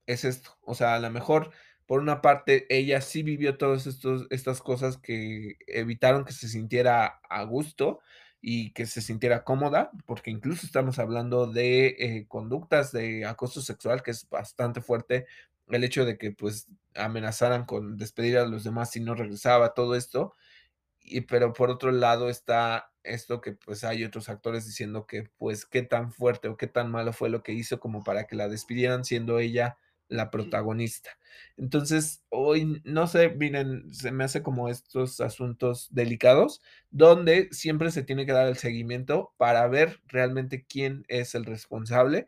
es 0.07 0.25
esto. 0.25 0.57
O 0.63 0.75
sea, 0.75 0.95
a 0.95 1.01
lo 1.01 1.11
mejor, 1.11 1.51
por 1.87 2.01
una 2.01 2.23
parte, 2.23 2.67
ella 2.71 3.01
sí 3.01 3.23
vivió 3.23 3.59
todas 3.59 3.87
estas 4.31 4.63
cosas 4.63 4.99
que 4.99 5.59
evitaron 5.67 6.25
que 6.25 6.33
se 6.33 6.49
sintiera 6.49 7.21
a 7.29 7.43
gusto 7.45 8.01
y 8.41 8.73
que 8.73 8.87
se 8.87 9.01
sintiera 9.01 9.45
cómoda, 9.45 9.91
porque 10.07 10.31
incluso 10.31 10.67
estamos 10.67 10.99
hablando 10.99 11.47
de 11.47 11.97
eh, 11.99 12.27
conductas 12.29 12.93
de 12.93 13.25
acoso 13.27 13.61
sexual, 13.61 14.03
que 14.03 14.13
es 14.13 14.29
bastante 14.29 14.81
fuerte, 14.81 15.27
el 15.69 15.85
hecho 15.85 16.05
de 16.05 16.19
que 16.19 16.33
pues 16.33 16.69
amenazaran 16.95 17.67
con 17.67 17.97
despedir 17.97 18.39
a 18.39 18.47
los 18.47 18.65
demás 18.65 18.91
si 18.93 19.01
no 19.01 19.15
regresaba, 19.15 19.75
todo 19.75 19.95
esto, 19.97 20.35
y 21.01 21.23
pero 21.23 21.53
por 21.53 21.71
otro 21.71 21.93
lado 21.93 22.31
está 22.31 22.93
esto 23.05 23.41
que 23.41 23.53
pues 23.53 23.85
hay 23.85 24.05
otros 24.05 24.29
actores 24.29 24.67
diciendo 24.67 25.07
que 25.07 25.31
pues 25.39 25.67
qué 25.67 25.83
tan 25.83 26.13
fuerte 26.13 26.49
o 26.49 26.57
qué 26.57 26.67
tan 26.67 26.91
malo 26.91 27.13
fue 27.13 27.31
lo 27.31 27.43
que 27.43 27.53
hizo 27.53 27.81
como 27.81 28.05
para 28.05 28.27
que 28.27 28.37
la 28.37 28.49
despidieran 28.49 29.05
siendo 29.05 29.39
ella 29.39 29.79
la 30.09 30.31
protagonista. 30.31 31.11
Entonces, 31.57 32.23
hoy, 32.29 32.81
no 32.85 33.07
sé, 33.07 33.31
miren, 33.31 33.93
se 33.93 34.13
me 34.13 34.25
hace 34.25 34.43
como 34.43 34.69
estos 34.69 35.21
asuntos 35.21 35.89
delicados, 35.91 36.63
donde 36.91 37.49
siempre 37.53 37.91
se 37.91 38.03
tiene 38.03 38.27
que 38.27 38.33
dar 38.33 38.47
el 38.47 38.57
seguimiento 38.57 39.35
para 39.37 39.67
ver 39.69 40.01
realmente 40.07 40.65
quién 40.69 41.05
es 41.09 41.35
el 41.35 41.45
responsable 41.45 42.27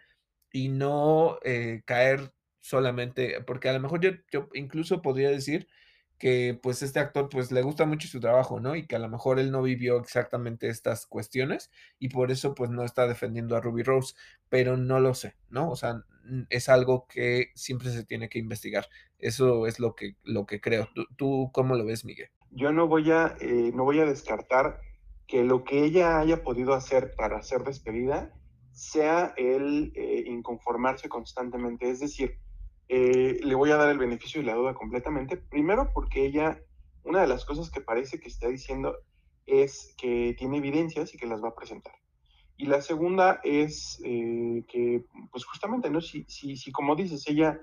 y 0.53 0.69
no 0.69 1.39
eh, 1.45 1.83
caer 1.85 2.33
solamente, 2.69 3.41
porque 3.47 3.69
a 3.69 3.73
lo 3.73 3.81
mejor 3.81 4.01
yo, 4.01 4.11
yo 4.31 4.49
incluso 4.53 5.01
podría 5.01 5.31
decir 5.31 5.69
que 6.19 6.59
pues 6.61 6.83
este 6.83 6.99
actor 6.99 7.29
pues 7.31 7.53
le 7.53 7.63
gusta 7.63 7.87
mucho 7.87 8.09
su 8.09 8.21
trabajo, 8.21 8.61
¿no? 8.61 8.75
Y 8.77 8.87
que 8.87 8.97
a 8.97 8.99
lo 8.99 9.09
mejor 9.09 9.39
él 9.39 9.51
no 9.51 9.63
vivió 9.63 9.99
exactamente 9.99 10.69
estas 10.69 11.07
cuestiones 11.07 11.71
y 11.99 12.09
por 12.09 12.31
eso 12.31 12.55
pues 12.55 12.71
no 12.71 12.85
está 12.85 13.07
defendiendo 13.07 13.57
a 13.57 13.61
Ruby 13.61 13.85
Rose, 13.85 14.15
pero 14.49 14.77
no 14.77 15.01
lo 15.01 15.15
sé, 15.15 15.37
¿no? 15.49 15.71
O 15.71 15.77
sea, 15.77 16.03
es 16.51 16.69
algo 16.69 17.07
que 17.07 17.53
siempre 17.55 17.91
se 17.91 18.05
tiene 18.05 18.29
que 18.29 18.39
investigar. 18.39 18.87
Eso 19.19 19.67
es 19.67 19.81
lo 19.81 19.95
que, 19.95 20.17
lo 20.25 20.45
que 20.45 20.61
creo. 20.61 20.89
¿Tú, 21.17 21.51
cómo 21.53 21.77
lo 21.77 21.87
ves, 21.87 22.05
Miguel? 22.05 22.29
Yo 22.51 22.73
no 22.73 22.89
voy 22.89 23.11
a, 23.13 23.37
eh, 23.41 23.71
no 23.75 23.85
voy 23.85 24.01
a 24.01 24.07
descartar 24.07 24.81
que 25.27 25.45
lo 25.45 25.65
que 25.65 25.85
ella 25.85 26.19
haya 26.19 26.43
podido 26.43 26.75
hacer 26.75 27.15
para 27.17 27.43
ser 27.43 27.63
despedida 27.63 28.33
sea 28.73 29.35
el 29.37 29.93
eh, 29.95 30.25
inconformarse 30.27 31.09
constantemente. 31.09 31.91
Es 31.91 32.01
decir, 32.01 32.39
eh, 32.89 33.39
le 33.43 33.55
voy 33.55 33.71
a 33.71 33.77
dar 33.77 33.91
el 33.91 33.99
beneficio 33.99 34.41
y 34.41 34.45
la 34.45 34.55
duda 34.55 34.75
completamente. 34.75 35.37
Primero 35.37 35.91
porque 35.93 36.25
ella, 36.25 36.61
una 37.05 37.21
de 37.21 37.27
las 37.27 37.45
cosas 37.45 37.71
que 37.71 37.81
parece 37.81 38.19
que 38.19 38.29
está 38.29 38.49
diciendo 38.49 38.97
es 39.47 39.95
que 39.99 40.35
tiene 40.39 40.59
evidencias 40.59 41.15
y 41.15 41.19
que 41.19 41.27
las 41.27 41.43
va 41.43 41.49
a 41.49 41.55
presentar. 41.55 41.95
Y 42.57 42.67
la 42.67 42.83
segunda 42.83 43.41
es 43.45 44.01
eh, 44.05 44.65
que, 44.69 45.05
pues 45.31 45.45
justamente, 45.45 45.91
¿no? 45.91 46.01
Si, 46.01 46.25
si, 46.29 46.57
si, 46.57 46.73
como 46.73 46.97
dices, 46.97 47.29
ella, 47.29 47.61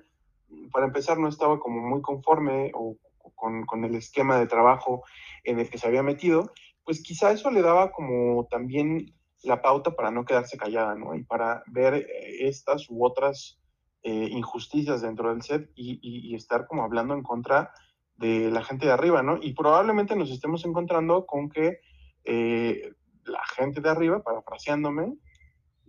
para 0.72 0.86
empezar, 0.86 1.20
no 1.20 1.28
estaba 1.28 1.60
como 1.60 1.82
muy 1.82 2.02
conforme 2.02 2.72
o 2.74 2.98
con, 3.36 3.66
con 3.66 3.84
el 3.84 3.96
esquema 3.96 4.40
de 4.40 4.48
trabajo 4.48 5.04
en 5.44 5.60
el 5.60 5.70
que 5.70 5.78
se 5.78 5.88
había 5.88 6.02
metido, 6.02 6.54
pues 6.86 7.02
quizá 7.02 7.32
eso 7.32 7.52
le 7.52 7.62
daba 7.62 7.92
como 7.92 8.48
también 8.50 9.14
la 9.44 9.62
pauta 9.62 9.96
para 9.96 10.12
no 10.12 10.24
quedarse 10.24 10.58
callada, 10.58 10.96
¿no? 10.96 11.16
Y 11.16 11.24
para 11.24 11.64
ver 11.68 11.96
eh, 11.96 12.48
estas 12.48 12.90
u 12.90 13.06
otras 13.06 13.60
eh, 14.08 14.28
injusticias 14.30 15.02
dentro 15.02 15.32
del 15.32 15.42
set 15.42 15.72
y, 15.76 16.36
estar 16.36 16.68
como 16.68 16.84
hablando 16.84 17.16
en 17.16 17.24
contra 17.24 17.74
de 18.18 18.52
la 18.52 18.64
gente 18.64 18.86
de 18.86 18.92
arriba, 18.92 19.24
¿no? 19.24 19.40
Y 19.42 19.54
probablemente 19.54 20.16
nos 20.16 20.30
estemos 20.30 20.64
encontrando 20.64 21.26
con 21.26 21.50
que 21.50 21.80
eh, 22.24 22.94
la 23.24 23.44
gente 23.56 23.82
de 23.82 23.90
arriba, 23.90 24.22
parafraseándome, 24.22 25.16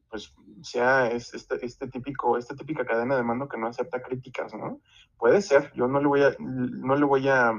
pues 0.09 0.35
sea 0.63 1.09
este, 1.09 1.37
este, 1.61 1.89
típico, 1.89 2.39
esta 2.39 2.57
típica 2.57 2.87
cadena 2.87 3.17
de 3.17 3.23
mando 3.23 3.51
que 3.51 3.59
no 3.59 3.67
acepta 3.67 4.01
críticas, 4.01 4.55
¿no? 4.55 4.81
Puede 5.19 5.43
ser, 5.43 5.71
yo 5.75 5.87
no 5.87 6.01
le 6.01 6.07
voy 6.07 6.23
a, 6.23 6.35
no 6.39 6.97
le 6.97 7.05
voy 7.05 7.29
a, 7.29 7.53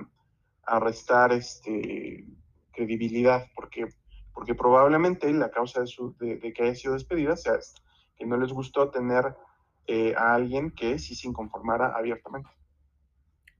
restar 0.79 1.33
este, 1.33 2.25
credibilidad, 2.71 3.45
porque, 3.53 3.89
porque 4.33 4.55
probablemente 4.55 5.31
la 5.33 5.51
causa 5.51 5.81
de, 5.81 5.87
su, 5.87 6.15
de, 6.17 6.37
de 6.37 6.51
que 6.51 6.63
haya 6.63 6.73
sido 6.73 6.95
despedida 6.95 7.37
sea 7.37 7.59
que 8.15 8.25
no 8.25 8.37
les 8.37 8.51
gustó 8.51 8.89
tener 8.89 9.35
eh, 9.87 10.13
a 10.15 10.35
alguien 10.35 10.71
que 10.71 10.99
sí 10.99 11.15
se 11.15 11.27
inconformara 11.27 11.93
abiertamente. 11.95 12.49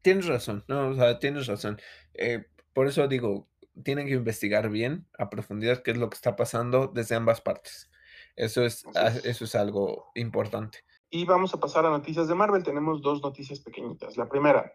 Tienes 0.02 0.28
razón, 0.28 0.64
no, 0.68 0.90
o 0.90 0.94
sea, 0.94 1.20
tienes 1.20 1.48
razón. 1.48 1.80
Eh, 2.14 2.46
por 2.74 2.88
eso 2.88 3.08
digo, 3.08 3.48
tienen 3.84 4.08
que 4.08 4.14
investigar 4.14 4.70
bien, 4.70 5.08
a 5.18 5.30
profundidad, 5.30 5.82
qué 5.84 5.92
es 5.92 5.98
lo 5.98 6.10
que 6.10 6.16
está 6.16 6.36
pasando 6.36 6.88
desde 6.88 7.16
ambas 7.16 7.42
partes. 7.42 7.90
Eso 8.36 8.64
es, 8.64 8.86
eso 9.24 9.46
es 9.46 9.56
algo 9.56 10.12
importante. 10.16 10.80
Y 11.10 11.26
vamos 11.26 11.54
a 11.54 11.60
pasar 11.60 11.86
a 11.86 11.90
noticias 11.90 12.28
de 12.28 12.36
Marvel. 12.36 12.64
Tenemos 12.64 13.02
dos 13.02 13.22
noticias 13.22 13.60
pequeñitas. 13.62 14.18
La 14.18 14.28
primera, 14.28 14.74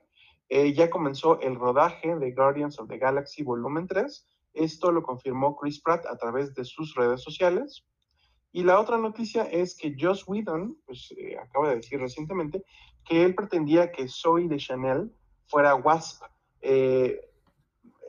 eh, 0.49 0.73
ya 0.73 0.91
comenzó 0.91 1.41
el 1.41 1.57
rodaje 1.57 2.17
de 2.17 2.33
Guardians 2.33 2.79
of 2.79 2.89
the 2.89 2.99
Galaxy 2.99 3.43
Volumen 3.43 3.87
3. 3.87 4.27
Esto 4.55 4.93
lo 4.93 5.03
confirmó 5.03 5.57
Chris 5.57 5.81
Pratt 5.81 6.07
a 6.07 6.17
través 6.17 6.55
de 6.55 6.65
sus 6.65 6.95
redes 6.95 7.23
sociales. 7.23 7.85
Y 8.53 8.65
la 8.65 8.79
otra 8.79 8.99
noticia 8.99 9.45
es 9.45 9.75
que 9.75 9.97
Joss 9.99 10.29
Whedon, 10.29 10.77
pues 10.85 11.13
eh, 11.17 11.37
acaba 11.39 11.71
de 11.71 11.77
decir 11.77 11.99
recientemente, 11.99 12.65
que 13.05 13.25
él 13.25 13.35
pretendía 13.35 13.91
que 13.91 14.09
Zoe 14.09 14.47
de 14.47 14.59
Chanel 14.59 15.11
fuera 15.47 15.75
Wasp. 15.75 16.23
Eh, 16.61 17.19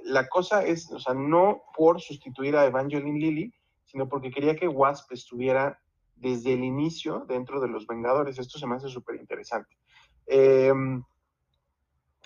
la 0.04 0.28
cosa 0.28 0.66
es, 0.66 0.92
o 0.92 1.00
sea, 1.00 1.14
no 1.14 1.64
por 1.76 2.02
sustituir 2.02 2.58
a 2.58 2.66
Evangeline 2.66 3.20
Lilly, 3.20 3.54
sino 3.86 4.10
porque 4.10 4.32
quería 4.32 4.56
que 4.56 4.68
Wasp 4.68 5.14
estuviera 5.14 5.80
desde 6.16 6.54
el 6.54 6.64
inicio 6.64 7.26
dentro 7.28 7.62
de 7.62 7.70
los 7.70 7.88
Vengadores. 7.88 8.38
Esto 8.38 8.60
se 8.60 8.68
me 8.68 8.76
hace 8.76 8.90
súper 8.90 9.16
interesante. 9.16 9.78
Em, 10.26 11.04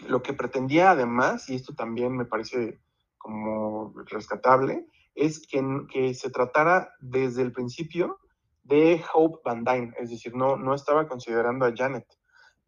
lo 0.07 0.21
que 0.21 0.33
pretendía 0.33 0.91
además, 0.91 1.49
y 1.49 1.55
esto 1.55 1.73
también 1.73 2.15
me 2.15 2.25
parece 2.25 2.79
como 3.17 3.93
rescatable, 4.05 4.87
es 5.17 5.45
que, 5.45 5.61
que 5.91 6.13
se 6.13 6.29
tratara 6.29 6.93
desde 6.99 7.41
el 7.41 7.51
principio 7.51 8.19
de 8.63 9.01
Hope 9.13 9.39
Van 9.43 9.63
Dyne, 9.63 9.93
es 9.99 10.11
decir, 10.11 10.35
no, 10.35 10.55
no 10.57 10.75
estaba 10.75 11.07
considerando 11.07 11.65
a 11.65 11.73
Janet. 11.75 12.05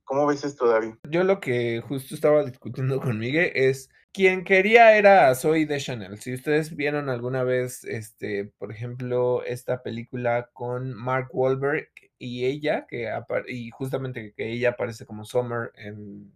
¿Cómo 0.04 0.26
ves 0.26 0.44
esto, 0.44 0.68
David? 0.68 0.96
Yo 1.08 1.24
lo 1.24 1.40
que 1.40 1.82
justo 1.82 2.16
estaba 2.16 2.44
discutiendo 2.44 3.00
con 3.00 3.20
Miguel 3.20 3.52
es 3.54 3.90
quien 4.12 4.44
quería 4.44 4.98
era 4.98 5.36
Zoe 5.36 5.68
de 5.68 5.78
Chanel. 5.78 6.18
Si 6.20 6.34
ustedes 6.34 6.76
vieron 6.76 7.10
alguna 7.10 7.44
vez, 7.44 7.84
este, 7.84 8.52
por 8.58 8.72
ejemplo, 8.72 9.44
esta 9.44 9.84
película 9.84 10.50
con 10.54 10.96
Mark 10.96 11.28
Wahlberg 11.32 11.90
y 12.18 12.46
ella, 12.46 12.88
que 12.88 13.08
y 13.48 13.70
justamente 13.70 14.34
que 14.36 14.52
ella 14.52 14.70
aparece 14.72 15.06
como 15.06 15.26
Summer 15.26 15.72
en 15.76 16.34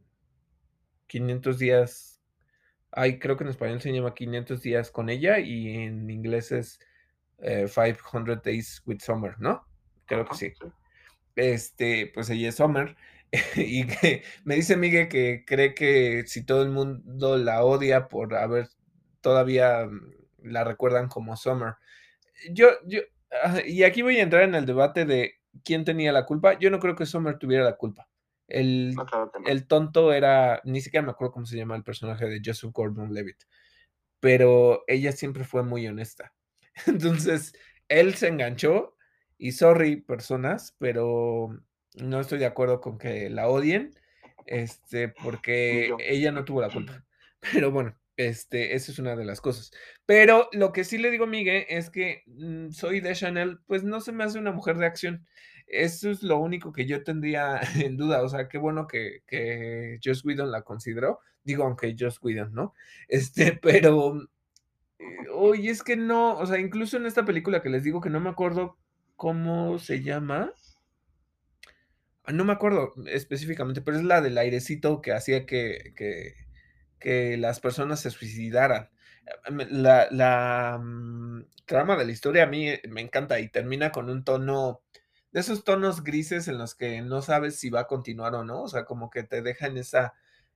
500 1.07 1.57
días 1.57 2.12
Ay, 2.95 3.17
creo 3.17 3.37
que 3.37 3.43
en 3.43 3.49
español 3.49 3.81
se 3.81 3.91
llama 3.91 4.13
500 4.13 4.61
días 4.61 4.91
con 4.91 5.09
ella 5.09 5.39
y 5.39 5.83
en 5.83 6.09
inglés 6.09 6.51
es 6.51 6.79
500 7.39 8.37
eh, 8.37 8.41
Days 8.43 8.83
with 8.85 8.99
Summer, 8.99 9.35
¿no? 9.39 9.65
Creo 10.05 10.25
que 10.25 10.35
sí. 10.35 10.53
Este, 11.35 12.11
pues 12.13 12.29
ella 12.29 12.49
es 12.49 12.55
Summer 12.55 12.95
y 13.55 13.87
que 13.87 14.23
me 14.43 14.55
dice 14.55 14.77
Miguel 14.77 15.07
que 15.07 15.43
cree 15.45 15.73
que 15.73 16.23
si 16.27 16.45
todo 16.45 16.61
el 16.61 16.69
mundo 16.69 17.37
la 17.37 17.63
odia 17.63 18.07
por 18.07 18.35
haber 18.35 18.69
todavía 19.21 19.89
la 20.43 20.63
recuerdan 20.63 21.07
como 21.07 21.35
Summer. 21.35 21.75
Yo, 22.51 22.67
yo, 22.85 23.01
y 23.65 23.83
aquí 23.83 24.01
voy 24.03 24.17
a 24.17 24.23
entrar 24.23 24.43
en 24.43 24.55
el 24.55 24.65
debate 24.65 25.05
de 25.05 25.35
quién 25.63 25.83
tenía 25.85 26.11
la 26.11 26.25
culpa. 26.25 26.59
Yo 26.59 26.69
no 26.69 26.79
creo 26.79 26.95
que 26.95 27.05
Summer 27.05 27.39
tuviera 27.39 27.63
la 27.63 27.75
culpa. 27.75 28.07
El, 28.47 28.95
el 29.45 29.67
tonto 29.67 30.13
era, 30.13 30.61
ni 30.65 30.81
siquiera 30.81 31.05
me 31.05 31.11
acuerdo 31.11 31.33
cómo 31.33 31.45
se 31.45 31.57
llama 31.57 31.75
el 31.75 31.83
personaje 31.83 32.27
de 32.27 32.41
Joseph 32.43 32.71
Gordon 32.73 33.13
Levitt, 33.13 33.43
pero 34.19 34.83
ella 34.87 35.11
siempre 35.11 35.43
fue 35.43 35.63
muy 35.63 35.87
honesta. 35.87 36.33
Entonces, 36.87 37.53
él 37.87 38.15
se 38.15 38.27
enganchó 38.27 38.95
y 39.37 39.53
sorry, 39.53 39.97
personas, 39.97 40.75
pero 40.77 41.49
no 41.95 42.19
estoy 42.19 42.39
de 42.39 42.45
acuerdo 42.45 42.81
con 42.81 42.97
que 42.97 43.29
la 43.29 43.47
odien, 43.47 43.93
este, 44.45 45.09
porque 45.09 45.91
ella 45.99 46.31
no 46.31 46.45
tuvo 46.45 46.61
la 46.61 46.69
culpa. 46.69 47.05
Pero 47.51 47.71
bueno, 47.71 47.97
este, 48.15 48.75
esa 48.75 48.91
es 48.91 48.99
una 48.99 49.15
de 49.15 49.25
las 49.25 49.41
cosas. 49.41 49.71
Pero 50.05 50.49
lo 50.53 50.71
que 50.71 50.83
sí 50.83 50.97
le 50.97 51.11
digo 51.11 51.25
a 51.25 51.27
Miguel 51.27 51.65
es 51.67 51.89
que 51.89 52.23
mm, 52.27 52.69
soy 52.71 53.01
de 53.01 53.13
Chanel, 53.13 53.59
pues 53.67 53.83
no 53.83 54.01
se 54.01 54.11
me 54.11 54.23
hace 54.23 54.39
una 54.39 54.51
mujer 54.51 54.77
de 54.77 54.85
acción. 54.85 55.27
Eso 55.67 56.09
es 56.11 56.23
lo 56.23 56.37
único 56.37 56.71
que 56.73 56.85
yo 56.85 57.03
tendría 57.03 57.59
en 57.75 57.97
duda. 57.97 58.23
O 58.23 58.29
sea, 58.29 58.47
qué 58.47 58.57
bueno 58.57 58.87
que, 58.87 59.23
que 59.27 59.99
Joss 60.03 60.25
Whedon 60.25 60.51
la 60.51 60.63
consideró. 60.63 61.19
Digo, 61.43 61.63
aunque 61.63 61.95
Joss 61.97 62.19
Whedon, 62.21 62.53
¿no? 62.53 62.73
Este, 63.07 63.53
pero. 63.61 64.21
Eh, 64.99 65.29
oye, 65.33 65.69
es 65.71 65.83
que 65.83 65.95
no. 65.95 66.37
O 66.37 66.45
sea, 66.45 66.59
incluso 66.59 66.97
en 66.97 67.05
esta 67.05 67.25
película 67.25 67.61
que 67.61 67.69
les 67.69 67.83
digo 67.83 68.01
que 68.01 68.09
no 68.09 68.19
me 68.19 68.29
acuerdo 68.29 68.77
cómo 69.15 69.79
se 69.79 70.01
llama. 70.01 70.53
Ah, 72.25 72.31
no 72.31 72.45
me 72.45 72.53
acuerdo 72.53 72.93
específicamente, 73.07 73.81
pero 73.81 73.97
es 73.97 74.03
la 74.03 74.21
del 74.21 74.37
airecito 74.37 75.01
que 75.01 75.11
hacía 75.11 75.45
que, 75.45 75.93
que 75.95 76.35
que 77.03 77.37
las 77.37 77.59
personas 77.59 77.99
se 77.99 78.09
suicidaran. 78.09 78.89
La, 79.69 80.07
la 80.09 80.79
mm, 80.81 81.45
trama 81.65 81.97
de 81.97 82.05
la 82.05 82.11
historia 82.13 82.43
a 82.43 82.47
mí 82.47 82.69
eh, 82.69 82.81
me 82.89 83.01
encanta 83.01 83.39
y 83.41 83.49
termina 83.49 83.91
con 83.91 84.09
un 84.09 84.23
tono, 84.23 84.81
de 85.33 85.39
esos 85.41 85.63
tonos 85.63 86.03
grises 86.03 86.47
en 86.47 86.57
los 86.57 86.75
que 86.75 87.01
no 87.01 87.21
sabes 87.21 87.57
si 87.59 87.69
va 87.69 87.81
a 87.81 87.87
continuar 87.87 88.35
o 88.35 88.43
no, 88.43 88.61
o 88.63 88.67
sea, 88.69 88.85
como 88.85 89.09
que 89.09 89.23
te 89.23 89.41
dejan 89.41 89.77
esa 89.77 90.13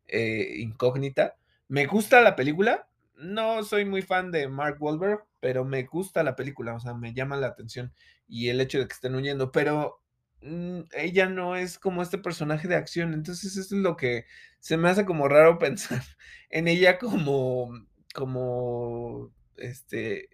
eh, 0.08 0.56
incógnita. 0.60 1.36
Me 1.68 1.86
gusta 1.86 2.22
la 2.22 2.36
película, 2.36 2.88
no 3.16 3.64
soy 3.64 3.86
muy 3.86 4.02
fan 4.02 4.32
de 4.32 4.48
Mark 4.48 4.78
Wahlberg, 4.80 5.26
pero 5.40 5.66
me 5.66 5.84
gusta 5.84 6.24
la 6.24 6.36
película, 6.36 6.76
o 6.76 6.80
sea, 6.80 6.94
me 6.94 7.14
llama 7.14 7.36
la 7.38 7.48
atención 7.48 7.94
y 8.28 8.50
el 8.50 8.62
hecho 8.62 8.80
de 8.80 8.88
que 8.88 8.94
estén 8.94 9.16
huyendo, 9.16 9.52
pero 9.52 10.02
Mm, 10.42 10.82
ella 10.94 11.28
no 11.30 11.56
es 11.56 11.80
como 11.80 12.02
este 12.04 12.18
personaje 12.20 12.68
de 12.68 12.76
acción, 12.76 13.14
entonces 13.14 13.58
eso 13.58 13.76
es 13.76 13.82
lo 13.82 13.98
que 13.98 14.26
se 14.60 14.78
me 14.78 14.90
hace 14.90 15.06
como 15.06 15.28
raro 15.28 15.58
pensar 15.60 16.04
en 16.50 16.68
ella 16.68 17.00
como, 17.00 17.72
como, 18.14 19.32
este, 19.58 20.30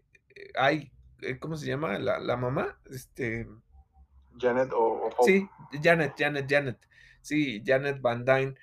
ay, 0.55 0.91
eh, 1.21 1.39
¿cómo 1.39 1.55
se 1.57 1.67
llama? 1.67 1.97
La, 1.99 2.19
la 2.19 2.37
mamá, 2.37 2.79
este... 2.91 3.47
Janet 4.37 4.71
o, 4.73 5.09
Sí, 5.25 5.47
Janet, 5.81 6.13
Janet, 6.17 6.45
Janet. 6.49 6.79
Sí, 7.21 7.61
Janet 7.65 8.01
Van 8.01 8.25
Dyne 8.25 8.55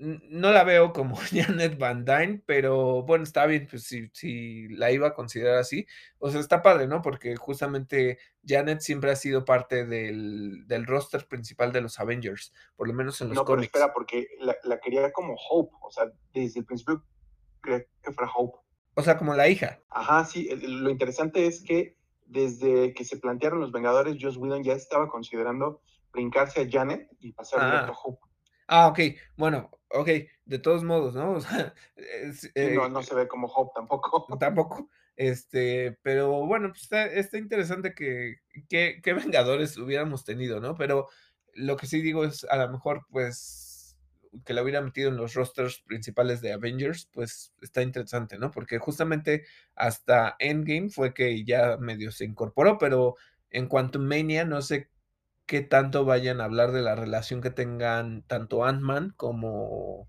no 0.00 0.50
la 0.50 0.64
veo 0.64 0.92
como 0.92 1.16
Janet 1.30 1.78
Van 1.78 2.04
Dyne, 2.04 2.42
pero 2.46 3.02
bueno, 3.02 3.24
está 3.24 3.46
bien, 3.46 3.66
pues 3.70 3.84
si, 3.84 4.08
si, 4.12 4.68
la 4.68 4.90
iba 4.90 5.08
a 5.08 5.14
considerar 5.14 5.58
así, 5.58 5.86
o 6.18 6.30
sea, 6.30 6.40
está 6.40 6.62
padre, 6.62 6.86
¿no? 6.86 7.02
Porque 7.02 7.36
justamente 7.36 8.18
Janet 8.44 8.80
siempre 8.80 9.10
ha 9.10 9.16
sido 9.16 9.44
parte 9.44 9.84
del, 9.84 10.64
roster 10.86 11.26
principal 11.28 11.72
de 11.72 11.82
los 11.82 12.00
Avengers, 12.00 12.52
por 12.76 12.88
lo 12.88 12.94
menos 12.94 13.20
en 13.20 13.28
los 13.28 13.36
no, 13.36 13.44
cómics. 13.44 13.70
Pero 13.72 13.84
espera, 13.84 13.94
porque 13.94 14.26
la, 14.38 14.80
quería 14.80 15.12
como 15.12 15.34
Hope, 15.50 15.76
o 15.82 15.90
sea, 15.90 16.10
desde 16.32 16.60
el 16.60 16.66
principio 16.66 17.04
creía 17.60 17.84
que 18.02 18.12
fuera 18.12 18.32
Hope. 18.34 18.58
O 18.94 19.02
sea, 19.02 19.18
como 19.18 19.34
la 19.34 19.48
hija. 19.48 19.80
Ajá, 19.90 20.24
sí, 20.24 20.48
lo 20.62 20.90
interesante 20.90 21.46
es 21.46 21.62
que 21.62 21.96
desde 22.30 22.94
que 22.94 23.04
se 23.04 23.18
plantearon 23.18 23.60
los 23.60 23.72
Vengadores, 23.72 24.16
Joss 24.20 24.36
Whedon 24.36 24.62
ya 24.62 24.74
estaba 24.74 25.08
considerando 25.08 25.82
brincarse 26.12 26.60
a 26.60 26.68
Janet 26.70 27.08
y 27.18 27.32
pasar 27.32 27.60
a 27.60 27.86
ah. 27.86 27.92
Hope. 28.02 28.20
Ah, 28.68 28.86
ok, 28.86 29.00
bueno, 29.36 29.68
ok, 29.90 30.08
de 30.44 30.58
todos 30.60 30.84
modos, 30.84 31.14
¿no? 31.14 31.32
O 31.36 31.40
sea, 31.40 31.74
eh, 32.54 32.78
no, 32.90 33.02
se 33.02 33.14
ve 33.14 33.26
como 33.26 33.48
Hope 33.48 33.72
tampoco. 33.74 34.26
Tampoco, 34.38 34.88
este, 35.16 35.98
pero 36.02 36.46
bueno, 36.46 36.68
pues 36.70 36.88
está, 36.92 37.36
interesante 37.36 37.94
que, 37.94 38.36
que, 38.68 39.00
Vengadores 39.04 39.76
hubiéramos 39.76 40.24
tenido, 40.24 40.60
¿no? 40.60 40.76
Pero 40.76 41.08
lo 41.54 41.76
que 41.76 41.86
sí 41.86 42.00
digo 42.00 42.24
es, 42.24 42.44
a 42.44 42.56
lo 42.56 42.70
mejor, 42.70 43.06
pues, 43.10 43.69
que 44.44 44.54
la 44.54 44.62
hubiera 44.62 44.80
metido 44.80 45.08
en 45.08 45.16
los 45.16 45.34
rosters 45.34 45.82
principales 45.86 46.40
de 46.40 46.52
Avengers, 46.52 47.08
pues 47.12 47.52
está 47.60 47.82
interesante, 47.82 48.38
¿no? 48.38 48.50
Porque 48.50 48.78
justamente 48.78 49.44
hasta 49.74 50.36
Endgame 50.38 50.90
fue 50.90 51.14
que 51.14 51.44
ya 51.44 51.76
medio 51.78 52.12
se 52.12 52.24
incorporó, 52.24 52.78
pero 52.78 53.16
en 53.50 53.66
cuanto 53.66 53.98
a 53.98 54.02
Mania, 54.02 54.44
no 54.44 54.62
sé 54.62 54.88
qué 55.46 55.62
tanto 55.62 56.04
vayan 56.04 56.40
a 56.40 56.44
hablar 56.44 56.72
de 56.72 56.82
la 56.82 56.94
relación 56.94 57.40
que 57.40 57.50
tengan 57.50 58.22
tanto 58.22 58.64
Ant-Man 58.64 59.14
como, 59.16 60.08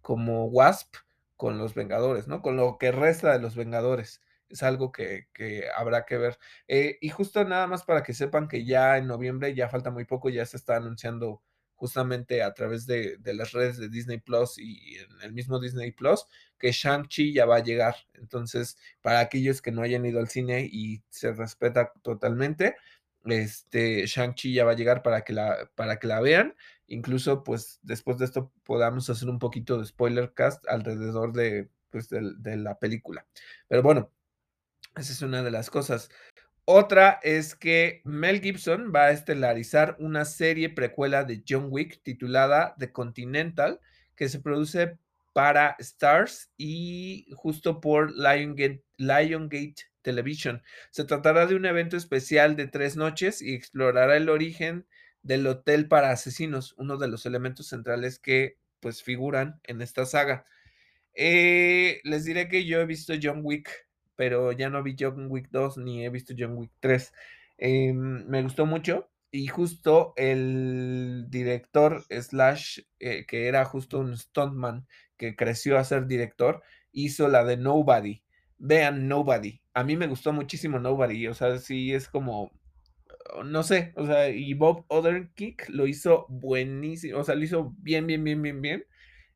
como 0.00 0.46
Wasp 0.46 0.94
con 1.36 1.58
los 1.58 1.74
Vengadores, 1.74 2.26
¿no? 2.26 2.42
Con 2.42 2.56
lo 2.56 2.78
que 2.78 2.90
resta 2.92 3.32
de 3.32 3.40
los 3.40 3.54
Vengadores. 3.54 4.22
Es 4.48 4.62
algo 4.62 4.90
que, 4.92 5.28
habrá 5.76 6.06
que 6.06 6.16
ver. 6.16 6.38
Eh, 6.68 6.96
y 7.02 7.10
justo 7.10 7.44
nada 7.44 7.66
más 7.66 7.84
para 7.84 8.02
que 8.02 8.14
sepan 8.14 8.48
que 8.48 8.64
ya 8.64 8.96
en 8.96 9.06
noviembre, 9.06 9.54
ya 9.54 9.68
falta 9.68 9.90
muy 9.90 10.06
poco, 10.06 10.30
ya 10.30 10.46
se 10.46 10.56
está 10.56 10.76
anunciando 10.76 11.42
justamente 11.78 12.42
a 12.42 12.52
través 12.54 12.86
de, 12.86 13.18
las 13.24 13.52
redes 13.52 13.78
de 13.78 13.88
Disney 13.88 14.18
Plus 14.18 14.58
y 14.58 14.96
en 14.96 15.22
el 15.22 15.32
mismo 15.32 15.60
Disney 15.60 15.92
Plus, 15.92 16.26
que 16.58 16.72
Shang-Chi 16.72 17.32
ya 17.32 17.46
va 17.46 17.56
a 17.56 17.62
llegar. 17.62 17.94
Entonces, 18.14 18.76
para 19.00 19.20
aquellos 19.20 19.62
que 19.62 19.70
no 19.70 19.82
hayan 19.82 20.04
ido 20.04 20.18
al 20.18 20.28
cine 20.28 20.68
y 20.70 21.02
se 21.08 21.32
respeta 21.32 21.92
totalmente, 22.02 22.74
este, 23.24 24.06
Shang-Chi 24.06 24.54
ya 24.54 24.64
va 24.64 24.72
a 24.72 24.76
llegar 24.76 25.02
para 25.02 25.22
que, 25.22 25.32
la, 25.32 25.70
para 25.76 25.98
que 26.00 26.08
la 26.08 26.20
vean. 26.20 26.56
Incluso, 26.88 27.44
pues, 27.44 27.78
después 27.82 28.18
de 28.18 28.24
esto 28.24 28.52
podamos 28.64 29.08
hacer 29.08 29.28
un 29.28 29.38
poquito 29.38 29.78
de 29.78 29.86
spoiler 29.86 30.34
cast 30.34 30.66
alrededor 30.68 31.32
de, 31.32 31.70
pues, 31.90 32.08
de, 32.08 32.56
la 32.56 32.78
película. 32.80 33.24
Pero 33.68 33.82
bueno, 33.84 34.10
esa 34.96 35.12
es 35.12 35.22
una 35.22 35.44
de 35.44 35.52
las 35.52 35.70
cosas. 35.70 36.10
Otra 36.70 37.18
es 37.22 37.54
que 37.54 38.02
Mel 38.04 38.42
Gibson 38.42 38.92
va 38.94 39.04
a 39.06 39.12
estelarizar 39.12 39.96
una 39.98 40.26
serie 40.26 40.68
precuela 40.68 41.24
de 41.24 41.42
John 41.48 41.68
Wick 41.70 42.02
titulada 42.02 42.74
The 42.78 42.92
Continental, 42.92 43.80
que 44.14 44.28
se 44.28 44.38
produce 44.38 44.98
para 45.32 45.76
Stars 45.78 46.50
y 46.58 47.26
justo 47.34 47.80
por 47.80 48.12
Liongate, 48.14 48.84
Liongate 48.98 49.76
Television. 50.02 50.62
Se 50.90 51.04
tratará 51.04 51.46
de 51.46 51.54
un 51.54 51.64
evento 51.64 51.96
especial 51.96 52.54
de 52.54 52.66
tres 52.66 52.96
noches 52.96 53.40
y 53.40 53.54
explorará 53.54 54.18
el 54.18 54.28
origen 54.28 54.86
del 55.22 55.46
hotel 55.46 55.88
para 55.88 56.10
asesinos, 56.10 56.74
uno 56.76 56.98
de 56.98 57.08
los 57.08 57.24
elementos 57.24 57.68
centrales 57.68 58.18
que 58.18 58.58
pues 58.80 59.02
figuran 59.02 59.58
en 59.64 59.80
esta 59.80 60.04
saga. 60.04 60.44
Eh, 61.14 62.02
les 62.04 62.26
diré 62.26 62.46
que 62.46 62.66
yo 62.66 62.78
he 62.82 62.84
visto 62.84 63.14
John 63.20 63.40
Wick, 63.42 63.87
pero 64.18 64.52
ya 64.52 64.68
no 64.68 64.82
vi 64.82 64.96
John 64.98 65.28
Wick 65.30 65.48
2 65.50 65.78
ni 65.78 66.04
he 66.04 66.10
visto 66.10 66.34
John 66.36 66.56
Wick 66.58 66.72
3. 66.80 67.12
Em, 67.58 68.26
me 68.26 68.42
gustó 68.42 68.66
mucho 68.66 69.08
y 69.30 69.46
justo 69.46 70.12
el 70.16 71.26
director 71.28 72.04
slash 72.10 72.80
eh, 72.98 73.24
que 73.26 73.46
era 73.48 73.64
justo 73.64 74.00
un 74.00 74.16
stuntman 74.16 74.86
que 75.16 75.36
creció 75.36 75.78
a 75.78 75.84
ser 75.84 76.06
director 76.06 76.62
hizo 76.92 77.28
la 77.28 77.44
de 77.44 77.56
Nobody 77.56 78.22
vean 78.58 79.08
Nobody. 79.08 79.60
A 79.74 79.84
mí 79.84 79.96
me 79.96 80.06
gustó 80.08 80.32
muchísimo 80.32 80.78
Nobody, 80.78 81.28
o 81.28 81.34
sea, 81.34 81.58
sí 81.58 81.94
es 81.94 82.08
como, 82.08 82.50
oh, 83.34 83.44
no 83.44 83.62
sé, 83.62 83.92
o 83.96 84.06
sea, 84.06 84.28
y 84.28 84.54
Bob 84.54 84.84
Otherkick 84.88 85.68
lo 85.68 85.86
hizo 85.86 86.26
buenísimo, 86.28 87.18
o 87.18 87.24
sea, 87.24 87.34
lo 87.36 87.44
hizo 87.44 87.74
bien, 87.78 88.06
bien, 88.06 88.22
bien, 88.24 88.42
bien, 88.42 88.60
bien. 88.60 88.84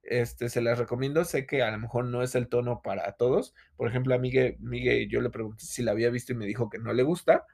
Este, 0.03 0.49
se 0.49 0.61
les 0.61 0.79
recomiendo, 0.79 1.25
sé 1.25 1.47
que 1.47 1.63
a 1.63 1.71
lo 1.71 1.79
mejor 1.79 2.07
no 2.07 2.23
es 2.23 2.35
el 2.35 2.49
tono 2.49 2.83
para 2.83 3.13
todos. 3.13 3.55
Por 3.77 3.89
ejemplo, 3.89 4.15
a 4.15 4.19
Miguel, 4.19 4.57
Miguel 4.59 5.09
yo 5.09 5.21
le 5.21 5.31
pregunté 5.31 5.65
si 5.65 5.83
la 5.83 5.93
había 5.93 6.11
visto 6.11 6.33
y 6.33 6.37
me 6.37 6.47
dijo 6.47 6.69
que 6.69 6.79
no 6.79 6.93
le 6.93 7.03
gusta. 7.03 7.47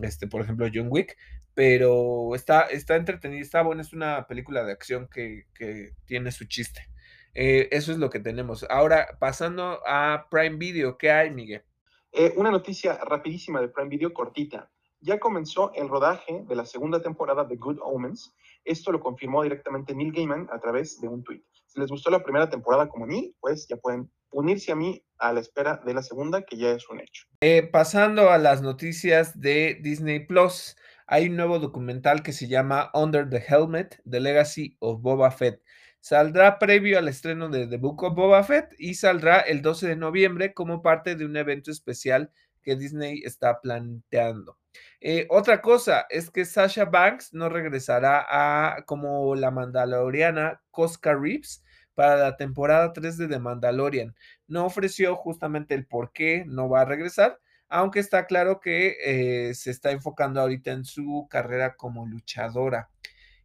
Este, 0.00 0.26
por 0.26 0.40
ejemplo, 0.40 0.66
John 0.72 0.88
Wick, 0.90 1.18
pero 1.54 2.34
está, 2.34 2.62
está 2.62 2.96
entretenida, 2.96 3.40
está 3.40 3.62
buena, 3.62 3.82
es 3.82 3.92
una 3.92 4.26
película 4.26 4.64
de 4.64 4.72
acción 4.72 5.06
que, 5.12 5.44
que 5.54 5.92
tiene 6.06 6.32
su 6.32 6.46
chiste. 6.46 6.88
Eh, 7.34 7.68
eso 7.72 7.92
es 7.92 7.98
lo 7.98 8.10
que 8.10 8.20
tenemos. 8.20 8.64
Ahora, 8.68 9.16
pasando 9.18 9.80
a 9.86 10.26
Prime 10.30 10.56
Video, 10.56 10.98
¿qué 10.98 11.10
hay, 11.10 11.30
Miguel? 11.30 11.62
Eh, 12.12 12.32
una 12.36 12.50
noticia 12.50 12.98
rapidísima 13.04 13.60
de 13.60 13.68
Prime 13.68 13.88
Video, 13.88 14.12
cortita. 14.12 14.70
Ya 15.00 15.18
comenzó 15.18 15.72
el 15.74 15.88
rodaje 15.88 16.44
de 16.46 16.56
la 16.56 16.64
segunda 16.64 17.02
temporada 17.02 17.44
de 17.44 17.56
Good 17.56 17.78
Omens. 17.82 18.34
Esto 18.64 18.92
lo 18.92 19.00
confirmó 19.00 19.42
directamente 19.42 19.94
Neil 19.94 20.12
Gaiman 20.12 20.48
a 20.52 20.60
través 20.60 21.00
de 21.00 21.08
un 21.08 21.24
tweet. 21.24 21.42
Si 21.72 21.80
les 21.80 21.88
gustó 21.88 22.10
la 22.10 22.22
primera 22.22 22.50
temporada 22.50 22.86
como 22.86 23.06
a 23.06 23.08
mí, 23.08 23.34
pues 23.40 23.66
ya 23.66 23.76
pueden 23.76 24.10
unirse 24.30 24.72
a 24.72 24.76
mí 24.76 25.02
a 25.16 25.32
la 25.32 25.40
espera 25.40 25.80
de 25.86 25.94
la 25.94 26.02
segunda, 26.02 26.42
que 26.42 26.58
ya 26.58 26.72
es 26.72 26.86
un 26.90 27.00
hecho. 27.00 27.24
Eh, 27.40 27.62
pasando 27.62 28.28
a 28.28 28.36
las 28.36 28.60
noticias 28.60 29.40
de 29.40 29.78
Disney 29.80 30.26
Plus, 30.26 30.76
hay 31.06 31.30
un 31.30 31.36
nuevo 31.36 31.58
documental 31.58 32.22
que 32.22 32.32
se 32.32 32.46
llama 32.46 32.90
Under 32.92 33.26
the 33.30 33.42
Helmet, 33.48 34.02
The 34.04 34.20
Legacy 34.20 34.76
of 34.80 35.00
Boba 35.00 35.30
Fett. 35.30 35.62
Saldrá 36.00 36.58
previo 36.58 36.98
al 36.98 37.08
estreno 37.08 37.48
de 37.48 37.66
The 37.66 37.78
Book 37.78 38.02
of 38.02 38.14
Boba 38.14 38.44
Fett 38.44 38.74
y 38.78 38.94
saldrá 38.94 39.38
el 39.40 39.62
12 39.62 39.88
de 39.88 39.96
noviembre 39.96 40.52
como 40.52 40.82
parte 40.82 41.16
de 41.16 41.24
un 41.24 41.38
evento 41.38 41.70
especial 41.70 42.30
que 42.62 42.76
Disney 42.76 43.22
está 43.24 43.62
planteando. 43.62 44.58
Eh, 45.00 45.26
otra 45.30 45.60
cosa 45.60 46.06
es 46.10 46.30
que 46.30 46.44
Sasha 46.44 46.84
Banks 46.84 47.32
no 47.32 47.48
regresará 47.48 48.24
a 48.28 48.84
como 48.84 49.34
la 49.34 49.50
mandaloriana 49.50 50.62
Cosca 50.70 51.14
Reeves 51.14 51.62
para 51.94 52.16
la 52.16 52.36
temporada 52.36 52.92
3 52.92 53.18
de 53.18 53.28
The 53.28 53.38
Mandalorian. 53.38 54.14
No 54.46 54.66
ofreció 54.66 55.16
justamente 55.16 55.74
el 55.74 55.86
por 55.86 56.12
qué 56.12 56.44
no 56.46 56.68
va 56.68 56.82
a 56.82 56.84
regresar, 56.84 57.38
aunque 57.68 58.00
está 58.00 58.26
claro 58.26 58.60
que 58.60 58.96
eh, 59.04 59.54
se 59.54 59.70
está 59.70 59.90
enfocando 59.90 60.40
ahorita 60.40 60.72
en 60.72 60.84
su 60.84 61.26
carrera 61.30 61.74
como 61.76 62.06
luchadora. 62.06 62.90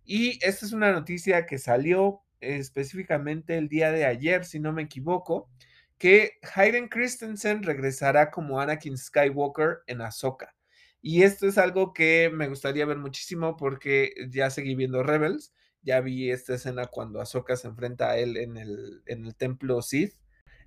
Y 0.03 0.39
esta 0.45 0.65
es 0.65 0.73
una 0.73 0.91
noticia 0.91 1.45
que 1.45 1.57
salió 1.57 2.21
específicamente 2.39 3.57
el 3.57 3.67
día 3.67 3.91
de 3.91 4.05
ayer, 4.05 4.45
si 4.45 4.59
no 4.59 4.71
me 4.71 4.83
equivoco, 4.83 5.49
que 5.97 6.33
Hayden 6.55 6.87
Christensen 6.87 7.63
regresará 7.63 8.29
como 8.29 8.59
Anakin 8.59 8.97
Skywalker 8.97 9.79
en 9.87 10.01
Ahsoka. 10.01 10.56
Y 11.01 11.23
esto 11.23 11.47
es 11.47 11.57
algo 11.57 11.93
que 11.93 12.29
me 12.33 12.47
gustaría 12.47 12.85
ver 12.85 12.97
muchísimo 12.97 13.55
porque 13.57 14.13
ya 14.29 14.49
seguí 14.49 14.75
viendo 14.75 15.03
Rebels, 15.03 15.53
ya 15.81 16.01
vi 16.01 16.31
esta 16.31 16.55
escena 16.55 16.85
cuando 16.85 17.21
Ahsoka 17.21 17.55
se 17.55 17.67
enfrenta 17.67 18.09
a 18.09 18.17
él 18.17 18.37
en 18.37 18.57
el, 18.57 19.03
en 19.05 19.25
el 19.25 19.35
templo 19.35 19.81
Sith, 19.81 20.15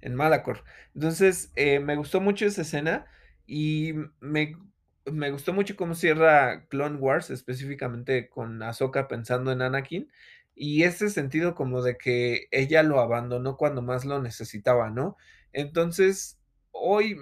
en 0.01 0.15
Malacor. 0.15 0.65
Entonces, 0.95 1.53
eh, 1.57 1.81
me 1.81 1.97
gustó 1.97 2.21
mucho 2.21 2.47
esa 2.47 2.63
escena 2.63 3.07
y 3.47 3.95
me, 4.21 4.57
me, 5.05 5.31
gustó 5.31 5.53
mucho 5.53 5.77
cómo 5.77 5.95
cierra 5.95 6.67
Clone 6.69 6.97
Wars, 6.97 7.31
específicamente 7.31 8.29
con 8.29 8.63
Ahsoka 8.63 9.09
pensando 9.09 9.53
en 9.53 9.63
Anakin. 9.63 10.11
Y 10.55 10.85
ese 10.85 11.11
sentido 11.11 11.55
como 11.55 11.83
de 11.83 11.97
que 11.97 12.49
ella 12.51 12.83
lo 12.83 13.01
abandonó 13.01 13.57
cuando 13.57 13.83
más 13.83 14.05
lo 14.05 14.21
necesitaba, 14.23 14.91
¿no? 14.91 15.17
Entonces, 15.53 16.39
hoy, 16.71 17.17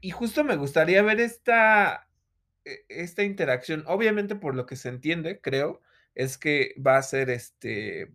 y 0.00 0.10
justo 0.10 0.44
me 0.44 0.56
gustaría 0.56 1.02
ver 1.02 1.20
esta, 1.20 2.05
esta 2.88 3.22
interacción, 3.22 3.84
obviamente 3.86 4.36
por 4.36 4.54
lo 4.54 4.66
que 4.66 4.76
se 4.76 4.88
entiende, 4.88 5.40
creo, 5.40 5.80
es 6.14 6.38
que 6.38 6.74
va 6.84 6.96
a 6.96 7.02
ser 7.02 7.30
este, 7.30 8.10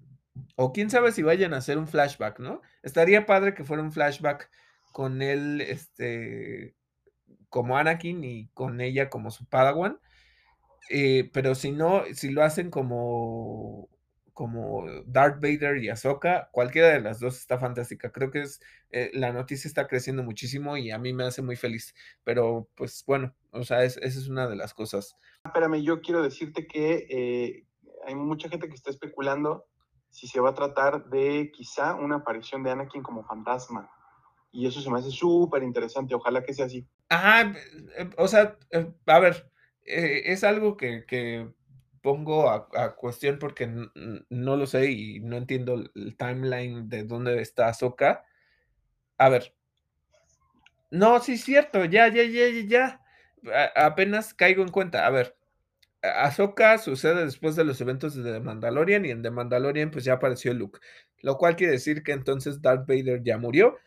o 0.56 0.74
quién 0.74 0.90
sabe 0.90 1.12
si 1.12 1.24
vayan 1.24 1.54
a 1.54 1.58
hacer 1.58 1.78
un 1.78 1.88
flashback, 1.88 2.40
¿no? 2.40 2.62
Estaría 2.84 3.26
padre 3.26 3.54
que 3.54 3.64
fuera 3.64 3.84
un 3.84 3.92
flashback 3.92 4.50
con 4.92 5.22
él, 5.22 5.62
este, 5.62 6.76
como 7.50 7.78
Anakin 7.78 8.24
y 8.24 8.48
con 8.54 8.82
ella 8.82 9.10
como 9.10 9.32
su 9.32 9.46
Padawan. 9.48 10.00
Eh, 10.90 11.30
pero 11.34 11.56
si 11.56 11.72
no, 11.72 12.04
si 12.14 12.32
lo 12.32 12.44
hacen 12.44 12.70
como 12.72 13.90
como 14.34 14.86
Darth 15.06 15.42
Vader 15.42 15.78
y 15.84 15.90
Ahsoka, 15.90 16.50
cualquiera 16.52 16.90
de 16.90 17.02
las 17.02 17.20
dos 17.20 17.38
está 17.38 17.60
fantástica. 17.60 18.12
Creo 18.12 18.32
que 18.32 18.42
es 18.42 18.62
eh, 18.92 19.12
la 19.14 19.32
noticia 19.34 19.68
está 19.68 19.88
creciendo 19.88 20.24
muchísimo 20.24 20.78
y 20.78 20.92
a 20.92 20.98
mí 20.98 21.14
me 21.14 21.26
hace 21.26 21.42
muy 21.42 21.56
feliz. 21.56 21.94
Pero 22.24 22.68
pues 22.76 23.04
bueno, 23.06 23.36
o 23.52 23.64
sea, 23.64 23.84
esa 23.84 24.00
es 24.00 24.28
una 24.28 24.48
de 24.48 24.56
las 24.56 24.74
cosas. 24.74 25.18
Espérame, 25.46 25.82
yo 25.82 26.02
quiero 26.02 26.22
decirte 26.22 26.68
que 26.68 27.08
eh, 27.10 27.68
hay 28.06 28.16
mucha 28.16 28.50
gente 28.50 28.68
que 28.68 28.76
está 28.76 28.90
especulando 28.90 29.66
si 30.10 30.28
se 30.28 30.40
va 30.40 30.50
a 30.50 30.56
tratar 30.56 31.06
de 31.06 31.52
quizá 31.54 31.96
una 31.96 32.18
aparición 32.18 32.64
de 32.64 32.72
Anakin 32.72 33.04
como 33.04 33.24
fantasma. 33.24 33.90
Y 34.52 34.68
eso 34.68 34.82
se 34.82 34.90
me 34.90 35.00
hace 35.00 35.12
súper 35.12 35.64
interesante. 35.64 36.14
Ojalá 36.14 36.44
que 36.44 36.54
sea 36.54 36.66
así. 36.66 36.86
Ajá, 37.10 37.54
eh, 37.98 38.10
o 38.18 38.28
sea, 38.28 38.58
a 39.06 39.20
ver, 39.20 39.50
es 39.86 40.44
algo 40.44 40.76
que, 40.76 41.06
que 41.06 41.50
pongo 42.02 42.50
a, 42.50 42.96
cuestión 42.96 43.38
porque 43.40 43.68
no 44.30 44.56
lo 44.58 44.66
sé 44.66 44.92
y 44.92 45.20
no 45.20 45.38
entiendo 45.38 45.76
el 45.96 46.18
timeline 46.18 46.90
de 46.90 47.04
dónde 47.04 47.42
está 47.42 47.68
Ahsoka. 47.68 48.26
A 49.18 49.30
ver. 49.30 49.56
No, 50.90 51.20
sí 51.20 51.34
es 51.34 51.44
cierto, 51.44 51.86
ya, 51.86 52.08
ya, 52.10 52.24
ya, 52.24 52.50
ya, 52.50 52.62
ya. 52.68 53.01
Apenas 53.76 54.34
caigo 54.34 54.64
en 54.64 54.70
cuenta. 54.70 55.06
A 55.06 55.10
ver, 55.10 55.36
Ahsoka 56.02 56.78
sucede 56.78 57.26
después 57.26 57.56
de 57.56 57.64
los 57.64 57.80
eventos 57.82 58.16
de 58.16 58.32
The 58.32 58.40
Mandalorian 58.40 59.06
y 59.06 59.12
en 59.12 59.22
The 59.22 59.32
Mandalorian 59.32 59.92
pues 59.92 60.04
ya 60.04 60.14
apareció 60.14 60.54
Luke. 60.54 60.80
Lo 61.22 61.38
cual 61.38 61.56
quiere 61.56 61.74
decir 61.74 62.04
que 62.04 62.12
entonces 62.12 62.62
Darth 62.62 62.88
Vader 62.88 63.22
ya 63.24 63.38
murió 63.38 63.78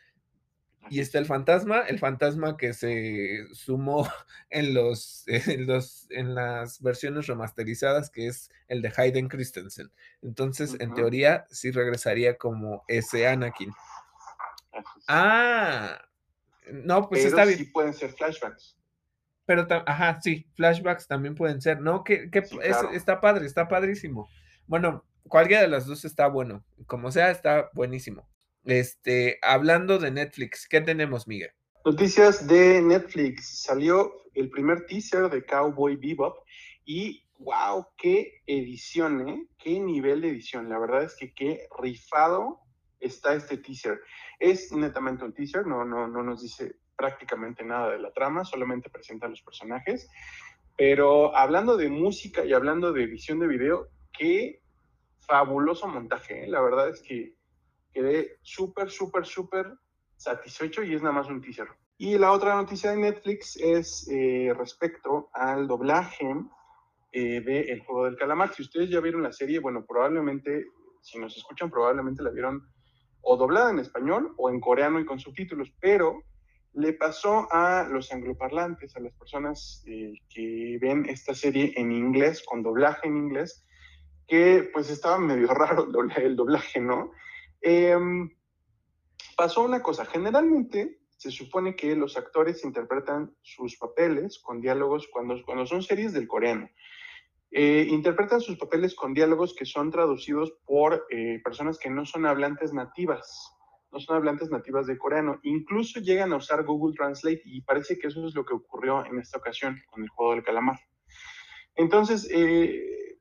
y 0.91 1.01
está 1.01 1.19
el 1.19 1.27
fantasma, 1.27 1.81
el 1.81 1.99
fantasma 1.99 2.57
que 2.57 2.75
se 2.75 3.47
sumó 3.53 4.09
en 4.51 4.75
los, 4.75 5.25
en 5.27 5.67
los 5.67 6.07
en 6.11 6.35
las 6.35 6.81
versiones 6.81 7.27
remasterizadas, 7.27 8.11
que 8.11 8.27
es 8.29 8.51
el 8.69 8.83
de 8.83 8.93
Hayden 8.97 9.29
Christensen. 9.29 9.91
Entonces, 10.23 10.77
en 10.79 10.95
teoría, 10.95 11.47
sí 11.51 11.71
regresaría 11.71 12.37
como 12.37 12.85
ese 12.87 13.27
Anakin. 13.27 13.73
Ah, 15.09 16.01
no, 16.71 17.09
pues 17.09 17.25
está 17.25 17.45
bien. 17.45 17.59
Sí 17.59 17.65
pueden 17.67 17.95
ser 17.95 18.11
flashbacks. 18.11 18.77
Pero, 19.47 19.67
ajá, 19.87 20.21
sí, 20.21 20.47
flashbacks 20.57 21.07
también 21.07 21.35
pueden 21.35 21.61
ser, 21.61 21.81
¿no? 21.81 22.03
Que, 22.03 22.31
está 22.93 23.21
padre, 23.21 23.47
está 23.47 23.69
padrísimo. 23.69 24.29
Bueno, 24.67 25.05
cualquiera 25.29 25.63
de 25.63 25.69
las 25.69 25.87
dos 25.87 26.05
está 26.05 26.29
bueno. 26.29 26.65
Como 26.87 27.11
sea, 27.11 27.31
está 27.31 27.71
buenísimo. 27.75 28.29
Este, 28.65 29.39
hablando 29.43 29.99
de 29.99 30.11
Netflix, 30.11 30.67
¿qué 30.67 30.81
tenemos, 30.81 31.29
Miguel? 31.29 31.51
Noticias 31.85 32.47
de 32.47 32.81
Netflix. 32.81 33.63
Salió 33.63 34.15
el 34.35 34.49
primer 34.49 34.87
teaser 34.87 35.29
de 35.29 35.45
Cowboy 35.45 35.97
Bebop 35.97 36.39
y 36.87 37.23
wow, 37.39 37.87
qué 37.99 38.41
edición, 38.47 39.29
¿eh? 39.29 39.47
Qué 39.59 39.79
nivel 39.79 40.23
de 40.23 40.29
edición. 40.29 40.71
La 40.71 40.79
verdad 40.79 41.05
es 41.05 41.15
que 41.15 41.35
qué 41.35 41.69
rifado 41.79 42.61
está 43.01 43.35
este 43.35 43.59
teaser. 43.59 44.01
Es 44.39 44.73
netamente 44.73 45.25
un 45.25 45.35
teaser, 45.35 45.67
no, 45.67 45.85
no, 45.85 46.09
no 46.09 46.23
nos 46.23 46.43
dice 46.43 46.77
prácticamente 46.97 47.65
nada 47.65 47.91
de 47.91 47.99
la 47.99 48.13
trama, 48.13 48.45
solamente 48.45 48.91
presenta 48.91 49.27
a 49.27 49.31
los 49.31 49.43
personajes. 49.43 50.09
Pero 50.77 51.37
hablando 51.37 51.77
de 51.77 51.89
música 51.89 52.45
y 52.45 52.53
hablando 52.53 52.93
de 52.93 53.05
edición 53.05 53.39
de 53.39 53.47
video, 53.47 53.89
qué 54.13 54.61
fabuloso 55.21 55.87
montaje. 55.87 56.45
¿eh? 56.45 56.49
La 56.49 56.61
verdad 56.61 56.89
es 56.89 57.01
que 57.03 57.35
quedé 57.93 58.39
súper, 58.43 58.91
súper, 58.91 59.25
súper 59.25 59.73
satisfecho 60.17 60.83
y 60.83 60.95
es 60.95 61.03
nada 61.03 61.15
más 61.15 61.29
un 61.29 61.41
teaser. 61.41 61.69
Y 61.97 62.19
la 62.19 62.33
otra 62.33 62.57
noticia 62.57 62.91
de 62.91 62.97
Netflix 62.97 63.57
es 63.57 64.09
eh, 64.11 64.53
respecto 64.57 65.31
al 65.33 65.69
doblaje 65.69 66.27
eh, 67.13 67.41
de 67.41 67.61
El 67.61 67.81
Juego 67.81 68.07
del 68.07 68.17
Calamar. 68.17 68.53
Si 68.53 68.63
ustedes 68.63 68.91
ya 68.91 69.01
vieron 69.01 69.23
la 69.23 69.33
serie, 69.33 69.61
bueno, 69.61 69.85
probablemente, 69.87 70.67
si 71.01 71.19
nos 71.19 71.37
escuchan, 71.37 71.71
probablemente 71.71 72.23
la 72.23 72.31
vieron 72.31 72.69
o 73.23 73.37
doblada 73.37 73.71
en 73.71 73.79
español 73.79 74.35
o 74.37 74.51
en 74.51 74.61
coreano 74.61 74.99
y 74.99 75.07
con 75.07 75.21
subtítulos, 75.21 75.73
pero 75.81 76.23
le 76.75 76.93
pasó 76.93 77.49
a 77.51 77.89
los 77.89 78.13
angloparlantes, 78.13 78.97
a 78.97 79.01
las 79.01 79.13
personas 79.15 79.85
eh, 79.87 80.15
que 80.29 80.79
ven 80.81 81.07
esta 81.09 81.35
serie 81.35 81.73
en 81.77 81.93
inglés, 81.93 82.43
con 82.45 82.63
doblaje 82.63 83.07
en 83.07 83.17
inglés, 83.17 83.65
que 84.27 84.69
pues 84.73 84.91
estaba 84.91 85.19
medio 85.19 85.49
raro 85.55 85.89
el 86.17 86.37
doblaje, 86.37 86.81
¿no? 86.81 87.13
Em, 87.61 88.31
pasó 89.37 89.63
una 89.63 89.83
cosa, 89.83 90.05
generalmente 90.05 90.99
se 91.17 91.31
supone 91.31 91.75
que 91.77 91.95
los 91.97 92.17
actores 92.17 92.65
interpretan 92.65 93.35
sus 93.41 93.77
papeles 93.77 94.39
con 94.39 94.61
diálogos 94.61 95.09
cuando, 95.11 95.43
cuando 95.45 95.67
son 95.67 95.83
series 95.83 96.13
del 96.13 96.29
coreano. 96.29 96.69
Eh, 97.51 97.87
interpretan 97.89 98.41
sus 98.41 98.59
papeles 98.59 98.97
con 98.97 99.15
diálogos 99.15 99.55
que 99.55 99.65
son 99.65 99.91
traducidos 99.93 100.53
por 100.67 101.07
eh, 101.09 101.41
personas 101.45 101.79
que 101.79 101.89
no 101.89 102.05
son 102.05 102.27
hablantes 102.27 102.73
nativas, 102.73 103.54
no 103.95 104.01
son 104.01 104.17
hablantes 104.17 104.51
nativas 104.51 104.89
de 104.89 104.99
coreano. 104.99 105.39
Incluso 105.45 106.01
llegan 106.01 106.33
a 106.33 106.37
usar 106.37 106.65
Google 106.65 106.97
Translate 106.97 107.43
y 107.45 107.61
parece 107.61 107.97
que 107.97 108.09
eso 108.09 108.27
es 108.27 108.35
lo 108.35 108.45
que 108.45 108.55
ocurrió 108.55 109.07
en 109.07 109.21
esta 109.21 109.39
ocasión 109.39 109.81
con 109.87 110.03
el 110.03 110.09
juego 110.09 110.33
del 110.33 110.43
calamar. 110.43 110.81
Entonces, 111.77 112.29
eh, 112.33 113.19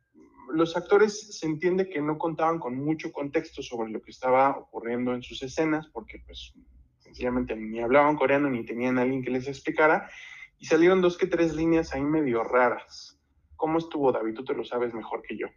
los 0.52 0.76
actores 0.76 1.38
se 1.38 1.46
entiende 1.46 1.90
que 1.90 2.02
no 2.02 2.18
contaban 2.18 2.58
con 2.58 2.76
mucho 2.76 3.12
contexto 3.12 3.62
sobre 3.62 3.92
lo 3.92 4.02
que 4.02 4.10
estaba 4.10 4.58
ocurriendo 4.58 5.14
en 5.14 5.22
sus 5.22 5.44
escenas, 5.44 5.88
porque 5.94 6.24
pues 6.26 6.54
sencillamente 6.98 7.56
ni 7.56 7.80
hablaban 7.80 8.16
coreano 8.16 8.50
ni 8.50 8.66
tenían 8.66 8.98
a 8.98 9.04
alguien 9.04 9.24
que 9.24 9.30
les 9.30 9.48
explicara, 9.48 10.10
y 10.58 10.66
salieron 10.66 11.02
dos 11.02 11.20
que 11.20 11.28
tres 11.28 11.54
líneas 11.54 11.94
ahí 11.94 12.02
medio 12.02 12.44
raras. 12.44 13.20
¿Cómo 13.56 13.78
estuvo, 13.78 14.12
David? 14.12 14.34
Tú 14.34 14.44
te 14.44 14.56
lo 14.56 14.64
sabes 14.64 14.94
mejor 14.96 15.22
que 15.22 15.38
yo. 15.38 15.48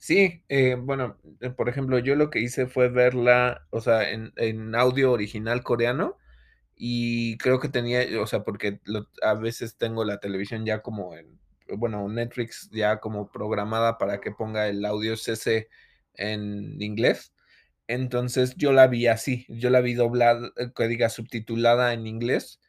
Sí, 0.00 0.42
eh, 0.48 0.76
bueno, 0.76 1.18
eh, 1.40 1.50
por 1.50 1.68
ejemplo, 1.68 1.98
yo 1.98 2.16
lo 2.16 2.30
que 2.30 2.40
hice 2.40 2.66
fue 2.66 2.88
verla, 2.88 3.66
o 3.70 3.80
sea, 3.82 4.10
en, 4.10 4.74
audio 4.74 5.12
original 5.12 5.62
coreano, 5.62 6.16
y 6.76 7.36
creo 7.38 7.60
que 7.60 7.68
tenía, 7.68 8.02
o 8.20 8.26
sea, 8.26 8.44
porque 8.44 8.80
a 9.22 9.34
veces 9.34 9.76
tengo 9.76 10.04
la 10.04 10.18
televisión 10.20 10.64
ya 10.66 10.82
como 10.82 11.14
en 11.16 11.38
bueno, 11.76 12.08
Netflix 12.08 12.68
ya 12.72 13.00
como 13.00 13.30
programada 13.30 13.98
para 13.98 14.20
que 14.20 14.32
ponga 14.32 14.68
el 14.68 14.84
audio 14.84 15.16
CC 15.16 15.68
en 16.14 16.80
inglés. 16.82 17.34
Entonces 17.88 18.54
yo 18.56 18.72
la 18.72 18.86
vi 18.88 19.06
así, 19.08 19.46
yo 19.48 19.70
la 19.70 19.80
vi 19.80 19.94
doblada, 19.94 20.52
eh, 20.56 20.72
que 20.74 20.88
diga 20.88 21.08
subtitulada 21.10 21.92
en 21.94 22.06
inglés 22.06 22.60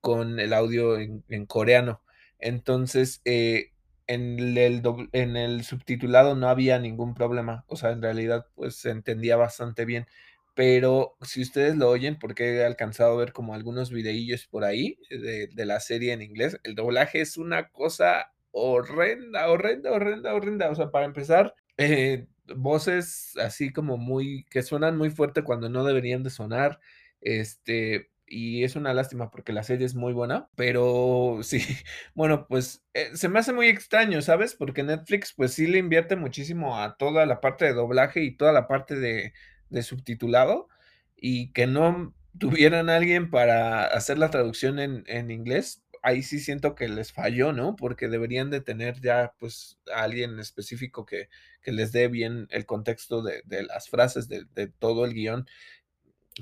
con 0.00 0.40
el 0.40 0.52
audio 0.52 0.98
en, 0.98 1.46
coreano. 1.46 2.02
Entonces, 2.38 3.22
eh, 3.24 3.71
en 4.06 4.38
el, 4.56 4.82
en 5.12 5.36
el 5.36 5.64
subtitulado 5.64 6.34
no 6.34 6.48
había 6.48 6.78
ningún 6.78 7.14
problema. 7.14 7.64
O 7.68 7.76
sea, 7.76 7.90
en 7.90 8.02
realidad, 8.02 8.46
pues 8.54 8.76
se 8.76 8.90
entendía 8.90 9.36
bastante 9.36 9.84
bien. 9.84 10.06
Pero 10.54 11.16
si 11.22 11.42
ustedes 11.42 11.76
lo 11.76 11.88
oyen, 11.88 12.18
porque 12.18 12.56
he 12.56 12.64
alcanzado 12.64 13.14
a 13.14 13.16
ver 13.16 13.32
como 13.32 13.54
algunos 13.54 13.90
videillos 13.90 14.46
por 14.46 14.64
ahí 14.64 14.98
de, 15.10 15.48
de 15.48 15.66
la 15.66 15.80
serie 15.80 16.12
en 16.12 16.22
inglés, 16.22 16.58
el 16.64 16.74
doblaje 16.74 17.22
es 17.22 17.38
una 17.38 17.68
cosa 17.70 18.32
horrenda, 18.50 19.48
horrenda, 19.48 19.92
horrenda, 19.92 20.34
horrenda. 20.34 20.70
O 20.70 20.74
sea, 20.74 20.90
para 20.90 21.06
empezar, 21.06 21.54
eh, 21.78 22.26
voces 22.54 23.34
así 23.38 23.72
como 23.72 23.96
muy, 23.96 24.44
que 24.50 24.62
suenan 24.62 24.98
muy 24.98 25.10
fuerte 25.10 25.42
cuando 25.42 25.68
no 25.70 25.84
deberían 25.84 26.22
de 26.22 26.30
sonar. 26.30 26.80
Este, 27.20 28.10
y 28.32 28.64
es 28.64 28.76
una 28.76 28.94
lástima 28.94 29.30
porque 29.30 29.52
la 29.52 29.62
serie 29.62 29.84
es 29.84 29.94
muy 29.94 30.14
buena, 30.14 30.48
pero 30.56 31.40
sí, 31.42 31.58
bueno, 32.14 32.46
pues 32.48 32.82
eh, 32.94 33.10
se 33.14 33.28
me 33.28 33.38
hace 33.38 33.52
muy 33.52 33.68
extraño, 33.68 34.22
¿sabes? 34.22 34.54
Porque 34.54 34.82
Netflix 34.82 35.34
pues 35.34 35.52
sí 35.52 35.66
le 35.66 35.78
invierte 35.78 36.16
muchísimo 36.16 36.80
a 36.80 36.96
toda 36.96 37.26
la 37.26 37.40
parte 37.40 37.66
de 37.66 37.74
doblaje 37.74 38.22
y 38.22 38.36
toda 38.36 38.52
la 38.52 38.66
parte 38.66 38.96
de, 38.96 39.34
de 39.68 39.82
subtitulado 39.82 40.68
y 41.14 41.52
que 41.52 41.66
no 41.66 42.14
tuvieran 42.38 42.88
alguien 42.88 43.30
para 43.30 43.84
hacer 43.84 44.16
la 44.18 44.30
traducción 44.30 44.78
en, 44.78 45.04
en 45.06 45.30
inglés, 45.30 45.84
ahí 46.02 46.22
sí 46.22 46.40
siento 46.40 46.74
que 46.74 46.88
les 46.88 47.12
falló, 47.12 47.52
¿no? 47.52 47.76
Porque 47.76 48.08
deberían 48.08 48.50
de 48.50 48.62
tener 48.62 49.00
ya 49.00 49.34
pues 49.38 49.78
a 49.94 50.02
alguien 50.04 50.38
específico 50.38 51.04
que, 51.04 51.28
que 51.60 51.72
les 51.72 51.92
dé 51.92 52.08
bien 52.08 52.46
el 52.50 52.64
contexto 52.64 53.22
de, 53.22 53.42
de 53.44 53.62
las 53.64 53.90
frases, 53.90 54.28
de, 54.28 54.46
de 54.54 54.68
todo 54.68 55.04
el 55.04 55.12
guion 55.12 55.46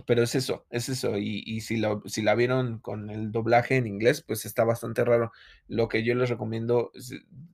pero 0.07 0.23
es 0.23 0.35
eso, 0.35 0.67
es 0.71 0.89
eso. 0.89 1.19
Y, 1.19 1.43
y 1.45 1.63
si, 1.63 1.77
la, 1.77 2.01
si 2.07 2.23
la 2.23 2.35
vieron 2.35 2.79
con 2.79 3.11
el 3.11 3.33
doblaje 3.33 3.77
en 3.77 3.87
inglés, 3.87 4.23
pues 4.23 4.47
está 4.47 4.65
bastante 4.65 5.05
raro. 5.05 5.33
Lo 5.67 5.89
que 5.89 6.05
yo 6.05 6.15
les 6.15 6.31
recomiendo, 6.31 6.93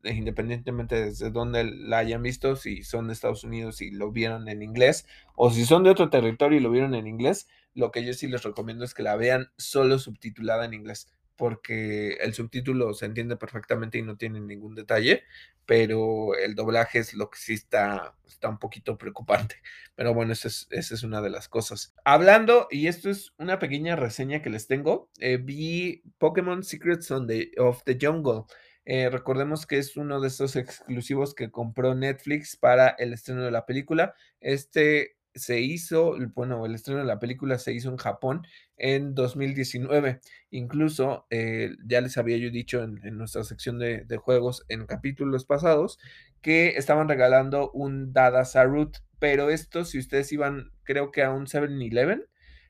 independientemente 0.05 1.07
desde 1.07 1.31
dónde 1.31 1.65
la 1.65 1.99
hayan 1.99 2.23
visto, 2.23 2.57
si 2.57 2.83
son 2.83 3.07
de 3.07 3.15
Estados 3.15 3.45
Unidos 3.45 3.81
y 3.81 3.91
lo 3.91 4.13
vieron 4.13 4.49
en 4.49 4.63
inglés, 4.63 5.07
o 5.35 5.51
si 5.51 5.65
son 5.65 5.83
de 5.83 5.91
otro 5.91 6.11
territorio 6.11 6.59
y 6.59 6.63
lo 6.63 6.71
vieron 6.71 6.95
en 6.95 7.07
inglés, 7.07 7.49
lo 7.75 7.91
que 7.91 8.05
yo 8.05 8.13
sí 8.13 8.27
les 8.27 8.43
recomiendo 8.43 8.85
es 8.85 8.95
que 8.95 9.03
la 9.03 9.17
vean 9.17 9.51
solo 9.57 9.99
subtitulada 9.99 10.65
en 10.65 10.75
inglés 10.75 11.16
porque 11.37 12.15
el 12.15 12.35
subtítulo 12.35 12.95
se 12.95 13.07
entiende 13.07 13.37
perfectamente 13.37 13.99
y 13.99 14.03
no 14.03 14.17
tiene 14.17 14.41
ningún 14.41 14.75
detalle, 14.75 15.25
pero 15.67 16.35
el 16.37 16.55
doblaje 16.55 16.99
es 17.01 17.15
lo 17.15 17.29
que 17.31 17.39
sí 17.39 17.55
está, 17.55 18.17
está 18.27 18.49
un 18.49 18.59
poquito 18.59 18.97
preocupante. 18.97 19.57
Pero 19.95 20.15
bueno, 20.15 20.33
esa 20.33 20.49
es, 20.49 20.69
es 20.71 21.03
una 21.03 21.21
de 21.21 21.31
las 21.31 21.49
cosas. 21.49 21.95
Hablando, 22.05 22.69
y 22.71 22.87
esto 22.87 23.11
es 23.11 23.35
una 23.39 23.59
pequeña 23.59 23.97
reseña 23.97 24.43
que 24.43 24.51
les 24.51 24.67
tengo, 24.67 25.11
eh, 25.19 25.39
vi 25.39 26.03
Pokémon 26.19 26.63
Secrets 26.63 27.11
on 27.11 27.27
the, 27.27 27.53
of 27.59 27.83
the 27.85 27.99
Jungle. 28.01 28.45
Eh, 28.85 29.11
recordemos 29.11 29.67
que 29.67 29.79
es 29.79 29.97
uno 29.97 30.21
de 30.21 30.29
esos 30.29 30.55
exclusivos 30.55 31.35
que 31.35 31.51
compró 31.51 31.97
Netflix 31.97 32.57
para 32.57 32.91
el 32.91 33.13
estreno 33.13 33.43
de 33.43 33.51
la 33.51 33.67
película. 33.67 34.15
Este 34.41 35.16
se 35.37 35.61
hizo, 35.61 36.17
bueno, 36.35 36.67
el 36.67 36.75
estreno 36.75 37.01
de 37.01 37.07
la 37.07 37.19
película 37.19 37.59
se 37.59 37.73
hizo 37.73 37.91
en 37.91 37.97
Japón 37.97 38.47
en 38.77 39.15
2019. 39.15 40.21
Incluso, 40.51 41.27
eh, 41.31 41.71
ya 41.87 42.01
les 42.01 42.19
había 42.19 42.37
yo 42.39 42.51
dicho 42.51 42.83
en, 42.83 43.01
nuestra 43.17 43.45
sección 43.45 43.79
de, 43.79 44.05
de, 44.05 44.17
juegos 44.17 44.65
en 44.69 44.87
capítulos 44.87 45.45
pasados 45.45 45.99
que 46.43 46.77
estaban 46.77 47.09
regalando 47.09 47.71
un 47.73 48.13
Dada 48.13 48.45
Sarut, 48.45 48.99
pero 49.19 49.51
esto, 49.51 49.85
si 49.85 49.99
ustedes 49.99 50.31
iban, 50.33 50.71
creo 50.85 51.11
que 51.11 51.23
a 51.23 51.31
un 51.31 51.47
7-Eleven, 51.47 52.27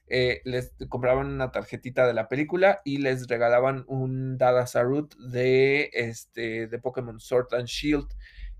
eh, 0.09 0.41
les 0.45 0.73
compraban 0.89 1.27
una 1.27 1.51
tarjetita 1.51 2.07
de 2.07 2.15
la 2.15 2.29
película 2.29 2.81
y 2.85 2.99
les 2.99 3.27
regalaban 3.27 3.85
un 3.89 4.39
Dada 4.39 4.67
Sarut 4.67 5.17
de, 5.17 5.91
este, 5.93 6.69
de 6.69 6.79
Pokémon 6.79 7.19
Sword 7.19 7.55
and 7.55 7.67
Shield. 7.67 8.09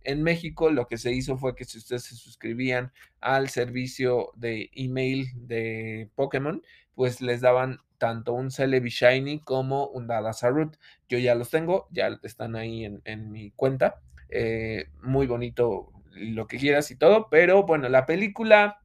En 0.07 0.23
México 0.23 0.71
lo 0.71 0.87
que 0.87 0.99
se 0.99 1.13
hizo 1.13 1.37
fue 1.37 1.57
que 1.57 1.65
si 1.65 1.79
ustedes 1.79 2.05
se 2.05 2.15
suscribían 2.15 2.93
al 3.21 3.49
servicio 3.49 4.31
de 4.37 4.71
email 4.73 5.27
de 5.35 6.09
Pokémon, 6.15 6.63
pues 6.95 7.21
les 7.21 7.41
daban 7.41 7.79
tanto 7.99 8.33
un 8.33 8.51
Celebi 8.51 8.91
Shiny 8.91 9.41
como 9.41 9.89
un 9.89 10.07
Dada 10.07 10.33
Sarut. 10.33 10.77
Yo 11.09 11.19
ya 11.19 11.35
los 11.35 11.51
tengo, 11.51 11.89
ya 11.91 12.19
están 12.23 12.57
ahí 12.57 12.85
en, 12.85 13.03
en 13.05 13.33
mi 13.33 13.51
cuenta. 13.51 14.01
Eh, 14.29 14.91
muy 15.03 15.27
bonito 15.27 15.93
lo 16.13 16.47
que 16.47 16.59
quieras 16.59 16.91
y 16.91 16.97
todo, 16.97 17.29
pero 17.31 17.65
bueno, 17.65 17.89
la 17.89 18.07
película, 18.07 18.81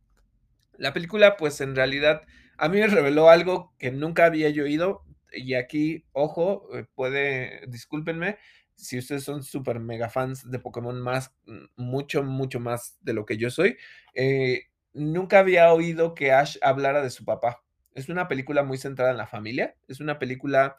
la 0.77 0.93
película 0.93 1.37
pues 1.37 1.61
en 1.61 1.75
realidad 1.75 2.21
a 2.57 2.67
mí 2.69 2.79
me 2.79 2.87
reveló 2.87 3.29
algo 3.29 3.73
que 3.77 3.91
nunca 3.91 4.25
había 4.25 4.49
yo 4.49 4.63
oído 4.63 5.03
y 5.31 5.53
aquí, 5.53 6.03
ojo, 6.11 6.67
eh, 6.75 6.85
puede, 6.93 7.61
discúlpenme, 7.67 8.37
si 8.81 8.97
ustedes 8.97 9.23
son 9.23 9.43
súper 9.43 9.79
mega 9.79 10.09
fans 10.09 10.49
de 10.49 10.59
Pokémon 10.59 10.99
más, 10.99 11.33
mm, 11.45 11.65
mucho, 11.77 12.23
mucho 12.23 12.59
más 12.59 12.97
de 13.01 13.13
lo 13.13 13.25
que 13.25 13.37
yo 13.37 13.49
soy, 13.49 13.77
eh, 14.15 14.63
nunca 14.93 15.39
había 15.39 15.71
oído 15.73 16.15
que 16.15 16.31
Ash 16.31 16.57
hablara 16.61 17.01
de 17.03 17.11
su 17.11 17.23
papá. 17.25 17.63
Es 17.93 18.09
una 18.09 18.27
película 18.27 18.63
muy 18.63 18.77
centrada 18.77 19.11
en 19.11 19.17
la 19.17 19.27
familia, 19.27 19.75
es 19.87 19.99
una 19.99 20.19
película, 20.19 20.77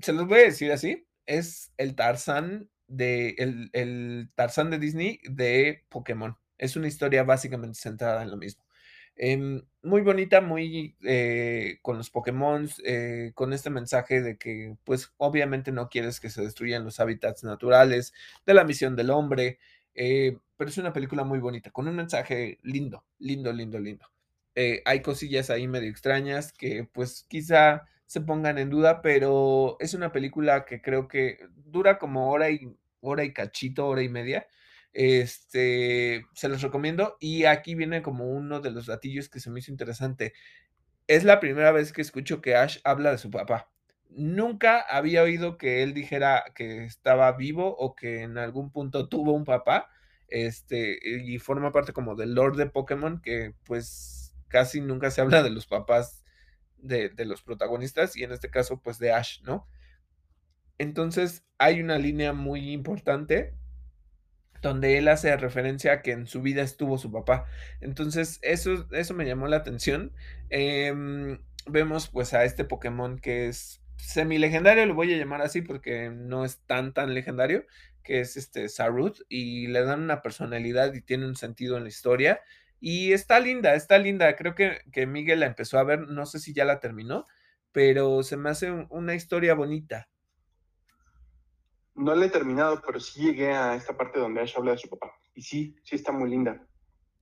se 0.00 0.12
los 0.12 0.26
voy 0.26 0.40
a 0.40 0.44
decir 0.44 0.72
así, 0.72 1.06
es 1.26 1.72
el 1.78 1.94
Tarzán 1.94 2.70
de, 2.88 3.30
el, 3.38 3.70
el 3.72 4.30
Tarzán 4.34 4.70
de 4.70 4.78
Disney 4.78 5.20
de 5.24 5.84
Pokémon. 5.88 6.36
Es 6.58 6.76
una 6.76 6.88
historia 6.88 7.24
básicamente 7.24 7.78
centrada 7.78 8.22
en 8.22 8.30
lo 8.30 8.36
mismo. 8.36 8.61
Eh, 9.24 9.62
muy 9.84 10.00
bonita, 10.02 10.40
muy 10.40 10.96
eh, 11.04 11.78
con 11.82 11.96
los 11.96 12.10
Pokémon, 12.10 12.68
eh, 12.84 13.30
con 13.36 13.52
este 13.52 13.70
mensaje 13.70 14.20
de 14.20 14.36
que, 14.36 14.76
pues, 14.82 15.12
obviamente 15.16 15.70
no 15.70 15.88
quieres 15.88 16.18
que 16.18 16.28
se 16.28 16.42
destruyan 16.42 16.82
los 16.84 16.98
hábitats 16.98 17.44
naturales, 17.44 18.12
de 18.46 18.54
la 18.54 18.64
misión 18.64 18.96
del 18.96 19.10
hombre, 19.10 19.60
eh, 19.94 20.38
pero 20.56 20.70
es 20.70 20.78
una 20.78 20.92
película 20.92 21.22
muy 21.22 21.38
bonita, 21.38 21.70
con 21.70 21.86
un 21.86 21.94
mensaje 21.94 22.58
lindo, 22.62 23.04
lindo, 23.20 23.52
lindo, 23.52 23.78
lindo. 23.78 24.06
Eh, 24.56 24.82
hay 24.84 25.02
cosillas 25.02 25.50
ahí 25.50 25.68
medio 25.68 25.88
extrañas 25.88 26.52
que, 26.52 26.88
pues, 26.92 27.24
quizá 27.28 27.86
se 28.06 28.20
pongan 28.22 28.58
en 28.58 28.70
duda, 28.70 29.02
pero 29.02 29.76
es 29.78 29.94
una 29.94 30.10
película 30.10 30.64
que 30.64 30.82
creo 30.82 31.06
que 31.06 31.38
dura 31.64 31.98
como 32.00 32.30
hora 32.32 32.50
y 32.50 32.76
hora 33.00 33.22
y 33.24 33.32
cachito, 33.32 33.86
hora 33.86 34.02
y 34.02 34.08
media. 34.08 34.48
Este, 34.92 36.24
se 36.34 36.48
los 36.48 36.62
recomiendo. 36.62 37.16
Y 37.20 37.44
aquí 37.44 37.74
viene 37.74 38.02
como 38.02 38.26
uno 38.26 38.60
de 38.60 38.70
los 38.70 38.86
gatillos 38.88 39.28
que 39.28 39.40
se 39.40 39.50
me 39.50 39.60
hizo 39.60 39.70
interesante. 39.70 40.34
Es 41.06 41.24
la 41.24 41.40
primera 41.40 41.72
vez 41.72 41.92
que 41.92 42.02
escucho 42.02 42.40
que 42.40 42.56
Ash 42.56 42.78
habla 42.84 43.10
de 43.10 43.18
su 43.18 43.30
papá. 43.30 43.70
Nunca 44.10 44.80
había 44.80 45.22
oído 45.22 45.56
que 45.56 45.82
él 45.82 45.94
dijera 45.94 46.44
que 46.54 46.84
estaba 46.84 47.32
vivo 47.32 47.74
o 47.76 47.94
que 47.94 48.22
en 48.22 48.38
algún 48.38 48.70
punto 48.70 49.08
tuvo 49.08 49.32
un 49.32 49.44
papá. 49.44 49.88
Este, 50.28 50.98
y 51.02 51.38
forma 51.38 51.72
parte 51.72 51.92
como 51.92 52.14
del 52.14 52.34
Lord 52.34 52.56
de 52.56 52.66
Pokémon, 52.66 53.20
que 53.20 53.54
pues 53.64 54.34
casi 54.48 54.80
nunca 54.80 55.10
se 55.10 55.20
habla 55.20 55.42
de 55.42 55.50
los 55.50 55.66
papás 55.66 56.24
de, 56.78 57.10
de 57.10 57.24
los 57.26 57.42
protagonistas, 57.42 58.16
y 58.16 58.24
en 58.24 58.32
este 58.32 58.50
caso, 58.50 58.80
pues 58.80 58.98
de 58.98 59.12
Ash, 59.12 59.42
¿no? 59.42 59.68
Entonces 60.78 61.44
hay 61.58 61.80
una 61.80 61.98
línea 61.98 62.32
muy 62.32 62.72
importante 62.72 63.54
donde 64.62 64.96
él 64.96 65.08
hace 65.08 65.36
referencia 65.36 65.92
a 65.92 66.02
que 66.02 66.12
en 66.12 66.26
su 66.26 66.40
vida 66.40 66.62
estuvo 66.62 66.96
su 66.96 67.12
papá. 67.12 67.46
Entonces, 67.80 68.38
eso, 68.42 68.86
eso 68.92 69.12
me 69.12 69.26
llamó 69.26 69.48
la 69.48 69.56
atención. 69.58 70.12
Eh, 70.50 71.38
vemos 71.66 72.08
pues 72.08 72.34
a 72.34 72.44
este 72.44 72.64
Pokémon 72.64 73.18
que 73.18 73.48
es 73.48 73.82
semi 73.96 74.38
legendario, 74.38 74.86
lo 74.86 74.94
voy 74.94 75.12
a 75.14 75.16
llamar 75.16 75.42
así 75.42 75.62
porque 75.62 76.10
no 76.10 76.44
es 76.44 76.60
tan 76.66 76.92
tan 76.92 77.14
legendario, 77.14 77.66
que 78.02 78.20
es 78.20 78.36
este 78.36 78.68
Sarut, 78.68 79.18
y 79.28 79.68
le 79.68 79.84
dan 79.84 80.02
una 80.02 80.22
personalidad 80.22 80.92
y 80.94 81.02
tiene 81.02 81.26
un 81.26 81.36
sentido 81.36 81.76
en 81.76 81.84
la 81.84 81.88
historia. 81.88 82.40
Y 82.80 83.12
está 83.12 83.38
linda, 83.38 83.74
está 83.74 83.98
linda. 83.98 84.34
Creo 84.34 84.54
que, 84.56 84.80
que 84.92 85.06
Miguel 85.06 85.40
la 85.40 85.46
empezó 85.46 85.78
a 85.78 85.84
ver, 85.84 86.00
no 86.00 86.26
sé 86.26 86.40
si 86.40 86.52
ya 86.52 86.64
la 86.64 86.80
terminó, 86.80 87.28
pero 87.70 88.22
se 88.24 88.36
me 88.36 88.50
hace 88.50 88.72
un, 88.72 88.86
una 88.90 89.14
historia 89.14 89.54
bonita. 89.54 90.08
No 91.94 92.14
la 92.14 92.26
he 92.26 92.30
terminado, 92.30 92.80
pero 92.84 92.98
sí 93.00 93.22
llegué 93.22 93.52
a 93.52 93.74
esta 93.74 93.96
parte 93.96 94.18
donde 94.18 94.40
Ash 94.40 94.56
habla 94.56 94.72
de 94.72 94.78
su 94.78 94.88
papá. 94.88 95.12
Y 95.34 95.42
sí, 95.42 95.76
sí 95.82 95.96
está 95.96 96.12
muy 96.12 96.30
linda. 96.30 96.60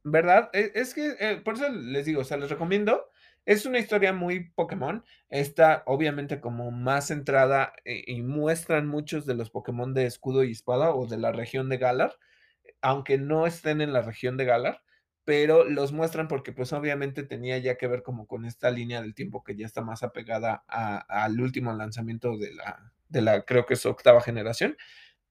¿Verdad? 0.05 0.49
Es, 0.53 0.71
es 0.75 0.95
que 0.95 1.15
eh, 1.19 1.37
por 1.45 1.55
eso 1.55 1.69
les 1.69 2.07
digo, 2.07 2.21
o 2.21 2.25
sea, 2.25 2.37
les 2.37 2.51
recomiendo. 2.51 3.11
Es 3.47 3.67
una 3.67 3.79
historia 3.79 4.13
muy 4.13 4.51
Pokémon. 4.51 5.05
Está 5.29 5.83
obviamente 5.87 6.41
como 6.41 6.71
más 6.71 7.09
centrada 7.09 7.73
eh, 7.85 8.05
y 8.07 8.23
muestran 8.23 8.87
muchos 8.87 9.27
de 9.27 9.35
los 9.35 9.51
Pokémon 9.51 9.93
de 9.95 10.07
escudo 10.07 10.45
y 10.45 10.53
espada 10.53 10.95
o 10.95 11.07
de 11.07 11.19
la 11.19 11.33
región 11.33 11.69
de 11.69 11.79
Galar, 11.79 12.17
aunque 12.81 13.19
no 13.19 13.47
estén 13.47 13.81
en 13.81 13.93
la 13.93 14.03
región 14.03 14.37
de 14.37 14.45
Galar, 14.45 14.83
pero 15.25 15.65
los 15.65 15.93
muestran 15.93 16.29
porque 16.29 16.53
pues 16.53 16.73
obviamente 16.73 17.23
tenía 17.23 17.59
ya 17.59 17.77
que 17.77 17.87
ver 17.89 18.03
como 18.03 18.27
con 18.27 18.45
esta 18.45 18.71
línea 18.71 19.01
del 19.03 19.15
tiempo 19.15 19.43
que 19.43 19.57
ya 19.57 19.67
está 19.67 19.83
más 19.83 20.03
apegada 20.03 20.65
al 20.69 21.41
último 21.41 21.73
lanzamiento 21.73 22.37
de 22.39 22.55
la, 22.55 22.93
de 23.11 23.23
la, 23.23 23.43
creo 23.43 23.67
que 23.67 23.75
es 23.75 23.85
octava 23.87 24.21
generación. 24.23 24.77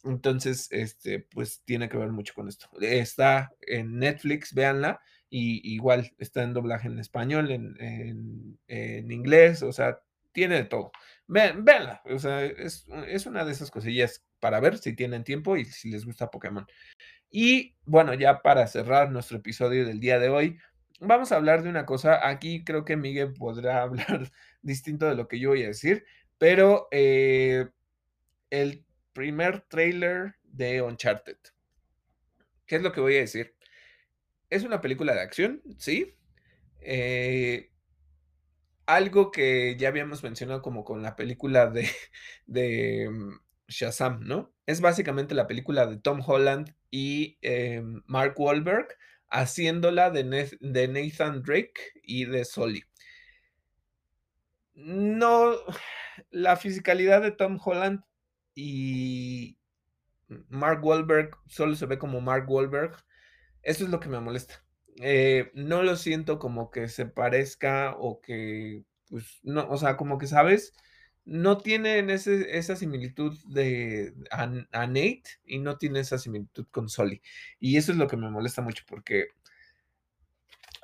Entonces, 0.04 0.68
este, 0.72 1.20
pues 1.20 1.64
tiene 1.66 1.90
que 1.90 1.98
ver 1.98 2.10
mucho 2.10 2.34
con 2.34 2.48
esto. 2.48 2.70
Está 2.80 3.52
en 3.62 3.98
Netflix, 3.98 4.54
véanla, 4.54 5.02
y 5.30 5.74
igual 5.74 6.12
está 6.18 6.44
en 6.44 6.54
doblaje 6.54 6.88
en 6.88 7.00
español, 7.00 7.52
en, 7.52 8.58
en, 8.68 9.12
inglés, 9.12 9.62
o 9.64 9.72
sea, 9.74 10.00
tiene 10.32 10.56
de 10.56 10.64
todo. 10.66 10.92
véanla, 11.28 12.02
o 12.06 12.20
sea, 12.20 12.44
es, 12.46 12.88
es 13.08 13.26
una 13.26 13.46
de 13.46 13.52
esas 13.52 13.72
cosillas 13.72 14.24
para 14.40 14.60
ver 14.60 14.78
si 14.78 14.96
tienen 14.96 15.24
tiempo 15.24 15.58
y 15.58 15.66
si 15.66 15.92
les 15.92 16.06
gusta 16.06 16.32
Pokémon. 16.32 16.66
Y 17.30 17.76
bueno, 17.86 18.14
ya 18.14 18.42
para 18.42 18.68
cerrar 18.68 19.12
nuestro 19.12 19.38
episodio 19.38 19.86
del 19.86 20.00
día 20.00 20.20
de 20.20 20.30
hoy, 20.30 20.58
vamos 21.00 21.32
a 21.32 21.36
hablar 21.36 21.64
de 21.64 21.70
una 21.70 21.86
cosa. 21.86 22.28
Aquí 22.28 22.64
creo 22.64 22.86
que 22.86 22.98
Miguel 22.98 23.34
podrá 23.34 23.82
hablar 23.84 24.32
distinto 24.62 25.08
de 25.08 25.16
lo 25.16 25.28
que 25.28 25.40
yo 25.40 25.50
voy 25.50 25.64
a 25.64 25.68
decir, 25.68 26.06
pero 26.40 26.88
eh, 26.90 27.68
el 28.50 28.84
primer 29.14 29.62
trailer 29.62 30.36
de 30.44 30.82
Uncharted. 30.82 31.38
¿Qué 32.66 32.78
es 32.78 32.82
lo 32.82 32.92
que 32.92 33.02
voy 33.02 33.18
a 33.18 33.20
decir? 33.20 33.56
Es 34.50 34.64
una 34.64 34.82
película 34.82 35.14
de 35.14 35.22
acción, 35.22 35.62
sí. 35.78 36.16
Eh, 36.82 37.72
algo 38.88 39.32
que 39.32 39.76
ya 39.78 39.90
habíamos 39.90 40.24
mencionado 40.24 40.62
como 40.62 40.84
con 40.84 41.04
la 41.04 41.16
película 41.16 41.68
de, 41.68 41.88
de 42.48 43.08
mm, 43.12 43.40
Shazam, 43.68 44.22
¿no? 44.22 44.54
Es 44.66 44.82
básicamente 44.82 45.36
la 45.36 45.46
película 45.46 45.86
de 45.86 45.98
Tom 45.98 46.22
Holland 46.26 46.74
y 46.90 47.38
em, 47.42 48.02
Mark 48.08 48.34
Wahlberg 48.40 48.88
haciéndola 49.30 50.10
de, 50.10 50.58
de 50.60 50.88
Nathan 50.88 51.44
Drake 51.44 51.82
y 52.02 52.26
de 52.26 52.46
Sully. 52.46 52.84
No, 54.82 55.56
la 56.32 56.56
fisicalidad 56.56 57.22
de 57.22 57.32
Tom 57.32 57.60
Holland 57.64 58.02
y 58.56 59.58
Mark 60.48 60.84
Wahlberg 60.86 61.32
solo 61.48 61.76
se 61.76 61.86
ve 61.86 61.98
como 61.98 62.22
Mark 62.22 62.50
Wahlberg. 62.50 62.96
Eso 63.62 63.84
es 63.84 63.90
lo 63.90 64.00
que 64.00 64.08
me 64.08 64.22
molesta. 64.22 64.64
Eh, 65.02 65.52
no 65.54 65.84
lo 65.84 65.98
siento 65.98 66.40
como 66.40 66.72
que 66.72 66.88
se 66.88 67.06
parezca 67.06 67.96
o 67.98 68.22
que, 68.22 68.86
pues, 69.10 69.40
no, 69.44 69.68
o 69.70 69.78
sea, 69.78 69.98
como 69.98 70.18
que, 70.18 70.28
¿sabes? 70.28 70.74
No 71.26 71.58
tienen 71.58 72.10
esa 72.10 72.76
similitud 72.78 73.38
de 73.48 74.14
a, 74.32 74.48
Nate 74.48 75.24
y 75.46 75.60
no 75.60 75.78
tiene 75.78 76.00
esa 76.00 76.18
similitud 76.18 76.68
con 76.72 76.88
Sully. 76.88 77.22
Y 77.60 77.76
eso 77.76 77.92
es 77.92 77.98
lo 77.98 78.08
que 78.08 78.18
me 78.18 78.30
molesta 78.30 78.62
mucho 78.62 78.86
porque 78.88 79.28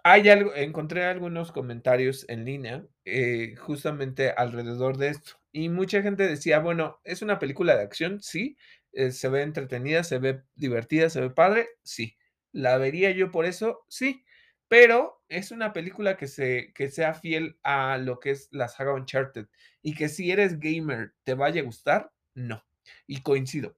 hay 0.04 0.28
algo, 0.30 0.54
encontré 0.54 1.06
algunos 1.06 1.52
comentarios 1.54 2.26
en 2.28 2.46
línea 2.46 2.86
eh, 3.06 3.56
justamente 3.58 4.32
alrededor 4.32 4.98
de 4.98 5.10
esto. 5.10 5.34
Y 5.52 5.70
mucha 5.70 6.02
gente 6.02 6.28
decía, 6.28 6.60
bueno, 6.60 7.00
es 7.04 7.22
una 7.22 7.40
película 7.40 7.76
de 7.76 7.84
acción, 7.84 8.22
sí, 8.22 8.58
eh, 8.94 9.12
se 9.12 9.30
ve 9.30 9.44
entretenida, 9.44 10.04
se 10.04 10.20
ve 10.20 10.44
divertida, 10.56 11.10
se 11.10 11.22
ve 11.22 11.30
padre, 11.30 11.70
sí. 11.84 12.18
¿La 12.52 12.78
vería 12.78 13.12
yo 13.12 13.32
por 13.32 13.46
eso? 13.46 13.86
Sí. 13.90 14.24
Pero 14.68 15.22
es 15.30 15.52
una 15.52 15.74
película 15.74 16.18
que, 16.18 16.28
se, 16.28 16.74
que 16.74 16.90
sea 16.90 17.14
fiel 17.14 17.60
a 17.64 17.98
lo 17.98 18.20
que 18.20 18.32
es 18.32 18.50
la 18.52 18.68
saga 18.68 18.94
Uncharted. 18.94 19.48
Y 19.82 19.94
que 19.96 20.10
si 20.10 20.32
eres 20.32 20.60
gamer 20.60 21.14
te 21.24 21.36
vaya 21.36 21.62
a 21.62 21.66
gustar, 21.66 22.12
no. 22.34 22.66
Y 23.08 23.22
coincido. 23.22 23.76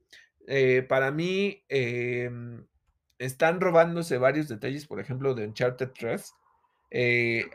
Eh, 0.47 0.83
para 0.87 1.11
mí, 1.11 1.63
em, 1.67 2.65
están 3.19 3.59
robándose 3.61 4.17
varios 4.17 4.47
detalles, 4.47 4.85
por 4.87 4.99
ejemplo, 4.99 5.33
de 5.33 5.45
Uncharted 5.47 5.89
3. 5.97 6.33
Eh, 6.89 7.45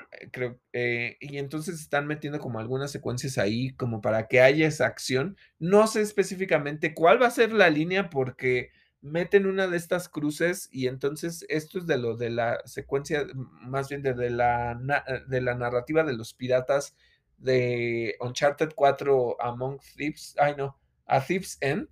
eh, 0.72 1.16
y 1.20 1.38
entonces 1.38 1.80
están 1.80 2.06
metiendo 2.06 2.38
como 2.38 2.60
algunas 2.60 2.90
secuencias 2.90 3.38
ahí 3.38 3.72
como 3.74 4.00
para 4.00 4.28
que 4.28 4.40
haya 4.40 4.66
esa 4.66 4.86
acción. 4.86 5.36
No 5.58 5.86
sé 5.86 6.02
específicamente 6.02 6.94
cuál 6.94 7.20
va 7.22 7.28
a 7.28 7.30
ser 7.30 7.52
la 7.52 7.70
línea 7.70 8.10
porque 8.10 8.70
meten 9.00 9.46
una 9.46 9.66
de 9.66 9.76
estas 9.76 10.08
cruces 10.08 10.68
y 10.70 10.86
entonces 10.86 11.44
esto 11.48 11.78
es 11.78 11.86
de 11.86 11.98
lo 11.98 12.16
de 12.16 12.30
la 12.30 12.60
secuencia, 12.66 13.26
más 13.34 13.88
bien 13.88 14.02
de, 14.02 14.30
la, 14.30 14.78
de 15.26 15.40
la 15.40 15.54
narrativa 15.54 16.04
de 16.04 16.12
los 16.12 16.34
piratas 16.34 16.94
de 17.36 18.14
Uncharted 18.20 18.70
4 18.74 19.36
Among 19.40 19.80
Thieves, 19.96 20.36
ay 20.38 20.54
no, 20.56 20.78
a 21.06 21.20
Thieves 21.20 21.58
End. 21.60 21.88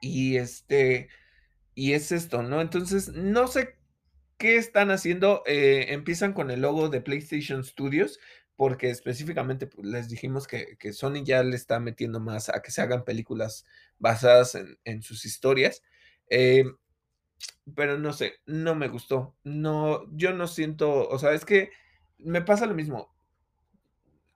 Y 0.00 0.36
este, 0.36 1.08
y 1.74 1.92
es 1.94 2.12
esto, 2.12 2.42
¿no? 2.42 2.60
Entonces, 2.60 3.08
no 3.08 3.46
sé 3.48 3.75
qué 4.38 4.56
están 4.56 4.90
haciendo. 4.90 5.42
Eh, 5.46 5.86
empiezan 5.92 6.32
con 6.32 6.50
el 6.50 6.60
logo 6.60 6.88
de 6.88 7.00
PlayStation 7.00 7.64
Studios, 7.64 8.18
porque 8.56 8.90
específicamente 8.90 9.66
pues, 9.66 9.86
les 9.86 10.08
dijimos 10.08 10.46
que, 10.46 10.76
Sony 10.92 11.22
ya 11.24 11.42
le 11.42 11.56
está 11.56 11.80
metiendo 11.80 12.20
más 12.20 12.48
a 12.48 12.62
que 12.62 12.70
se 12.70 12.82
hagan 12.82 13.04
películas 13.04 13.64
basadas 13.98 14.58
en, 14.84 15.02
sus 15.02 15.24
historias. 15.24 15.82
Eh, 16.30 16.64
pero 17.74 17.98
no 17.98 18.12
sé, 18.12 18.34
no 18.46 18.74
me 18.74 18.88
gustó. 18.88 19.34
No, 19.44 20.04
yo 20.12 20.32
no 20.32 20.46
siento, 20.46 21.08
o 21.08 21.18
sea, 21.18 21.32
es 21.32 21.44
que 21.44 21.70
me 22.18 22.42
pasa 22.42 22.66
lo 22.66 22.74
mismo. 22.74 23.14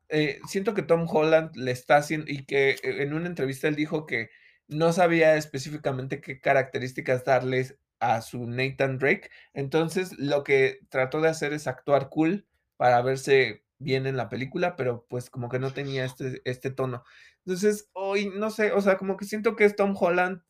Eh, 0.08 0.40
siento 0.48 0.74
que 0.74 0.82
Tom 0.82 1.06
Holland 1.08 1.54
le 1.56 1.70
está 1.70 1.96
haciendo, 1.96 2.30
y 2.30 2.44
que 2.44 2.76
en 2.82 3.14
una 3.14 3.28
entrevista 3.28 3.68
él 3.68 3.76
dijo 3.76 4.06
que 4.06 4.30
no 4.68 4.92
sabía 4.92 5.36
específicamente 5.36 6.20
qué 6.20 6.40
características 6.40 7.24
darles 7.24 7.76
a 8.00 8.20
su 8.22 8.46
Nathan 8.46 8.98
Drake. 8.98 9.30
Entonces 9.54 10.18
lo 10.18 10.42
que 10.44 10.80
trató 10.88 11.20
de 11.20 11.28
hacer 11.28 11.52
es 11.52 11.66
actuar 11.66 12.08
cool 12.08 12.46
para 12.76 13.02
verse 13.02 13.62
bien 13.78 14.06
en 14.06 14.16
la 14.16 14.28
película, 14.28 14.76
pero 14.76 15.06
pues 15.08 15.30
como 15.30 15.48
que 15.48 15.58
no 15.58 15.72
tenía 15.72 16.04
este, 16.04 16.42
este 16.44 16.70
tono. 16.70 17.04
Entonces, 17.44 17.88
hoy 17.92 18.30
no 18.34 18.50
sé, 18.50 18.72
o 18.72 18.80
sea, 18.80 18.98
como 18.98 19.16
que 19.16 19.24
siento 19.24 19.56
que 19.56 19.64
es 19.64 19.74
Tom 19.74 19.94
Holland 19.98 20.42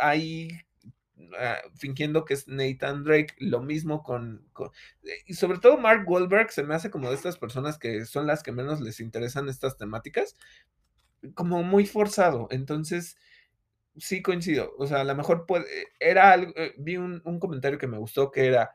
ahí 0.00 0.50
ah, 1.38 1.58
fingiendo 1.76 2.24
que 2.24 2.34
es 2.34 2.48
Nathan 2.48 3.04
Drake, 3.04 3.34
lo 3.38 3.60
mismo 3.60 4.02
con, 4.02 4.46
con, 4.52 4.70
y 5.26 5.34
sobre 5.34 5.58
todo 5.58 5.78
Mark 5.78 6.04
Wahlberg 6.08 6.50
se 6.50 6.62
me 6.64 6.74
hace 6.74 6.90
como 6.90 7.08
de 7.08 7.14
estas 7.14 7.38
personas 7.38 7.78
que 7.78 8.04
son 8.04 8.26
las 8.26 8.42
que 8.42 8.52
menos 8.52 8.80
les 8.80 9.00
interesan 9.00 9.48
estas 9.48 9.76
temáticas, 9.76 10.36
como 11.34 11.62
muy 11.62 11.86
forzado. 11.86 12.48
Entonces, 12.50 13.16
sí 13.96 14.22
coincido. 14.22 14.74
O 14.78 14.86
sea, 14.86 15.00
a 15.00 15.04
lo 15.04 15.14
mejor 15.14 15.46
puede, 15.46 15.66
era 15.98 16.32
algo, 16.32 16.52
eh, 16.56 16.74
vi 16.78 16.96
un, 16.96 17.20
comentario 17.40 17.78
que 17.78 17.86
me 17.86 17.98
gustó 17.98 18.30
que 18.30 18.46
era, 18.46 18.74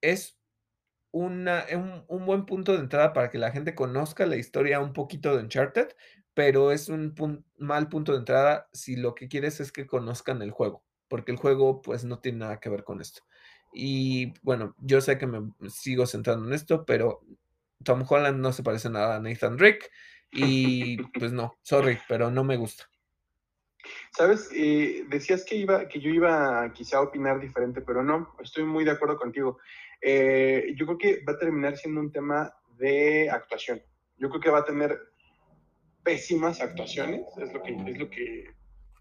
es 0.00 0.38
una, 1.12 1.64
un, 2.08 2.26
buen 2.26 2.46
punto 2.46 2.72
de 2.72 2.80
entrada 2.80 3.12
para 3.12 3.30
que 3.30 3.38
la 3.38 3.52
gente 3.52 3.74
conozca 3.74 4.26
la 4.26 4.36
historia 4.36 4.80
un 4.80 4.92
poquito 4.92 5.36
de 5.36 5.42
Uncharted, 5.42 5.88
pero 6.34 6.72
es 6.72 6.88
un 6.88 7.14
mal 7.58 7.88
punto 7.88 8.12
de 8.12 8.18
entrada 8.18 8.68
si 8.72 8.96
lo 8.96 9.14
que 9.14 9.28
quieres 9.28 9.60
es 9.60 9.72
que 9.72 9.86
conozcan 9.86 10.42
el 10.42 10.50
juego, 10.50 10.84
porque 11.08 11.32
el 11.32 11.38
juego 11.38 11.82
pues 11.82 12.04
no 12.04 12.20
tiene 12.20 12.38
nada 12.38 12.60
que 12.60 12.70
ver 12.70 12.84
con 12.84 13.00
esto. 13.00 13.22
Y 13.72 14.34
bueno, 14.42 14.74
yo 14.78 15.00
sé 15.00 15.18
que 15.18 15.26
me 15.26 15.52
sigo 15.70 16.06
centrando 16.06 16.46
en 16.46 16.54
esto, 16.54 16.84
pero 16.84 17.22
Tom 17.84 18.04
Holland 18.08 18.38
no 18.38 18.52
se 18.52 18.62
parece 18.62 18.90
nada 18.90 19.16
a 19.16 19.20
Nathan 19.20 19.56
Drake 19.56 19.90
y 20.30 20.96
pues 21.18 21.32
no, 21.32 21.58
sorry, 21.62 21.98
pero 22.08 22.30
no 22.30 22.44
me 22.44 22.56
gusta. 22.56 22.91
Sabes, 24.16 24.50
eh, 24.54 25.04
decías 25.08 25.44
que 25.44 25.56
iba, 25.56 25.88
que 25.88 26.00
yo 26.00 26.10
iba 26.10 26.70
quizá 26.72 26.98
a 26.98 27.02
opinar 27.02 27.40
diferente, 27.40 27.80
pero 27.80 28.02
no, 28.02 28.34
estoy 28.42 28.64
muy 28.64 28.84
de 28.84 28.92
acuerdo 28.92 29.16
contigo. 29.16 29.58
Eh, 30.00 30.74
yo 30.76 30.86
creo 30.86 30.98
que 30.98 31.24
va 31.24 31.32
a 31.32 31.38
terminar 31.38 31.76
siendo 31.76 32.00
un 32.00 32.12
tema 32.12 32.54
de 32.76 33.30
actuación. 33.30 33.82
Yo 34.18 34.28
creo 34.28 34.40
que 34.40 34.50
va 34.50 34.58
a 34.58 34.64
tener 34.64 34.98
pésimas 36.02 36.60
actuaciones, 36.60 37.22
es 37.38 37.52
lo 37.52 37.62
que, 37.62 37.72
es 37.72 37.98
lo 37.98 38.10
que 38.10 38.44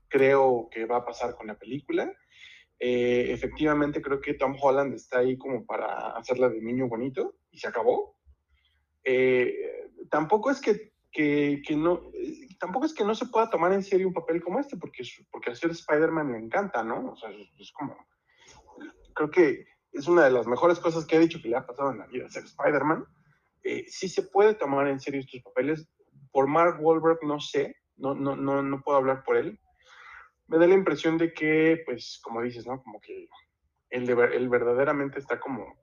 creo 0.08 0.70
que 0.72 0.86
va 0.86 0.98
a 0.98 1.06
pasar 1.06 1.36
con 1.36 1.48
la 1.48 1.58
película. 1.58 2.12
Eh, 2.80 3.28
efectivamente, 3.32 4.02
creo 4.02 4.22
que 4.22 4.34
Tom 4.34 4.56
Holland 4.60 4.94
está 4.94 5.20
ahí 5.20 5.38
como 5.38 5.66
para 5.66 6.12
hacerla 6.12 6.50
de 6.50 6.62
niño 6.62 6.88
bonito 6.88 7.36
y 7.52 7.60
se 7.60 7.68
acabó. 7.68 8.16
tampoco 10.10 10.52
es 10.52 10.62
que, 10.62 10.92
que, 11.12 11.62
que 11.66 11.76
no, 11.76 12.02
tampoco 12.60 12.86
es 12.86 12.94
que 12.94 13.04
no 13.04 13.14
se 13.16 13.26
pueda 13.26 13.50
tomar 13.50 13.74
en 13.74 13.84
serio 13.84 14.08
un 14.08 14.14
papel 14.14 14.42
como 14.42 14.60
este, 14.60 14.78
porque, 14.78 15.04
porque 15.32 15.52
hacer 15.52 15.72
Spider-Man 15.72 16.32
le 16.32 16.38
encanta, 16.38 16.84
¿no? 16.84 17.12
O 17.12 17.16
sea, 17.16 17.30
es, 17.30 17.72
como, 17.74 17.96
creo 19.14 19.30
que 19.30 19.66
es 19.92 20.08
una 20.08 20.24
de 20.24 20.32
las 20.32 20.48
mejores 20.48 20.80
cosas 20.80 21.06
que 21.06 21.18
ha 21.18 21.20
dicho 21.20 21.42
que 21.42 21.50
le 21.50 21.58
ha 21.58 21.66
pasado 21.66 21.92
en 21.92 22.00
la 22.00 22.08
vida, 22.08 22.30
ser 22.30 22.44
Spider-Man. 22.44 23.06
Eh, 23.64 23.86
sí 23.88 24.08
se 24.08 24.24
puede 24.24 24.56
tomar 24.56 24.88
en 24.88 25.00
serio 25.00 25.20
estos 25.20 25.42
papeles. 25.42 25.88
Por 26.32 26.48
Mark 26.48 26.78
Wahlberg 26.80 27.20
no 27.24 27.40
sé, 27.40 27.76
no, 27.98 28.14
no, 28.14 28.36
no, 28.36 28.64
no 28.64 28.82
puedo 28.82 28.98
hablar 28.98 29.24
por 29.24 29.38
él. 29.38 29.60
Me 30.48 30.58
da 30.58 30.68
la 30.68 30.76
impresión 30.76 31.18
de 31.18 31.34
que, 31.34 31.82
pues, 31.86 32.20
como 32.24 32.42
dices, 32.42 32.66
¿no? 32.66 32.82
Como 32.82 33.02
que 33.02 33.28
él, 33.90 34.10
él 34.10 34.50
verdaderamente 34.50 35.20
está 35.20 35.40
como 35.40 35.81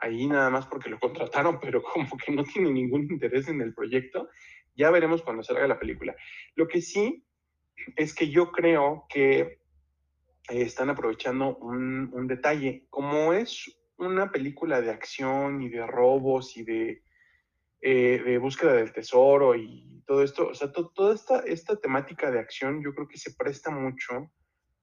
ahí 0.00 0.26
nada 0.26 0.50
más 0.50 0.66
porque 0.66 0.90
lo 0.90 0.98
contrataron, 0.98 1.60
pero 1.60 1.82
como 1.94 2.16
que 2.16 2.32
no 2.32 2.44
tiene 2.44 2.70
ningún 2.70 3.02
interés 3.10 3.48
en 3.48 3.60
el 3.60 3.74
proyecto 3.74 4.28
ya 4.76 4.90
veremos 4.90 5.22
cuando 5.22 5.42
salga 5.42 5.66
la 5.66 5.78
película. 5.78 6.16
Lo 6.54 6.66
que 6.66 6.80
sí 6.80 7.24
es 7.96 8.14
que 8.14 8.30
yo 8.30 8.50
creo 8.50 9.06
que 9.08 9.40
eh, 9.40 9.58
están 10.48 10.90
aprovechando 10.90 11.56
un, 11.56 12.26
detalle. 12.26 12.86
Como 12.90 13.32
es 13.32 13.78
una 13.98 14.30
película 14.30 14.80
de 14.80 14.90
acción 14.90 15.62
y 15.62 15.68
de 15.68 15.86
robos 15.86 16.56
y 16.56 16.64
de, 16.64 17.02
eh, 17.82 18.38
búsqueda 18.40 18.74
del 18.74 18.92
tesoro 18.92 19.54
y 19.54 20.02
todo 20.06 20.22
esto, 20.22 20.48
o 20.48 20.54
sea, 20.54 20.72
toda 20.72 21.14
esta, 21.14 21.40
esta 21.40 21.76
temática 21.76 22.30
de 22.30 22.40
acción 22.40 22.82
yo 22.82 22.94
creo 22.94 23.06
que 23.06 23.18
se 23.18 23.34
presta 23.34 23.70
mucho 23.70 24.30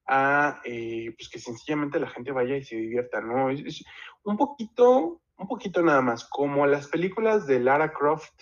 a 0.08 0.60
eh, 0.64 1.14
pues 1.16 1.28
que 1.28 1.38
sencillamente 1.38 2.00
la 2.00 2.08
gente 2.08 2.32
vaya 2.32 2.56
y 2.56 2.64
se 2.64 2.76
divierta, 2.76 3.20
¿no? 3.20 3.50
Es, 3.50 3.84
un 4.24 4.36
poquito, 4.36 5.20
un 5.36 5.46
poquito 5.46 5.82
nada 5.82 6.00
más, 6.00 6.24
como 6.24 6.66
las 6.66 6.88
películas 6.88 7.46
de 7.46 7.60
Lara 7.60 7.92
Croft 7.92 8.34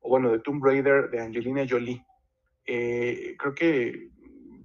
o 0.00 0.10
bueno, 0.10 0.30
de 0.30 0.40
Tomb 0.40 0.64
Raider 0.64 1.10
de 1.10 1.20
Angelina 1.20 1.66
Jolie. 1.68 2.04
Eh, 2.66 3.34
creo 3.38 3.54
que 3.54 4.10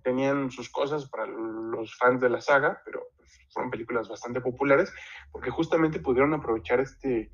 tenían 0.03 0.51
sus 0.51 0.69
cosas 0.69 1.09
para 1.09 1.25
los 1.25 1.95
fans 1.97 2.21
de 2.21 2.29
la 2.29 2.41
saga, 2.41 2.81
pero 2.85 3.01
pues, 3.17 3.31
fueron 3.51 3.71
películas 3.71 4.07
bastante 4.07 4.41
populares 4.41 4.93
porque 5.31 5.49
justamente 5.49 5.99
pudieron 5.99 6.33
aprovechar 6.33 6.79
este, 6.79 7.31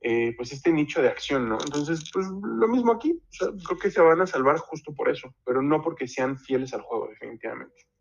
eh, 0.00 0.34
pues 0.36 0.52
este 0.52 0.72
nicho 0.72 1.00
de 1.00 1.08
acción, 1.08 1.48
¿no? 1.48 1.58
Entonces, 1.64 2.10
pues 2.12 2.26
lo 2.26 2.68
mismo 2.68 2.92
aquí, 2.92 3.20
creo 3.38 3.78
que 3.78 3.90
se 3.90 4.00
van 4.00 4.20
a 4.20 4.26
salvar 4.26 4.58
justo 4.58 4.92
por 4.92 5.08
eso, 5.08 5.32
pero 5.44 5.62
no 5.62 5.80
porque 5.80 6.08
sean 6.08 6.38
fieles 6.38 6.74
al 6.74 6.82
juego, 6.82 7.08
definitivamente. 7.08 7.91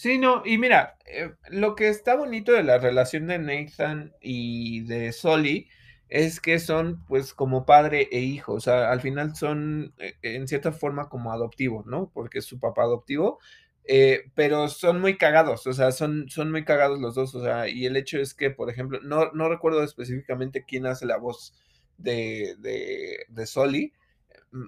Sí, 0.00 0.16
no, 0.18 0.42
y 0.44 0.58
mira, 0.58 0.96
eh, 1.06 1.32
lo 1.50 1.74
que 1.74 1.88
está 1.88 2.14
bonito 2.14 2.52
de 2.52 2.62
la 2.62 2.78
relación 2.78 3.26
de 3.26 3.38
Nathan 3.40 4.14
y 4.20 4.82
de 4.82 5.10
Soli 5.12 5.68
es 6.08 6.38
que 6.40 6.60
son 6.60 7.04
pues 7.06 7.34
como 7.34 7.66
padre 7.66 8.08
e 8.12 8.20
hijo, 8.20 8.52
o 8.54 8.60
sea, 8.60 8.92
al 8.92 9.00
final 9.00 9.34
son 9.34 9.92
eh, 9.98 10.14
en 10.22 10.46
cierta 10.46 10.70
forma 10.70 11.08
como 11.08 11.32
adoptivos, 11.32 11.84
¿no? 11.86 12.10
Porque 12.14 12.38
es 12.38 12.44
su 12.44 12.60
papá 12.60 12.84
adoptivo, 12.84 13.40
eh, 13.84 14.30
pero 14.36 14.68
son 14.68 15.00
muy 15.00 15.18
cagados, 15.18 15.66
o 15.66 15.72
sea, 15.72 15.90
son, 15.90 16.28
son 16.30 16.52
muy 16.52 16.64
cagados 16.64 17.00
los 17.00 17.16
dos, 17.16 17.34
o 17.34 17.42
sea, 17.42 17.68
y 17.68 17.84
el 17.84 17.96
hecho 17.96 18.20
es 18.20 18.34
que, 18.34 18.50
por 18.52 18.70
ejemplo, 18.70 19.00
no, 19.02 19.32
no 19.32 19.48
recuerdo 19.48 19.82
específicamente 19.82 20.64
quién 20.64 20.86
hace 20.86 21.06
la 21.06 21.16
voz 21.16 21.54
de, 21.96 22.54
de, 22.60 23.24
de 23.28 23.46
Soli, 23.46 23.92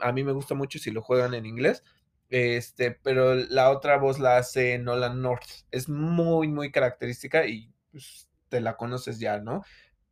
a 0.01 0.13
mí 0.13 0.25
me 0.25 0.33
gusta 0.33 0.55
mucho 0.55 0.79
si 0.79 0.91
lo 0.91 1.03
juegan 1.03 1.35
en 1.35 1.47
inglés, 1.47 1.85
este, 2.31 2.93
pero 2.93 3.35
la 3.35 3.71
otra 3.71 3.99
voz 3.99 4.19
la 4.19 4.39
hace 4.39 4.79
Nolan 4.79 5.21
North, 5.23 5.45
es 5.71 5.89
muy, 5.89 6.49
muy 6.49 6.71
característica 6.73 7.47
y 7.47 7.73
pues, 7.93 8.29
te 8.49 8.61
la 8.61 8.77
conoces 8.77 9.19
ya, 9.19 9.39
¿no? 9.39 9.63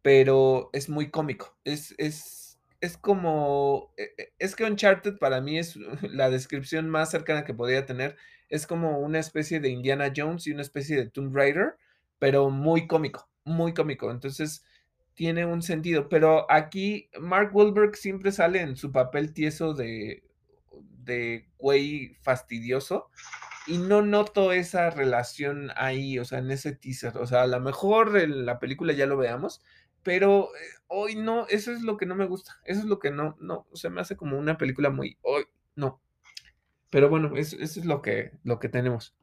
pero 0.02 0.70
es 0.72 0.88
muy 0.88 1.10
cómico. 1.10 1.56
Es, 1.64 1.94
es, 1.98 2.58
es 2.80 2.96
como. 2.96 3.92
E, 3.96 4.14
e, 4.16 4.32
es 4.38 4.56
que 4.56 4.64
Uncharted 4.64 5.18
para 5.18 5.40
mí 5.40 5.58
es 5.58 5.76
la 6.02 6.30
descripción 6.30 6.88
más 6.88 7.10
cercana 7.10 7.44
que 7.44 7.54
podría 7.54 7.86
tener. 7.86 8.16
Es 8.48 8.66
como 8.66 8.98
una 9.00 9.18
especie 9.18 9.60
de 9.60 9.68
Indiana 9.68 10.12
Jones 10.16 10.46
y 10.46 10.52
una 10.52 10.62
especie 10.62 10.96
de 10.96 11.10
Tomb 11.10 11.36
Raider, 11.36 11.76
pero 12.18 12.50
muy 12.50 12.86
cómico, 12.86 13.28
muy 13.44 13.74
cómico. 13.74 14.10
Entonces 14.10 14.64
tiene 15.14 15.44
un 15.44 15.62
sentido. 15.62 16.08
Pero 16.08 16.50
aquí 16.50 17.10
Mark 17.20 17.54
Wahlberg 17.54 17.96
siempre 17.96 18.32
sale 18.32 18.60
en 18.62 18.76
su 18.76 18.92
papel 18.92 19.34
tieso 19.34 19.74
de, 19.74 20.22
de 21.08 21.48
güey 21.58 22.16
fastidioso 22.22 23.10
y 23.66 23.78
no 23.78 24.02
noto 24.02 24.52
esa 24.52 24.90
relación 24.90 25.70
ahí, 25.76 26.18
o 26.18 26.24
sea, 26.24 26.38
en 26.38 26.50
ese 26.50 26.72
teaser. 26.72 27.18
O 27.18 27.26
sea, 27.26 27.42
a 27.42 27.46
lo 27.46 27.60
mejor 27.60 28.16
en 28.16 28.46
la 28.46 28.58
película 28.58 28.92
ya 28.92 29.06
lo 29.06 29.16
veamos, 29.16 29.62
pero 30.02 30.48
eh, 30.54 30.58
hoy 30.86 31.16
no, 31.16 31.46
eso 31.48 31.72
es 31.72 31.82
lo 31.82 31.96
que 31.96 32.06
no 32.06 32.14
me 32.14 32.26
gusta, 32.26 32.60
eso 32.64 32.80
es 32.80 32.86
lo 32.86 32.98
que 32.98 33.10
no, 33.10 33.36
no, 33.40 33.66
se 33.74 33.90
me 33.90 34.00
hace 34.00 34.16
como 34.16 34.38
una 34.38 34.56
película 34.56 34.90
muy, 34.90 35.18
hoy, 35.22 35.44
no. 35.74 36.00
Pero 36.90 37.10
bueno, 37.10 37.36
eso, 37.36 37.56
es 37.58 37.84
lo 37.84 38.00
que, 38.00 38.32
lo 38.44 38.58
que 38.58 38.70
tenemos. 38.70 39.14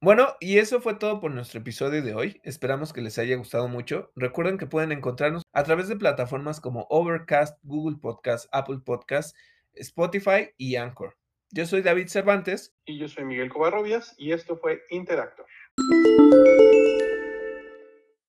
Bueno, 0.00 0.28
y 0.40 0.58
eso 0.58 0.80
fue 0.80 0.94
todo 0.94 1.20
por 1.20 1.30
nuestro 1.30 1.60
episodio 1.60 2.02
de 2.02 2.14
hoy. 2.14 2.40
Esperamos 2.44 2.92
que 2.92 3.02
les 3.02 3.18
haya 3.18 3.36
gustado 3.36 3.66
mucho. 3.66 4.12
Recuerden 4.14 4.56
que 4.56 4.66
pueden 4.66 4.92
encontrarnos 4.92 5.42
a 5.52 5.64
través 5.64 5.88
de 5.88 5.96
plataformas 5.96 6.60
como 6.60 6.86
Overcast, 6.90 7.58
Google 7.62 7.98
Podcast, 7.98 8.46
Apple 8.52 8.80
Podcast, 8.84 9.36
Spotify 9.76 10.50
y 10.56 10.76
Anchor. 10.76 11.16
Yo 11.50 11.66
soy 11.66 11.82
David 11.82 12.08
Cervantes. 12.08 12.74
Y 12.84 12.98
yo 12.98 13.08
soy 13.08 13.24
Miguel 13.24 13.50
Covarrobias 13.50 14.14
y 14.18 14.32
esto 14.32 14.56
fue 14.56 14.82
Interactor. 14.90 15.46